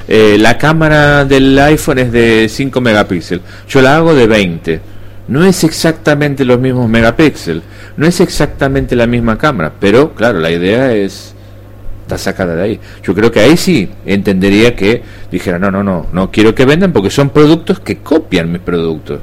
Eh, 0.06 0.36
la 0.38 0.58
cámara 0.58 1.24
del 1.24 1.58
iPhone 1.58 1.98
es 1.98 2.12
de 2.12 2.46
5 2.50 2.80
megapíxeles, 2.82 3.42
yo 3.68 3.80
la 3.80 3.96
hago 3.96 4.14
de 4.14 4.26
20. 4.26 4.80
No 5.28 5.42
es 5.46 5.64
exactamente 5.64 6.44
los 6.44 6.60
mismos 6.60 6.86
megapíxeles, 6.90 7.62
no 7.96 8.06
es 8.06 8.20
exactamente 8.20 8.94
la 8.94 9.06
misma 9.06 9.38
cámara, 9.38 9.72
pero 9.80 10.12
claro, 10.12 10.38
la 10.40 10.50
idea 10.50 10.92
es 10.92 11.34
está 12.02 12.18
sacada 12.18 12.54
de 12.54 12.62
ahí. 12.62 12.80
Yo 13.02 13.14
creo 13.14 13.32
que 13.32 13.40
ahí 13.40 13.56
sí 13.56 13.88
entendería 14.04 14.76
que 14.76 15.02
dijera, 15.32 15.58
no, 15.58 15.70
no, 15.70 15.82
no, 15.82 16.06
no 16.12 16.30
quiero 16.30 16.54
que 16.54 16.66
vendan 16.66 16.92
porque 16.92 17.08
son 17.08 17.30
productos 17.30 17.80
que 17.80 17.96
copian 18.00 18.52
mis 18.52 18.60
productos. 18.60 19.20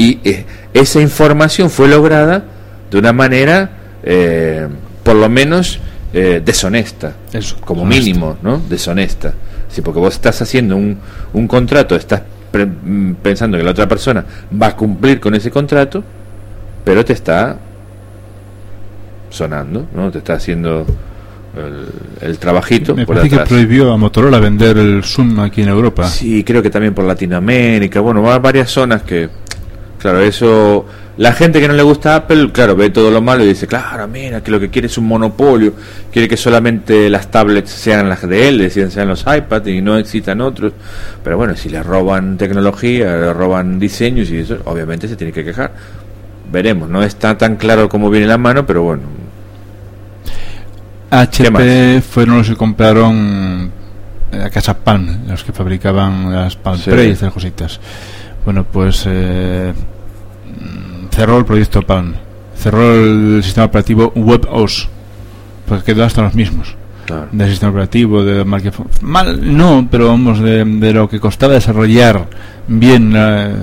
Y 0.00 0.18
eh, 0.24 0.44
esa 0.72 1.00
información 1.00 1.68
fue 1.70 1.88
lograda 1.88 2.42
de 2.90 2.98
una 2.98 3.12
manera, 3.12 3.70
eh, 4.02 4.66
por 5.02 5.16
lo 5.16 5.28
menos, 5.28 5.78
eh, 6.12 6.40
deshonesta 6.44 7.12
Eso, 7.32 7.56
como 7.64 7.82
honesta. 7.82 8.04
mínimo, 8.04 8.36
¿no? 8.42 8.58
Deshonesta. 8.68 9.32
Sí, 9.68 9.82
porque 9.82 10.00
vos 10.00 10.14
estás 10.14 10.40
haciendo 10.42 10.76
un, 10.76 10.98
un 11.32 11.46
contrato, 11.46 11.94
estás 11.96 12.22
pre- 12.50 12.66
mm, 12.66 13.16
pensando 13.22 13.56
que 13.58 13.62
la 13.64 13.70
otra 13.72 13.86
persona 13.86 14.24
va 14.60 14.68
a 14.68 14.76
cumplir 14.76 15.20
con 15.20 15.34
ese 15.34 15.50
contrato, 15.50 16.02
pero 16.84 17.04
te 17.04 17.12
está 17.12 17.56
sonando, 19.30 19.86
¿no? 19.94 20.10
Te 20.10 20.18
está 20.18 20.34
haciendo 20.34 20.84
el, 21.56 22.28
el 22.28 22.38
trabajito 22.38 22.94
Me 22.94 23.06
por 23.06 23.16
parece 23.16 23.36
que 23.36 23.44
prohibió 23.44 23.92
a 23.92 23.96
Motorola 23.96 24.38
vender 24.40 24.76
el 24.78 25.04
Zoom 25.04 25.38
aquí 25.40 25.62
en 25.62 25.68
Europa. 25.68 26.08
Sí, 26.08 26.42
creo 26.42 26.62
que 26.62 26.70
también 26.70 26.94
por 26.94 27.04
Latinoamérica, 27.04 28.00
bueno, 28.00 28.22
va 28.22 28.34
a 28.34 28.38
varias 28.38 28.70
zonas 28.70 29.02
que, 29.02 29.28
claro, 30.00 30.20
eso, 30.20 30.86
la 31.16 31.32
gente 31.32 31.60
que 31.60 31.68
no 31.68 31.74
le 31.74 31.82
gusta 31.82 32.16
Apple, 32.16 32.50
claro, 32.52 32.74
ve 32.74 32.90
todo 32.90 33.10
lo 33.10 33.20
malo 33.20 33.44
y 33.44 33.48
dice, 33.48 33.66
claro, 33.66 34.08
mira, 34.08 34.42
que 34.42 34.50
lo 34.50 34.58
que 34.58 34.70
quiere 34.70 34.86
es 34.86 34.98
un 34.98 35.06
monopolio, 35.06 35.74
quiere 36.10 36.28
que 36.28 36.36
solamente 36.36 37.08
las 37.10 37.30
tablets 37.30 37.70
sean 37.70 38.08
las 38.08 38.26
de 38.26 38.48
él, 38.48 38.70
sean 38.70 39.08
los 39.08 39.24
iPads 39.26 39.68
y 39.68 39.80
no 39.80 39.96
existan 39.98 40.40
otros, 40.40 40.72
pero 41.22 41.36
bueno, 41.36 41.54
si 41.56 41.68
le 41.68 41.82
roban 41.82 42.36
tecnología, 42.36 43.16
le 43.16 43.32
roban 43.32 43.78
diseños 43.78 44.30
y 44.30 44.38
eso, 44.38 44.58
obviamente 44.64 45.06
se 45.06 45.16
tiene 45.16 45.32
que 45.32 45.44
quejar. 45.44 45.72
Veremos, 46.50 46.88
no 46.88 47.02
está 47.02 47.38
tan 47.38 47.56
claro 47.56 47.88
cómo 47.88 48.10
viene 48.10 48.26
la 48.26 48.38
mano, 48.38 48.66
pero 48.66 48.82
bueno, 48.82 49.02
HP 51.10 52.02
fueron 52.02 52.38
los 52.38 52.48
que 52.48 52.56
compraron 52.56 53.70
la 54.32 54.50
casa 54.50 54.78
Palm, 54.78 55.26
los 55.28 55.42
que 55.42 55.52
fabricaban 55.52 56.32
las 56.32 56.56
Palm 56.56 56.78
Sí. 56.78 56.90
Pre 56.90 57.08
y 57.08 57.10
estas 57.10 57.32
cositas. 57.32 57.80
Bueno, 58.44 58.64
pues 58.64 59.04
eh, 59.06 59.72
cerró 61.10 61.38
el 61.38 61.44
proyecto 61.44 61.82
Palm, 61.82 62.14
cerró 62.56 62.94
el 62.94 63.42
sistema 63.42 63.66
operativo 63.66 64.12
WebOS, 64.14 64.88
pues 65.66 65.82
quedó 65.82 66.04
hasta 66.04 66.22
los 66.22 66.34
mismos. 66.34 66.74
claro. 67.06 67.28
Del 67.32 67.50
sistema 67.50 67.70
operativo, 67.72 68.24
de 68.24 68.44
mal, 68.44 69.56
no, 69.56 69.86
pero 69.90 70.08
vamos, 70.08 70.40
de, 70.40 70.64
de 70.64 70.92
lo 70.92 71.08
que 71.08 71.20
costaba 71.20 71.54
desarrollar 71.54 72.26
bien. 72.66 73.12
eh, 73.14 73.54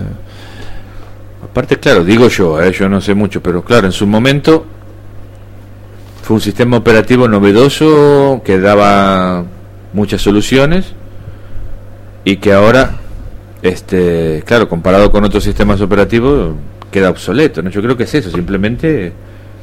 Aparte, 1.44 1.80
claro, 1.80 2.04
digo 2.04 2.28
yo, 2.28 2.62
eh, 2.62 2.72
yo 2.72 2.88
no 2.88 3.02
sé 3.02 3.16
mucho, 3.16 3.42
pero 3.42 3.64
claro, 3.64 3.88
en 3.88 3.92
su 3.92 4.06
momento 4.06 4.66
fue 6.22 6.36
un 6.36 6.42
sistema 6.42 6.78
operativo 6.78 7.28
novedoso 7.28 8.42
que 8.46 8.60
daba 8.60 9.44
muchas 9.94 10.22
soluciones 10.22 10.94
y 12.26 12.38
que 12.38 12.54
ahora, 12.54 12.92
este, 13.68 14.44
claro, 14.46 14.68
comparado 14.70 15.12
con 15.12 15.24
otros 15.24 15.44
sistemas 15.44 15.82
operativos, 15.82 16.56
queda 16.92 17.10
obsoleto. 17.10 17.62
¿no? 17.62 17.70
Yo 17.70 17.82
creo 17.82 17.96
que 17.98 18.04
es 18.04 18.14
eso, 18.16 18.30
simplemente 18.32 19.12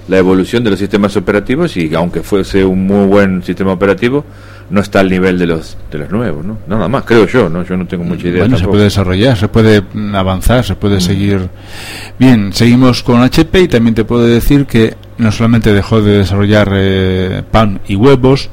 la 0.09 0.19
evolución 0.19 0.63
de 0.63 0.71
los 0.71 0.79
sistemas 0.79 1.17
operativos 1.17 1.77
y 1.79 1.95
aunque 1.95 2.23
fuese 2.23 2.65
un 2.65 2.87
muy 2.87 3.07
buen 3.07 3.43
sistema 3.43 3.73
operativo, 3.73 4.25
no 4.71 4.81
está 4.81 5.01
al 5.01 5.11
nivel 5.11 5.39
de 5.39 5.47
los 5.47 5.77
de 5.91 5.99
los 5.99 6.11
nuevos, 6.11 6.45
¿no? 6.45 6.59
Nada 6.67 6.89
más, 6.89 7.05
creo 7.05 7.27
yo, 7.27 7.49
¿no? 7.51 7.65
Yo 7.65 7.77
no 7.77 7.87
tengo 7.87 8.03
mucha 8.05 8.29
idea. 8.29 8.41
Bueno, 8.41 8.57
se 8.59 8.67
puede 8.67 8.85
desarrollar, 8.85 9.37
se 9.37 9.49
puede 9.49 9.83
mm, 9.93 10.15
avanzar, 10.15 10.65
se 10.65 10.75
puede 10.75 10.97
Mm. 10.97 11.01
seguir. 11.01 11.49
Bien, 12.19 12.53
seguimos 12.53 13.03
con 13.03 13.21
HP 13.23 13.61
y 13.63 13.69
también 13.69 13.95
te 13.95 14.05
puedo 14.05 14.27
decir 14.27 14.65
que 14.67 14.95
no 15.19 15.31
solamente 15.33 15.73
dejó 15.73 16.01
de 16.03 16.19
desarrollar 16.19 16.71
eh, 16.75 17.43
pan 17.51 17.81
y 17.89 17.97
huevos, 17.97 18.49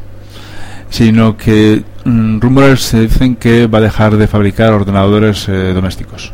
sino 0.92 1.36
que 1.38 1.84
mm, 2.06 2.40
rumores 2.40 2.82
se 2.82 3.00
dicen 3.00 3.36
que 3.38 3.66
va 3.66 3.80
a 3.80 3.82
dejar 3.82 4.18
de 4.18 4.28
fabricar 4.28 4.74
ordenadores 4.74 5.50
eh, 5.50 5.74
domésticos. 5.74 6.32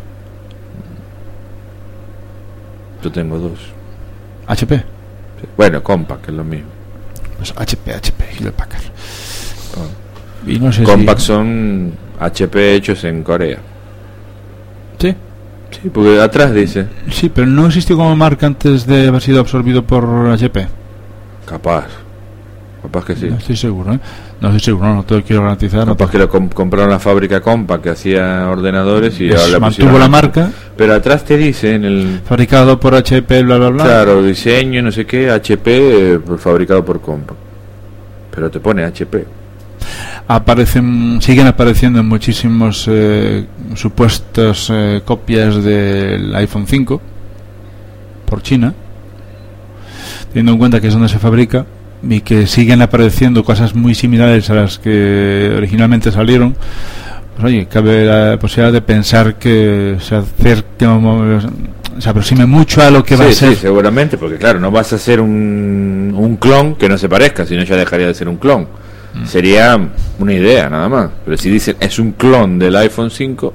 Yo 3.02 3.12
tengo 3.12 3.38
dos. 3.38 3.60
HP, 4.48 4.84
Bueno, 5.56 5.84
Compact, 5.84 6.26
que 6.26 6.32
es 6.32 6.38
lo 6.38 6.44
mismo. 6.44 6.68
pues 7.38 7.54
HP, 7.56 7.94
HP, 7.94 8.26
Hewlett 8.40 8.54
Packard. 8.56 8.84
Y 10.46 10.60
no 10.60 10.72
sé 10.72 10.86
si... 10.86 11.22
son 11.22 11.94
HP 12.20 12.76
hechos 12.76 13.04
en 13.04 13.24
Corea. 13.24 13.60
Sí, 15.00 15.16
Sí, 15.70 15.90
porque 15.90 16.20
atrás 16.20 16.54
dice. 16.54 16.88
sí, 17.12 17.30
pero 17.30 17.46
no 17.46 17.68
existió 17.68 17.98
como 17.98 18.16
marca 18.16 18.48
antes 18.48 18.88
de 18.88 19.10
haber 19.10 19.22
sido 19.22 19.42
absorbido 19.42 19.84
por 19.84 20.06
HP. 20.32 20.66
Capaz. 21.46 21.88
Capaz 22.82 23.06
que 23.06 23.16
sí. 23.16 23.30
No 23.30 23.36
estoy 23.36 23.58
seguro, 23.58 23.94
¿eh? 23.94 24.00
No 24.40 24.50
estoy 24.50 24.60
seguro, 24.60 24.90
no, 24.90 24.96
no 24.96 25.04
te 25.04 25.16
lo 25.16 25.24
quiero 25.24 25.42
garantizar. 25.42 25.80
no 25.88 25.98
Capaz 25.98 26.12
que 26.12 26.20
lo 26.20 26.30
com- 26.30 26.50
compraron 26.50 26.92
la 26.92 27.00
fábrica 27.00 27.42
Compact 27.42 27.84
que 27.84 27.90
hacía 27.90 28.48
ordenadores 28.48 29.20
y 29.20 29.30
Es- 29.30 29.36
ahora 29.36 29.60
mantuvo 29.60 29.88
pusieron- 29.88 30.00
la 30.00 30.08
marca, 30.08 30.52
Pero 30.76 30.94
atrás 30.94 31.26
te 31.26 31.38
dice 31.38 31.74
en 31.74 31.86
el. 31.86 32.22
fabricado 32.24 32.80
por 32.80 32.94
HP, 32.94 33.42
bla, 33.42 33.58
bla, 33.58 33.70
bla. 33.70 33.84
Claro, 33.84 34.22
diseño, 34.22 34.84
no 34.84 34.92
sé 34.92 35.06
qué, 35.08 35.32
HP, 35.32 36.14
eh, 36.16 36.20
fabricado 36.38 36.86
por 36.86 37.02
Compact. 37.02 37.40
Pero 38.36 38.52
te 38.52 38.60
pone 38.60 38.84
HP. 38.84 39.26
Aparecen, 40.28 41.20
siguen 41.22 41.48
apareciendo 41.48 42.00
en 42.00 42.06
muchísimos 42.08 42.86
eh, 42.92 43.46
supuestos 43.76 44.70
eh, 44.72 45.02
copias 45.04 45.64
del 45.64 46.36
iPhone 46.36 46.68
5 46.68 47.02
por 48.26 48.44
China, 48.44 48.74
teniendo 50.30 50.52
en 50.52 50.58
cuenta 50.60 50.80
que 50.82 50.88
es 50.88 50.94
donde 50.94 51.10
se 51.10 51.18
fabrica 51.18 51.66
y 52.04 52.22
que 52.22 52.48
siguen 52.48 52.82
apareciendo 52.82 53.44
cosas 53.44 53.76
muy 53.76 53.96
similares 53.96 54.50
a 54.50 54.56
las 54.56 54.80
que 54.80 55.54
originalmente 55.56 56.12
salieron. 56.12 56.56
Pues 57.36 57.46
oye, 57.46 57.68
cabe 57.68 58.06
la 58.06 58.38
posibilidad 58.40 58.74
de 58.74 58.82
pensar 58.82 59.36
que 59.36 59.98
se 60.00 60.16
acerque, 60.16 60.88
se 62.00 62.10
aproxime 62.10 62.46
mucho 62.46 62.82
a 62.82 62.90
lo 62.90 63.04
que 63.04 63.16
va 63.16 63.26
a 63.26 63.32
ser. 63.32 63.50
sí, 63.50 63.56
seguramente, 63.56 64.18
porque 64.18 64.38
claro, 64.38 64.60
no 64.60 64.72
vas 64.72 64.94
a 64.94 64.96
hacer 64.96 65.22
un, 65.22 66.14
un 66.16 66.38
clon 66.38 66.76
que 66.76 66.90
no 66.90 66.98
se 66.98 67.08
parezca, 67.08 67.46
sino 67.46 67.64
ya 67.64 67.76
dejaría 67.76 68.08
de 68.08 68.14
ser 68.14 68.28
un 68.28 68.38
clon. 68.38 68.68
Mm. 69.14 69.26
Sería 69.26 69.80
una 70.20 70.34
idea 70.34 70.70
nada 70.70 70.90
más. 70.90 71.10
Pero 71.26 71.38
si 71.38 71.50
dicen 71.50 71.76
es 71.80 72.00
un 72.00 72.14
clon 72.14 72.60
del 72.60 72.76
iPhone 72.76 73.12
5, 73.12 73.54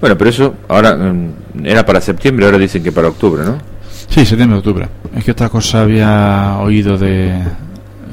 bueno, 0.00 0.16
pero 0.16 0.30
eso 0.30 0.54
ahora 0.68 0.96
mm, 0.96 1.64
era 1.64 1.84
para 1.84 2.00
septiembre, 2.00 2.46
ahora 2.46 2.58
dicen 2.58 2.82
que 2.82 2.92
para 2.92 3.08
octubre, 3.08 3.44
¿no? 3.44 3.58
Sí, 4.10 4.26
septiembre, 4.26 4.58
octubre. 4.58 4.88
Es 5.16 5.24
que 5.24 5.30
otra 5.30 5.48
cosa 5.48 5.82
había 5.82 6.58
oído 6.58 6.98
de 6.98 7.32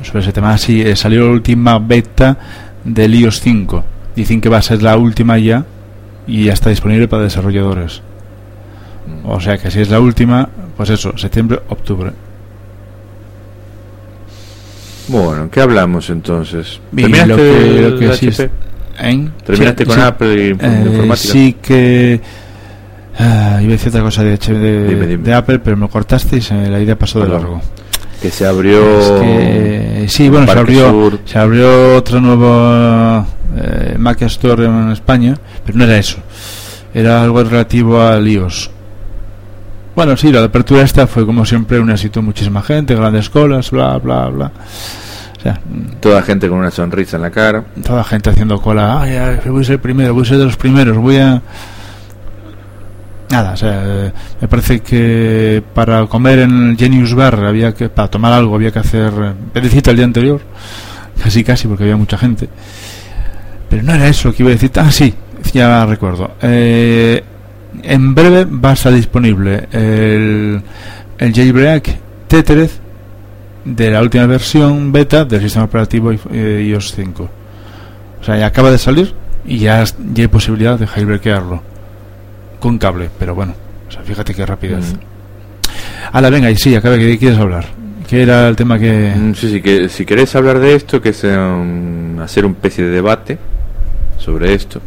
sobre 0.04 0.20
ese 0.22 0.32
tema. 0.32 0.58
Sí, 0.58 0.82
eh, 0.82 0.96
salió 0.96 1.26
la 1.26 1.32
última 1.32 1.80
beta 1.80 2.38
del 2.84 3.16
iOS 3.16 3.42
5. 3.42 3.84
Dicen 4.16 4.40
que 4.40 4.48
va 4.50 4.58
a 4.58 4.62
ser 4.62 4.82
la 4.84 4.96
última 4.96 5.38
ya 5.40 5.66
y 6.28 6.46
ya 6.46 6.54
está 6.54 6.70
disponible 6.70 7.08
para 7.08 7.24
desarrolladores. 7.24 8.02
Mm. 9.08 9.30
O 9.30 9.40
sea 9.42 9.58
que 9.58 9.72
si 9.72 9.82
es 9.82 9.90
la 9.90 10.00
última, 10.00 10.48
pues 10.76 10.90
eso, 10.92 11.18
septiembre, 11.18 11.60
octubre. 11.70 12.12
Bueno, 15.08 15.50
¿qué 15.50 15.62
hablamos 15.62 16.10
entonces? 16.10 16.80
¿Terminaste 16.96 17.28
lo 17.28 17.36
que, 17.38 17.90
lo 17.92 18.00
que 18.00 18.14
sí 18.18 18.28
HP? 18.28 18.44
es- 18.44 18.50
¿En? 19.00 19.32
¿Terminaste 19.46 19.84
Sí, 19.84 19.88
con 19.88 19.96
sí. 19.96 20.02
Apple 20.02 20.34
y 20.36 20.48
Eh, 20.50 20.84
informática? 20.86 21.16
sí 21.16 21.56
que 21.62 22.20
Ah, 23.20 23.58
iba 23.62 23.70
a 23.70 23.78
decir 23.78 23.90
otra 23.90 24.02
cosa 24.02 24.24
de, 24.24 24.38
de, 24.38 24.88
Dime, 24.90 25.08
dime. 25.08 25.24
de 25.24 25.34
Apple, 25.34 25.60
pero 25.60 25.76
me 25.76 25.88
cortaste 25.90 26.38
y 26.38 26.42
se 26.42 26.54
me- 26.54 26.70
la 26.70 26.80
idea 26.80 26.98
pasó 26.98 27.20
de 27.20 27.28
largo. 27.30 27.60
Que 28.22 28.30
se 28.32 28.46
abrió. 28.46 28.80
Es 29.00 29.12
que, 29.22 30.06
sí, 30.10 30.30
bueno, 30.30 30.52
se 30.52 30.58
abrió, 30.60 30.90
Sur. 30.90 31.20
se 31.26 31.38
abrió 31.40 31.96
otro 31.98 32.20
nuevo 32.22 33.26
eh, 33.56 33.96
Mac 33.98 34.22
Store 34.24 34.66
en 34.66 34.92
España, 34.92 35.36
pero 35.66 35.78
no 35.78 35.84
era 35.84 35.98
eso. 35.98 36.18
Era 36.94 37.24
algo 37.24 37.44
relativo 37.44 38.02
al 38.02 38.28
iOS. 38.28 38.72
Bueno, 39.96 40.16
sí, 40.16 40.32
la 40.32 40.44
apertura 40.44 40.84
esta 40.84 41.08
fue 41.08 41.26
como 41.26 41.44
siempre 41.46 41.80
un 41.80 41.90
éxito, 41.90 42.22
muchísima 42.22 42.62
gente, 42.62 42.96
grandes 42.96 43.30
colas, 43.32 43.72
bla, 43.72 43.98
bla, 43.98 44.28
bla. 44.30 44.52
O 45.38 45.42
sea, 45.42 45.54
mm, 45.66 46.00
Toda 46.00 46.22
gente 46.22 46.48
con 46.50 46.60
una 46.60 46.70
sonrisa 46.72 47.18
en 47.18 47.24
la 47.24 47.32
cara. 47.32 47.64
toda 47.84 48.04
gente 48.04 48.30
haciendo 48.30 48.60
cola, 48.62 49.02
ay, 49.02 49.16
ay, 49.16 49.40
voy 49.50 49.62
a 49.62 49.66
ser 49.66 49.80
primero, 49.80 50.14
voy 50.14 50.24
a 50.24 50.26
ser 50.26 50.38
de 50.38 50.46
los 50.46 50.56
primeros, 50.58 50.98
voy 50.98 51.18
a... 51.18 51.42
Nada, 53.30 53.54
o 53.54 53.58
sea, 53.58 54.14
me 54.40 54.48
parece 54.48 54.80
que 54.80 55.62
para 55.74 56.06
comer 56.06 56.40
en 56.40 56.70
el 56.70 56.78
Genius 56.78 57.14
Bar 57.14 57.36
había 57.44 57.74
que, 57.74 57.90
para 57.90 58.08
tomar 58.08 58.32
algo 58.32 58.56
había 58.56 58.72
que 58.72 58.80
hacer 58.80 59.12
visita 59.62 59.92
el 59.92 59.98
día 59.98 60.06
anterior, 60.06 60.42
casi 61.22 61.44
casi 61.44 61.68
porque 61.68 61.84
había 61.84 61.98
mucha 61.98 62.18
gente. 62.18 62.48
Pero 63.70 63.84
no 63.84 63.94
era 63.94 64.08
eso 64.08 64.34
que 64.34 64.44
iba 64.44 64.50
a 64.52 64.54
decir, 64.54 64.72
ah, 64.76 64.92
sí, 64.92 65.14
ya 65.54 65.86
recuerdo. 65.86 66.32
Eh, 66.42 67.22
en 67.84 68.16
breve 68.16 68.46
va 68.46 68.72
a 68.72 68.74
estar 68.74 68.94
disponible 68.94 69.68
el, 69.72 70.62
el 71.18 71.34
jailbreak 71.34 71.98
T3 72.30 72.70
de 73.66 73.92
la 73.92 74.02
última 74.02 74.26
versión 74.26 74.94
beta 74.94 75.26
del 75.26 75.42
sistema 75.42 75.66
operativo 75.66 76.14
eh, 76.32 76.66
iOS 76.66 76.94
5. 76.96 77.30
O 78.22 78.24
sea, 78.24 78.38
ya 78.38 78.46
acaba 78.46 78.72
de 78.72 78.78
salir 78.78 79.14
y 79.46 79.60
ya, 79.60 79.84
ya 79.84 80.24
hay 80.24 80.28
posibilidad 80.28 80.80
de 80.80 80.88
jailbreakearlo 80.88 81.67
con 82.60 82.78
cable, 82.78 83.10
pero 83.20 83.36
bueno, 83.36 83.54
o 83.88 83.92
sea, 83.92 84.02
fíjate 84.04 84.34
qué 84.34 84.46
rapidez. 84.46 84.94
Mm. 84.94 86.16
Ala, 86.16 86.30
venga, 86.30 86.50
y 86.50 86.56
sí, 86.56 86.76
acaba 86.76 86.98
que 86.98 87.18
quieres 87.18 87.38
hablar. 87.40 87.66
Que 88.08 88.22
era 88.24 88.48
el 88.48 88.56
tema 88.56 88.80
que 88.80 89.14
Mm, 89.16 89.34
Sí, 89.36 89.50
sí, 89.52 89.62
que 89.62 89.90
si 89.90 90.06
querés 90.06 90.34
hablar 90.36 90.60
de 90.60 90.76
esto, 90.76 91.02
que 91.02 91.10
es 91.10 91.24
um, 91.26 92.20
hacer 92.22 92.46
un 92.46 92.54
especie 92.54 92.86
de 92.86 92.92
debate 92.92 93.38
sobre 94.18 94.54
esto, 94.54 94.80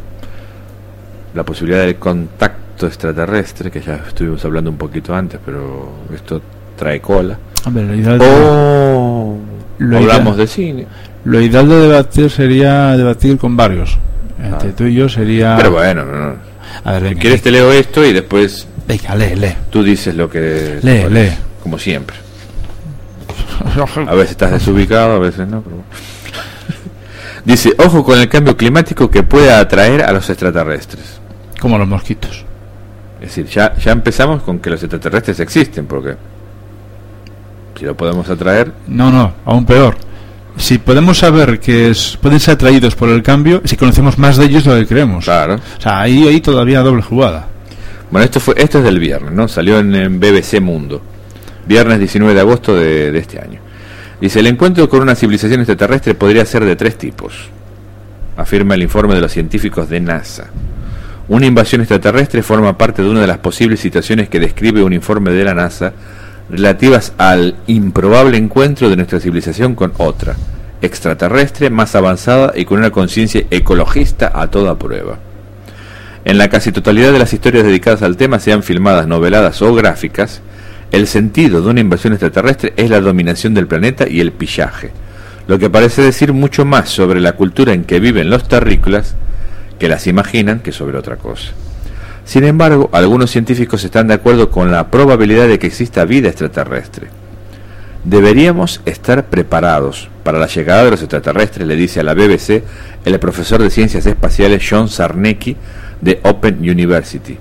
la 1.35 1.45
posibilidad 1.45 1.83
del 1.85 1.97
contacto 1.97 2.87
extraterrestre, 2.87 3.71
que 3.71 3.81
ya 3.81 4.01
estuvimos 4.09 4.43
hablando 4.45 4.71
un 4.71 4.79
poquito 4.79 5.15
antes, 5.15 5.39
pero 5.45 5.91
esto 6.15 6.41
trae 6.77 7.01
cola. 7.01 7.37
Hombre, 7.67 7.85
lo 7.85 7.95
ideal, 7.95 8.19
O 8.23 9.37
Lo 9.79 9.99
hablamos 9.99 10.37
de 10.39 10.47
cine. 10.47 10.87
lo 11.25 11.41
ideal 11.41 11.69
de 11.69 11.77
debatir 11.77 12.31
sería 12.31 12.97
debatir 12.97 13.37
con 13.37 13.55
varios. 13.57 13.99
Entre 14.43 14.71
Ah. 14.71 14.75
tú 14.75 14.85
y 14.85 14.95
yo 14.95 15.09
sería. 15.11 15.57
Pero 15.59 15.73
bueno, 15.73 16.05
no, 16.07 16.19
no. 16.31 16.50
A 16.85 16.93
ver, 16.93 17.11
si 17.11 17.15
quieres 17.17 17.43
te 17.43 17.51
leo 17.51 17.73
esto 17.73 18.05
y 18.05 18.13
después 18.13 18.67
venga, 18.87 19.15
lee, 19.15 19.35
lee. 19.37 19.55
tú 19.71 19.83
dices 19.83 20.15
lo 20.15 20.29
que... 20.29 20.79
Lee, 20.83 21.03
parece, 21.03 21.11
lee. 21.11 21.31
Como 21.63 21.79
siempre. 21.79 22.17
A 24.09 24.15
veces 24.15 24.33
estás 24.33 24.53
desubicado, 24.53 25.17
a 25.17 25.19
veces 25.19 25.47
no. 25.47 25.63
Pero... 25.63 25.77
Dice, 27.45 27.73
ojo 27.79 28.05
con 28.05 28.19
el 28.19 28.29
cambio 28.29 28.57
climático 28.57 29.11
que 29.11 29.23
pueda 29.23 29.61
atraer 29.61 30.03
a 30.03 30.13
los 30.13 30.29
extraterrestres. 30.29 31.21
Como 31.61 31.79
los 31.79 31.87
mosquitos. 31.87 32.45
Es 33.21 33.29
decir, 33.29 33.47
ya, 33.47 33.77
ya 33.77 33.93
empezamos 33.93 34.43
con 34.43 34.59
que 34.59 34.71
los 34.71 34.83
extraterrestres 34.83 35.41
existen, 35.41 35.87
porque 35.87 36.17
si 37.79 37.85
lo 37.85 37.95
podemos 37.97 38.29
atraer, 38.29 38.73
No, 38.87 39.11
no, 39.11 39.35
aún 39.45 39.65
peor. 39.65 39.97
Si 40.57 40.79
podemos 40.79 41.19
saber 41.19 41.59
que 41.61 41.91
es- 41.91 42.19
pueden 42.21 42.41
ser 42.41 42.55
atraídos 42.55 42.95
por 42.95 43.09
el 43.09 43.23
cambio, 43.23 43.63
si 43.65 43.77
conocemos 43.77 44.19
más 44.19 44.37
de 44.37 44.45
ellos 44.47 44.65
de 44.65 44.71
lo 44.75 44.77
que 44.81 44.87
creemos. 44.87 45.25
claro. 45.25 45.55
O 45.57 45.81
sea, 45.81 46.01
ahí, 46.01 46.27
ahí 46.29 46.41
todavía 46.41 46.81
doble 46.81 47.03
jugada. 47.03 47.49
Bueno, 48.11 48.25
esto 48.25 48.41
fue 48.41 48.55
esto 48.59 48.79
es 48.79 48.85
del 48.85 48.99
viernes, 48.99 49.33
¿no? 49.33 49.47
Salió 49.49 49.79
en, 49.79 49.95
en 49.95 50.19
BBC 50.21 50.61
Mundo. 50.61 51.01
Viernes 51.67 51.99
19 52.01 52.35
de 52.35 52.41
agosto 52.41 52.75
de, 52.75 53.13
de 53.13 53.19
este 53.19 53.39
año. 53.41 53.61
Dice, 54.21 54.41
el 54.41 54.49
encuentro 54.49 54.89
con 54.89 55.01
una 55.03 55.15
civilización 55.15 55.61
extraterrestre 55.61 56.15
podría 56.15 56.45
ser 56.45 56.65
de 56.65 56.77
tres 56.77 56.99
tipos, 56.99 57.33
afirma 58.37 58.75
el 58.75 58.83
informe 58.83 59.15
de 59.15 59.21
los 59.21 59.33
científicos 59.33 59.89
de 59.89 60.01
NASA. 60.01 60.51
Una 61.29 61.47
invasión 61.47 61.81
extraterrestre 61.81 62.43
forma 62.43 62.77
parte 62.77 63.03
de 63.03 63.09
una 63.09 63.21
de 63.21 63.27
las 63.29 63.39
posibles 63.39 63.79
situaciones 63.81 64.29
que 64.29 64.41
describe 64.41 64.83
un 64.83 64.93
informe 64.93 65.31
de 65.31 65.45
la 65.45 65.55
NASA 65.55 65.93
relativas 66.51 67.13
al 67.19 67.57
improbable 67.67 68.37
encuentro 68.37 68.89
de 68.89 68.97
nuestra 68.97 69.21
civilización 69.21 69.75
con 69.75 69.93
otra, 69.99 70.37
extraterrestre, 70.83 71.71
más 71.71 71.95
avanzada 71.95 72.53
y 72.55 72.65
con 72.65 72.79
una 72.79 72.91
conciencia 72.91 73.45
ecologista 73.51 74.33
a 74.35 74.49
toda 74.49 74.79
prueba. 74.79 75.19
En 76.25 76.39
la 76.39 76.49
casi 76.49 76.73
totalidad 76.73 77.13
de 77.13 77.19
las 77.19 77.33
historias 77.33 77.65
dedicadas 77.65 78.03
al 78.03 78.17
tema, 78.17 78.41
sean 78.41 78.63
filmadas, 78.63 79.07
noveladas 79.07 79.63
o 79.63 79.75
gráficas, 79.75 80.43
el 80.93 81.07
sentido 81.07 81.63
de 81.63 81.71
una 81.71 81.81
invasión 81.81 82.13
extraterrestre 82.13 82.73
es 82.77 82.91
la 82.91 83.01
dominación 83.01 83.55
del 83.55 83.67
planeta 83.67 84.09
y 84.09 84.21
el 84.21 84.33
pillaje, 84.33 84.91
lo 85.47 85.59
que 85.59 85.71
parece 85.71 86.03
decir 86.03 86.33
mucho 86.33 86.65
más 86.65 86.89
sobre 86.89 87.21
la 87.21 87.33
cultura 87.33 87.73
en 87.73 87.85
que 87.85 88.01
viven 88.01 88.29
los 88.29 88.49
terrícolas 88.49 89.15
que 89.79 89.89
las 89.89 90.07
imaginan 90.07 90.61
que 90.61 90.73
sobre 90.73 90.99
otra 90.99 91.17
cosa. 91.17 91.53
Sin 92.31 92.45
embargo, 92.45 92.89
algunos 92.93 93.33
científicos 93.33 93.83
están 93.83 94.07
de 94.07 94.15
acuerdo 94.15 94.53
con 94.53 94.71
la 94.71 94.89
probabilidad 94.89 95.49
de 95.49 95.59
que 95.59 95.67
exista 95.67 96.05
vida 96.05 96.29
extraterrestre. 96.29 97.09
Deberíamos 98.05 98.83
estar 98.85 99.27
preparados 99.27 100.09
para 100.23 100.39
la 100.39 100.47
llegada 100.47 100.85
de 100.85 100.93
los 100.93 101.01
extraterrestres, 101.01 101.67
le 101.67 101.75
dice 101.75 101.99
a 101.99 102.03
la 102.05 102.15
BBC 102.15 102.63
el 103.05 103.19
profesor 103.19 103.61
de 103.61 103.69
ciencias 103.69 104.07
espaciales 104.07 104.65
John 104.65 104.89
Sarnecki 104.89 105.57
de 106.01 106.21
Open 106.23 106.61
University. 106.61 107.37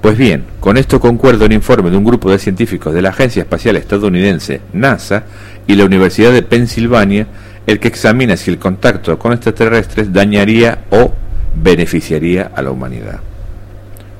Pues 0.00 0.16
bien, 0.16 0.44
con 0.60 0.76
esto 0.76 1.00
concuerda 1.00 1.46
un 1.46 1.50
informe 1.50 1.90
de 1.90 1.96
un 1.96 2.04
grupo 2.04 2.30
de 2.30 2.38
científicos 2.38 2.94
de 2.94 3.02
la 3.02 3.08
Agencia 3.08 3.42
Espacial 3.42 3.74
Estadounidense 3.74 4.60
NASA 4.72 5.24
y 5.66 5.74
la 5.74 5.84
Universidad 5.84 6.30
de 6.30 6.42
Pensilvania, 6.42 7.26
el 7.66 7.80
que 7.80 7.88
examina 7.88 8.36
si 8.36 8.52
el 8.52 8.60
contacto 8.60 9.18
con 9.18 9.32
extraterrestres 9.32 10.12
dañaría 10.12 10.84
o 10.90 11.12
beneficiaría 11.56 12.52
a 12.54 12.62
la 12.62 12.70
humanidad. 12.70 13.18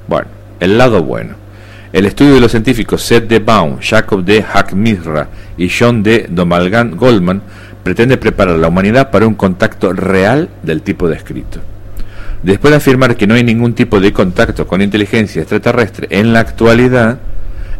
Bueno, 0.08 0.26
el 0.58 0.78
lado 0.78 1.02
bueno. 1.02 1.34
El 1.92 2.06
estudio 2.06 2.34
de 2.34 2.40
los 2.40 2.50
científicos 2.50 3.02
Seth 3.02 3.28
de 3.28 3.38
Baum, 3.38 3.78
Jacob 3.80 4.24
de 4.24 4.42
Hackmirra 4.42 5.28
y 5.56 5.70
John 5.70 6.02
de 6.02 6.26
Domalgan 6.28 6.96
Goldman 6.96 7.42
pretende 7.82 8.16
preparar 8.16 8.54
a 8.54 8.58
la 8.58 8.68
humanidad 8.68 9.10
para 9.10 9.26
un 9.26 9.34
contacto 9.34 9.92
real 9.92 10.48
del 10.62 10.82
tipo 10.82 11.08
descrito. 11.08 11.60
Después 12.42 12.70
de 12.70 12.76
afirmar 12.76 13.16
que 13.16 13.26
no 13.26 13.34
hay 13.34 13.44
ningún 13.44 13.74
tipo 13.74 14.00
de 14.00 14.12
contacto 14.12 14.66
con 14.66 14.82
inteligencia 14.82 15.42
extraterrestre 15.42 16.08
en 16.10 16.32
la 16.32 16.40
actualidad, 16.40 17.18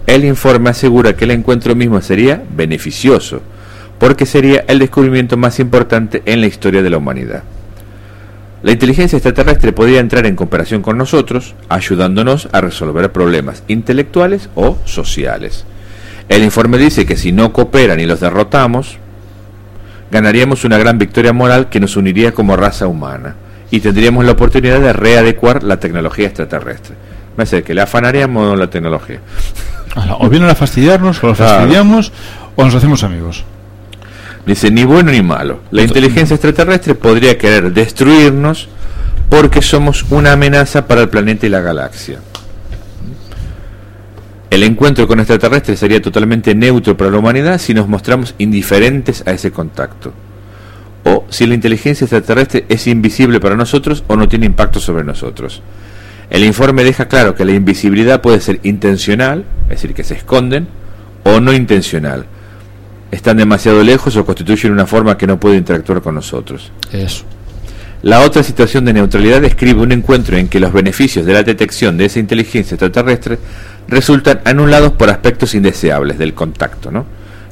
el 0.07 0.25
informe 0.25 0.71
asegura 0.71 1.15
que 1.15 1.25
el 1.25 1.31
encuentro 1.31 1.75
mismo 1.75 2.01
sería 2.01 2.43
beneficioso, 2.57 3.41
porque 3.99 4.27
sería 4.27 4.65
el 4.69 4.79
descubrimiento 4.79 5.37
más 5.37 5.61
importante 5.61 6.23
en 6.25 6.41
la 6.41 6.47
historia 6.47 6.83
de 6.83 6.91
la 6.91 6.99
humanidad. 6.99 7.43
La 8.63 8.73
inteligencia 8.73 9.17
extraterrestre 9.17 9.73
podría 9.73 10.01
entrar 10.01 10.27
en 10.27 10.35
cooperación 10.35 10.83
con 10.83 10.99
nosotros, 10.99 11.55
ayudándonos 11.69 12.49
a 12.53 12.61
resolver 12.61 13.13
problemas 13.13 13.63
intelectuales 13.69 14.51
o 14.57 14.77
sociales. 14.85 15.65
El 16.29 16.43
informe 16.43 16.77
dice 16.79 17.07
que 17.07 17.17
si 17.17 17.31
no 17.33 17.53
cooperan 17.53 18.01
y 18.01 18.07
los 18.07 18.21
derrotamos, 18.21 18.99
ganaríamos 20.11 20.65
una 20.65 20.77
gran 20.79 20.99
victoria 20.99 21.33
moral 21.33 21.69
que 21.69 21.81
nos 21.81 21.97
uniría 21.97 22.33
como 22.33 22.57
raza 22.57 22.87
humana 22.89 23.37
y 23.71 23.81
tendríamos 23.81 24.25
la 24.25 24.33
oportunidad 24.33 24.81
de 24.81 24.93
readecuar 24.93 25.63
la 25.63 25.79
tecnología 25.79 26.27
extraterrestre. 26.27 26.97
Me 27.37 27.45
hace 27.45 27.63
que 27.63 27.75
le 27.75 27.83
afanaríamos 27.83 28.59
la 28.59 28.69
tecnología. 28.69 29.21
O 30.19 30.29
vienen 30.29 30.49
a 30.51 30.55
fastidiarnos, 30.55 31.23
o 31.23 31.29
los 31.29 31.37
Claro. 31.37 31.59
fastidiamos, 31.61 32.13
o 32.57 32.65
nos 32.65 32.75
hacemos 32.75 33.05
amigos. 33.05 33.45
Dice, 34.49 34.71
ni 34.71 34.85
bueno 34.85 35.13
ni 35.13 35.21
malo. 35.21 35.61
La 35.71 35.83
inteligencia 35.83 36.33
extraterrestre 36.33 36.95
podría 36.95 37.37
querer 37.37 37.71
destruirnos 37.71 38.71
porque 39.29 39.61
somos 39.61 40.07
una 40.09 40.33
amenaza 40.33 40.89
para 40.89 41.03
el 41.03 41.11
planeta 41.11 41.45
y 41.45 41.51
la 41.51 41.61
galaxia. 41.61 42.21
El 44.49 44.63
encuentro 44.63 45.07
con 45.07 45.21
extraterrestres 45.21 45.79
sería 45.79 46.01
totalmente 46.01 46.55
neutro 46.55 46.97
para 46.97 47.11
la 47.11 47.19
humanidad 47.19 47.59
si 47.59 47.75
nos 47.75 47.89
mostramos 47.89 48.35
indiferentes 48.39 49.23
a 49.27 49.33
ese 49.33 49.53
contacto. 49.53 50.15
O 51.05 51.27
si 51.29 51.47
la 51.47 51.53
inteligencia 51.53 52.07
extraterrestre 52.07 52.65
es 52.71 52.87
invisible 52.87 53.41
para 53.41 53.55
nosotros 53.55 54.03
o 54.07 54.17
no 54.17 54.29
tiene 54.29 54.47
impacto 54.47 54.81
sobre 54.81 55.05
nosotros. 55.05 55.61
El 56.31 56.43
informe 56.43 56.85
deja 56.85 57.07
claro 57.07 57.35
que 57.35 57.45
la 57.45 57.53
invisibilidad 57.53 58.23
puede 58.23 58.41
ser 58.41 58.61
intencional, 58.63 59.45
es 59.65 59.83
decir, 59.83 59.93
que 59.93 60.05
se 60.05 60.15
esconden, 60.15 60.69
o 61.25 61.39
no 61.39 61.53
intencional. 61.53 62.25
Están 63.11 63.39
demasiado 63.39 63.83
lejos 63.83 64.17
o 64.17 64.25
constituyen 64.25 64.73
una 64.73 64.87
forma 64.87 65.17
que 65.17 65.27
no 65.27 65.41
puede 65.41 65.57
interactuar 65.57 66.03
con 66.03 66.15
nosotros. 66.15 66.71
Eso. 66.93 67.25
La 68.03 68.21
otra 68.21 68.43
situación 68.43 68.85
de 68.85 68.93
neutralidad 68.93 69.41
describe 69.41 69.81
un 69.81 69.93
encuentro 69.93 70.37
en 70.37 70.49
que 70.49 70.61
los 70.61 70.73
beneficios 70.73 71.27
de 71.27 71.33
la 71.33 71.43
detección 71.43 71.97
de 71.97 72.05
esa 72.05 72.21
inteligencia 72.21 72.75
extraterrestre 72.75 73.39
resultan 73.89 74.41
anulados 74.45 74.93
por 74.93 75.11
aspectos 75.11 75.55
indeseables 75.55 76.19
del 76.19 76.35
contacto, 76.35 76.93
¿no? 76.93 77.07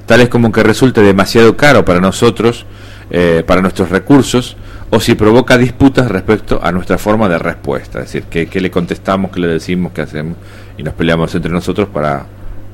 Tales 0.06 0.28
como 0.28 0.52
que 0.52 0.62
resulte 0.62 1.02
demasiado 1.02 1.56
caro 1.56 1.84
para 1.84 2.00
nosotros 2.00 2.64
eh, 3.08 3.44
para 3.46 3.62
nuestros 3.62 3.90
recursos 3.90 4.56
o 4.90 4.98
si 4.98 5.14
provoca 5.14 5.56
disputas 5.56 6.10
respecto 6.10 6.58
a 6.60 6.72
nuestra 6.72 6.98
forma 6.98 7.28
de 7.28 7.38
respuesta, 7.38 8.00
es 8.00 8.12
decir, 8.12 8.48
qué, 8.48 8.60
le 8.60 8.68
contestamos, 8.68 9.30
qué 9.30 9.38
le 9.38 9.46
decimos, 9.46 9.92
qué 9.92 10.02
hacemos 10.02 10.36
y 10.76 10.82
nos 10.82 10.92
peleamos 10.94 11.32
entre 11.36 11.52
nosotros 11.52 11.88
para 11.88 12.26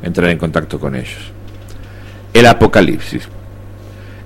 entrar 0.03 0.31
en 0.31 0.39
contacto 0.39 0.81
con 0.81 0.95
ellos. 0.95 1.19
El 2.33 2.47
apocalipsis. 2.47 3.29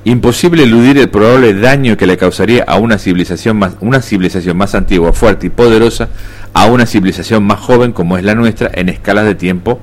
Imposible 0.05 0.63
eludir 0.63 0.99
el 0.99 1.09
probable 1.09 1.53
daño 1.55 1.97
que 1.97 2.07
le 2.07 2.17
causaría 2.17 2.63
a 2.65 2.77
una 2.77 2.97
civilización 2.97 3.57
más, 3.57 3.75
una 3.81 4.01
civilización 4.01 4.57
más 4.57 4.77
antigua, 4.77 5.13
fuerte 5.13 5.49
y 5.49 5.51
poderosa 5.51 6.09
a 6.55 6.67
una 6.67 6.87
civilización 6.87 7.43
más 7.43 7.59
joven 7.59 7.93
como 7.93 8.17
es 8.17 8.23
la 8.23 8.37
nuestra 8.37 8.71
en 8.73 8.89
escalas 8.89 9.25
de 9.25 9.35
tiempo 9.35 9.81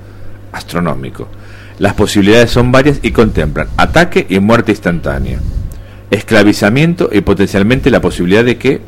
astronómico. 0.54 1.28
Las 1.78 1.95
posibilidades 1.95 2.52
son 2.52 2.72
varias 2.72 3.00
y 3.02 3.12
contemplan 3.12 3.68
ataque 3.76 4.26
y 4.30 4.40
muerte 4.40 4.72
instantánea, 4.72 5.40
esclavizamiento 6.10 7.10
y 7.12 7.20
potencialmente 7.20 7.91
la 7.91 8.00
posibilidad 8.00 8.45
de 8.45 8.58
que 8.58 8.80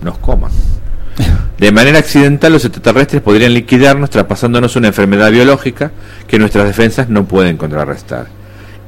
nos 0.00 0.18
coman. 0.18 0.52
De 1.58 1.72
manera 1.72 1.98
accidental 1.98 2.52
los 2.52 2.64
extraterrestres 2.64 3.20
podrían 3.20 3.54
liquidarnos 3.54 4.10
traspasándonos 4.10 4.76
una 4.76 4.88
enfermedad 4.88 5.32
biológica 5.32 5.90
que 6.28 6.38
nuestras 6.38 6.66
defensas 6.66 7.08
no 7.08 7.24
pueden 7.24 7.56
contrarrestar. 7.56 8.41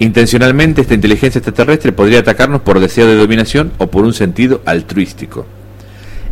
Intencionalmente 0.05 0.82
esta 0.82 0.93
inteligencia 0.93 1.39
extraterrestre 1.39 1.90
podría 1.90 2.18
atacarnos 2.18 2.60
por 2.60 2.78
deseo 2.78 3.06
de 3.06 3.16
dominación 3.16 3.72
o 3.78 3.86
por 3.86 4.05
un 4.05 4.12
sentido 4.12 4.60
altruístico. 4.66 5.47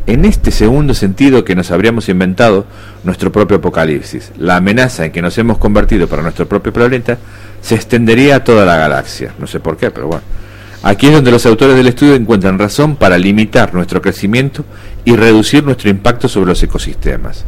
En 0.07 0.27
este 0.27 0.51
segundo 0.51 0.93
sentido 0.93 1.43
que 1.43 1.55
nos 1.55 1.71
habríamos 1.71 2.11
inventado 2.11 2.67
nuestro 3.03 3.33
propio 3.33 3.57
apocalipsis, 3.57 4.31
la 4.37 4.57
amenaza 4.57 5.07
en 5.07 5.13
que 5.13 5.23
nos 5.23 5.39
hemos 5.39 5.57
convertido 5.57 6.07
para 6.07 6.21
nuestro 6.21 6.47
propio 6.47 6.71
planeta 6.71 7.17
se 7.63 7.75
extendería 7.75 8.37
a 8.37 8.45
toda 8.45 8.67
la 8.67 8.77
galaxia. 8.77 9.33
No 9.39 9.47
sé 9.47 9.59
por 9.59 9.79
qué, 9.79 9.91
pero 9.91 10.07
bueno. 10.07 10.25
Aquí 10.83 11.07
es 11.07 11.15
donde 11.15 11.31
los 11.31 11.47
autores 11.47 11.75
del 11.75 11.87
estudio 11.87 12.15
encuentran 12.15 12.59
razón 12.59 12.97
para 12.97 13.17
limitar 13.17 13.73
nuestro 13.73 14.03
crecimiento 14.03 14.67
y 15.07 15.17
reducir 15.17 15.65
nuestro 15.65 15.89
impacto 15.89 16.29
sobre 16.29 16.49
los 16.49 16.63
ecosistemas 16.63 17.47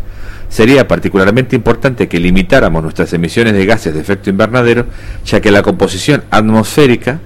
sería 0.49 0.87
particularmente 0.87 1.57
importante 1.57 2.09
que 2.09 2.21
limitáramos 2.21 2.83
nuestras 2.83 3.13
emisiones 3.13 3.53
de 3.55 3.67
gases 3.67 3.95
de 3.95 4.01
efecto 4.01 4.31
invernadero, 4.31 4.87
ya 5.25 5.41
que 5.41 5.51
la 5.51 5.63
composición 5.63 6.25
atmosférica 6.31 7.21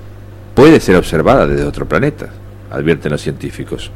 puede 0.55 0.81
ser 0.81 0.97
observada 0.97 1.47
desde 1.47 1.65
otro 1.65 1.89
planeta, 1.89 2.29
advierten 2.71 3.13
los 3.13 3.23
científicos. 3.23 3.91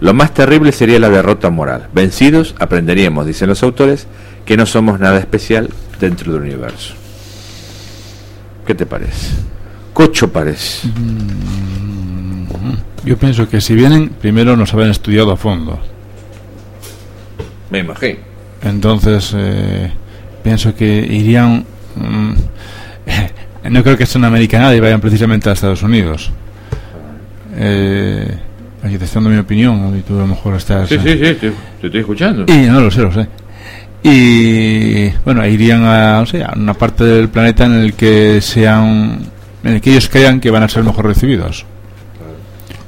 Lo 0.00 0.12
más 0.12 0.34
terrible 0.34 0.72
sería 0.72 0.98
la 0.98 1.08
derrota 1.08 1.50
moral. 1.50 1.88
Vencidos, 1.92 2.54
aprenderíamos, 2.58 3.26
dicen 3.26 3.48
los 3.48 3.62
autores, 3.62 4.06
que 4.44 4.56
no 4.56 4.66
somos 4.66 5.00
nada 5.00 5.18
especial 5.18 5.70
dentro 5.98 6.32
del 6.32 6.42
universo. 6.42 6.94
¿Qué 8.66 8.74
te 8.74 8.84
parece? 8.84 9.30
Cocho 9.92 10.30
parece. 10.30 10.88
Yo 13.04 13.16
pienso 13.16 13.48
que 13.48 13.60
si 13.60 13.74
vienen, 13.74 14.10
primero 14.10 14.56
nos 14.56 14.74
habían 14.74 14.90
estudiado 14.90 15.32
a 15.32 15.36
fondo. 15.36 15.80
Me 17.76 17.80
imagino. 17.80 18.18
Entonces, 18.62 19.34
eh, 19.36 19.90
pienso 20.42 20.74
que 20.74 20.86
irían. 20.86 21.64
Mm, 21.94 22.32
no 23.70 23.82
creo 23.82 23.98
que 23.98 24.06
sea 24.06 24.18
una 24.18 24.28
americanada 24.28 24.74
y 24.74 24.80
vayan 24.80 25.00
precisamente 25.00 25.50
a 25.50 25.52
Estados 25.52 25.82
Unidos. 25.82 26.30
Eh, 27.54 28.34
aquí 28.82 28.96
te 28.96 29.04
estoy 29.04 29.22
dando 29.22 29.30
mi 29.30 29.38
opinión, 29.38 29.94
y 29.98 30.00
tú 30.00 30.16
a 30.16 30.20
lo 30.20 30.26
mejor 30.26 30.54
estás. 30.54 30.88
Sí, 30.88 30.98
sí, 30.98 31.10
sí, 31.10 31.34
te, 31.34 31.52
estoy 31.82 32.00
escuchando. 32.00 32.50
Y 32.50 32.66
no 32.66 32.80
lo 32.80 32.90
sé, 32.90 33.02
lo 33.02 33.12
sé. 33.12 33.26
Y 34.02 35.10
bueno, 35.24 35.46
irían 35.46 35.84
a, 35.84 36.20
o 36.20 36.26
sea, 36.26 36.46
a 36.46 36.58
una 36.58 36.72
parte 36.72 37.04
del 37.04 37.28
planeta 37.28 37.66
en 37.66 37.74
el 37.74 37.92
que 37.92 38.40
sean. 38.40 39.20
en 39.64 39.72
el 39.74 39.80
que 39.82 39.90
ellos 39.90 40.08
crean 40.08 40.40
que 40.40 40.50
van 40.50 40.62
a 40.62 40.68
ser 40.68 40.82
mejor 40.82 41.04
recibidos. 41.04 41.66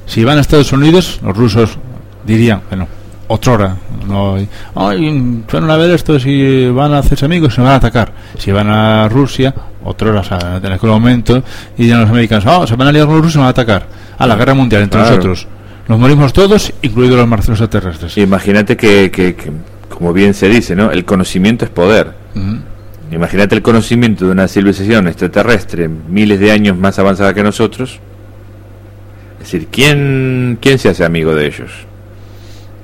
Si 0.07 0.23
van 0.23 0.39
a 0.39 0.41
Estados 0.41 0.71
Unidos, 0.73 1.19
los 1.23 1.37
rusos 1.37 1.77
dirían, 2.25 2.61
bueno, 2.69 2.87
otra 3.29 3.53
hora. 3.53 3.77
No, 4.07 4.35
ay, 4.75 5.43
fueron 5.47 5.69
a 5.71 5.77
ver 5.77 5.91
esto, 5.91 6.19
si 6.19 6.67
van 6.69 6.93
a 6.93 6.97
hacerse 6.97 7.25
amigos, 7.25 7.53
se 7.53 7.61
van 7.61 7.71
a 7.71 7.75
atacar. 7.75 8.11
Si 8.37 8.51
van 8.51 8.69
a 8.69 9.07
Rusia, 9.07 9.53
otra 9.83 10.09
hora, 10.09 10.59
en 10.61 10.71
aquel 10.71 10.89
momento, 10.89 11.43
y 11.77 11.87
ya 11.87 11.99
los 11.99 12.09
americanos, 12.09 12.45
oh, 12.47 12.67
se 12.67 12.75
van 12.75 12.87
a 12.87 12.91
liar 12.91 13.05
con 13.05 13.15
los 13.15 13.21
rusos, 13.23 13.33
se 13.33 13.39
van 13.39 13.47
a 13.47 13.51
atacar. 13.51 13.87
A 14.17 14.27
la 14.27 14.35
guerra 14.35 14.53
mundial 14.53 14.81
entre 14.81 14.99
nosotros. 14.99 15.47
Nos 15.87 15.99
morimos 15.99 16.33
todos, 16.33 16.73
incluidos 16.81 17.17
los 17.17 17.27
marcianos 17.27 17.61
extraterrestres. 17.61 18.17
Imagínate 18.17 18.75
que, 18.75 19.09
que, 19.11 19.35
como 19.87 20.11
bien 20.11 20.33
se 20.33 20.49
dice, 20.49 20.75
¿no? 20.75 20.91
El 20.91 21.05
conocimiento 21.05 21.65
es 21.65 21.71
poder. 21.71 22.13
Imagínate 23.11 23.55
el 23.55 23.61
conocimiento 23.61 24.25
de 24.25 24.31
una 24.31 24.47
civilización 24.47 25.07
extraterrestre 25.07 25.87
miles 25.87 26.39
de 26.39 26.51
años 26.51 26.77
más 26.77 26.97
avanzada 26.99 27.33
que 27.33 27.43
nosotros. 27.43 27.99
Es 29.39 29.51
decir, 29.51 29.67
¿quién, 29.71 30.57
quién 30.61 30.77
se 30.79 30.89
hace 30.89 31.05
amigo 31.05 31.33
de 31.33 31.47
ellos? 31.47 31.71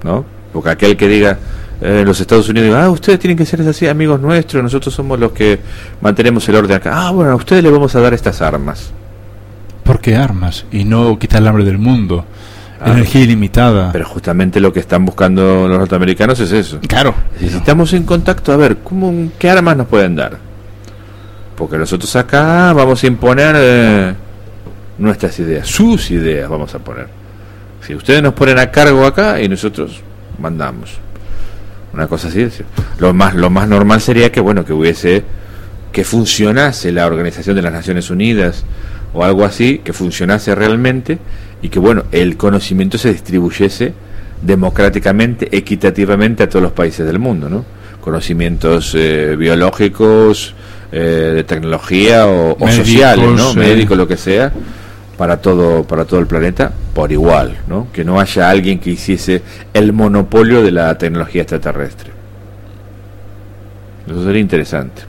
¿No? 0.03 0.34
Porque 0.55 0.69
aquel 0.69 0.95
que 0.95 1.09
diga 1.09 1.37
eh, 1.81 1.99
en 1.99 2.05
los 2.05 2.17
Estados 2.21 2.47
Unidos, 2.47 2.73
ah, 2.81 2.89
ustedes 2.89 3.19
tienen 3.19 3.37
que 3.37 3.45
ser 3.45 3.59
así, 3.67 3.89
amigos 3.89 4.21
nuestros, 4.21 4.63
nosotros 4.63 4.93
somos 4.93 5.19
los 5.19 5.33
que 5.33 5.59
mantenemos 5.99 6.47
el 6.47 6.55
orden 6.55 6.77
acá. 6.77 6.91
Ah, 6.95 7.11
bueno, 7.11 7.31
a 7.31 7.35
ustedes 7.35 7.61
les 7.61 7.73
vamos 7.73 7.93
a 7.93 7.99
dar 7.99 8.13
estas 8.13 8.41
armas. 8.41 8.93
¿Por 9.83 9.99
qué 9.99 10.15
armas? 10.15 10.65
Y 10.71 10.85
no 10.85 11.19
quitar 11.19 11.41
el 11.41 11.49
hambre 11.49 11.65
del 11.65 11.77
mundo. 11.77 12.23
Ah, 12.79 12.91
Energía 12.91 13.23
ilimitada. 13.23 13.91
Pero 13.91 14.05
justamente 14.05 14.61
lo 14.61 14.71
que 14.71 14.79
están 14.79 15.03
buscando 15.03 15.67
los 15.67 15.77
norteamericanos 15.77 16.39
es 16.39 16.53
eso. 16.53 16.79
Claro. 16.87 17.13
Si 17.37 17.47
estamos 17.47 17.91
en 17.91 18.03
contacto, 18.03 18.53
a 18.53 18.55
ver, 18.55 18.77
¿cómo, 18.77 19.31
¿qué 19.37 19.49
armas 19.49 19.75
nos 19.75 19.87
pueden 19.87 20.15
dar? 20.15 20.37
Porque 21.57 21.77
nosotros 21.77 22.15
acá 22.15 22.71
vamos 22.71 23.03
a 23.03 23.07
imponer 23.07 23.55
eh, 23.59 24.13
nuestras 24.99 25.37
ideas, 25.37 25.67
sus 25.67 26.11
ideas 26.11 26.49
vamos 26.49 26.73
a 26.73 26.79
poner. 26.79 27.09
Si 27.85 27.93
ustedes 27.93 28.23
nos 28.23 28.33
ponen 28.33 28.57
a 28.57 28.71
cargo 28.71 29.05
acá 29.05 29.41
y 29.41 29.49
nosotros 29.49 30.01
mandamos. 30.39 30.97
Una 31.93 32.07
cosa 32.07 32.27
así. 32.27 32.47
Lo 32.99 33.13
más, 33.13 33.35
lo 33.35 33.49
más 33.49 33.67
normal 33.67 34.01
sería 34.01 34.31
que, 34.31 34.41
bueno, 34.41 34.65
que 34.65 34.73
hubiese, 34.73 35.23
que 35.91 36.03
funcionase 36.03 36.91
la 36.91 37.05
Organización 37.05 37.55
de 37.55 37.61
las 37.61 37.71
Naciones 37.71 38.09
Unidas 38.09 38.65
o 39.13 39.23
algo 39.23 39.45
así, 39.45 39.79
que 39.79 39.93
funcionase 39.93 40.53
realmente 40.55 41.19
y 41.61 41.69
que, 41.69 41.79
bueno, 41.79 42.03
el 42.11 42.35
conocimiento 42.35 42.97
se 42.97 43.13
distribuyese 43.13 43.93
democráticamente, 44.41 45.55
equitativamente 45.55 46.43
a 46.43 46.49
todos 46.49 46.63
los 46.63 46.73
países 46.73 47.05
del 47.05 47.19
mundo, 47.19 47.49
¿no? 47.49 47.65
Conocimientos 48.01 48.93
eh, 48.95 49.35
biológicos, 49.37 50.53
eh, 50.91 51.31
de 51.35 51.43
tecnología 51.45 52.27
o, 52.27 52.57
sociales, 52.69 53.31
¿no? 53.31 53.53
Médicos, 53.53 53.97
lo 53.97 54.07
que 54.07 54.17
sea 54.17 54.51
para 55.17 55.41
todo 55.41 55.83
para 55.83 56.05
todo 56.05 56.19
el 56.19 56.27
planeta 56.27 56.71
por 56.93 57.11
igual, 57.11 57.57
¿no? 57.67 57.87
Que 57.91 58.03
no 58.03 58.19
haya 58.19 58.49
alguien 58.49 58.79
que 58.79 58.91
hiciese 58.91 59.41
el 59.73 59.93
monopolio 59.93 60.61
de 60.63 60.71
la 60.71 60.97
tecnología 60.97 61.43
extraterrestre. 61.43 62.11
Eso 64.07 64.23
sería 64.23 64.41
interesante. 64.41 65.03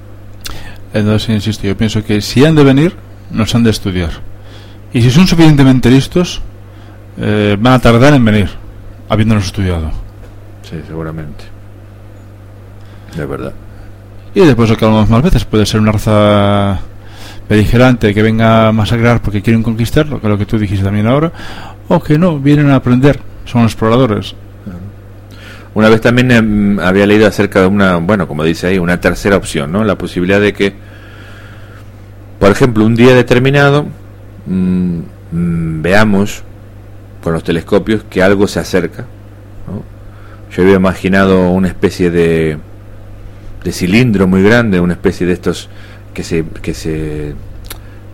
Entonces, 0.93 1.29
insisto, 1.29 1.67
yo 1.67 1.77
pienso 1.77 2.03
que 2.03 2.21
si 2.21 2.45
han 2.45 2.55
de 2.55 2.65
venir, 2.65 2.95
nos 3.31 3.55
han 3.55 3.63
de 3.63 3.71
estudiar. 3.71 4.11
Y 4.93 5.03
si 5.03 5.11
son 5.11 5.27
suficientemente 5.27 5.91
listos, 5.91 6.41
eh, 7.19 7.57
van 7.61 7.75
a 7.75 7.79
tardar 7.79 8.15
en 8.15 8.25
venir, 8.25 8.49
habiéndonos 9.09 9.47
estudiado. 9.47 9.91
Sí, 10.63 10.77
seguramente. 10.87 11.45
De 13.15 13.27
verdad. 13.27 13.53
Y 14.35 14.41
después 14.41 14.71
lo 14.71 14.77
que 14.77 14.85
hablamos 14.85 15.09
más 15.11 15.23
veces, 15.23 15.45
puede 15.45 15.67
ser 15.67 15.81
una 15.81 15.93
raza 15.93 16.81
beligerante 17.49 18.13
que 18.13 18.23
venga 18.23 18.69
a 18.69 18.73
masacrar 18.73 19.23
porque 19.23 19.43
quieren 19.43 19.63
conquistar, 19.63 20.07
lo 20.07 20.21
que, 20.21 20.29
lo 20.29 20.39
que 20.39 20.47
tú 20.47 20.59
dijiste 20.59 20.85
también 20.85 21.07
ahora, 21.07 21.33
o 21.89 22.03
que 22.03 22.19
no, 22.19 22.39
vienen 22.39 22.71
a 22.71 22.77
aprender, 22.77 23.21
son 23.45 23.63
exploradores. 23.63 24.35
Una 25.75 25.91
vez 25.91 26.01
también 26.01 26.31
em, 26.31 26.81
había 26.81 27.07
leído 27.07 27.27
acerca 27.27 27.61
de 27.61 27.67
una, 27.67 27.97
bueno, 27.97 28.27
como 28.27 28.43
dice 28.45 28.67
ahí, 28.67 28.79
una 28.79 28.99
tercera 28.99 29.37
opción, 29.37 29.71
¿no? 29.71 29.85
La 29.85 29.99
posibilidad 29.99 30.41
de 30.41 30.55
que, 30.55 30.73
por 32.39 32.51
ejemplo, 32.51 32.85
un 32.85 32.97
día 32.97 33.15
determinado 33.15 33.87
mm, 34.47 34.99
mm, 35.33 35.83
veamos 35.83 36.43
con 37.23 37.35
los 37.35 37.45
telescopios 37.45 38.05
que 38.09 38.23
algo 38.23 38.49
se 38.49 38.59
acerca. 38.59 39.05
Yo 40.51 40.63
había 40.63 40.77
imaginado 40.77 41.51
una 41.51 41.69
especie 41.69 42.11
de, 42.11 42.57
de 43.63 43.73
cilindro 43.73 44.27
muy 44.27 44.43
grande, 44.43 44.81
una 44.81 44.95
especie 44.95 45.27
de 45.27 45.35
estos 45.35 45.69
que 46.17 46.25
se 46.25 46.47
que 46.63 46.73
se 46.73 47.35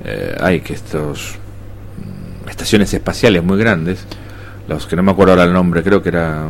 eh, 0.04 0.36
hay 0.40 0.60
que 0.60 0.74
estos 0.74 1.36
mm, 1.98 2.48
estaciones 2.48 2.92
espaciales 2.92 3.44
muy 3.44 3.56
grandes 3.56 4.04
los 4.66 4.88
que 4.88 4.96
no 4.96 5.04
me 5.04 5.12
acuerdo 5.12 5.34
ahora 5.34 5.44
el 5.44 5.52
nombre 5.52 5.84
creo 5.84 6.02
que 6.02 6.08
era 6.08 6.46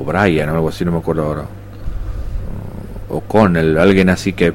O'Brien 0.00 0.48
o 0.48 0.54
algo 0.54 0.70
así 0.70 0.86
no 0.86 0.92
me 0.92 0.98
acuerdo 0.98 1.22
ahora 1.22 1.44
o 3.10 3.20
con 3.20 3.58
alguien 3.58 4.08
así 4.08 4.32
que 4.32 4.54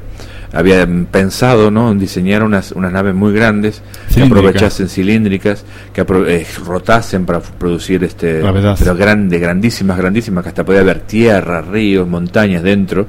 había 0.52 0.88
pensado 1.12 1.70
¿no? 1.70 1.92
en 1.92 2.00
diseñar 2.00 2.44
unas, 2.44 2.72
unas 2.72 2.92
naves 2.92 3.14
muy 3.14 3.32
grandes 3.32 3.84
que 4.12 4.24
aprovechasen 4.24 4.90
cilíndricas 4.90 5.64
que 5.94 6.02
eh, 6.02 6.48
rotasen 6.66 7.28
para 7.28 7.40
producir 7.40 8.04
este 8.04 8.42
pero 8.80 8.96
grande 8.96 9.38
grandísimas 9.38 9.96
grandísimas 9.96 10.44
que 10.44 10.50
hasta 10.50 10.66
podía 10.66 10.82
haber 10.82 11.02
tierra 11.02 11.62
ríos 11.62 12.08
montañas 12.08 12.64
dentro 12.64 13.06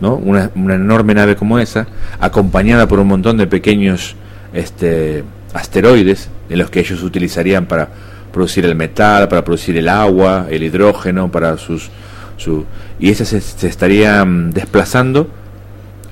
¿no? 0.00 0.14
Una, 0.14 0.50
una, 0.54 0.74
enorme 0.74 1.14
nave 1.14 1.36
como 1.36 1.58
esa, 1.58 1.86
acompañada 2.20 2.86
por 2.86 3.00
un 3.00 3.08
montón 3.08 3.36
de 3.36 3.46
pequeños 3.46 4.16
este, 4.52 5.24
asteroides 5.54 6.28
en 6.48 6.58
los 6.58 6.70
que 6.70 6.80
ellos 6.80 7.02
utilizarían 7.02 7.66
para 7.66 7.88
producir 8.32 8.64
el 8.64 8.74
metal, 8.74 9.28
para 9.28 9.44
producir 9.44 9.76
el 9.76 9.88
agua, 9.88 10.46
el 10.50 10.62
hidrógeno, 10.62 11.30
para 11.30 11.56
sus... 11.58 11.90
Su, 12.36 12.64
y 13.00 13.10
esas 13.10 13.28
se, 13.28 13.66
estarían 13.66 14.52
desplazando 14.52 15.28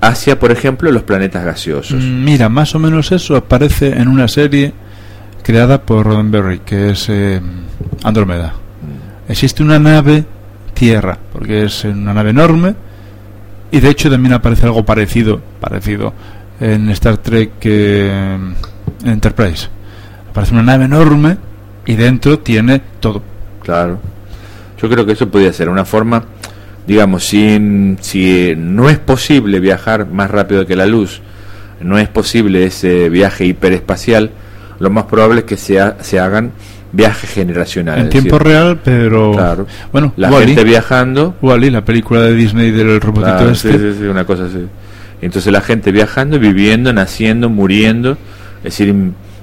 hacia, 0.01 0.41
por 0.41 0.51
ejemplo, 0.51 0.91
los 0.91 1.05
planetas 1.05 1.45
gaseosos. 1.45 2.03
Mm, 2.03 2.25
mira, 2.25 2.49
más 2.49 2.75
o 2.75 2.81
menos 2.81 3.13
eso 3.13 3.37
aparece 3.37 3.93
en 3.93 4.09
una 4.09 4.27
serie 4.27 4.73
creada 5.45 5.83
por 5.83 6.05
Roddenberry, 6.05 6.59
que 6.61 6.91
es 6.91 7.09
eh, 7.09 7.41
Andrómeda. 8.03 8.55
Mm. 8.55 9.31
Existe 9.31 9.63
una 9.63 9.79
nave 9.79 10.25
Tierra, 10.75 11.17
porque 11.33 11.65
es 11.65 11.85
una 11.85 12.13
nave 12.13 12.31
enorme, 12.31 12.75
y 13.71 13.81
de 13.81 13.91
hecho 13.91 14.11
también 14.11 14.35
aparece 14.35 14.67
algo 14.67 14.85
parecido, 14.85 15.41
parecido 15.61 16.13
en 16.61 16.89
Star 16.91 17.19
Trek 17.19 17.53
eh, 17.63 18.39
Enterprise. 19.05 19.69
Aparece 20.31 20.53
una 20.53 20.63
nave 20.63 20.85
enorme 20.85 21.37
y 21.87 21.95
dentro 21.95 22.39
tiene 22.39 22.81
todo. 23.01 23.23
Claro. 23.63 23.99
Yo 24.81 24.89
creo 24.89 25.07
que 25.07 25.13
eso 25.13 25.29
podría 25.29 25.53
ser 25.53 25.69
una 25.69 25.85
forma, 25.85 26.25
digamos, 26.87 27.25
si, 27.25 27.97
si 28.01 28.55
no 28.57 28.89
es 28.89 28.99
posible 28.99 29.61
viajar 29.61 30.07
más 30.07 30.31
rápido 30.31 30.67
que 30.67 30.77
la 30.77 30.87
luz, 30.87 31.23
no 31.81 31.99
es 31.99 32.09
posible 32.09 32.67
ese 32.67 33.09
viaje 33.09 33.47
hiperespacial, 33.47 34.31
lo 34.79 34.91
más 34.91 35.05
probable 35.05 35.41
es 35.41 35.47
que 35.47 35.57
se, 35.57 35.81
se 36.01 36.19
hagan 36.19 36.53
viajes 36.93 37.31
generacionales. 37.31 38.05
En 38.05 38.11
tiempo 38.11 38.39
real, 38.39 38.81
pero 38.83 39.33
claro. 39.33 39.67
bueno, 39.93 40.13
la 40.17 40.31
gente 40.31 40.65
viajando. 40.65 41.35
Wally, 41.43 41.71
la 41.71 41.85
película 41.85 42.21
de 42.23 42.35
Disney 42.35 42.71
del 42.71 43.01
robotito 43.01 43.51
este. 43.51 43.73
Sí, 43.73 43.99
sí, 44.01 44.05
una 44.05 44.25
cosa 44.25 44.45
así. 44.45 44.67
Entonces 45.21 45.53
la 45.53 45.61
gente 45.61 45.93
viajando, 45.93 46.39
viviendo, 46.39 46.93
naciendo, 46.93 47.49
muriendo, 47.49 48.13
es 48.59 48.65
decir, 48.65 48.95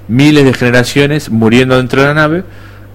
miles 0.08 0.44
de 0.44 0.54
generaciones 0.54 1.30
muriendo 1.30 1.76
dentro 1.76 2.00
de 2.00 2.08
la 2.08 2.14
nave, 2.14 2.44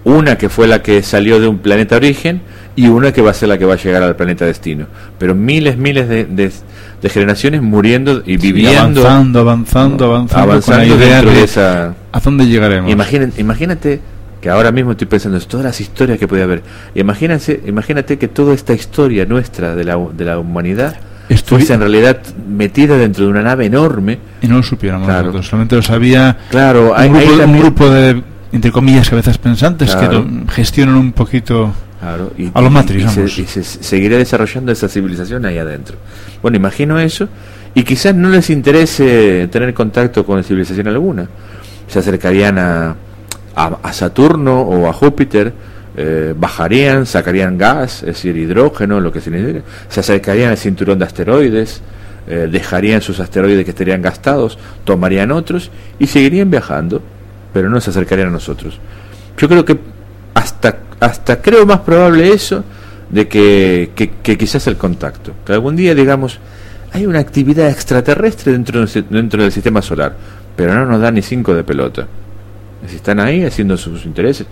una 0.04 0.38
que 0.38 0.50
fue 0.50 0.68
la 0.68 0.82
que 0.82 1.04
salió 1.04 1.40
de 1.40 1.48
un 1.48 1.60
planeta 1.60 1.98
origen 1.98 2.42
y 2.76 2.88
una 2.88 3.12
que 3.12 3.22
va 3.22 3.32
a 3.32 3.34
ser 3.34 3.50
la 3.50 3.58
que 3.58 3.66
va 3.66 3.74
a 3.74 3.78
llegar 3.78 4.02
al 4.02 4.16
planeta 4.16 4.46
destino. 4.46 4.88
Pero 5.18 5.36
miles, 5.36 5.78
miles 5.78 6.08
de, 6.08 6.26
de, 6.26 7.10
generaciones 7.10 7.62
muriendo 7.62 8.24
y 8.26 8.38
viviendo. 8.38 9.02
avanzando, 9.02 9.40
avanzando, 9.42 10.06
avanzando. 10.06 10.52
avanzando 10.52 10.98
dentro 10.98 11.32
de, 11.32 11.44
esa. 11.44 11.96
¿A 12.14 12.20
dónde 12.22 12.46
llegaremos? 12.46 12.90
Imagínate, 12.90 13.42
imagínate 13.42 14.00
que 14.42 14.50
ahora 14.50 14.72
mismo 14.72 14.92
estoy 14.92 15.08
pensando 15.08 15.38
en 15.38 15.44
todas 15.44 15.66
las 15.66 15.82
historias 15.82 16.18
que 16.18 16.28
puede 16.28 16.44
haber. 16.44 16.64
Imagínate, 16.96 17.62
imagínate 17.66 18.18
que 18.18 18.28
toda 18.28 18.54
esta 18.54 18.74
historia 18.74 19.26
nuestra 19.26 19.76
de 19.76 19.84
la, 19.84 19.98
de 19.98 20.26
la 20.26 20.40
humanidad 20.40 20.96
estuviese 21.30 21.74
en 21.74 21.82
realidad 21.82 22.20
metida 22.48 22.98
dentro 22.98 23.26
de 23.26 23.32
una 23.32 23.42
nave 23.42 23.66
enorme. 23.66 24.20
Y 24.42 24.48
no 24.48 24.58
lo 24.58 24.64
supiéramos 24.64 25.08
nosotros, 25.08 25.48
solamente 25.48 25.76
lo 25.76 25.82
sabía 25.82 26.38
claro, 26.50 26.94
hay, 26.96 27.10
un, 27.10 27.60
grupo, 27.60 27.90
de, 27.90 28.22
entre 28.52 28.72
comillas, 28.72 29.10
cabezas 29.10 29.38
pensantes 29.38 29.96
que 29.96 30.24
gestionan 30.50 30.96
un 30.96 31.12
poquito 31.12 31.74
a 32.02 32.62
los 32.62 32.72
Matrix. 32.72 33.18
Y, 33.38 33.46
se, 33.46 33.64
seguirá 33.64 34.18
desarrollando 34.18 34.72
esa 34.72 34.88
civilización 34.88 35.46
ahí 35.46 35.58
adentro. 35.58 35.98
Bueno, 36.42 36.58
imagino 36.58 37.00
eso, 37.00 37.28
y 37.76 37.84
quizás 37.84 38.16
no 38.16 38.30
les 38.30 38.50
interese 38.50 39.48
tener 39.52 39.74
contacto 39.74 40.26
con 40.26 40.44
civilización 40.44 40.88
alguna. 40.88 41.28
Se 41.88 42.00
acercarían 42.00 42.58
a, 42.58 42.96
a, 43.60 43.94
Saturno 43.94 44.62
o 44.62 44.88
a 44.88 44.94
Júpiter, 44.94 45.54
eh, 45.98 46.34
bajarían, 46.38 47.06
sacarían 47.06 47.58
gas, 47.58 48.00
es 48.04 48.08
decir, 48.08 48.38
hidrógeno, 48.38 49.02
lo 49.02 49.12
que 49.12 49.20
significa, 49.20 49.62
se 49.90 50.00
acercarían 50.00 50.52
al 50.52 50.58
cinturón 50.58 51.00
de 51.00 51.06
asteroides, 51.06 51.82
eh, 52.28 52.48
dejarían 52.50 53.02
sus 53.02 53.20
asteroides 53.20 53.66
que 53.66 53.72
estarían 53.72 54.02
gastados, 54.02 54.58
tomarían 54.86 55.32
otros 55.32 55.72
y 55.98 56.08
seguirían 56.08 56.50
viajando, 56.50 57.02
pero 57.54 57.70
no 57.70 57.82
se 57.82 57.90
acercarían 57.90 58.30
a 58.30 58.32
nosotros. 58.32 58.80
Yo 59.38 59.50
creo 59.50 59.66
que 59.66 59.78
hasta, 60.34 60.78
hasta 61.00 61.42
creo 61.42 61.66
más 61.66 61.80
probable 61.80 62.32
eso 62.32 62.64
de 63.10 63.28
que, 63.28 63.92
que, 63.96 64.38
quizás 64.38 64.68
el 64.68 64.78
contacto, 64.78 65.34
que 65.46 65.54
algún 65.54 65.76
día 65.76 65.96
digamos, 65.96 66.40
hay 66.94 67.06
una 67.06 67.20
actividad 67.20 67.70
extraterrestre 67.70 68.54
dentro, 68.54 68.86
dentro 69.10 69.42
del 69.42 69.52
sistema 69.52 69.82
solar, 69.82 70.16
pero 70.56 70.74
no 70.74 70.86
nos 70.86 71.02
da 71.02 71.12
ni 71.12 71.22
cinco 71.22 71.54
de 71.54 71.64
pelota. 71.64 72.08
Si 72.88 72.96
están 72.96 73.20
ahí 73.20 73.44
haciendo 73.44 73.78
sus 73.78 74.06
intereses. 74.06 74.48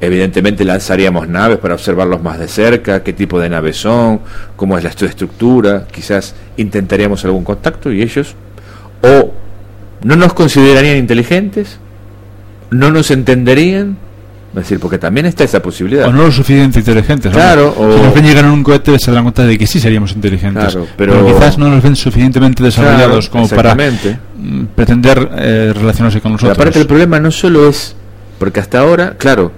Evidentemente 0.00 0.64
lanzaríamos 0.64 1.28
naves 1.28 1.58
para 1.58 1.74
observarlos 1.74 2.22
más 2.22 2.38
de 2.38 2.48
cerca, 2.48 3.02
qué 3.02 3.12
tipo 3.12 3.38
de 3.40 3.48
naves 3.48 3.76
son, 3.76 4.20
cómo 4.56 4.76
es 4.76 4.84
la 4.84 4.90
estructura, 4.90 5.86
quizás 5.90 6.34
intentaríamos 6.56 7.24
algún 7.24 7.44
contacto 7.44 7.92
y 7.92 8.02
ellos 8.02 8.34
o 9.02 9.32
no 10.02 10.16
nos 10.16 10.34
considerarían 10.34 10.96
inteligentes, 10.96 11.78
no 12.70 12.90
nos 12.90 13.10
entenderían, 13.10 13.96
es 14.54 14.68
decir, 14.68 14.78
porque 14.78 14.98
también 14.98 15.26
está 15.26 15.42
esa 15.42 15.60
posibilidad. 15.60 16.06
O 16.06 16.12
no 16.12 16.22
lo 16.22 16.30
suficientemente 16.30 16.78
inteligentes. 16.78 17.32
Claro. 17.32 17.74
O... 17.76 17.96
Si 17.96 18.02
nos 18.02 18.14
ven 18.14 18.24
llegar 18.24 18.44
en 18.44 18.52
un 18.52 18.62
cohete 18.62 18.96
se 19.00 19.10
dan 19.10 19.24
cuenta 19.24 19.44
de 19.44 19.58
que 19.58 19.66
sí 19.66 19.80
seríamos 19.80 20.12
inteligentes. 20.12 20.78
pero... 20.96 21.26
quizás 21.26 21.58
no 21.58 21.68
nos 21.68 21.82
ven 21.82 21.96
suficientemente 21.96 22.62
desarrollados 22.62 23.28
como 23.28 23.48
para 23.48 23.74
mm, 23.74 24.66
pretender 24.76 25.28
eh, 25.36 25.72
relacionarse 25.74 26.20
con 26.20 26.32
nosotros. 26.32 26.56
aparte 26.56 26.78
el 26.78 26.86
problema 26.86 27.18
no 27.18 27.32
solo 27.32 27.68
es, 27.68 27.96
porque 28.38 28.60
hasta 28.60 28.78
ahora, 28.78 29.16
claro, 29.18 29.50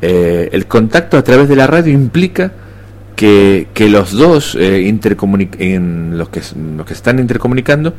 eh, 0.00 0.50
el 0.52 0.66
contacto 0.66 1.16
a 1.16 1.24
través 1.24 1.48
de 1.48 1.56
la 1.56 1.66
radio 1.66 1.92
implica 1.92 2.52
que, 3.16 3.66
que 3.74 3.88
los 3.88 4.12
dos 4.12 4.54
eh, 4.54 4.86
en 4.88 6.16
los 6.16 6.28
que, 6.28 6.42
los 6.76 6.86
que 6.86 6.92
están 6.92 7.18
intercomunicando, 7.18 7.92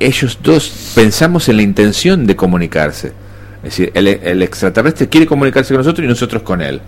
ellos 0.00 0.38
dos 0.42 0.92
pensamos 0.94 1.46
en 1.50 1.56
la 1.56 1.62
intención 1.62 2.26
de 2.26 2.36
comunicarse 2.36 3.27
es 3.58 3.76
decir, 3.76 3.90
el, 3.94 4.42
extraterrestre 4.42 5.08
quiere 5.08 5.26
comunicarse 5.26 5.74
con 5.74 5.82
nosotros 5.82 6.04
y 6.04 6.08
nosotros 6.08 6.42
con 6.42 6.62
él. 6.62 6.80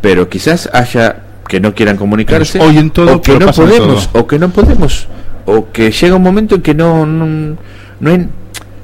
Pero 0.00 0.28
quizás 0.28 0.68
haya 0.72 1.22
que 1.48 1.60
no 1.60 1.74
quieran 1.74 1.96
comunicarse 1.96 2.58
en 2.58 2.90
todo, 2.90 3.16
o 3.16 3.22
que 3.22 3.38
no 3.38 3.52
podemos 3.52 4.10
o 4.12 4.26
que 4.26 4.38
no 4.38 4.50
podemos 4.50 5.06
o 5.44 5.70
que 5.70 5.92
llega 5.92 6.16
un 6.16 6.22
momento 6.22 6.56
en 6.56 6.62
que 6.62 6.74
no 6.74 7.06
no, 7.06 7.56
hay 8.04 8.28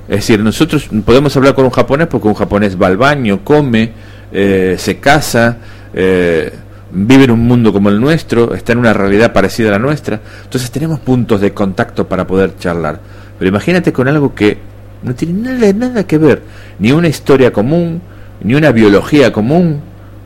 es 0.08 0.16
decir 0.16 0.38
nosotros 0.40 0.88
podemos 1.04 1.36
hablar 1.36 1.54
con 1.54 1.64
un 1.64 1.72
japonés 1.72 2.06
porque 2.06 2.28
un 2.28 2.34
japonés 2.34 2.80
va 2.80 2.86
al 2.86 2.96
baño 2.96 3.40
come 3.42 3.90
eh, 4.30 4.76
se 4.78 5.00
casa 5.00 5.58
eh, 5.92 6.52
vive 6.92 7.24
en 7.24 7.30
un 7.30 7.40
mundo 7.40 7.72
como 7.72 7.88
el 7.88 8.00
nuestro 8.00 8.54
está 8.54 8.72
en 8.72 8.78
una 8.78 8.92
realidad 8.92 9.32
parecida 9.32 9.68
a 9.68 9.72
la 9.72 9.78
nuestra. 9.78 10.20
Entonces 10.44 10.70
tenemos 10.70 11.00
puntos 11.00 11.40
de 11.40 11.52
contacto 11.52 12.06
para 12.06 12.26
poder 12.26 12.56
charlar. 12.58 13.00
Pero 13.38 13.48
imagínate 13.48 13.92
con 13.92 14.08
algo 14.08 14.34
que 14.34 14.58
no 15.02 15.14
tiene 15.14 15.50
nada, 15.50 15.72
nada 15.72 16.06
que 16.06 16.18
ver, 16.18 16.42
ni 16.78 16.92
una 16.92 17.08
historia 17.08 17.52
común, 17.52 18.00
ni 18.42 18.54
una 18.54 18.72
biología 18.72 19.32
común, 19.32 19.80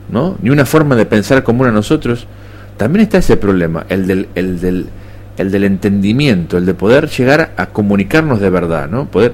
¿no? 0.09 0.37
ni 0.41 0.49
una 0.49 0.65
forma 0.65 0.95
de 0.95 1.05
pensar 1.05 1.43
común 1.43 1.67
a 1.67 1.71
nosotros. 1.71 2.27
También 2.77 3.03
está 3.03 3.17
ese 3.17 3.37
problema, 3.37 3.85
el 3.89 4.07
del, 4.07 4.29
el 4.35 4.59
del, 4.59 4.87
el 5.37 5.51
del 5.51 5.63
entendimiento, 5.63 6.57
el 6.57 6.65
de 6.65 6.73
poder 6.73 7.09
llegar 7.09 7.53
a 7.57 7.67
comunicarnos 7.67 8.39
de 8.39 8.49
verdad, 8.49 8.87
¿no? 8.87 9.05
poder 9.05 9.33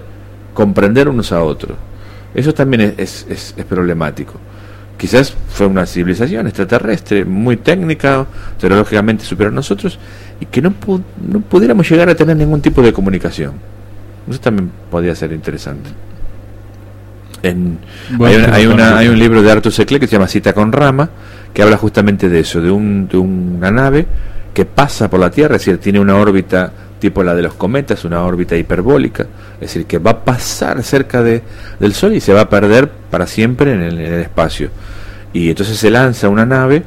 comprender 0.53 1.09
unos 1.09 1.31
a 1.31 1.43
otros. 1.43 1.77
Eso 2.33 2.53
también 2.53 2.95
es, 2.97 3.55
problemático. 3.67 4.33
Quizás 4.97 5.35
fue 5.49 5.67
una 5.67 5.85
civilización 5.85 6.47
extraterrestre 6.47 7.25
muy 7.25 7.57
técnica, 7.57 8.25
tecnológicamente 8.59 9.25
superior 9.25 9.51
a 9.51 9.55
nosotros, 9.55 9.99
y 10.39 10.45
que 10.45 10.61
no, 10.61 10.73
no 11.27 11.39
pudiéramos 11.41 11.89
llegar 11.89 12.09
a 12.09 12.15
tener 12.15 12.37
ningún 12.37 12.61
tipo 12.61 12.81
de 12.81 12.93
comunicación. 12.93 13.53
Eso 14.29 14.39
también 14.39 14.71
podría 14.89 15.15
ser 15.15 15.31
interesante. 15.31 15.89
En, 17.41 17.77
hay, 18.21 18.65
una, 18.67 18.97
hay, 18.97 19.09
un 19.09 19.19
libro 19.19 19.41
de 19.41 19.51
Arthur 19.51 19.73
C. 19.73 19.85
que 19.85 20.07
se 20.07 20.13
llama 20.13 20.27
Cita 20.27 20.53
con 20.53 20.71
Rama, 20.71 21.09
que 21.53 21.61
habla 21.61 21.77
justamente 21.77 22.29
de 22.29 22.39
eso, 22.39 22.61
de, 22.61 22.71
un, 22.71 23.07
de 23.07 23.17
una 23.17 23.69
nave 23.69 24.05
que 24.53 24.65
pasa 24.65 25.09
por 25.09 25.19
la 25.19 25.29
Tierra, 25.29 25.55
es 25.55 25.65
decir, 25.65 25.79
tiene 25.79 25.99
una 25.99 26.15
órbita 26.15 26.71
tipo 26.99 27.21
la 27.21 27.35
de 27.35 27.41
los 27.41 27.55
cometas, 27.55 28.05
una 28.05 28.23
órbita 28.23 28.55
hiperbólica, 28.55 29.23
es 29.55 29.59
decir, 29.59 29.85
que 29.85 29.97
va 29.97 30.11
a 30.11 30.23
pasar 30.23 30.81
cerca 30.83 31.21
de, 31.21 31.41
del 31.79 31.93
Sol 31.93 32.13
y 32.13 32.21
se 32.21 32.31
va 32.31 32.41
a 32.41 32.49
perder 32.49 32.89
para 32.89 33.27
siempre 33.27 33.73
en 33.73 33.81
el, 33.81 33.99
en 33.99 34.13
el 34.13 34.21
espacio. 34.21 34.69
Y 35.33 35.49
entonces 35.49 35.77
se 35.77 35.91
lanza 35.91 36.29
una 36.29 36.45
nave 36.45 36.83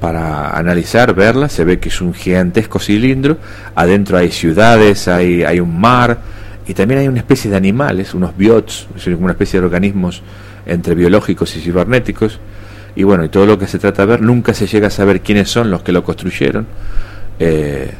para 0.00 0.56
analizar, 0.56 1.14
verla, 1.14 1.48
se 1.48 1.64
ve 1.64 1.78
que 1.78 1.88
es 1.88 2.00
un 2.00 2.14
gigantesco 2.14 2.78
cilindro, 2.78 3.36
adentro 3.74 4.16
hay 4.16 4.30
ciudades, 4.30 5.08
hay, 5.08 5.42
hay 5.42 5.60
un 5.60 5.78
mar, 5.78 6.18
y 6.68 6.74
también 6.74 7.00
hay 7.00 7.08
una 7.08 7.20
especie 7.20 7.50
de 7.50 7.56
animales, 7.56 8.12
unos 8.12 8.36
biots, 8.36 8.88
es 8.94 9.06
una 9.06 9.32
especie 9.32 9.58
de 9.58 9.64
organismos 9.64 10.22
entre 10.66 10.94
biológicos 10.94 11.56
y 11.56 11.60
cibernéticos. 11.60 12.38
Y 12.94 13.04
bueno, 13.04 13.24
y 13.24 13.30
todo 13.30 13.46
lo 13.46 13.58
que 13.58 13.66
se 13.66 13.78
trata 13.78 14.02
de 14.02 14.08
ver, 14.08 14.20
nunca 14.20 14.52
se 14.52 14.66
llega 14.66 14.88
a 14.88 14.90
saber 14.90 15.22
quiénes 15.22 15.48
son 15.48 15.70
los 15.70 15.82
que 15.82 15.92
lo 15.92 16.04
construyeron. 16.04 16.66
Eh, 17.38 17.90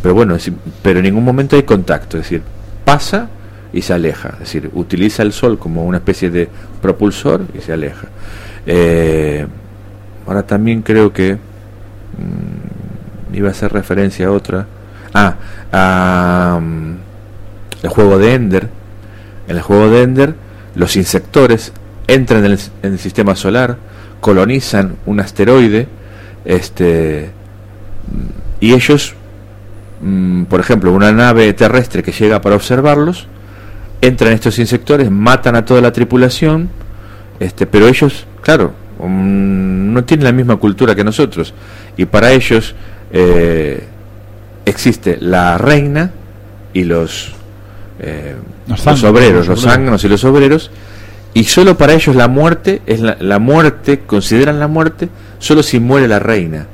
pero 0.00 0.14
bueno, 0.14 0.36
pero 0.80 1.00
en 1.00 1.06
ningún 1.06 1.24
momento 1.24 1.56
hay 1.56 1.64
contacto, 1.64 2.18
es 2.18 2.24
decir, 2.24 2.42
pasa 2.84 3.28
y 3.72 3.82
se 3.82 3.94
aleja, 3.94 4.28
es 4.34 4.40
decir, 4.40 4.70
utiliza 4.74 5.24
el 5.24 5.32
sol 5.32 5.58
como 5.58 5.84
una 5.84 5.96
especie 5.96 6.30
de 6.30 6.48
propulsor 6.80 7.44
y 7.52 7.62
se 7.62 7.72
aleja. 7.72 8.06
Eh, 8.64 9.44
ahora 10.24 10.44
también 10.44 10.82
creo 10.82 11.12
que 11.12 11.34
mm, 11.34 13.34
iba 13.34 13.48
a 13.48 13.50
hacer 13.50 13.72
referencia 13.72 14.28
a 14.28 14.30
otra. 14.30 14.66
Ah, 15.12 15.34
a 15.72 16.60
el 17.84 17.90
juego 17.90 18.18
de 18.18 18.34
Ender. 18.34 18.68
En 19.48 19.56
el 19.56 19.62
juego 19.62 19.90
de 19.90 20.02
Ender 20.02 20.34
los 20.74 20.96
insectores 20.96 21.72
entran 22.06 22.44
en 22.44 22.58
el, 22.82 22.98
sistema 22.98 23.34
solar, 23.36 23.78
colonizan 24.20 24.96
un 25.06 25.20
asteroide, 25.20 25.86
este, 26.44 27.30
y 28.60 28.72
ellos, 28.72 29.14
mm, 30.00 30.44
por 30.44 30.60
ejemplo, 30.60 30.92
una 30.92 31.12
nave 31.12 31.52
terrestre 31.54 32.02
que 32.02 32.12
llega 32.12 32.40
para 32.40 32.56
observarlos, 32.56 33.26
entran 34.00 34.32
estos 34.32 34.58
insectores, 34.58 35.10
matan 35.10 35.56
a 35.56 35.64
toda 35.64 35.80
la 35.80 35.92
tripulación, 35.92 36.68
este, 37.40 37.66
pero 37.66 37.88
ellos, 37.88 38.26
claro, 38.42 38.72
mm, 38.98 39.92
no 39.92 40.04
tienen 40.04 40.24
la 40.24 40.32
misma 40.32 40.56
cultura 40.56 40.94
que 40.94 41.04
nosotros, 41.04 41.54
y 41.96 42.04
para 42.04 42.32
ellos 42.32 42.74
eh, 43.12 43.84
existe 44.66 45.18
la 45.20 45.56
reina 45.56 46.10
y 46.72 46.84
los, 46.84 47.34
eh, 48.04 48.34
Los 48.68 49.04
obreros, 49.04 49.46
los 49.48 49.62
zánganos 49.62 50.04
y 50.04 50.08
los 50.08 50.24
obreros, 50.24 50.70
y 51.32 51.44
solo 51.44 51.76
para 51.76 51.94
ellos 51.94 52.14
la 52.14 52.28
muerte 52.28 52.82
es 52.86 53.00
la, 53.00 53.16
la 53.20 53.38
muerte, 53.38 54.00
consideran 54.06 54.58
la 54.60 54.68
muerte 54.68 55.08
solo 55.38 55.62
si 55.62 55.80
muere 55.80 56.06
la 56.08 56.18
reina. 56.18 56.66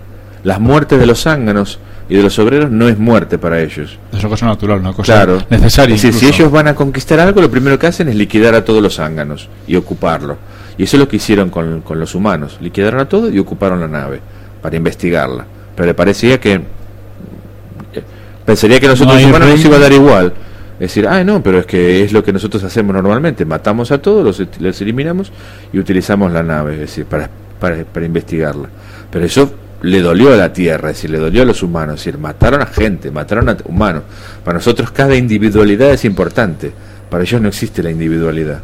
Las 0.45 0.61
muertes 0.61 0.99
de 0.99 1.07
los 1.07 1.23
zánganos 1.23 1.79
y 2.09 2.17
de 2.17 2.23
los 2.23 2.39
obreros 2.39 2.71
no 2.71 2.89
es 2.89 2.99
muerte 2.99 3.39
para 3.39 3.61
ellos. 3.61 3.99
Es 4.13 4.21
una 4.21 4.29
cosa 4.31 4.47
natural, 4.47 4.81
una 4.81 4.93
cosa 4.93 5.13
Claro. 5.13 5.43
necesaria. 5.51 5.95
Es 5.95 6.03
decir, 6.03 6.19
si 6.19 6.27
ellos 6.35 6.51
van 6.51 6.69
a 6.69 6.75
conquistar 6.75 7.21
algo, 7.21 7.41
lo 7.41 7.51
primero 7.51 7.79
que 7.79 7.87
hacen 7.87 8.09
es 8.09 8.15
liquidar 8.17 8.55
a 8.55 8.65
todos 8.65 8.83
los 8.83 8.97
zánganos 8.97 9.49
y 9.67 9.77
ocuparlo. 9.77 10.37
Y 10.79 10.85
eso 10.85 10.97
es 10.97 11.01
lo 11.01 11.09
que 11.09 11.17
hicieron 11.17 11.51
con, 11.51 11.83
con 11.83 12.01
los 12.01 12.15
humanos. 12.15 12.57
Liquidaron 12.61 13.01
a 13.01 13.05
todos 13.09 13.33
y 13.33 13.39
ocuparon 13.39 13.81
la 13.81 13.89
nave 13.89 14.21
para 14.63 14.77
investigarla. 14.77 15.45
Pero 15.77 15.87
le 15.87 15.95
parecía 15.95 16.41
que... 16.41 16.55
eh, 16.55 18.03
Pensaría 18.45 18.81
que 18.81 18.89
nosotros 18.89 19.15
No 19.15 19.21
los 19.21 19.29
humanos 19.29 19.49
nos 19.49 19.57
reino. 19.59 19.69
iba 19.69 19.77
a 19.77 19.81
dar 19.81 19.93
igual. 19.93 20.33
Decir, 20.81 21.07
ah, 21.07 21.23
no, 21.23 21.43
pero 21.43 21.59
es 21.61 21.67
que 21.67 22.03
es 22.03 22.13
lo 22.13 22.25
que 22.25 22.33
nosotros 22.33 22.65
hacemos 22.65 22.95
normalmente. 22.95 23.45
Matamos 23.45 23.93
a 23.93 23.99
todos, 23.99 24.25
los, 24.25 24.61
los 24.61 24.81
eliminamos 24.81 25.31
y 25.73 25.79
utilizamos 25.79 26.33
la 26.33 26.43
nave, 26.43 26.75
es 26.75 26.81
decir, 26.81 27.05
para, 27.05 27.29
para, 27.61 27.85
para 27.85 28.07
investigarla. 28.07 28.69
Pero 29.11 29.27
eso 29.27 29.53
le 29.83 30.01
dolió 30.01 30.33
a 30.33 30.37
la 30.37 30.53
Tierra, 30.53 30.91
es 30.91 30.97
decir, 30.97 31.11
le 31.11 31.19
dolió 31.19 31.43
a 31.43 31.45
los 31.45 31.63
humanos, 31.63 32.01
es 32.01 32.05
decir, 32.07 32.19
mataron 32.19 32.63
a 32.63 32.67
gente, 32.67 33.11
mataron 33.11 33.49
a 33.51 33.57
humanos. 33.65 34.05
Para 34.43 34.57
nosotros 34.57 34.91
cada 34.91 35.15
individualidad 35.15 35.91
es 35.91 36.05
importante, 36.05 36.73
para 37.11 37.23
ellos 37.23 37.41
no 37.41 37.49
existe 37.49 37.83
la 37.83 37.91
individualidad. 37.91 38.61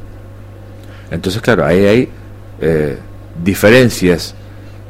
Entonces, 1.10 1.40
claro, 1.40 1.64
ahí 1.64 1.84
hay 1.84 2.08
eh, 2.60 2.98
diferencias 3.42 4.34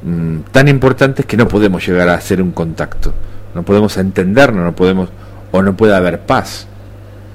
mm, 0.05 0.39
tan 0.53 0.69
importantes 0.69 1.27
que 1.27 1.37
no 1.37 1.49
podemos 1.49 1.87
llegar 1.87 2.09
a 2.09 2.15
hacer 2.15 2.41
un 2.41 2.53
contacto, 2.53 3.13
no 3.55 3.63
podemos 3.63 3.97
entendernos, 3.97 4.65
no 4.65 4.75
podemos, 4.75 5.09
o 5.53 5.63
no 5.63 5.77
puede 5.77 5.95
haber 5.95 6.21
paz. 6.21 6.69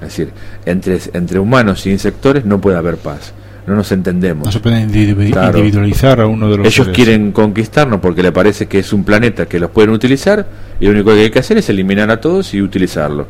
Es 0.02 0.08
decir, 0.08 0.30
entre, 0.66 0.98
entre 1.14 1.38
humanos 1.38 1.86
y 1.86 1.90
insectores 1.90 2.44
no 2.44 2.60
puede 2.60 2.76
haber 2.76 2.96
paz, 2.96 3.32
no 3.66 3.76
nos 3.76 3.92
entendemos. 3.92 4.44
No 4.46 4.52
se 4.52 4.60
puede 4.60 4.80
individu- 4.84 5.30
Claro. 5.30 5.58
individualizar 5.58 6.20
a 6.20 6.26
uno 6.26 6.50
de 6.50 6.58
los 6.58 6.66
Ellos 6.66 6.86
seres. 6.86 6.94
quieren 6.96 7.32
conquistarnos 7.32 8.00
porque 8.00 8.22
le 8.22 8.32
parece 8.32 8.66
que 8.66 8.80
es 8.80 8.92
un 8.92 9.04
planeta 9.04 9.46
que 9.46 9.60
los 9.60 9.70
pueden 9.70 9.90
utilizar 9.90 10.44
y 10.80 10.86
lo 10.86 10.90
único 10.90 11.12
que 11.14 11.20
hay 11.20 11.30
que 11.30 11.38
hacer 11.38 11.58
es 11.58 11.68
eliminar 11.70 12.10
a 12.10 12.20
todos 12.20 12.52
y 12.54 12.60
utilizarlo. 12.60 13.26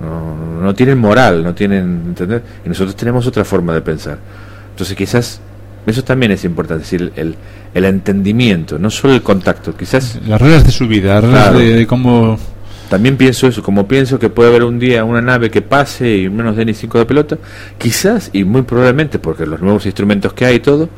No, 0.00 0.62
no 0.62 0.74
tienen 0.74 0.98
moral, 0.98 1.42
no 1.42 1.54
tienen, 1.54 2.02
¿entendés? 2.06 2.42
Y 2.64 2.68
nosotros 2.68 2.94
tenemos 2.96 3.26
otra 3.26 3.44
forma 3.44 3.72
de 3.74 3.80
pensar. 3.80 4.18
Entonces 4.70 4.94
quizás 4.96 5.40
eso 5.86 6.04
también 6.04 6.32
es 6.32 6.44
importante, 6.44 6.84
es 6.84 6.90
decir, 6.90 7.12
el, 7.16 7.34
el 7.74 7.84
entendimiento, 7.84 8.78
no 8.78 8.90
solo 8.90 9.14
el 9.14 9.22
contacto. 9.22 9.74
Quizás 9.76 10.20
Las 10.26 10.40
reglas 10.40 10.64
de 10.66 10.72
su 10.72 10.86
vida, 10.86 11.14
las 11.14 11.24
reglas 11.24 11.42
Claro. 11.44 11.58
de, 11.58 11.76
de 11.76 11.86
cómo. 11.86 12.38
También 12.88 13.16
pienso 13.16 13.46
eso, 13.46 13.62
como 13.62 13.88
pienso 13.88 14.18
que 14.18 14.30
puede 14.30 14.50
haber 14.50 14.64
un 14.64 14.78
día 14.78 15.04
una 15.04 15.20
nave 15.20 15.50
que 15.50 15.62
pase 15.62 16.16
y 16.16 16.28
no 16.28 16.44
nos 16.44 16.56
dé 16.56 16.64
ni 16.64 16.74
cinco 16.74 16.98
de 16.98 17.06
pelota, 17.06 17.38
quizás 17.78 18.30
y 18.32 18.44
muy 18.44 18.62
probablemente, 18.62 19.18
porque 19.18 19.46
los 19.46 19.60
nuevos 19.60 19.86
instrumentos 19.86 20.32
que 20.32 20.46
hay 20.46 20.56
y 20.56 20.60
todo, 20.60 20.88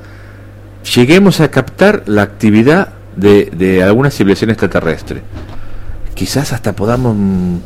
lleguemos 0.94 1.40
a 1.40 1.50
captar 1.50 2.02
la 2.06 2.22
actividad 2.22 2.90
de, 3.16 3.50
de 3.56 3.82
alguna 3.82 4.10
civilización 4.10 4.50
extraterrestre. 4.50 5.22
Quizás 6.14 6.52
hasta 6.52 6.74
podamos 6.74 7.16
mm, 7.16 7.56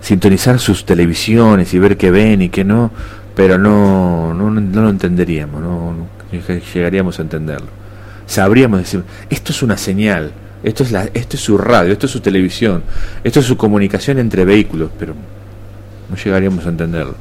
sintonizar 0.00 0.58
sus 0.58 0.84
televisiones 0.84 1.72
y 1.74 1.78
ver 1.78 1.96
qué 1.96 2.10
ven 2.10 2.42
y 2.42 2.48
qué 2.48 2.64
no, 2.64 2.90
pero 3.36 3.58
no, 3.58 4.34
no, 4.34 4.50
no 4.50 4.82
lo 4.82 4.90
entenderíamos, 4.90 5.60
no, 5.60 5.92
no 5.92 6.06
llegaríamos 6.74 7.18
a 7.18 7.22
entenderlo. 7.22 7.68
Sabríamos 8.26 8.80
decir, 8.80 9.04
esto 9.30 9.52
es 9.52 9.62
una 9.62 9.76
señal, 9.76 10.32
esto 10.62 10.82
es, 10.82 10.92
la, 10.92 11.04
esto 11.14 11.36
es 11.36 11.42
su 11.42 11.58
radio, 11.58 11.92
esto 11.92 12.06
es 12.06 12.12
su 12.12 12.20
televisión, 12.20 12.82
esto 13.22 13.40
es 13.40 13.46
su 13.46 13.56
comunicación 13.56 14.18
entre 14.18 14.44
vehículos, 14.44 14.90
pero 14.98 15.14
no 16.08 16.16
llegaríamos 16.16 16.66
a 16.66 16.70
entenderlo, 16.70 17.14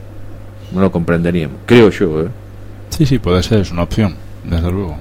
no 0.73 0.81
lo 0.81 0.91
comprenderíamos, 0.91 1.57
creo 1.65 1.89
yo. 1.89 2.21
¿eh? 2.21 2.27
Sí, 2.89 3.05
sí, 3.05 3.19
puede 3.19 3.43
ser, 3.43 3.59
es 3.59 3.71
una 3.71 3.83
opción, 3.83 4.15
desde 4.43 4.71
luego. 4.71 4.97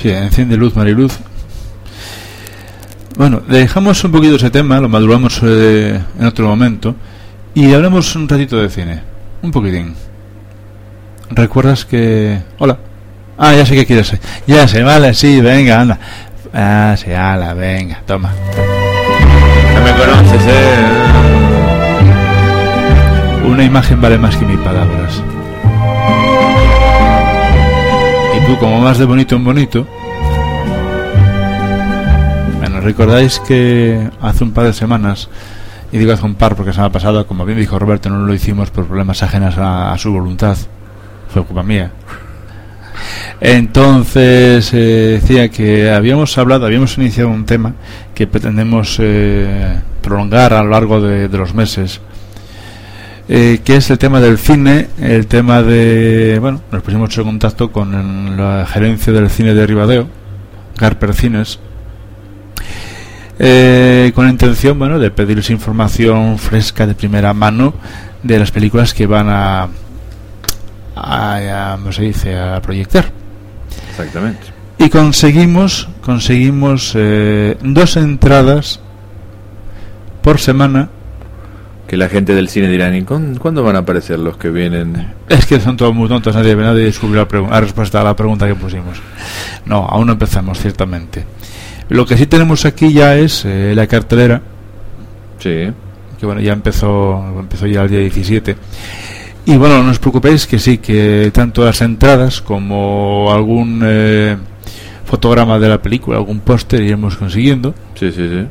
Sí, 0.00 0.10
enciende 0.10 0.56
luz, 0.56 0.74
Mariluz. 0.76 1.18
Bueno, 3.16 3.42
dejamos 3.48 4.02
un 4.04 4.12
poquito 4.12 4.36
ese 4.36 4.50
tema, 4.50 4.80
lo 4.80 4.88
maduramos 4.88 5.40
eh, 5.42 6.00
en 6.20 6.24
otro 6.24 6.46
momento 6.46 6.94
y 7.52 7.72
hablemos 7.72 8.14
un 8.14 8.28
ratito 8.28 8.56
de 8.58 8.68
cine. 8.68 9.02
Un 9.42 9.50
poquitín. 9.50 9.94
¿Recuerdas 11.30 11.84
que... 11.84 12.38
Hola. 12.58 12.78
Ah, 13.36 13.54
ya 13.54 13.66
sé 13.66 13.74
que 13.74 13.86
quieres. 13.86 14.12
Ya 14.46 14.68
sé, 14.68 14.82
vale, 14.82 15.14
sí, 15.14 15.40
venga, 15.40 15.80
anda. 15.80 15.98
Ah, 16.52 16.94
sí, 16.96 17.12
ala, 17.12 17.54
venga, 17.54 18.02
toma. 18.06 18.32
No 19.74 19.80
me 19.82 19.92
conoces, 19.92 20.42
¿eh? 20.46 20.86
Una 23.46 23.64
imagen 23.64 24.00
vale 24.00 24.18
más 24.18 24.36
que 24.36 24.44
mil 24.44 24.58
palabras. 24.58 25.22
Y 28.36 28.46
tú, 28.46 28.58
como 28.58 28.80
más 28.80 28.98
de 28.98 29.04
bonito 29.04 29.36
en 29.36 29.44
bonito. 29.44 29.86
Bueno, 32.58 32.80
recordáis 32.80 33.40
que 33.40 34.08
hace 34.20 34.44
un 34.44 34.52
par 34.52 34.64
de 34.64 34.72
semanas, 34.72 35.28
y 35.92 35.98
digo 35.98 36.12
hace 36.12 36.24
un 36.26 36.34
par 36.34 36.54
porque 36.56 36.72
se 36.72 36.80
me 36.80 36.86
ha 36.86 36.92
pasado, 36.92 37.26
como 37.26 37.44
bien 37.44 37.58
dijo 37.58 37.78
Roberto, 37.78 38.10
no 38.10 38.18
lo 38.18 38.34
hicimos 38.34 38.70
por 38.70 38.86
problemas 38.86 39.22
ajenas 39.22 39.56
a, 39.58 39.92
a 39.92 39.98
su 39.98 40.12
voluntad. 40.12 40.56
Fue 41.32 41.44
culpa 41.44 41.62
mía. 41.62 41.90
Entonces 43.40 44.72
eh, 44.72 45.20
decía 45.20 45.48
que 45.48 45.90
habíamos 45.90 46.36
hablado, 46.38 46.66
habíamos 46.66 46.96
iniciado 46.98 47.30
un 47.30 47.44
tema 47.44 47.74
que 48.14 48.26
pretendemos 48.26 48.98
eh, 49.00 49.80
prolongar 50.02 50.52
a 50.52 50.62
lo 50.62 50.70
largo 50.70 51.00
de, 51.00 51.28
los 51.28 51.54
meses, 51.54 52.00
eh, 53.28 53.60
que 53.64 53.76
es 53.76 53.90
el 53.90 53.98
tema 53.98 54.20
del 54.20 54.38
cine, 54.38 54.88
el 55.00 55.26
tema 55.26 55.62
de, 55.62 56.38
bueno, 56.40 56.60
nos 56.72 56.82
pusimos 56.82 57.16
en 57.16 57.24
contacto 57.24 57.70
con 57.70 58.36
la 58.36 58.66
gerencia 58.66 59.12
del 59.12 59.30
cine 59.30 59.54
de 59.54 59.66
Ribadeo, 59.66 60.08
Garper 60.76 61.14
Cines, 61.14 61.60
eh, 63.38 64.10
con 64.14 64.24
la 64.24 64.32
intención, 64.32 64.78
bueno, 64.78 64.98
de 64.98 65.10
pedirles 65.10 65.50
información 65.50 66.38
fresca 66.38 66.86
de 66.86 66.94
primera 66.94 67.32
mano 67.34 67.74
de 68.22 68.38
las 68.38 68.50
películas 68.50 68.94
que 68.94 69.06
van 69.06 69.28
a, 69.28 69.68
a, 71.00 71.72
a 71.72 71.76
¿cómo 71.76 71.92
se 71.92 72.02
dice?, 72.02 72.36
a 72.38 72.60
proyectar. 72.62 73.06
Exactamente. 73.90 74.40
Y 74.78 74.88
conseguimos, 74.90 75.88
conseguimos 76.02 76.92
eh, 76.94 77.56
dos 77.62 77.96
entradas 77.96 78.80
por 80.22 80.38
semana. 80.38 80.88
Que 81.86 81.96
la 81.96 82.10
gente 82.10 82.34
del 82.34 82.50
cine 82.50 82.68
dirán, 82.68 82.94
¿y 82.94 83.02
cuán- 83.02 83.36
cuándo 83.36 83.62
van 83.62 83.74
a 83.76 83.78
aparecer 83.78 84.18
los 84.18 84.36
que 84.36 84.50
vienen? 84.50 85.14
Es 85.30 85.46
que 85.46 85.58
son 85.58 85.76
todos 85.78 85.94
muy 85.94 86.06
tontos, 86.06 86.34
nadie, 86.34 86.54
nadie 86.54 86.84
descubrió 86.84 87.26
la, 87.30 87.40
la 87.48 87.60
respuesta 87.62 88.02
a 88.02 88.04
la 88.04 88.14
pregunta 88.14 88.46
que 88.46 88.54
pusimos. 88.54 88.98
No, 89.64 89.86
aún 89.86 90.06
no 90.06 90.12
empezamos, 90.12 90.58
ciertamente. 90.60 91.24
Lo 91.88 92.04
que 92.04 92.18
sí 92.18 92.26
tenemos 92.26 92.66
aquí 92.66 92.92
ya 92.92 93.16
es 93.16 93.42
eh, 93.46 93.72
la 93.74 93.86
cartelera, 93.86 94.42
Sí, 95.38 95.70
que 96.20 96.26
bueno, 96.26 96.42
ya 96.42 96.52
empezó, 96.52 97.24
empezó 97.38 97.66
ya 97.66 97.82
el 97.84 97.88
día 97.88 98.00
17. 98.00 98.56
Y 99.48 99.56
bueno, 99.56 99.82
no 99.82 99.90
os 99.92 99.98
preocupéis 99.98 100.46
que 100.46 100.58
sí, 100.58 100.76
que 100.76 101.30
tanto 101.32 101.64
las 101.64 101.80
entradas 101.80 102.42
como 102.42 103.32
algún 103.32 103.80
eh, 103.82 104.36
fotograma 105.06 105.58
de 105.58 105.70
la 105.70 105.80
película, 105.80 106.18
algún 106.18 106.40
póster 106.40 106.82
iremos 106.82 107.16
consiguiendo. 107.16 107.74
sí, 107.94 108.12
sí, 108.12 108.28
sí. 108.28 108.46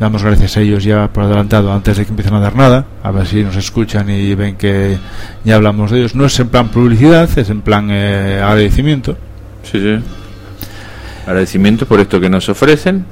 Damos 0.00 0.24
gracias 0.24 0.56
a 0.56 0.62
ellos 0.62 0.84
ya 0.84 1.12
por 1.12 1.24
adelantado 1.24 1.70
antes 1.70 1.98
de 1.98 2.06
que 2.06 2.10
empiecen 2.12 2.32
a 2.32 2.40
dar 2.40 2.56
nada, 2.56 2.86
a 3.02 3.10
ver 3.10 3.26
si 3.26 3.44
nos 3.44 3.56
escuchan 3.56 4.08
y 4.08 4.34
ven 4.34 4.56
que 4.56 4.96
ya 5.44 5.56
hablamos 5.56 5.90
de 5.90 5.98
ellos. 5.98 6.14
No 6.14 6.24
es 6.24 6.40
en 6.40 6.48
plan 6.48 6.70
publicidad, 6.70 7.28
es 7.38 7.50
en 7.50 7.60
plan 7.60 7.88
eh, 7.90 8.40
agradecimiento. 8.42 9.18
Sí, 9.70 9.80
sí. 9.80 10.02
Agradecimiento 11.26 11.84
por 11.84 12.00
esto 12.00 12.18
que 12.18 12.30
nos 12.30 12.48
ofrecen. 12.48 13.04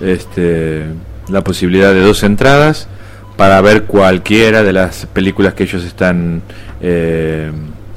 Este, 0.00 0.86
la 1.28 1.44
posibilidad 1.44 1.92
de 1.92 2.00
dos 2.00 2.22
entradas 2.22 2.88
para 3.36 3.60
ver 3.60 3.84
cualquiera 3.84 4.62
de 4.62 4.72
las 4.72 5.06
películas 5.06 5.54
que 5.54 5.64
ellos 5.64 5.84
están 5.84 6.42
eh, 6.80 7.50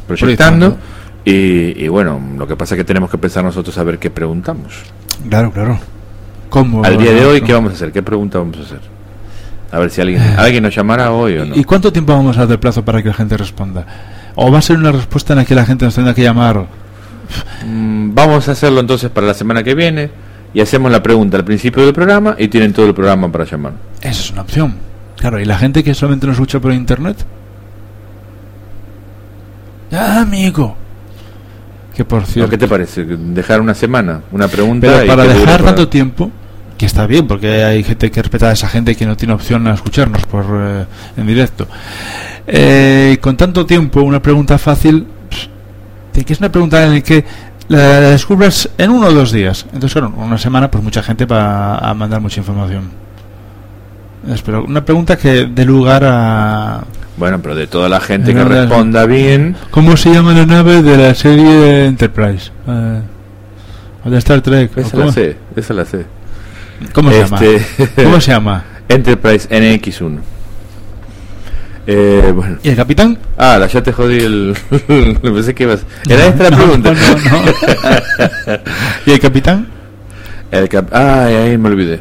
proyectando. 0.07 0.77
Y, 1.25 1.83
y 1.83 1.87
bueno, 1.89 2.21
lo 2.37 2.47
que 2.47 2.55
pasa 2.55 2.75
es 2.75 2.79
que 2.79 2.85
tenemos 2.85 3.09
que 3.09 3.17
pensar 3.17 3.43
nosotros 3.43 3.77
a 3.77 3.83
ver 3.83 3.99
qué 3.99 4.09
preguntamos. 4.09 4.73
Claro, 5.29 5.51
claro. 5.51 5.79
¿Cómo? 6.49 6.83
Al 6.83 6.97
día 6.97 7.11
de 7.11 7.25
hoy? 7.25 7.41
¿qué 7.41 7.53
vamos 7.53 7.71
a 7.71 7.75
hacer? 7.75 7.91
¿Qué 7.91 8.01
pregunta 8.01 8.39
vamos 8.39 8.57
a 8.57 8.61
hacer? 8.61 8.79
A 9.71 9.79
ver 9.79 9.89
si 9.89 9.99
alguien, 9.99 10.21
alguien 10.37 10.63
nos 10.63 10.73
llamará 10.73 11.11
hoy 11.11 11.37
o 11.37 11.45
no. 11.45 11.55
¿Y 11.55 11.63
cuánto 11.65 11.91
tiempo 11.91 12.13
vamos 12.13 12.37
a 12.37 12.41
dar 12.41 12.47
de 12.47 12.57
plazo 12.57 12.85
para 12.85 13.01
que 13.01 13.09
la 13.09 13.13
gente 13.13 13.35
responda? 13.35 13.85
¿O 14.35 14.51
va 14.51 14.59
a 14.59 14.61
ser 14.61 14.77
una 14.77 14.91
respuesta 14.91 15.33
en 15.33 15.39
la 15.39 15.45
que 15.45 15.55
la 15.55 15.65
gente 15.65 15.83
nos 15.83 15.95
tenga 15.95 16.13
que 16.13 16.23
llamar? 16.23 16.65
Mm, 17.65 18.13
vamos 18.13 18.47
a 18.47 18.53
hacerlo 18.53 18.79
entonces 18.79 19.09
para 19.09 19.27
la 19.27 19.33
semana 19.33 19.63
que 19.63 19.75
viene 19.75 20.09
y 20.53 20.61
hacemos 20.61 20.91
la 20.91 21.03
pregunta 21.03 21.35
al 21.35 21.43
principio 21.43 21.83
del 21.83 21.93
programa 21.93 22.35
y 22.37 22.47
tienen 22.47 22.71
todo 22.71 22.85
el 22.85 22.93
programa 22.93 23.29
para 23.29 23.43
llamar. 23.43 23.73
Esa 23.99 24.09
es 24.11 24.31
una 24.31 24.41
opción. 24.41 24.75
Claro, 25.17 25.39
¿y 25.39 25.45
la 25.45 25.57
gente 25.57 25.83
que 25.83 25.93
solamente 25.93 26.27
nos 26.27 26.35
escucha 26.35 26.59
por 26.59 26.71
internet? 26.71 27.17
Ah, 29.91 30.21
amigo. 30.21 30.75
Que 31.95 32.05
por 32.05 32.25
cierto. 32.25 32.51
¿Qué 32.51 32.57
te 32.57 32.67
parece? 32.67 33.03
¿Dejar 33.05 33.61
una 33.61 33.73
semana? 33.73 34.21
¿Una 34.31 34.47
pregunta? 34.47 34.85
Pero 34.87 35.07
para 35.07 35.23
dejar 35.23 35.45
para- 35.59 35.65
tanto 35.65 35.87
tiempo, 35.87 36.29
que 36.77 36.85
está 36.85 37.07
bien, 37.07 37.25
porque 37.27 37.63
hay 37.63 37.83
gente 37.83 38.11
que 38.11 38.21
respeta 38.21 38.49
a 38.49 38.51
esa 38.51 38.67
gente 38.67 38.95
que 38.95 39.05
no 39.05 39.17
tiene 39.17 39.33
opción 39.33 39.65
a 39.67 39.73
escucharnos 39.73 40.23
por 40.27 40.45
eh, 40.51 40.85
en 41.17 41.25
directo. 41.27 41.67
Eh, 42.45 43.17
con 43.19 43.35
tanto 43.35 43.65
tiempo, 43.65 44.01
una 44.01 44.21
pregunta 44.21 44.57
fácil, 44.59 45.07
de 46.13 46.23
que 46.23 46.33
es 46.33 46.39
una 46.39 46.51
pregunta 46.51 46.83
en 46.83 46.93
la 46.95 47.01
que 47.01 47.25
la 47.69 47.99
descubras 48.11 48.69
en 48.77 48.91
uno 48.91 49.07
o 49.07 49.11
dos 49.13 49.31
días. 49.31 49.65
Entonces, 49.73 49.93
claro, 49.93 50.13
una 50.15 50.37
semana, 50.37 50.69
pues 50.69 50.83
mucha 50.83 51.01
gente 51.01 51.25
va 51.25 51.77
a 51.79 51.93
mandar 51.95 52.21
mucha 52.21 52.39
información. 52.39 53.06
Espero, 54.33 54.63
una 54.65 54.83
pregunta 54.83 55.17
que 55.17 55.45
dé 55.49 55.65
lugar 55.65 56.03
a... 56.05 56.83
Bueno, 57.17 57.39
pero 57.41 57.55
de 57.55 57.65
toda 57.67 57.89
la 57.89 57.99
gente 57.99 58.33
que 58.33 58.43
responda 58.43 59.05
bien, 59.05 59.55
¿Cómo 59.71 59.97
se 59.97 60.13
llama 60.13 60.33
la 60.33 60.45
nave 60.45 60.83
de 60.83 60.97
la 60.97 61.15
serie 61.15 61.85
Enterprise? 61.85 62.51
Eh, 62.67 63.01
de 64.05 64.17
Star 64.19 64.41
Trek. 64.41 64.71
¿o 64.77 64.79
esa 64.81 64.91
¿Cómo, 64.91 65.05
la 65.05 65.11
sé, 65.11 65.35
esa 65.55 65.73
la 65.73 65.85
sé. 65.85 66.05
¿Cómo 66.93 67.09
se 67.11 67.19
llama? 67.23 67.39
Este- 67.41 68.03
¿Cómo 68.03 68.21
se 68.21 68.31
llama? 68.31 68.63
Enterprise 68.89 69.49
NX1. 69.49 70.17
Eh, 71.87 72.31
bueno. 72.35 72.57
¿Y 72.63 72.69
el 72.69 72.75
capitán? 72.75 73.17
Ah, 73.37 73.57
la- 73.57 73.67
ya 73.67 73.81
te 73.81 73.91
jodí 73.93 74.19
el... 74.19 74.55
Pensé 75.21 75.55
que 75.55 75.63
ibas... 75.63 75.85
Era 76.07 76.27
esta 76.27 76.49
la 76.49 76.57
pregunta. 76.57 76.91
no, 76.93 77.39
no. 78.51 78.57
¿Y 79.05 79.11
el 79.11 79.19
capitán? 79.19 79.67
El 80.51 80.67
cap- 80.69 80.89
Ah, 80.93 81.23
ahí 81.25 81.57
me 81.57 81.69
olvidé. 81.69 81.99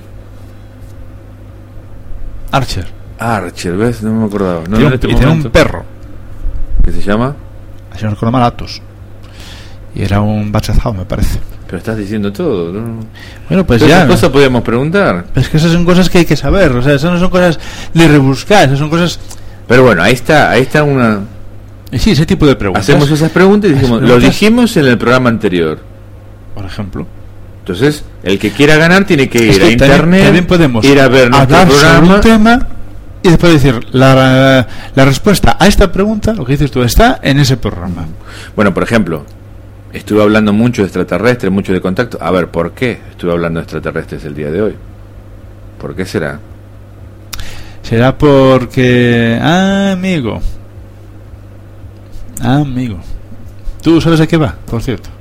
Archer. 2.50 2.86
Archer, 3.18 3.76
¿ves? 3.76 4.02
No 4.02 4.12
me 4.12 4.26
acordaba. 4.26 4.62
No, 4.68 4.76
Tiene 4.76 4.94
este 4.94 5.10
y 5.10 5.14
tiene 5.14 5.32
un 5.32 5.42
perro. 5.44 5.84
¿Qué 6.84 6.92
se 6.92 7.02
llama? 7.02 7.34
Si 7.96 8.04
no 8.04 8.10
recuerdo 8.10 8.32
mal, 8.32 8.42
Atos. 8.44 8.82
Y 9.94 10.02
era 10.02 10.20
un 10.20 10.52
bachazao, 10.52 10.92
me 10.92 11.04
parece. 11.04 11.40
Pero 11.66 11.78
estás 11.78 11.96
diciendo 11.96 12.32
todo. 12.32 12.72
¿no? 12.72 13.00
Bueno, 13.48 13.66
pues 13.66 13.80
ya. 13.80 14.04
esas 14.04 14.08
cosas 14.08 14.30
podíamos 14.30 14.62
preguntar. 14.62 15.24
Es 15.34 15.48
que 15.48 15.56
esas 15.56 15.72
son 15.72 15.84
cosas 15.84 16.10
que 16.10 16.18
hay 16.18 16.24
que 16.24 16.36
saber. 16.36 16.70
O 16.72 16.82
sea, 16.82 16.94
esas 16.94 17.10
no 17.10 17.18
son 17.18 17.30
cosas 17.30 17.58
de 17.94 18.06
rebuscar. 18.06 18.66
Esas 18.66 18.78
son 18.78 18.90
cosas. 18.90 19.18
Pero 19.66 19.82
bueno, 19.82 20.02
ahí 20.02 20.12
está, 20.12 20.50
ahí 20.50 20.62
está 20.62 20.84
una... 20.84 21.20
Sí, 21.92 22.10
ese 22.10 22.26
tipo 22.26 22.46
de 22.46 22.56
preguntas. 22.56 22.84
Hacemos 22.84 23.10
esas 23.10 23.30
preguntas 23.30 23.70
y 23.70 23.74
dijimos, 23.74 24.02
lo 24.02 24.18
dijimos 24.18 24.76
en 24.76 24.86
el 24.86 24.98
programa 24.98 25.28
anterior. 25.28 25.78
Por 26.54 26.64
ejemplo. 26.64 27.06
Entonces, 27.66 28.04
el 28.22 28.38
que 28.38 28.52
quiera 28.52 28.76
ganar 28.76 29.06
tiene 29.06 29.28
que 29.28 29.44
ir 29.44 29.58
que 29.58 29.64
a 29.64 29.70
internet, 29.72 30.22
también 30.22 30.46
podemos 30.46 30.84
ir 30.84 31.00
a 31.00 31.08
ver 31.08 31.28
nuestro 31.30 31.56
hablar 31.56 31.68
sobre 31.68 31.80
programa. 31.80 32.14
un 32.14 32.20
tema 32.20 32.68
y 33.24 33.28
después 33.28 33.54
decir 33.54 33.84
la, 33.90 34.68
la 34.94 35.04
respuesta 35.04 35.56
a 35.58 35.66
esta 35.66 35.90
pregunta, 35.90 36.32
lo 36.32 36.44
que 36.44 36.52
dices 36.52 36.70
tú, 36.70 36.84
está 36.84 37.18
en 37.24 37.40
ese 37.40 37.56
programa. 37.56 38.06
Bueno, 38.54 38.72
por 38.72 38.84
ejemplo, 38.84 39.26
estuve 39.92 40.22
hablando 40.22 40.52
mucho 40.52 40.82
de 40.82 40.86
extraterrestres, 40.86 41.50
mucho 41.50 41.72
de 41.72 41.80
contacto. 41.80 42.18
A 42.20 42.30
ver, 42.30 42.52
¿por 42.52 42.70
qué 42.70 43.00
estuve 43.10 43.32
hablando 43.32 43.58
de 43.58 43.64
extraterrestres 43.64 44.24
el 44.24 44.36
día 44.36 44.52
de 44.52 44.62
hoy? 44.62 44.74
¿Por 45.80 45.96
qué 45.96 46.06
será? 46.06 46.38
Será 47.82 48.16
porque. 48.16 49.40
Ah, 49.42 49.90
amigo. 49.90 50.40
Ah, 52.40 52.58
amigo. 52.58 53.00
¿Tú 53.82 54.00
sabes 54.00 54.20
a 54.20 54.28
qué 54.28 54.36
va, 54.36 54.54
por 54.70 54.84
cierto? 54.84 55.15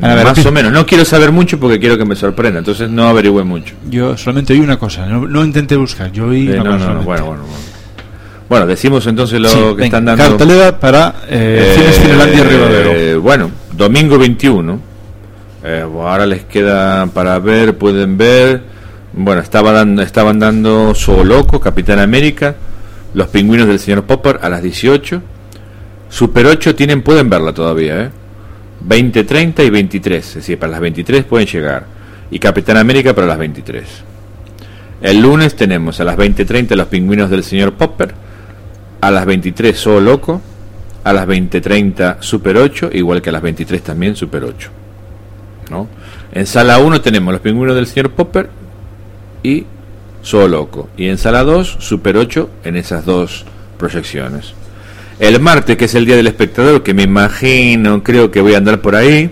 A 0.00 0.14
ver, 0.14 0.24
Más 0.24 0.46
o 0.46 0.50
menos. 0.52 0.72
No 0.72 0.86
quiero 0.86 1.04
saber 1.04 1.32
mucho 1.32 1.60
porque 1.60 1.78
quiero 1.78 1.98
que 1.98 2.04
me 2.04 2.16
sorprenda, 2.16 2.58
entonces 2.60 2.88
no 2.90 3.08
averigüe 3.08 3.44
mucho. 3.44 3.74
Yo 3.88 4.16
solamente 4.16 4.52
oí 4.52 4.60
una 4.60 4.78
cosa, 4.78 5.06
no, 5.06 5.26
no 5.26 5.44
intenté 5.44 5.76
buscar, 5.76 6.10
yo 6.10 6.26
oí 6.26 6.48
Eh, 6.48 6.60
una 6.60 6.64
no, 6.64 6.78
cosa 6.78 6.94
no, 6.94 7.02
bueno, 7.02 7.24
bueno, 7.26 7.42
bueno. 7.42 7.62
Bueno, 8.48 8.66
decimos 8.66 9.06
entonces 9.06 9.40
lo 9.40 9.48
Sí, 9.48 9.56
que 9.58 9.64
venga, 9.68 9.84
están 9.84 10.04
dando. 10.04 10.24
Cartelera 10.24 10.78
para 10.78 11.14
eh, 11.28 11.74
Cines 11.74 12.10
Rivadero. 12.50 12.90
Eh, 12.92 13.16
bueno, 13.16 13.50
domingo 13.76 14.18
21. 14.18 14.80
Eh, 15.64 15.80
ahora 15.82 16.26
les 16.26 16.44
queda 16.44 17.06
para 17.06 17.38
ver, 17.38 17.78
pueden 17.78 18.18
ver. 18.18 18.62
Bueno, 19.14 19.40
estaba 19.40 19.72
dando, 19.72 20.02
estaban 20.02 20.38
dando 20.38 20.92
Zoo 20.94 21.24
Loco, 21.24 21.60
Capitán 21.60 21.98
América, 21.98 22.54
Los 23.14 23.28
Pingüinos 23.28 23.68
del 23.68 23.78
Señor 23.78 24.04
Popper 24.04 24.40
a 24.42 24.48
las 24.50 24.62
18. 24.62 25.22
Super 26.10 26.46
8 26.46 26.74
tienen, 26.74 27.02
pueden 27.02 27.30
verla 27.30 27.54
todavía, 27.54 28.00
¿eh? 28.02 28.10
20, 28.84 29.24
30 29.24 29.62
y 29.62 29.70
23. 29.70 30.26
Es 30.26 30.34
decir, 30.34 30.58
para 30.58 30.72
las 30.72 30.80
23 30.80 31.24
pueden 31.24 31.46
llegar. 31.46 31.86
Y 32.30 32.38
Capitán 32.38 32.76
América 32.76 33.14
para 33.14 33.26
las 33.26 33.38
23. 33.38 33.84
El 35.02 35.20
lunes 35.20 35.56
tenemos 35.56 36.00
a 36.00 36.04
las 36.04 36.16
20.30 36.16 36.76
Los 36.76 36.86
Pingüinos 36.86 37.28
del 37.28 37.42
Señor 37.42 37.74
Popper, 37.74 38.14
a 39.00 39.10
las 39.10 39.26
23 39.26 39.76
Zoo 39.76 40.00
Loco, 40.00 40.40
a 41.02 41.12
las 41.12 41.26
20.30 41.26 42.18
Super 42.20 42.56
8, 42.56 42.90
igual 42.92 43.20
que 43.20 43.30
a 43.30 43.32
las 43.32 43.42
23 43.42 43.82
también 43.82 44.14
Super 44.14 44.44
8. 44.44 44.70
¿no? 45.70 45.88
En 46.32 46.46
sala 46.46 46.78
1 46.78 47.00
tenemos 47.00 47.32
Los 47.32 47.42
Pingüinos 47.42 47.74
del 47.74 47.86
Señor 47.86 48.12
Popper 48.12 48.48
y 49.42 49.66
Zoo 50.24 50.46
Loco. 50.46 50.88
Y 50.96 51.08
en 51.08 51.18
sala 51.18 51.42
2 51.42 51.78
Super 51.80 52.16
8 52.16 52.50
en 52.64 52.76
esas 52.76 53.04
dos 53.04 53.44
proyecciones. 53.78 54.54
El 55.18 55.40
martes, 55.40 55.76
que 55.76 55.84
es 55.84 55.94
el 55.94 56.04
Día 56.06 56.16
del 56.16 56.26
Espectador, 56.26 56.82
que 56.82 56.94
me 56.94 57.02
imagino, 57.04 58.02
creo 58.02 58.30
que 58.30 58.40
voy 58.40 58.54
a 58.54 58.58
andar 58.58 58.80
por 58.80 58.96
ahí. 58.96 59.30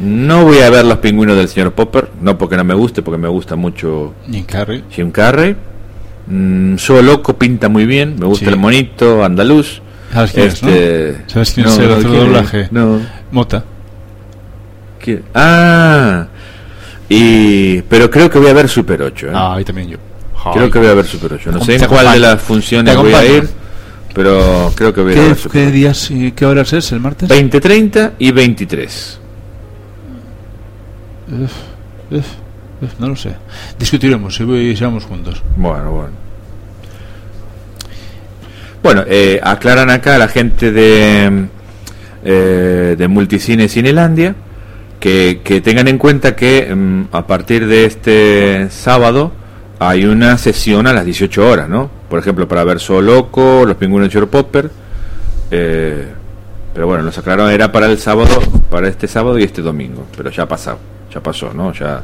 No 0.00 0.44
voy 0.44 0.58
a 0.58 0.70
ver 0.70 0.84
Los 0.84 0.98
Pingüinos 0.98 1.36
del 1.36 1.48
Señor 1.48 1.72
Popper, 1.72 2.08
no 2.20 2.36
porque 2.38 2.56
no 2.56 2.64
me 2.64 2.74
guste, 2.74 3.02
porque 3.02 3.18
me 3.18 3.28
gusta 3.28 3.56
mucho 3.56 4.14
Jim 4.30 4.44
Carrey. 4.44 4.84
Jim 4.90 5.10
Carrey. 5.10 5.54
Mm, 6.26 6.76
Zoo 6.76 7.02
Loco 7.02 7.36
pinta 7.36 7.68
muy 7.68 7.84
bien, 7.86 8.16
me 8.18 8.26
gusta 8.26 8.46
Sí. 8.46 8.50
el 8.50 8.56
monito 8.58 9.24
andaluz. 9.24 9.80
¿Sabes 10.12 10.32
quién 10.32 10.46
es, 10.46 10.62
no? 10.62 10.68
Este, 10.70 11.16
¿Sabes 11.26 11.52
quién 11.52 11.66
es 11.66 11.78
el 11.78 11.90
otro 11.90 12.10
doblaje? 12.10 12.68
No. 12.70 13.00
Mota. 13.30 13.64
¿Quién? 15.00 15.22
Ah. 15.34 16.26
Y 17.08 17.82
pero 17.82 18.10
creo 18.10 18.30
que 18.30 18.38
voy 18.38 18.48
a 18.48 18.52
ver 18.54 18.68
Super 18.68 19.02
8, 19.02 19.28
¿eh? 19.28 19.30
Ah, 19.34 19.54
ahí 19.56 19.64
también 19.64 19.88
yo. 19.88 19.98
Creo 20.52 20.70
que 20.70 20.78
voy 20.78 20.88
a 20.88 20.94
ver 20.94 21.04
Super 21.04 21.34
8. 21.34 21.52
No 21.52 21.64
sé 21.64 21.76
en 21.76 21.84
cuál 21.86 22.12
de 22.12 22.18
las 22.18 22.40
funciones 22.42 22.96
voy 22.96 23.12
a 23.14 23.24
ir, 23.24 23.48
pero 24.14 24.72
creo 24.74 24.92
que 24.92 25.00
voy 25.00 25.12
a 25.12 25.14
ir 25.14 25.32
a 25.32 25.34
¿Qué, 25.34 25.48
qué 25.50 25.66
8. 25.66 25.70
días 25.70 26.10
y 26.10 26.32
qué 26.32 26.46
horas 26.46 26.72
es 26.72 26.92
el 26.92 27.00
martes? 27.00 27.28
20, 27.28 27.60
30 27.60 28.12
y 28.18 28.30
23. 28.30 29.20
Uf, 31.28 31.52
uf, 32.10 32.26
uf, 32.82 32.90
no 32.98 33.08
lo 33.08 33.16
sé. 33.16 33.34
Discutiremos 33.78 34.34
si 34.34 34.44
vamos 34.44 35.04
juntos. 35.04 35.42
Bueno, 35.56 35.92
bueno. 35.92 36.22
Bueno, 38.82 39.04
eh, 39.06 39.38
aclaran 39.42 39.90
acá 39.90 40.16
a 40.16 40.18
la 40.18 40.28
gente 40.28 40.72
de, 40.72 41.46
eh, 42.24 42.96
de 42.98 43.08
Multicine 43.08 43.68
Cinelandia 43.68 44.34
que, 44.98 45.40
que 45.44 45.60
tengan 45.60 45.86
en 45.88 45.98
cuenta 45.98 46.34
que 46.34 46.74
mm, 46.74 47.04
a 47.12 47.26
partir 47.26 47.66
de 47.66 47.84
este 47.84 48.68
sábado 48.70 49.32
hay 49.88 50.04
una 50.04 50.36
sesión 50.38 50.86
a 50.86 50.92
las 50.92 51.04
18 51.04 51.48
horas, 51.48 51.68
¿no? 51.68 51.90
Por 52.08 52.18
ejemplo, 52.18 52.46
para 52.48 52.64
ver 52.64 52.80
Zoo 52.80 53.00
Loco, 53.00 53.64
Los 53.66 53.76
Pingüinos 53.76 54.08
de 54.08 54.14
Shore 54.14 54.26
Popper. 54.26 54.70
eh, 55.50 56.06
pero 56.74 56.86
bueno, 56.86 57.02
nos 57.02 57.18
aclararon, 57.18 57.52
era 57.52 57.70
para 57.70 57.86
el 57.86 57.98
sábado, 57.98 58.40
para 58.70 58.88
este 58.88 59.06
sábado 59.06 59.38
y 59.38 59.42
este 59.42 59.60
domingo. 59.60 60.06
Pero 60.16 60.30
ya 60.30 60.44
ha 60.44 60.48
pasado, 60.48 60.78
ya 61.12 61.20
pasó, 61.20 61.52
¿no? 61.52 61.72
Ya 61.74 62.02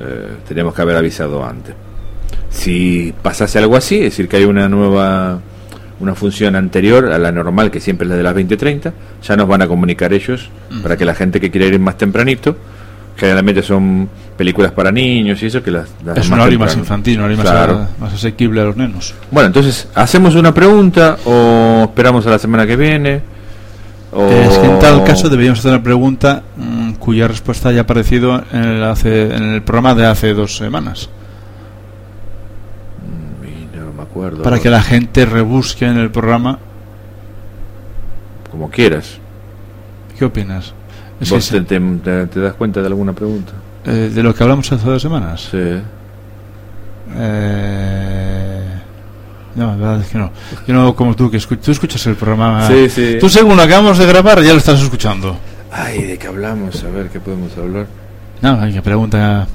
eh, 0.00 0.28
teníamos 0.46 0.74
que 0.74 0.82
haber 0.82 0.96
avisado 0.96 1.44
antes 1.44 1.74
si 2.56 3.14
pasase 3.22 3.58
algo 3.58 3.76
así, 3.76 3.96
es 3.96 4.04
decir, 4.04 4.28
que 4.28 4.38
hay 4.38 4.44
una 4.44 4.68
nueva 4.68 5.40
una 5.98 6.14
función 6.14 6.56
anterior 6.56 7.06
a 7.06 7.18
la 7.18 7.32
normal, 7.32 7.70
que 7.70 7.80
siempre 7.80 8.04
es 8.04 8.10
la 8.10 8.16
de 8.16 8.22
las 8.22 8.34
20.30, 8.34 8.92
ya 9.22 9.36
nos 9.36 9.48
van 9.48 9.62
a 9.62 9.68
comunicar 9.68 10.12
ellos 10.12 10.50
para 10.82 10.96
que 10.96 11.06
la 11.06 11.14
gente 11.14 11.40
que 11.40 11.50
quiera 11.50 11.66
ir 11.66 11.78
más 11.78 11.96
tempranito, 11.96 12.56
generalmente 13.16 13.62
son 13.62 14.08
películas 14.36 14.72
para 14.72 14.92
niños 14.92 15.42
y 15.42 15.46
eso, 15.46 15.62
que 15.62 15.70
las, 15.70 15.88
las 16.04 16.18
Es 16.18 16.28
un 16.28 16.34
horario 16.38 16.58
más 16.58 16.76
infantil, 16.76 17.18
un 17.18 17.24
horario 17.24 17.38
más, 17.38 17.46
Claro. 17.50 17.74
a- 17.78 17.88
más 18.00 18.12
asequible 18.12 18.60
a 18.60 18.64
los 18.64 18.76
nenos. 18.76 19.14
Bueno, 19.30 19.46
entonces, 19.46 19.88
¿hacemos 19.94 20.34
una 20.34 20.52
pregunta 20.52 21.16
o 21.24 21.84
esperamos 21.84 22.26
a 22.26 22.30
la 22.30 22.38
semana 22.38 22.66
que 22.66 22.76
viene? 22.76 23.22
O... 24.12 24.26
Es 24.28 24.58
que 24.58 24.66
en 24.66 24.78
tal 24.78 25.02
caso 25.04 25.28
deberíamos 25.28 25.58
hacer 25.58 25.72
una 25.72 25.82
pregunta 25.82 26.42
mm, 26.56 26.92
cuya 26.94 27.26
respuesta 27.28 27.70
haya 27.70 27.82
aparecido 27.82 28.42
en 28.52 28.64
el, 28.64 28.84
hace, 28.84 29.34
en 29.34 29.42
el 29.54 29.62
programa 29.62 29.94
de 29.94 30.06
hace 30.06 30.32
dos 30.34 30.56
semanas. 30.56 31.08
Y 33.44 33.76
no 33.76 33.92
me 33.92 34.02
acuerdo. 34.02 34.42
Para 34.42 34.58
que 34.58 34.70
la 34.70 34.82
gente 34.82 35.24
rebusque 35.26 35.86
en 35.86 35.98
el 35.98 36.10
programa. 36.10 36.58
Como 38.50 38.70
quieras. 38.70 39.18
¿Qué 40.18 40.24
opinas? 40.24 40.72
Es 41.20 41.30
¿Vos 41.30 41.48
te, 41.48 41.60
te- 41.62 41.80
te- 41.80 42.26
te 42.26 42.40
das 42.40 42.54
cuenta 42.54 42.80
de 42.80 42.86
alguna 42.88 43.12
pregunta? 43.12 43.52
eh, 43.86 44.10
de 44.14 44.22
lo 44.22 44.34
que 44.34 44.42
hablamos 44.42 44.70
hace 44.72 44.84
dos 44.86 45.00
semanas. 45.00 45.48
Sí. 45.50 45.58
Eh, 47.16 48.62
No, 49.54 49.68
la 49.68 49.76
verdad 49.76 50.00
es 50.02 50.08
que 50.08 50.18
no. 50.18 50.30
Yo 50.66 50.74
no 50.74 50.94
como 50.94 51.14
tú, 51.16 51.30
que 51.30 51.38
escu- 51.38 51.58
tú 51.58 51.70
escuchas 51.72 52.06
el 52.06 52.14
programa. 52.16 52.66
Sí, 52.68 52.90
sí. 52.90 53.16
Tú 53.18 53.28
según 53.28 53.56
lo 53.56 53.62
acabamos 53.62 53.96
de 53.96 54.04
grabar 54.06 54.42
ya 54.42 54.52
lo 54.52 54.58
estás 54.58 54.82
escuchando. 54.82 55.36
Ay, 55.72 56.02
¿de 56.02 56.18
qué 56.18 56.26
hablamos? 56.26 56.82
A 56.84 56.88
ver, 56.90 57.08
¿qué 57.08 57.20
podemos 57.20 57.56
hablar? 57.56 57.86
No, 58.42 58.60
hay 58.60 58.72
que 58.72 58.82
pregunta 58.82 59.46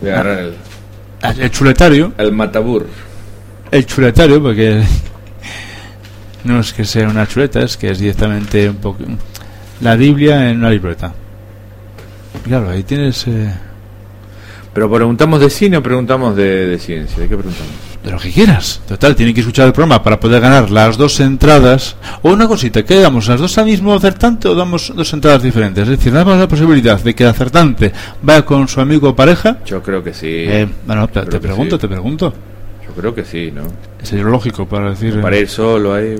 Voy 0.00 0.10
a 0.10 0.12
agarrar 0.14 0.38
el, 0.40 0.54
el 1.40 1.50
chuletario. 1.50 2.12
el 2.18 2.32
matabur. 2.32 2.86
El 3.70 3.86
chuletario, 3.86 4.42
porque 4.42 4.84
no 6.44 6.60
es 6.60 6.72
que 6.74 6.84
sea 6.84 7.08
una 7.08 7.26
chuleta, 7.26 7.60
es 7.62 7.76
que 7.78 7.90
es 7.90 7.98
directamente 7.98 8.68
un 8.68 8.76
poco 8.76 8.98
la 9.80 9.96
Biblia 9.96 10.50
en 10.50 10.58
una 10.58 10.70
libreta. 10.70 11.12
Claro, 12.44 12.70
ahí 12.70 12.82
tienes 12.82 13.26
eh, 13.26 13.52
Pero 14.72 14.90
preguntamos 14.90 15.40
de 15.40 15.50
cine 15.50 15.76
o 15.76 15.82
preguntamos 15.82 16.36
de, 16.36 16.66
de 16.66 16.78
ciencia. 16.78 17.22
¿De 17.22 17.28
qué 17.28 17.36
preguntamos? 17.36 17.94
de 18.04 18.10
lo 18.10 18.18
que 18.18 18.30
quieras. 18.30 18.82
Total, 18.86 19.16
tienen 19.16 19.34
que 19.34 19.40
escuchar 19.40 19.66
el 19.66 19.72
programa 19.72 20.02
para 20.02 20.20
poder 20.20 20.40
ganar 20.40 20.70
las 20.70 20.98
dos 20.98 21.18
entradas. 21.20 21.96
O 22.22 22.30
una 22.32 22.46
cosita, 22.46 22.84
¿qué 22.84 23.00
damos? 23.00 23.26
¿Las 23.28 23.40
dos 23.40 23.56
al 23.56 23.64
mismo 23.64 23.94
acertante 23.94 24.46
o 24.46 24.54
damos 24.54 24.92
dos 24.94 25.12
entradas 25.14 25.42
diferentes? 25.42 25.84
Es 25.84 25.88
decir, 25.88 26.12
damos 26.12 26.38
la 26.38 26.46
posibilidad 26.46 27.00
de 27.00 27.14
que 27.14 27.24
el 27.24 27.30
acertante 27.30 27.92
vaya 28.22 28.44
con 28.44 28.68
su 28.68 28.80
amigo 28.80 29.08
o 29.08 29.16
pareja. 29.16 29.58
Yo 29.64 29.82
creo 29.82 30.04
que 30.04 30.12
sí. 30.12 30.28
Eh, 30.28 30.68
bueno, 30.86 31.08
te, 31.08 31.22
pregunto, 31.40 31.76
sí. 31.76 31.80
te 31.80 31.88
pregunto. 31.88 32.34
Yo 32.86 32.94
creo 32.94 33.14
que 33.14 33.24
sí, 33.24 33.50
¿no? 33.50 33.62
Sería 34.02 34.24
lógico 34.24 34.68
para 34.68 34.90
decir. 34.90 35.20
Para 35.22 35.38
ir 35.38 35.48
solo 35.48 35.94
ahí. 35.94 36.16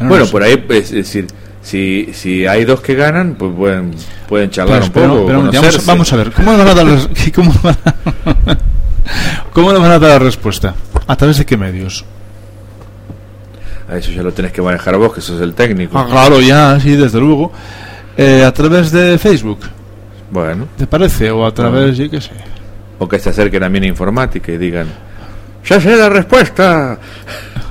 No 0.00 0.08
Bueno, 0.08 0.26
por 0.26 0.42
ahí, 0.42 0.56
pues, 0.56 0.86
es 0.86 0.90
decir, 0.92 1.26
si, 1.62 2.10
si 2.12 2.46
hay 2.46 2.64
dos 2.64 2.80
que 2.80 2.94
ganan, 2.94 3.34
pues 3.34 3.52
pueden, 3.56 3.90
pueden 4.28 4.50
charlar 4.50 4.82
Pero, 4.92 5.06
un 5.06 5.10
poco. 5.10 5.26
pero- 5.26 5.50
pero 5.50 5.68
vamos, 5.86 6.12
a 6.12 6.16
ver, 6.16 6.32
¿cómo 6.32 6.52
nos 6.52 6.64
van 6.66 6.68
a 6.68 6.74
dar, 6.84 6.98
cómo 7.34 7.52
van 7.62 7.76
a, 7.84 8.58
cómo 9.52 9.72
nos 9.72 9.82
van 9.82 9.90
a 9.92 9.98
dar 9.98 10.10
la 10.12 10.18
respuesta? 10.18 10.74
¿A 11.06 11.16
través 11.16 11.38
de 11.38 11.46
qué 11.46 11.56
medios? 11.56 12.04
A 13.90 13.96
eso 13.96 14.12
ya 14.12 14.22
lo 14.22 14.32
tenés 14.32 14.52
que 14.52 14.62
manejar 14.62 14.96
vos, 14.96 15.12
que 15.12 15.20
sos 15.20 15.40
el 15.40 15.52
técnico. 15.54 15.98
Ah, 15.98 16.06
claro, 16.08 16.40
ya, 16.40 16.78
sí, 16.80 16.94
desde 16.94 17.18
luego. 17.18 17.52
Eh, 18.16 18.44
¿A 18.44 18.52
través 18.52 18.92
de 18.92 19.18
Facebook? 19.18 19.60
Bueno, 20.30 20.68
¿Te 20.78 20.86
parece? 20.86 21.30
¿O 21.30 21.44
a 21.44 21.52
través, 21.52 21.96
yo 21.96 22.08
qué 22.08 22.20
sé? 22.20 22.30
o 23.00 23.08
que 23.08 23.18
se 23.18 23.30
acerquen 23.30 23.64
a 23.64 23.68
mí 23.68 23.78
en 23.78 23.84
informática 23.84 24.52
y 24.52 24.58
digan: 24.58 24.86
¡Ya 25.64 25.80
sé 25.80 25.96
la 25.96 26.08
respuesta! 26.08 26.98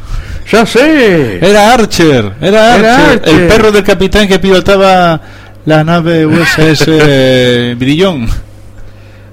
¡Ya 0.52 0.66
sé! 0.66 1.38
Era 1.46 1.74
Archer, 1.74 2.32
era 2.42 2.74
Archer, 2.74 2.86
Era 2.86 3.12
Archer. 3.12 3.36
el 3.36 3.48
perro 3.48 3.72
del 3.72 3.84
capitán 3.84 4.28
que 4.28 4.40
pilotaba 4.40 5.22
la 5.66 5.84
nave 5.84 6.26
USS 6.26 6.86
Brillón. 7.78 8.28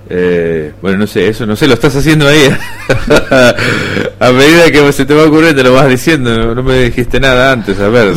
Eh, 0.08 0.72
bueno, 0.80 0.98
no 0.98 1.06
sé, 1.06 1.28
eso 1.28 1.46
no 1.46 1.56
sé, 1.56 1.66
lo 1.66 1.74
estás 1.74 1.96
haciendo 1.96 2.28
ahí. 2.28 2.48
a 4.20 4.30
medida 4.32 4.70
que 4.70 4.92
se 4.92 5.04
te 5.04 5.14
va 5.14 5.24
ocurriendo, 5.24 5.62
lo 5.64 5.72
vas 5.72 5.88
diciendo. 5.88 6.36
No, 6.36 6.54
no 6.54 6.62
me 6.62 6.84
dijiste 6.84 7.18
nada 7.18 7.50
antes, 7.52 7.78
a 7.80 7.88
ver. 7.88 8.14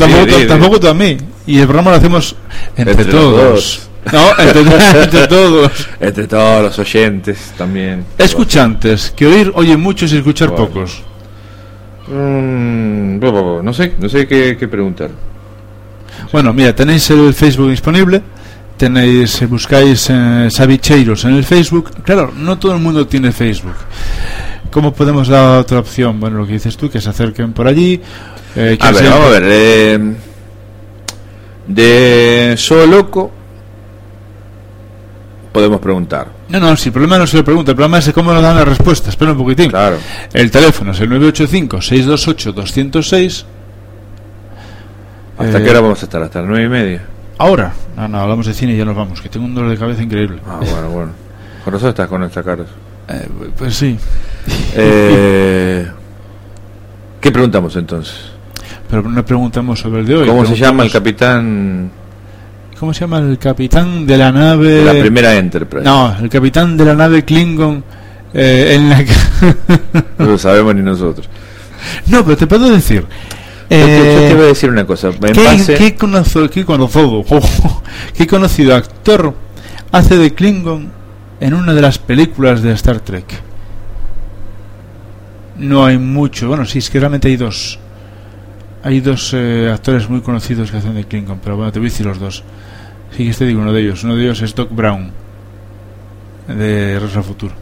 Tampoco, 0.48 0.80
tú 0.80 0.88
a 0.88 0.94
mí. 0.94 1.18
Y 1.48 1.58
el 1.60 1.66
programa 1.66 1.92
lo 1.92 1.98
hacemos 1.98 2.36
entre, 2.76 3.06
todos. 3.06 3.52
dos. 3.54 3.90
No, 4.14 4.30
entre, 4.44 4.62
entre 5.04 5.28
todos. 5.28 5.72
Entre 6.00 6.28
todos 6.28 6.64
los 6.64 6.80
oyentes 6.80 7.54
también. 7.58 8.06
Escuchantes, 8.18 9.12
que 9.16 9.26
oír 9.26 9.52
oye 9.56 9.76
muchos 9.76 10.14
y 10.14 10.18
escuchar 10.18 10.50
Bueno. 10.50 10.68
pocos. 10.68 11.02
Mm, 12.10 13.20
no 13.64 13.74
sé, 13.74 13.94
no 14.00 14.10
sé 14.10 14.28
qué, 14.28 14.58
qué 14.58 14.68
preguntar. 14.68 15.12
Bueno, 16.32 16.54
mira, 16.54 16.76
tenéis 16.76 17.10
el 17.12 17.34
Facebook 17.34 17.70
disponible, 17.70 18.22
tenéis, 18.78 19.42
eh, 19.42 19.46
buscáis 19.46 20.10
eh, 20.10 20.48
Sabicheiros 20.50 21.26
en 21.26 21.36
el 21.36 21.44
Facebook. 21.44 21.92
Claro, 22.04 22.32
no 22.36 22.58
todo 22.58 22.74
el 22.74 22.80
mundo 22.80 23.08
tiene 23.08 23.32
Facebook. 23.32 23.76
¿Cómo 24.72 24.94
podemos 24.94 25.28
dar 25.28 25.60
otra 25.60 25.80
opción? 25.80 26.20
Bueno, 26.20 26.38
lo 26.38 26.46
que 26.48 26.54
dices 26.54 26.78
tú, 26.78 26.90
que 26.90 27.02
se 27.02 27.10
acerquen 27.10 27.54
por 27.54 27.68
allí. 27.68 28.00
eh, 28.56 28.78
que 28.80 28.88
A 28.88 28.92
ver, 28.92 29.04
vamos 29.10 29.28
a 29.28 29.30
ver. 29.30 29.44
eh, 29.48 30.14
de 31.68 32.56
Solo 32.58 32.86
Loco 32.88 33.32
podemos 35.60 35.80
preguntar. 35.82 36.28
No, 36.50 36.60
no, 36.60 36.76
si 36.78 36.90
el 36.90 36.94
problema 36.94 37.18
no 37.18 37.28
se 37.28 37.38
lo 37.38 37.44
pregunta, 37.44 37.72
el 37.72 37.76
problema 37.76 37.98
es 38.00 38.12
cómo 38.14 38.32
nos 38.34 38.42
dan 38.42 38.56
la 38.56 38.66
respuesta. 38.66 39.10
Espera 39.10 39.32
un 39.34 39.38
poquitín. 39.38 39.70
Claro. 39.70 39.98
El 40.34 40.50
teléfono 40.50 40.92
es 40.92 41.00
el 41.02 41.10
985-628-206. 41.12 43.44
¿Hasta 45.38 45.60
Eh, 45.60 45.64
qué 45.64 45.70
hora 45.70 45.82
vamos 45.82 46.02
a 46.02 46.06
estar? 46.06 46.22
¿Hasta 46.24 46.40
las 46.40 46.48
nueve 46.50 46.66
y 46.66 46.70
media? 46.70 47.02
Ahora. 47.38 47.74
No, 47.96 48.08
no, 48.08 48.20
hablamos 48.20 48.46
de 48.46 48.54
cine 48.54 48.74
y 48.74 48.78
ya 48.78 48.86
nos 48.86 48.96
vamos, 48.96 49.22
que 49.22 49.30
tengo 49.30 49.46
un 49.46 49.56
dolor 49.56 49.70
de 49.72 49.78
cabeza 49.78 50.02
increíble. 50.04 50.40
Ah, 50.48 50.58
bueno, 50.60 50.90
bueno. 50.90 51.12
Con 51.64 51.74
nosotros 51.74 51.90
estás 51.92 52.08
con 52.08 52.22
nuestra 52.22 52.44
cara. 52.44 52.64
Eh, 53.10 53.28
pues 53.58 53.76
sí. 53.76 53.98
Eh, 54.76 55.88
¿Qué 57.20 57.32
preguntamos 57.32 57.76
entonces? 57.76 58.16
Pero 58.90 59.02
no 59.04 59.26
preguntamos 59.26 59.80
sobre 59.80 60.02
el 60.02 60.08
de 60.08 60.16
hoy. 60.16 60.28
¿Cómo 60.28 60.46
se 60.46 60.56
llama 60.56 60.84
el 60.84 60.92
capitán 60.92 61.92
¿Cómo 62.80 62.94
se 62.94 63.02
llama 63.02 63.20
el 63.20 63.38
capitán 63.38 64.06
de 64.08 64.18
la 64.18 64.32
nave? 64.32 64.84
la 64.86 65.00
primera 65.00 65.36
Enterprise? 65.36 65.84
No, 65.84 66.16
el 66.20 66.30
capitán 66.30 66.78
de 66.78 66.86
la 66.86 66.96
nave 66.96 67.26
Klingon 67.26 67.84
eh, 68.34 68.76
en 68.76 68.90
la 68.90 69.04
que... 69.04 69.14
No 70.18 70.26
lo 70.26 70.38
sabemos 70.38 70.74
ni 70.76 70.82
nosotros. 70.82 71.28
no, 72.08 72.24
pero 72.24 72.38
te 72.38 72.48
puedo 72.48 72.70
decir. 72.70 73.06
Te- 73.68 73.78
yo 73.80 73.86
te 73.86 74.32
eh, 74.32 74.34
voy 74.34 74.44
a 74.46 74.48
decir 74.48 74.70
una 74.70 74.86
cosa. 74.86 75.10
En 75.10 75.34
¿qué, 75.34 75.44
base- 75.44 75.76
qué 75.76 75.98
conozo- 75.98 76.50
qué 76.50 76.64
conocido, 76.66 77.24
qué 78.18 78.26
conocido 78.28 78.76
actor 78.76 79.34
hace 79.92 80.18
de 80.18 80.34
Klingon 80.34 80.90
en 81.42 81.54
una 81.54 81.74
de 81.74 81.82
las 81.82 81.98
películas 82.00 82.62
de 82.62 82.72
Star 82.74 83.00
Trek? 83.02 83.26
No 85.58 85.86
hay 85.86 85.98
mucho. 85.98 86.48
Bueno, 86.48 86.66
sí, 86.66 86.80
es 86.80 86.90
que 86.90 87.00
realmente 87.00 87.28
hay 87.28 87.36
dos. 87.36 87.78
Hay 88.84 89.02
dos 89.02 89.32
eh, 89.36 89.70
actores 89.74 90.10
muy 90.10 90.22
conocidos 90.22 90.72
que 90.72 90.78
hacen 90.78 90.96
de 90.96 91.04
Klingon, 91.04 91.40
pero 91.44 91.58
bueno, 91.58 91.72
te 91.72 91.80
voy 91.80 91.90
a 91.90 91.92
decir 91.92 92.06
los 92.06 92.18
dos. 92.20 92.44
Sí 93.16 93.28
que 93.28 93.34
te 93.34 93.46
digo 93.46 93.62
uno 93.62 93.74
de 93.74 93.82
ellos. 93.82 94.04
Uno 94.04 94.16
de 94.16 94.24
ellos 94.24 94.42
es 94.42 94.54
Doc 94.56 94.70
Brown, 94.72 95.12
de 96.48 96.96
al 97.02 97.24
Futuro. 97.24 97.54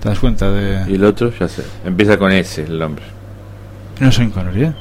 ¿Te 0.00 0.08
das 0.08 0.18
cuenta? 0.18 0.50
De... 0.50 0.90
Y 0.90 0.94
el 0.96 1.04
otro, 1.04 1.32
ya 1.38 1.48
sé. 1.48 1.62
Empieza 1.84 2.16
con 2.18 2.32
S 2.32 2.62
el 2.62 2.78
nombre. 2.78 3.04
No 4.00 4.10
soy 4.10 4.28
Connery, 4.28 4.64
¿eh? 4.64 4.72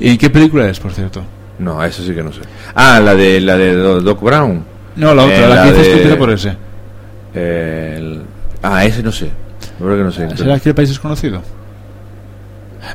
¿Y 0.00 0.16
qué 0.16 0.30
película 0.30 0.68
es, 0.68 0.78
por 0.80 0.92
cierto? 0.92 1.22
No, 1.58 1.82
eso 1.84 2.02
sí 2.04 2.14
que 2.14 2.22
no 2.22 2.32
sé. 2.32 2.40
Ah, 2.74 3.00
la 3.00 3.14
de 3.14 3.40
la 3.40 3.56
de 3.56 3.74
Do- 3.74 4.00
Doc 4.00 4.22
Brown. 4.22 4.64
No, 4.96 5.14
la 5.14 5.24
otra, 5.24 5.36
Eh, 5.36 5.48
la, 5.48 5.54
la 5.54 5.62
que 5.64 5.68
dices 5.70 5.86
de- 5.86 5.90
tú 5.92 5.96
empieza 5.98 6.18
por 6.18 6.30
ese. 6.30 6.56
Eh, 7.34 7.94
el- 7.98 8.22
Ah, 8.62 8.84
ese 8.84 9.02
no 9.02 9.12
sé. 9.12 9.30
Verdad 9.78 9.96
que 9.98 10.04
no 10.04 10.12
sé. 10.12 10.36
¿Será 10.36 10.58
que 10.60 10.68
el 10.70 10.74
país 10.74 10.88
desconocido? 10.88 11.42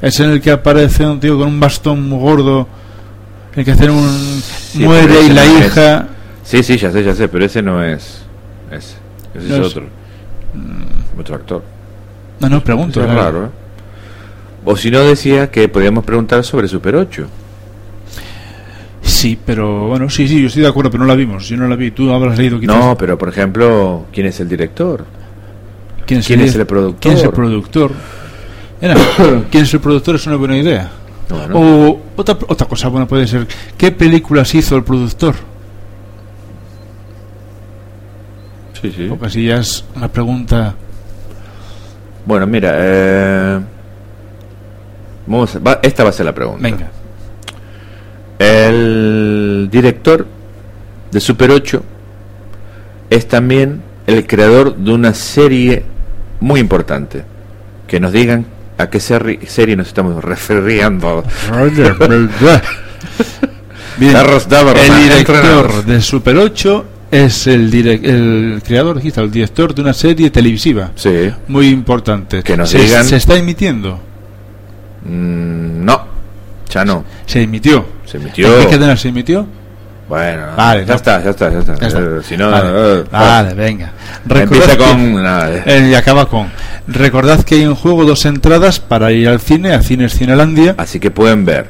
Es 0.02 0.20
en 0.20 0.32
el 0.32 0.42
que 0.42 0.52
aparece 0.52 1.06
un 1.06 1.20
tío 1.20 1.38
con 1.38 1.48
un 1.48 1.60
bastón 1.60 2.08
muy 2.10 2.20
gordo, 2.20 2.68
el 3.56 3.66
que 3.66 3.72
hace 3.72 3.90
un... 3.90 4.42
pero 4.74 4.86
muere 4.90 5.22
y 5.26 5.30
la 5.30 5.46
no 5.46 5.58
es. 5.60 5.66
hija... 5.68 6.08
Sí, 6.44 6.62
sí, 6.64 6.78
ya 6.78 6.92
sé, 6.92 7.04
ya 7.04 7.16
sé, 7.16 7.28
pero 7.30 7.46
ese 7.46 7.62
no 7.62 7.84
es. 7.84 8.22
Ese, 8.72 8.96
ese 9.36 9.48
No 9.50 9.56
es 9.56 9.62
es- 9.62 9.68
otro. 9.68 9.86
Otro 11.18 11.36
actor. 11.36 11.64
No, 12.40 12.50
no, 12.50 12.64
pregunto. 12.64 13.02
Eso 13.02 13.10
es 13.10 13.16
raro, 13.18 13.46
¿eh? 13.46 13.50
O 14.66 14.76
si 14.78 14.90
no, 14.92 15.00
decía 15.02 15.50
que 15.52 15.68
podíamos 15.70 16.04
preguntar 16.06 16.44
sobre 16.44 16.68
Super 16.68 16.96
8. 16.96 17.28
Sí, 19.02 19.38
pero 19.46 19.88
bueno, 19.88 20.10
sí, 20.10 20.28
sí, 20.28 20.40
yo 20.42 20.48
estoy 20.48 20.62
de 20.64 20.70
acuerdo, 20.70 20.90
pero 20.92 21.04
no 21.04 21.08
la 21.08 21.16
vimos. 21.16 21.48
Yo 21.48 21.58
no 21.58 21.68
la 21.68 21.76
vi. 21.76 21.92
Tú 21.92 22.12
habrás 22.12 22.38
leído 22.38 22.60
quizás. 22.60 22.76
No, 22.78 22.98
pero 22.98 23.18
por 23.18 23.30
ejemplo, 23.30 24.06
¿quién 24.14 24.28
es 24.28 24.40
el 24.40 24.48
director? 24.50 25.06
¿Quién, 26.06 26.22
¿quién 26.22 26.24
sería- 26.24 26.46
es 26.46 26.56
el 26.56 26.66
productor? 26.66 27.00
¿Quién 27.02 27.14
es 27.16 27.24
el 27.24 27.30
productor? 27.32 27.92
Era, 28.82 28.96
¿Quién 29.52 29.64
es 29.64 29.74
el 29.74 29.80
productor? 29.80 30.16
Es 30.16 30.28
una 30.28 30.36
buena 30.38 30.58
idea. 30.58 30.90
Bueno, 31.30 31.60
O 31.60 32.02
otra, 32.18 32.38
otra 32.48 32.68
cosa 32.68 32.88
buena 32.90 33.08
puede 33.08 33.26
ser, 33.28 33.48
¿qué 33.78 33.92
películas 33.92 34.54
hizo 34.56 34.76
el 34.76 34.84
productor? 34.84 35.36
sí, 38.82 38.92
sí. 38.92 39.06
Porque 39.08 39.26
así 39.28 39.46
ya 39.46 39.58
es 39.58 39.84
una 39.96 40.08
pregunta... 40.10 40.76
Bueno, 42.26 42.48
mira, 42.48 42.74
eh, 42.78 43.60
vamos 45.28 45.56
a- 45.56 45.60
va- 45.60 45.80
esta 45.84 46.04
va 46.04 46.10
a 46.10 46.14
ser 46.14 46.26
la 46.26 46.34
pregunta. 46.34 46.62
Venga. 46.62 46.90
El 48.40 49.70
director 49.72 50.26
de 51.12 51.20
Super 51.20 51.52
8 51.52 51.84
es 53.10 53.28
también 53.28 53.82
el 54.08 54.26
creador 54.26 54.76
de 54.76 54.92
una 54.94 55.14
serie 55.14 55.84
muy 56.40 56.60
importante. 56.60 57.24
Que 57.88 58.00
nos 58.00 58.12
digan 58.12 58.46
a 58.78 58.90
qué 58.90 59.00
seri- 59.00 59.46
serie 59.48 59.76
nos 59.76 59.88
estamos 59.88 60.24
refiriendo. 60.24 61.24
Bien, 63.98 64.16
el 64.16 65.04
director 65.04 65.86
de 65.86 66.02
Super 66.02 66.38
8 66.38 66.86
es 67.12 67.46
el, 67.48 67.72
el 67.76 68.62
creador, 68.66 69.00
el 69.04 69.32
director 69.32 69.76
de 69.76 69.82
una 69.82 69.94
serie 69.94 70.32
televisiva 70.32 70.92
Sí. 70.96 71.32
muy 71.48 71.68
importante. 71.68 72.42
Que 72.42 72.58
nos 72.58 72.70
se, 72.70 72.80
digan- 72.80 73.04
se 73.04 73.18
está 73.18 73.36
emitiendo. 73.38 74.00
Mm, 75.06 75.86
no, 75.86 76.06
ya 76.70 76.84
no. 76.86 77.04
Se 77.28 77.42
emitió. 77.44 77.86
Se 78.06 78.18
¿En 78.18 78.24
emitió 78.24 78.48
qué 78.62 78.66
cadena 78.66 78.98
se 78.98 79.10
emitió? 79.10 79.46
Bueno, 80.08 80.44
Vale, 80.58 80.82
ya 80.82 80.88
no. 80.88 80.96
está, 80.96 81.24
ya 81.24 81.30
está, 81.32 81.50
ya 81.52 81.60
está. 81.60 81.76
Ya 81.80 81.88
está. 81.88 82.00
Eh, 82.00 82.20
Si 82.28 82.36
no, 82.38 82.52
vale, 82.52 82.70
eh, 83.00 83.04
vale, 83.12 83.54
venga. 83.54 83.92
Empieza 84.30 84.66
Recordad 84.68 84.78
con. 84.78 84.98
que- 85.16 85.22
nada, 85.22 85.64
eh. 85.66 85.88
y 85.90 85.94
acaba 85.96 86.28
con. 86.28 86.52
Recordad 86.88 87.42
que 87.44 87.56
hay 87.56 87.64
en 87.64 87.74
juego 87.76 88.04
dos 88.06 88.26
entradas 88.26 88.80
para 88.80 89.12
ir 89.12 89.28
al 89.30 89.40
cine, 89.40 89.74
a 89.74 89.82
Cines 89.82 90.14
Cinelandia. 90.18 90.76
Así 90.78 91.00
que 91.00 91.10
pueden 91.10 91.46
ver 91.46 91.68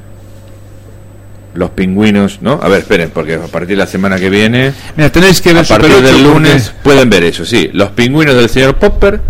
los 1.54 1.70
pingüinos, 1.70 2.40
¿no? 2.42 2.60
A 2.64 2.68
ver, 2.68 2.80
esperen, 2.80 3.12
porque 3.14 3.36
a 3.36 3.40
partir 3.42 3.70
de 3.70 3.76
la 3.78 3.88
semana 3.88 4.18
que 4.18 4.30
viene, 4.32 4.74
Mira, 4.98 5.12
tenéis 5.12 5.40
que 5.40 5.54
ver 5.54 5.64
a 5.64 5.68
partir 5.68 5.92
Super 5.92 6.04
8 6.04 6.14
del 6.18 6.24
porque- 6.26 6.40
lunes, 6.40 6.74
pueden 6.84 7.10
ver 7.12 7.24
eso, 7.26 7.46
sí. 7.46 7.70
Los 7.74 7.90
pingüinos 7.92 8.34
del 8.36 8.50
señor 8.50 8.76
Popper, 8.76 9.22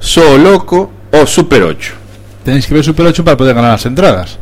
So 0.00 0.36
Loco 0.36 0.92
o 1.12 1.24
Super 1.26 1.62
8. 1.62 1.92
Tenéis 2.44 2.66
que 2.66 2.74
ver 2.74 2.82
Super 2.82 3.06
8 3.06 3.24
para 3.24 3.36
poder 3.36 3.54
ganar 3.54 3.70
las 3.70 3.86
entradas. 3.86 4.38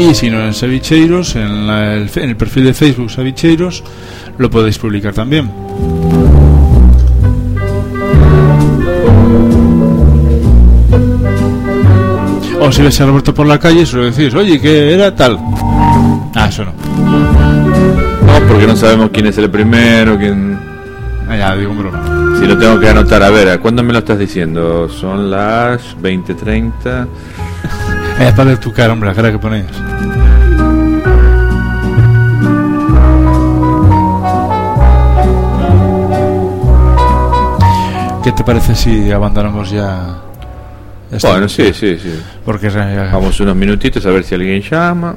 Y 0.00 0.14
si 0.14 0.30
no 0.30 0.40
en 0.44 0.54
Sabicheiros, 0.54 1.36
en, 1.36 1.66
la- 1.66 1.94
el, 1.94 2.08
fe- 2.08 2.22
en 2.24 2.30
el 2.30 2.36
perfil 2.36 2.64
de 2.64 2.74
Facebook 2.74 3.10
Sabicheiros, 3.10 3.84
lo 4.38 4.48
podéis 4.50 4.78
publicar 4.78 5.12
también. 5.12 5.50
O 12.60 12.70
si 12.70 12.82
ves 12.82 13.00
a 13.00 13.06
Roberto 13.06 13.32
por 13.34 13.46
la 13.46 13.58
calle, 13.58 13.86
solo 13.86 14.04
decís, 14.04 14.34
oye, 14.34 14.60
que 14.60 14.94
era 14.94 15.14
tal. 15.14 15.38
Ah, 16.34 16.46
eso 16.48 16.64
no. 16.64 16.72
No, 16.72 18.46
porque 18.48 18.66
no 18.66 18.76
sabemos 18.76 19.10
quién 19.12 19.26
es 19.26 19.38
el 19.38 19.50
primero, 19.50 20.18
quién... 20.18 20.58
Ah, 21.28 21.36
ya, 21.36 21.56
digo, 21.56 21.72
broma. 21.74 22.36
Si 22.38 22.46
lo 22.46 22.58
tengo 22.58 22.78
que 22.78 22.88
anotar, 22.88 23.22
a 23.22 23.30
ver, 23.30 23.48
¿a 23.48 23.58
¿cuándo 23.58 23.82
me 23.82 23.92
lo 23.92 24.00
estás 24.00 24.18
diciendo? 24.18 24.88
Son 24.88 25.30
las 25.30 25.96
20.30. 26.02 27.06
Es 28.20 28.32
para 28.34 28.50
ver 28.50 28.58
tu 28.58 28.72
cara, 28.72 28.92
hombre, 28.92 29.08
la 29.08 29.14
cara 29.14 29.32
que 29.32 29.38
ponéis. 29.38 29.66
¿Qué 38.22 38.32
te 38.32 38.44
parece 38.44 38.74
si 38.74 39.10
abandonamos 39.10 39.70
ya? 39.70 40.18
esta 41.10 41.30
Bueno, 41.30 41.48
sí, 41.48 41.72
sí, 41.72 41.98
sí. 41.98 42.20
Porque 42.44 42.68
Vamos 42.68 43.40
unos 43.40 43.56
minutitos 43.56 44.04
a 44.04 44.10
ver 44.10 44.22
si 44.24 44.34
alguien 44.34 44.60
llama. 44.62 45.16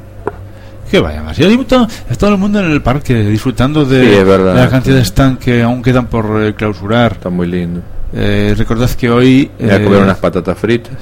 que 0.89 0.99
vaya 0.99 1.21
más. 1.21 1.37
Hay 1.37 1.57
todo, 1.65 1.87
todo 2.17 2.29
el 2.31 2.37
mundo 2.37 2.59
en 2.59 2.71
el 2.71 2.81
parque 2.81 3.15
disfrutando 3.15 3.83
de, 3.83 4.17
Sí, 4.19 4.23
verdad. 4.23 4.55
de 4.55 4.61
la 4.61 4.69
cantidad 4.69 4.95
de 4.95 5.01
stand 5.01 5.37
que 5.39 5.61
aún 5.61 5.81
quedan 5.83 6.07
por 6.07 6.41
eh, 6.43 6.53
clausurar. 6.55 7.13
Está 7.13 7.29
muy 7.29 7.47
lindo. 7.47 7.81
Eh, 8.13 8.53
recordad 8.57 8.89
que 8.91 9.09
hoy. 9.09 9.51
Voy 9.59 9.69
a 9.69 9.75
eh, 9.75 9.83
comer 9.83 10.01
unas 10.01 10.17
patatas 10.17 10.57
fritas. 10.57 10.93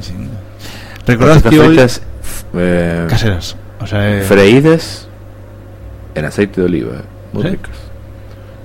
sí. 0.00 0.14
Recordad 1.06 1.42
que 1.42 1.60
hoy. 1.60 1.66
fritas 1.68 2.02
eh, 2.54 3.06
Caseras. 3.08 3.56
O 3.80 3.86
sea, 3.86 4.18
eh, 4.18 4.22
freídas 4.22 5.06
en 6.14 6.24
aceite 6.24 6.60
de 6.60 6.66
oliva. 6.66 6.92
Muy 7.32 7.42
¿Sí? 7.42 7.48
ricas. 7.50 7.76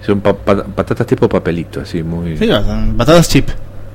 Son 0.05 0.19
pa- 0.21 0.33
pa- 0.35 0.63
patatas 0.63 1.05
tipo 1.05 1.29
papelito, 1.29 1.81
así, 1.81 2.01
muy... 2.01 2.37
sí, 2.37 2.49
patatas 2.97 3.29
chip. 3.29 3.49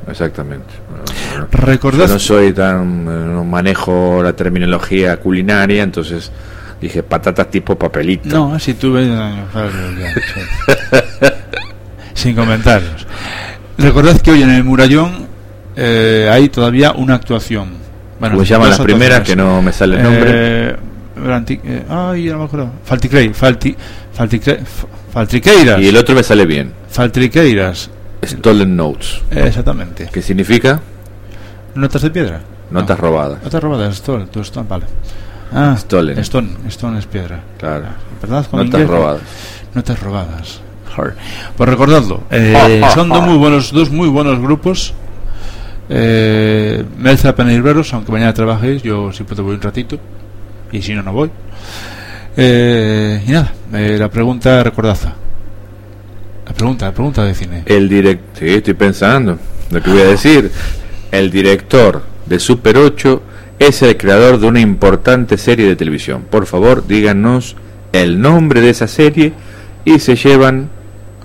Exactamente. 0.08 0.66
Bueno, 0.88 1.48
Recordad 1.50 2.06
Yo 2.06 2.12
no 2.14 2.18
soy 2.20 2.52
tan... 2.52 3.00
eh, 3.08 3.24
no 3.34 3.42
manejo 3.44 4.22
la 4.22 4.32
terminología 4.34 5.16
culinaria, 5.18 5.82
entonces 5.82 6.30
dije 6.80 7.02
patatas 7.02 7.50
tipo 7.50 7.76
papelito. 7.76 8.28
No, 8.28 8.56
si 8.60 8.74
tú 8.74 8.92
ves. 8.92 9.08
Sin 12.14 12.34
comentarios. 12.36 13.06
Recordad 13.78 14.20
que 14.20 14.30
hoy 14.30 14.42
en 14.42 14.50
el 14.50 14.64
Murallón 14.64 15.26
eh, 15.76 16.28
hay 16.32 16.48
todavía 16.48 16.92
una 16.92 17.14
actuación. 17.16 17.70
Bueno, 18.18 18.38
se 18.40 18.44
llaman 18.46 18.70
las 18.70 18.80
primeras, 18.80 19.20
que 19.20 19.36
no 19.36 19.60
me 19.62 19.72
sale 19.72 19.96
el 19.96 20.02
nombre. 20.02 20.30
Eh, 20.30 20.76
eh, 21.64 21.84
ay, 21.88 22.24
no 22.26 22.38
me 22.38 22.44
acuerdo. 22.44 22.70
Falticrei, 22.84 23.32
Falti, 23.32 23.74
Falticre- 24.16 24.60
Faltriqueiras. 25.12 25.80
Y 25.80 25.88
el 25.88 25.96
otro 25.96 26.14
me 26.14 26.22
sale 26.22 26.46
bien. 26.46 26.72
Faltriqueiras. 26.88 27.90
Stolen 28.24 28.74
Notes. 28.76 29.20
Eh, 29.30 29.44
exactamente. 29.46 30.08
¿Qué 30.12 30.22
significa? 30.22 30.80
Notas 31.74 32.02
de 32.02 32.10
piedra. 32.10 32.40
Notas 32.70 32.98
No. 32.98 33.02
robadas. 33.04 33.42
Notas 33.44 33.62
robadas, 33.62 33.94
Stone, 33.94 34.26
tu 34.26 34.40
Stone, 34.40 34.66
vale. 34.68 34.86
Ah, 35.52 35.76
Stolen. 35.78 36.18
Stone, 36.18 36.48
Stone 36.68 36.98
es 36.98 37.06
piedra. 37.06 37.40
Claro. 37.58 37.84
¿Verdad? 38.20 38.46
Con 38.50 38.60
Notas 38.64 38.80
inglés? 38.80 38.88
robadas. 38.98 39.20
Notas 39.74 40.00
robadas. 40.00 40.60
Har. 40.96 41.14
Pues 41.56 41.68
recordadlo, 41.68 42.22
eh, 42.30 42.80
son 42.94 43.10
dos 43.10 43.22
muy 43.22 43.36
buenos, 43.36 43.70
dos 43.70 43.90
muy 43.90 44.08
buenos 44.08 44.40
grupos. 44.40 44.94
Eh, 45.88 46.84
merece 46.98 47.28
la 47.28 47.34
pena 47.34 47.52
ir 47.52 47.62
veros, 47.62 47.92
aunque 47.94 48.12
mañana 48.12 48.34
trabajéis, 48.34 48.82
yo 48.82 49.12
si 49.12 49.24
puedo 49.24 49.44
voy 49.44 49.54
un 49.54 49.62
ratito, 49.62 49.98
y 50.72 50.82
si 50.82 50.94
no, 50.94 51.02
no 51.02 51.12
voy. 51.12 51.30
Eh, 52.36 53.22
y 53.26 53.30
nada, 53.30 53.52
eh, 53.72 53.96
la 53.98 54.10
pregunta 54.10 54.62
recordaza. 54.62 55.14
La 56.46 56.52
pregunta, 56.52 56.86
la 56.86 56.92
pregunta 56.92 57.24
de 57.24 57.34
cine. 57.34 57.62
El 57.66 57.88
direct... 57.88 58.38
Sí, 58.38 58.48
estoy 58.48 58.74
pensando 58.74 59.38
lo 59.70 59.82
que 59.82 59.90
voy 59.90 60.00
a 60.00 60.06
decir. 60.06 60.50
El 61.10 61.30
director 61.30 62.02
de 62.26 62.38
Super 62.38 62.76
8 62.76 63.22
es 63.58 63.82
el 63.82 63.96
creador 63.96 64.38
de 64.38 64.46
una 64.46 64.60
importante 64.60 65.38
serie 65.38 65.66
de 65.66 65.76
televisión. 65.76 66.26
Por 66.30 66.46
favor, 66.46 66.86
díganos 66.86 67.56
el 67.92 68.20
nombre 68.20 68.60
de 68.60 68.70
esa 68.70 68.86
serie 68.86 69.32
y 69.84 69.98
se 69.98 70.16
llevan 70.16 70.68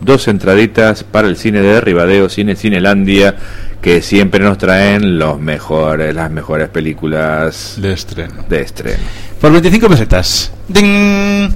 dos 0.01 0.27
entraditas 0.27 1.03
para 1.03 1.27
el 1.27 1.37
cine 1.37 1.61
de 1.61 1.79
Ribadeo, 1.79 2.29
Cine 2.29 2.55
Cinelandia, 2.55 3.35
que 3.81 4.01
siempre 4.01 4.43
nos 4.43 4.57
traen 4.57 5.17
los 5.17 5.39
mejores, 5.39 6.13
las 6.13 6.29
mejores 6.29 6.69
películas 6.69 7.75
De 7.77 7.93
estreno. 7.93 8.45
de 8.47 8.61
estreno. 8.61 9.03
Por 9.39 9.51
25 9.51 9.89
pesetas. 9.89 10.51
¡Ding! 10.67 11.51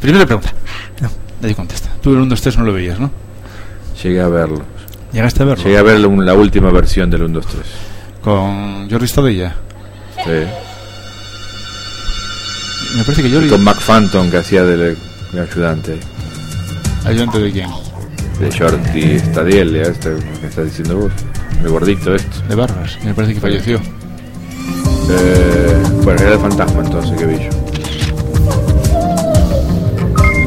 Primera 0.00 0.26
pregunta. 0.26 0.52
No, 1.00 1.10
nadie 1.40 1.54
contesta. 1.54 1.90
Tú 2.00 2.10
el 2.10 2.18
1, 2.18 2.26
2, 2.26 2.40
3 2.40 2.58
no 2.58 2.64
lo 2.64 2.72
veías, 2.72 3.00
¿no? 3.00 3.10
Llegué 4.02 4.20
a 4.20 4.28
verlo. 4.28 4.62
Llegaste 5.12 5.42
a 5.42 5.46
verlo. 5.46 5.64
Llegué 5.64 5.78
a 5.78 5.82
ver 5.82 5.98
la, 5.98 6.34
última 6.34 6.70
versión 6.70 7.10
del 7.10 7.22
1, 7.22 7.34
2, 7.40 7.46
3. 7.46 7.66
Con 8.22 8.90
Jordi 8.90 9.08
Stadella. 9.08 9.56
Sí. 10.24 10.30
Me 12.96 13.02
parece 13.04 13.22
que 13.22 13.30
Jordi... 13.30 13.46
Y 13.46 13.50
con 13.50 13.64
Mac 13.64 13.80
Phantom 13.80 14.30
que 14.30 14.36
hacía 14.36 14.62
de, 14.64 14.76
de 14.76 15.40
ayudante. 15.40 15.98
¿Ayudante 17.06 17.38
de 17.38 17.52
quién? 17.52 17.70
De 18.40 18.50
Shorty 18.50 19.16
Stadiel, 19.16 19.76
este 19.76 20.14
que 20.40 20.46
estás 20.46 20.64
diciendo 20.66 20.96
vos. 20.98 21.12
El 21.62 21.68
gordito 21.70 22.14
esto. 22.14 22.42
De 22.48 22.54
Barbas. 22.54 22.98
Me 23.04 23.14
parece 23.14 23.34
que 23.34 23.40
falleció. 23.40 23.80
Eh, 25.08 25.82
bueno, 26.02 26.20
era 26.20 26.32
el 26.34 26.38
fantasma 26.40 26.82
entonces 26.84 27.16
que 27.18 27.26
vi 27.26 27.36
yo. 27.44 27.50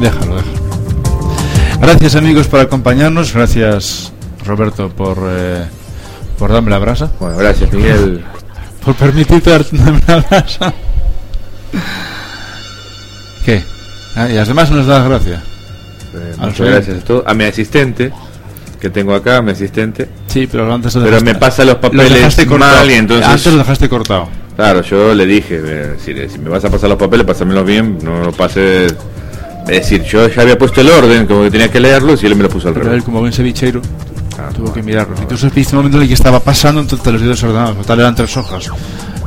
Déjalo, 0.00 0.36
déjalo. 0.36 1.80
Gracias 1.80 2.14
amigos 2.14 2.46
por 2.46 2.60
acompañarnos. 2.60 3.32
Gracias 3.34 4.12
Roberto 4.44 4.88
por, 4.90 5.18
eh, 5.28 5.64
por 6.38 6.52
darme 6.52 6.70
la 6.70 6.78
brasa. 6.78 7.10
Bueno, 7.18 7.36
gracias 7.38 7.72
Miguel. 7.72 8.24
Por 8.84 8.94
permitirte 8.94 9.50
dar- 9.50 9.64
darme 9.72 10.00
la 10.06 10.16
brasa. 10.20 10.72
¿Qué? 13.44 13.62
Ah, 14.14 14.28
y 14.28 14.32
a 14.32 14.40
las 14.40 14.48
demás 14.48 14.70
nos 14.70 14.86
das 14.86 15.08
gracias. 15.08 15.40
Eh, 16.14 16.34
Al 16.38 16.48
muchas 16.50 16.66
gracias 16.68 16.98
a 16.98 17.04
todos. 17.04 17.22
A 17.26 17.34
mi 17.34 17.44
asistente, 17.44 18.12
que 18.80 18.90
tengo 18.90 19.14
acá, 19.14 19.42
mi 19.42 19.52
asistente. 19.52 20.08
Sí, 20.26 20.48
pero 20.50 20.72
antes 20.72 20.94
lo 20.94 21.04
Pero 21.04 21.20
me 21.20 21.34
pasa 21.34 21.64
los 21.64 21.74
lo 21.74 21.80
papeles 21.80 22.36
cortado. 22.46 22.58
mal 22.58 22.90
y 22.90 22.94
entonces... 22.94 23.26
Antes 23.28 23.46
lo 23.52 23.58
dejaste 23.58 23.88
cortado. 23.88 24.28
Claro, 24.56 24.82
yo 24.82 25.14
le 25.14 25.26
dije, 25.26 25.60
eh, 25.64 25.96
si, 26.04 26.14
si 26.28 26.38
me 26.38 26.48
vas 26.50 26.64
a 26.64 26.70
pasar 26.70 26.88
los 26.90 26.98
papeles, 26.98 27.24
pásamelos 27.26 27.64
bien, 27.64 27.98
no 28.02 28.24
lo 28.24 28.32
pases... 28.32 28.94
Es 29.68 29.82
decir, 29.82 30.02
yo 30.02 30.26
ya 30.28 30.42
había 30.42 30.58
puesto 30.58 30.80
el 30.80 30.88
orden, 30.90 31.26
como 31.26 31.42
que 31.44 31.50
tenía 31.50 31.70
que 31.70 31.78
leerlo, 31.80 32.14
y 32.20 32.26
él 32.26 32.34
me 32.34 32.42
lo 32.42 32.48
puso 32.48 32.68
al 32.68 32.74
Pero 32.74 32.86
revés. 32.86 32.98
él, 32.98 33.04
como 33.04 33.20
buen 33.20 33.32
cevicheiro, 33.32 33.80
Ah, 34.38 34.48
tuvo 34.54 34.72
que 34.72 34.82
mirarlo. 34.82 35.14
Entonces 35.20 35.52
viste 35.52 35.74
un 35.76 35.80
momento 35.80 35.98
en 35.98 36.02
el 36.04 36.08
que 36.08 36.14
estaba 36.14 36.40
pasando 36.40 36.80
entre 36.80 37.12
los 37.12 37.20
dedos 37.20 37.42
ordenados. 37.42 37.76
Total 37.76 38.00
eran 38.00 38.14
tres 38.14 38.34
hojas. 38.38 38.70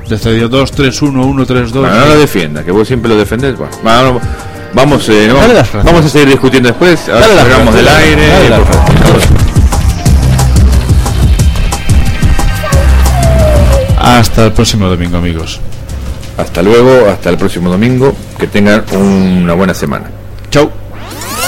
Desde 0.09 0.33
dio 0.33 0.49
2, 0.49 0.71
3, 0.71 1.01
1, 1.03 1.25
1, 1.25 1.45
3, 1.45 1.71
2. 1.71 1.81
Bueno, 1.87 1.99
no 1.99 2.05
lo 2.13 2.19
defienda, 2.19 2.63
que 2.63 2.71
vos 2.71 2.87
siempre 2.87 3.09
lo 3.09 3.15
defendés. 3.17 3.55
Bueno, 3.55 3.71
bueno, 3.83 4.19
vamos, 4.73 5.07
eh, 5.09 5.27
no, 5.27 5.35
Dale 5.35 5.53
las 5.53 5.71
vamos, 5.71 6.05
a 6.05 6.09
seguir 6.09 6.29
discutiendo 6.29 6.69
después. 6.69 7.09
Ahora 7.09 7.27
salgamos 7.27 7.73
del 7.73 7.87
aire. 7.87 8.27
Dale 8.27 8.45
y 8.45 8.49
las 8.49 8.59
por 8.59 8.73
favor. 8.73 8.93
Hasta 14.01 14.45
el 14.45 14.51
próximo 14.51 14.87
domingo, 14.87 15.17
amigos. 15.17 15.59
Hasta 16.37 16.61
luego, 16.61 17.09
hasta 17.09 17.29
el 17.29 17.37
próximo 17.37 17.69
domingo. 17.69 18.13
Que 18.37 18.47
tengan 18.47 18.83
una 18.93 19.53
buena 19.53 19.73
semana. 19.73 20.11
Chau. 20.49 20.69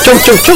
Chau, 0.04 0.14
chau, 0.24 0.36
chau. 0.44 0.56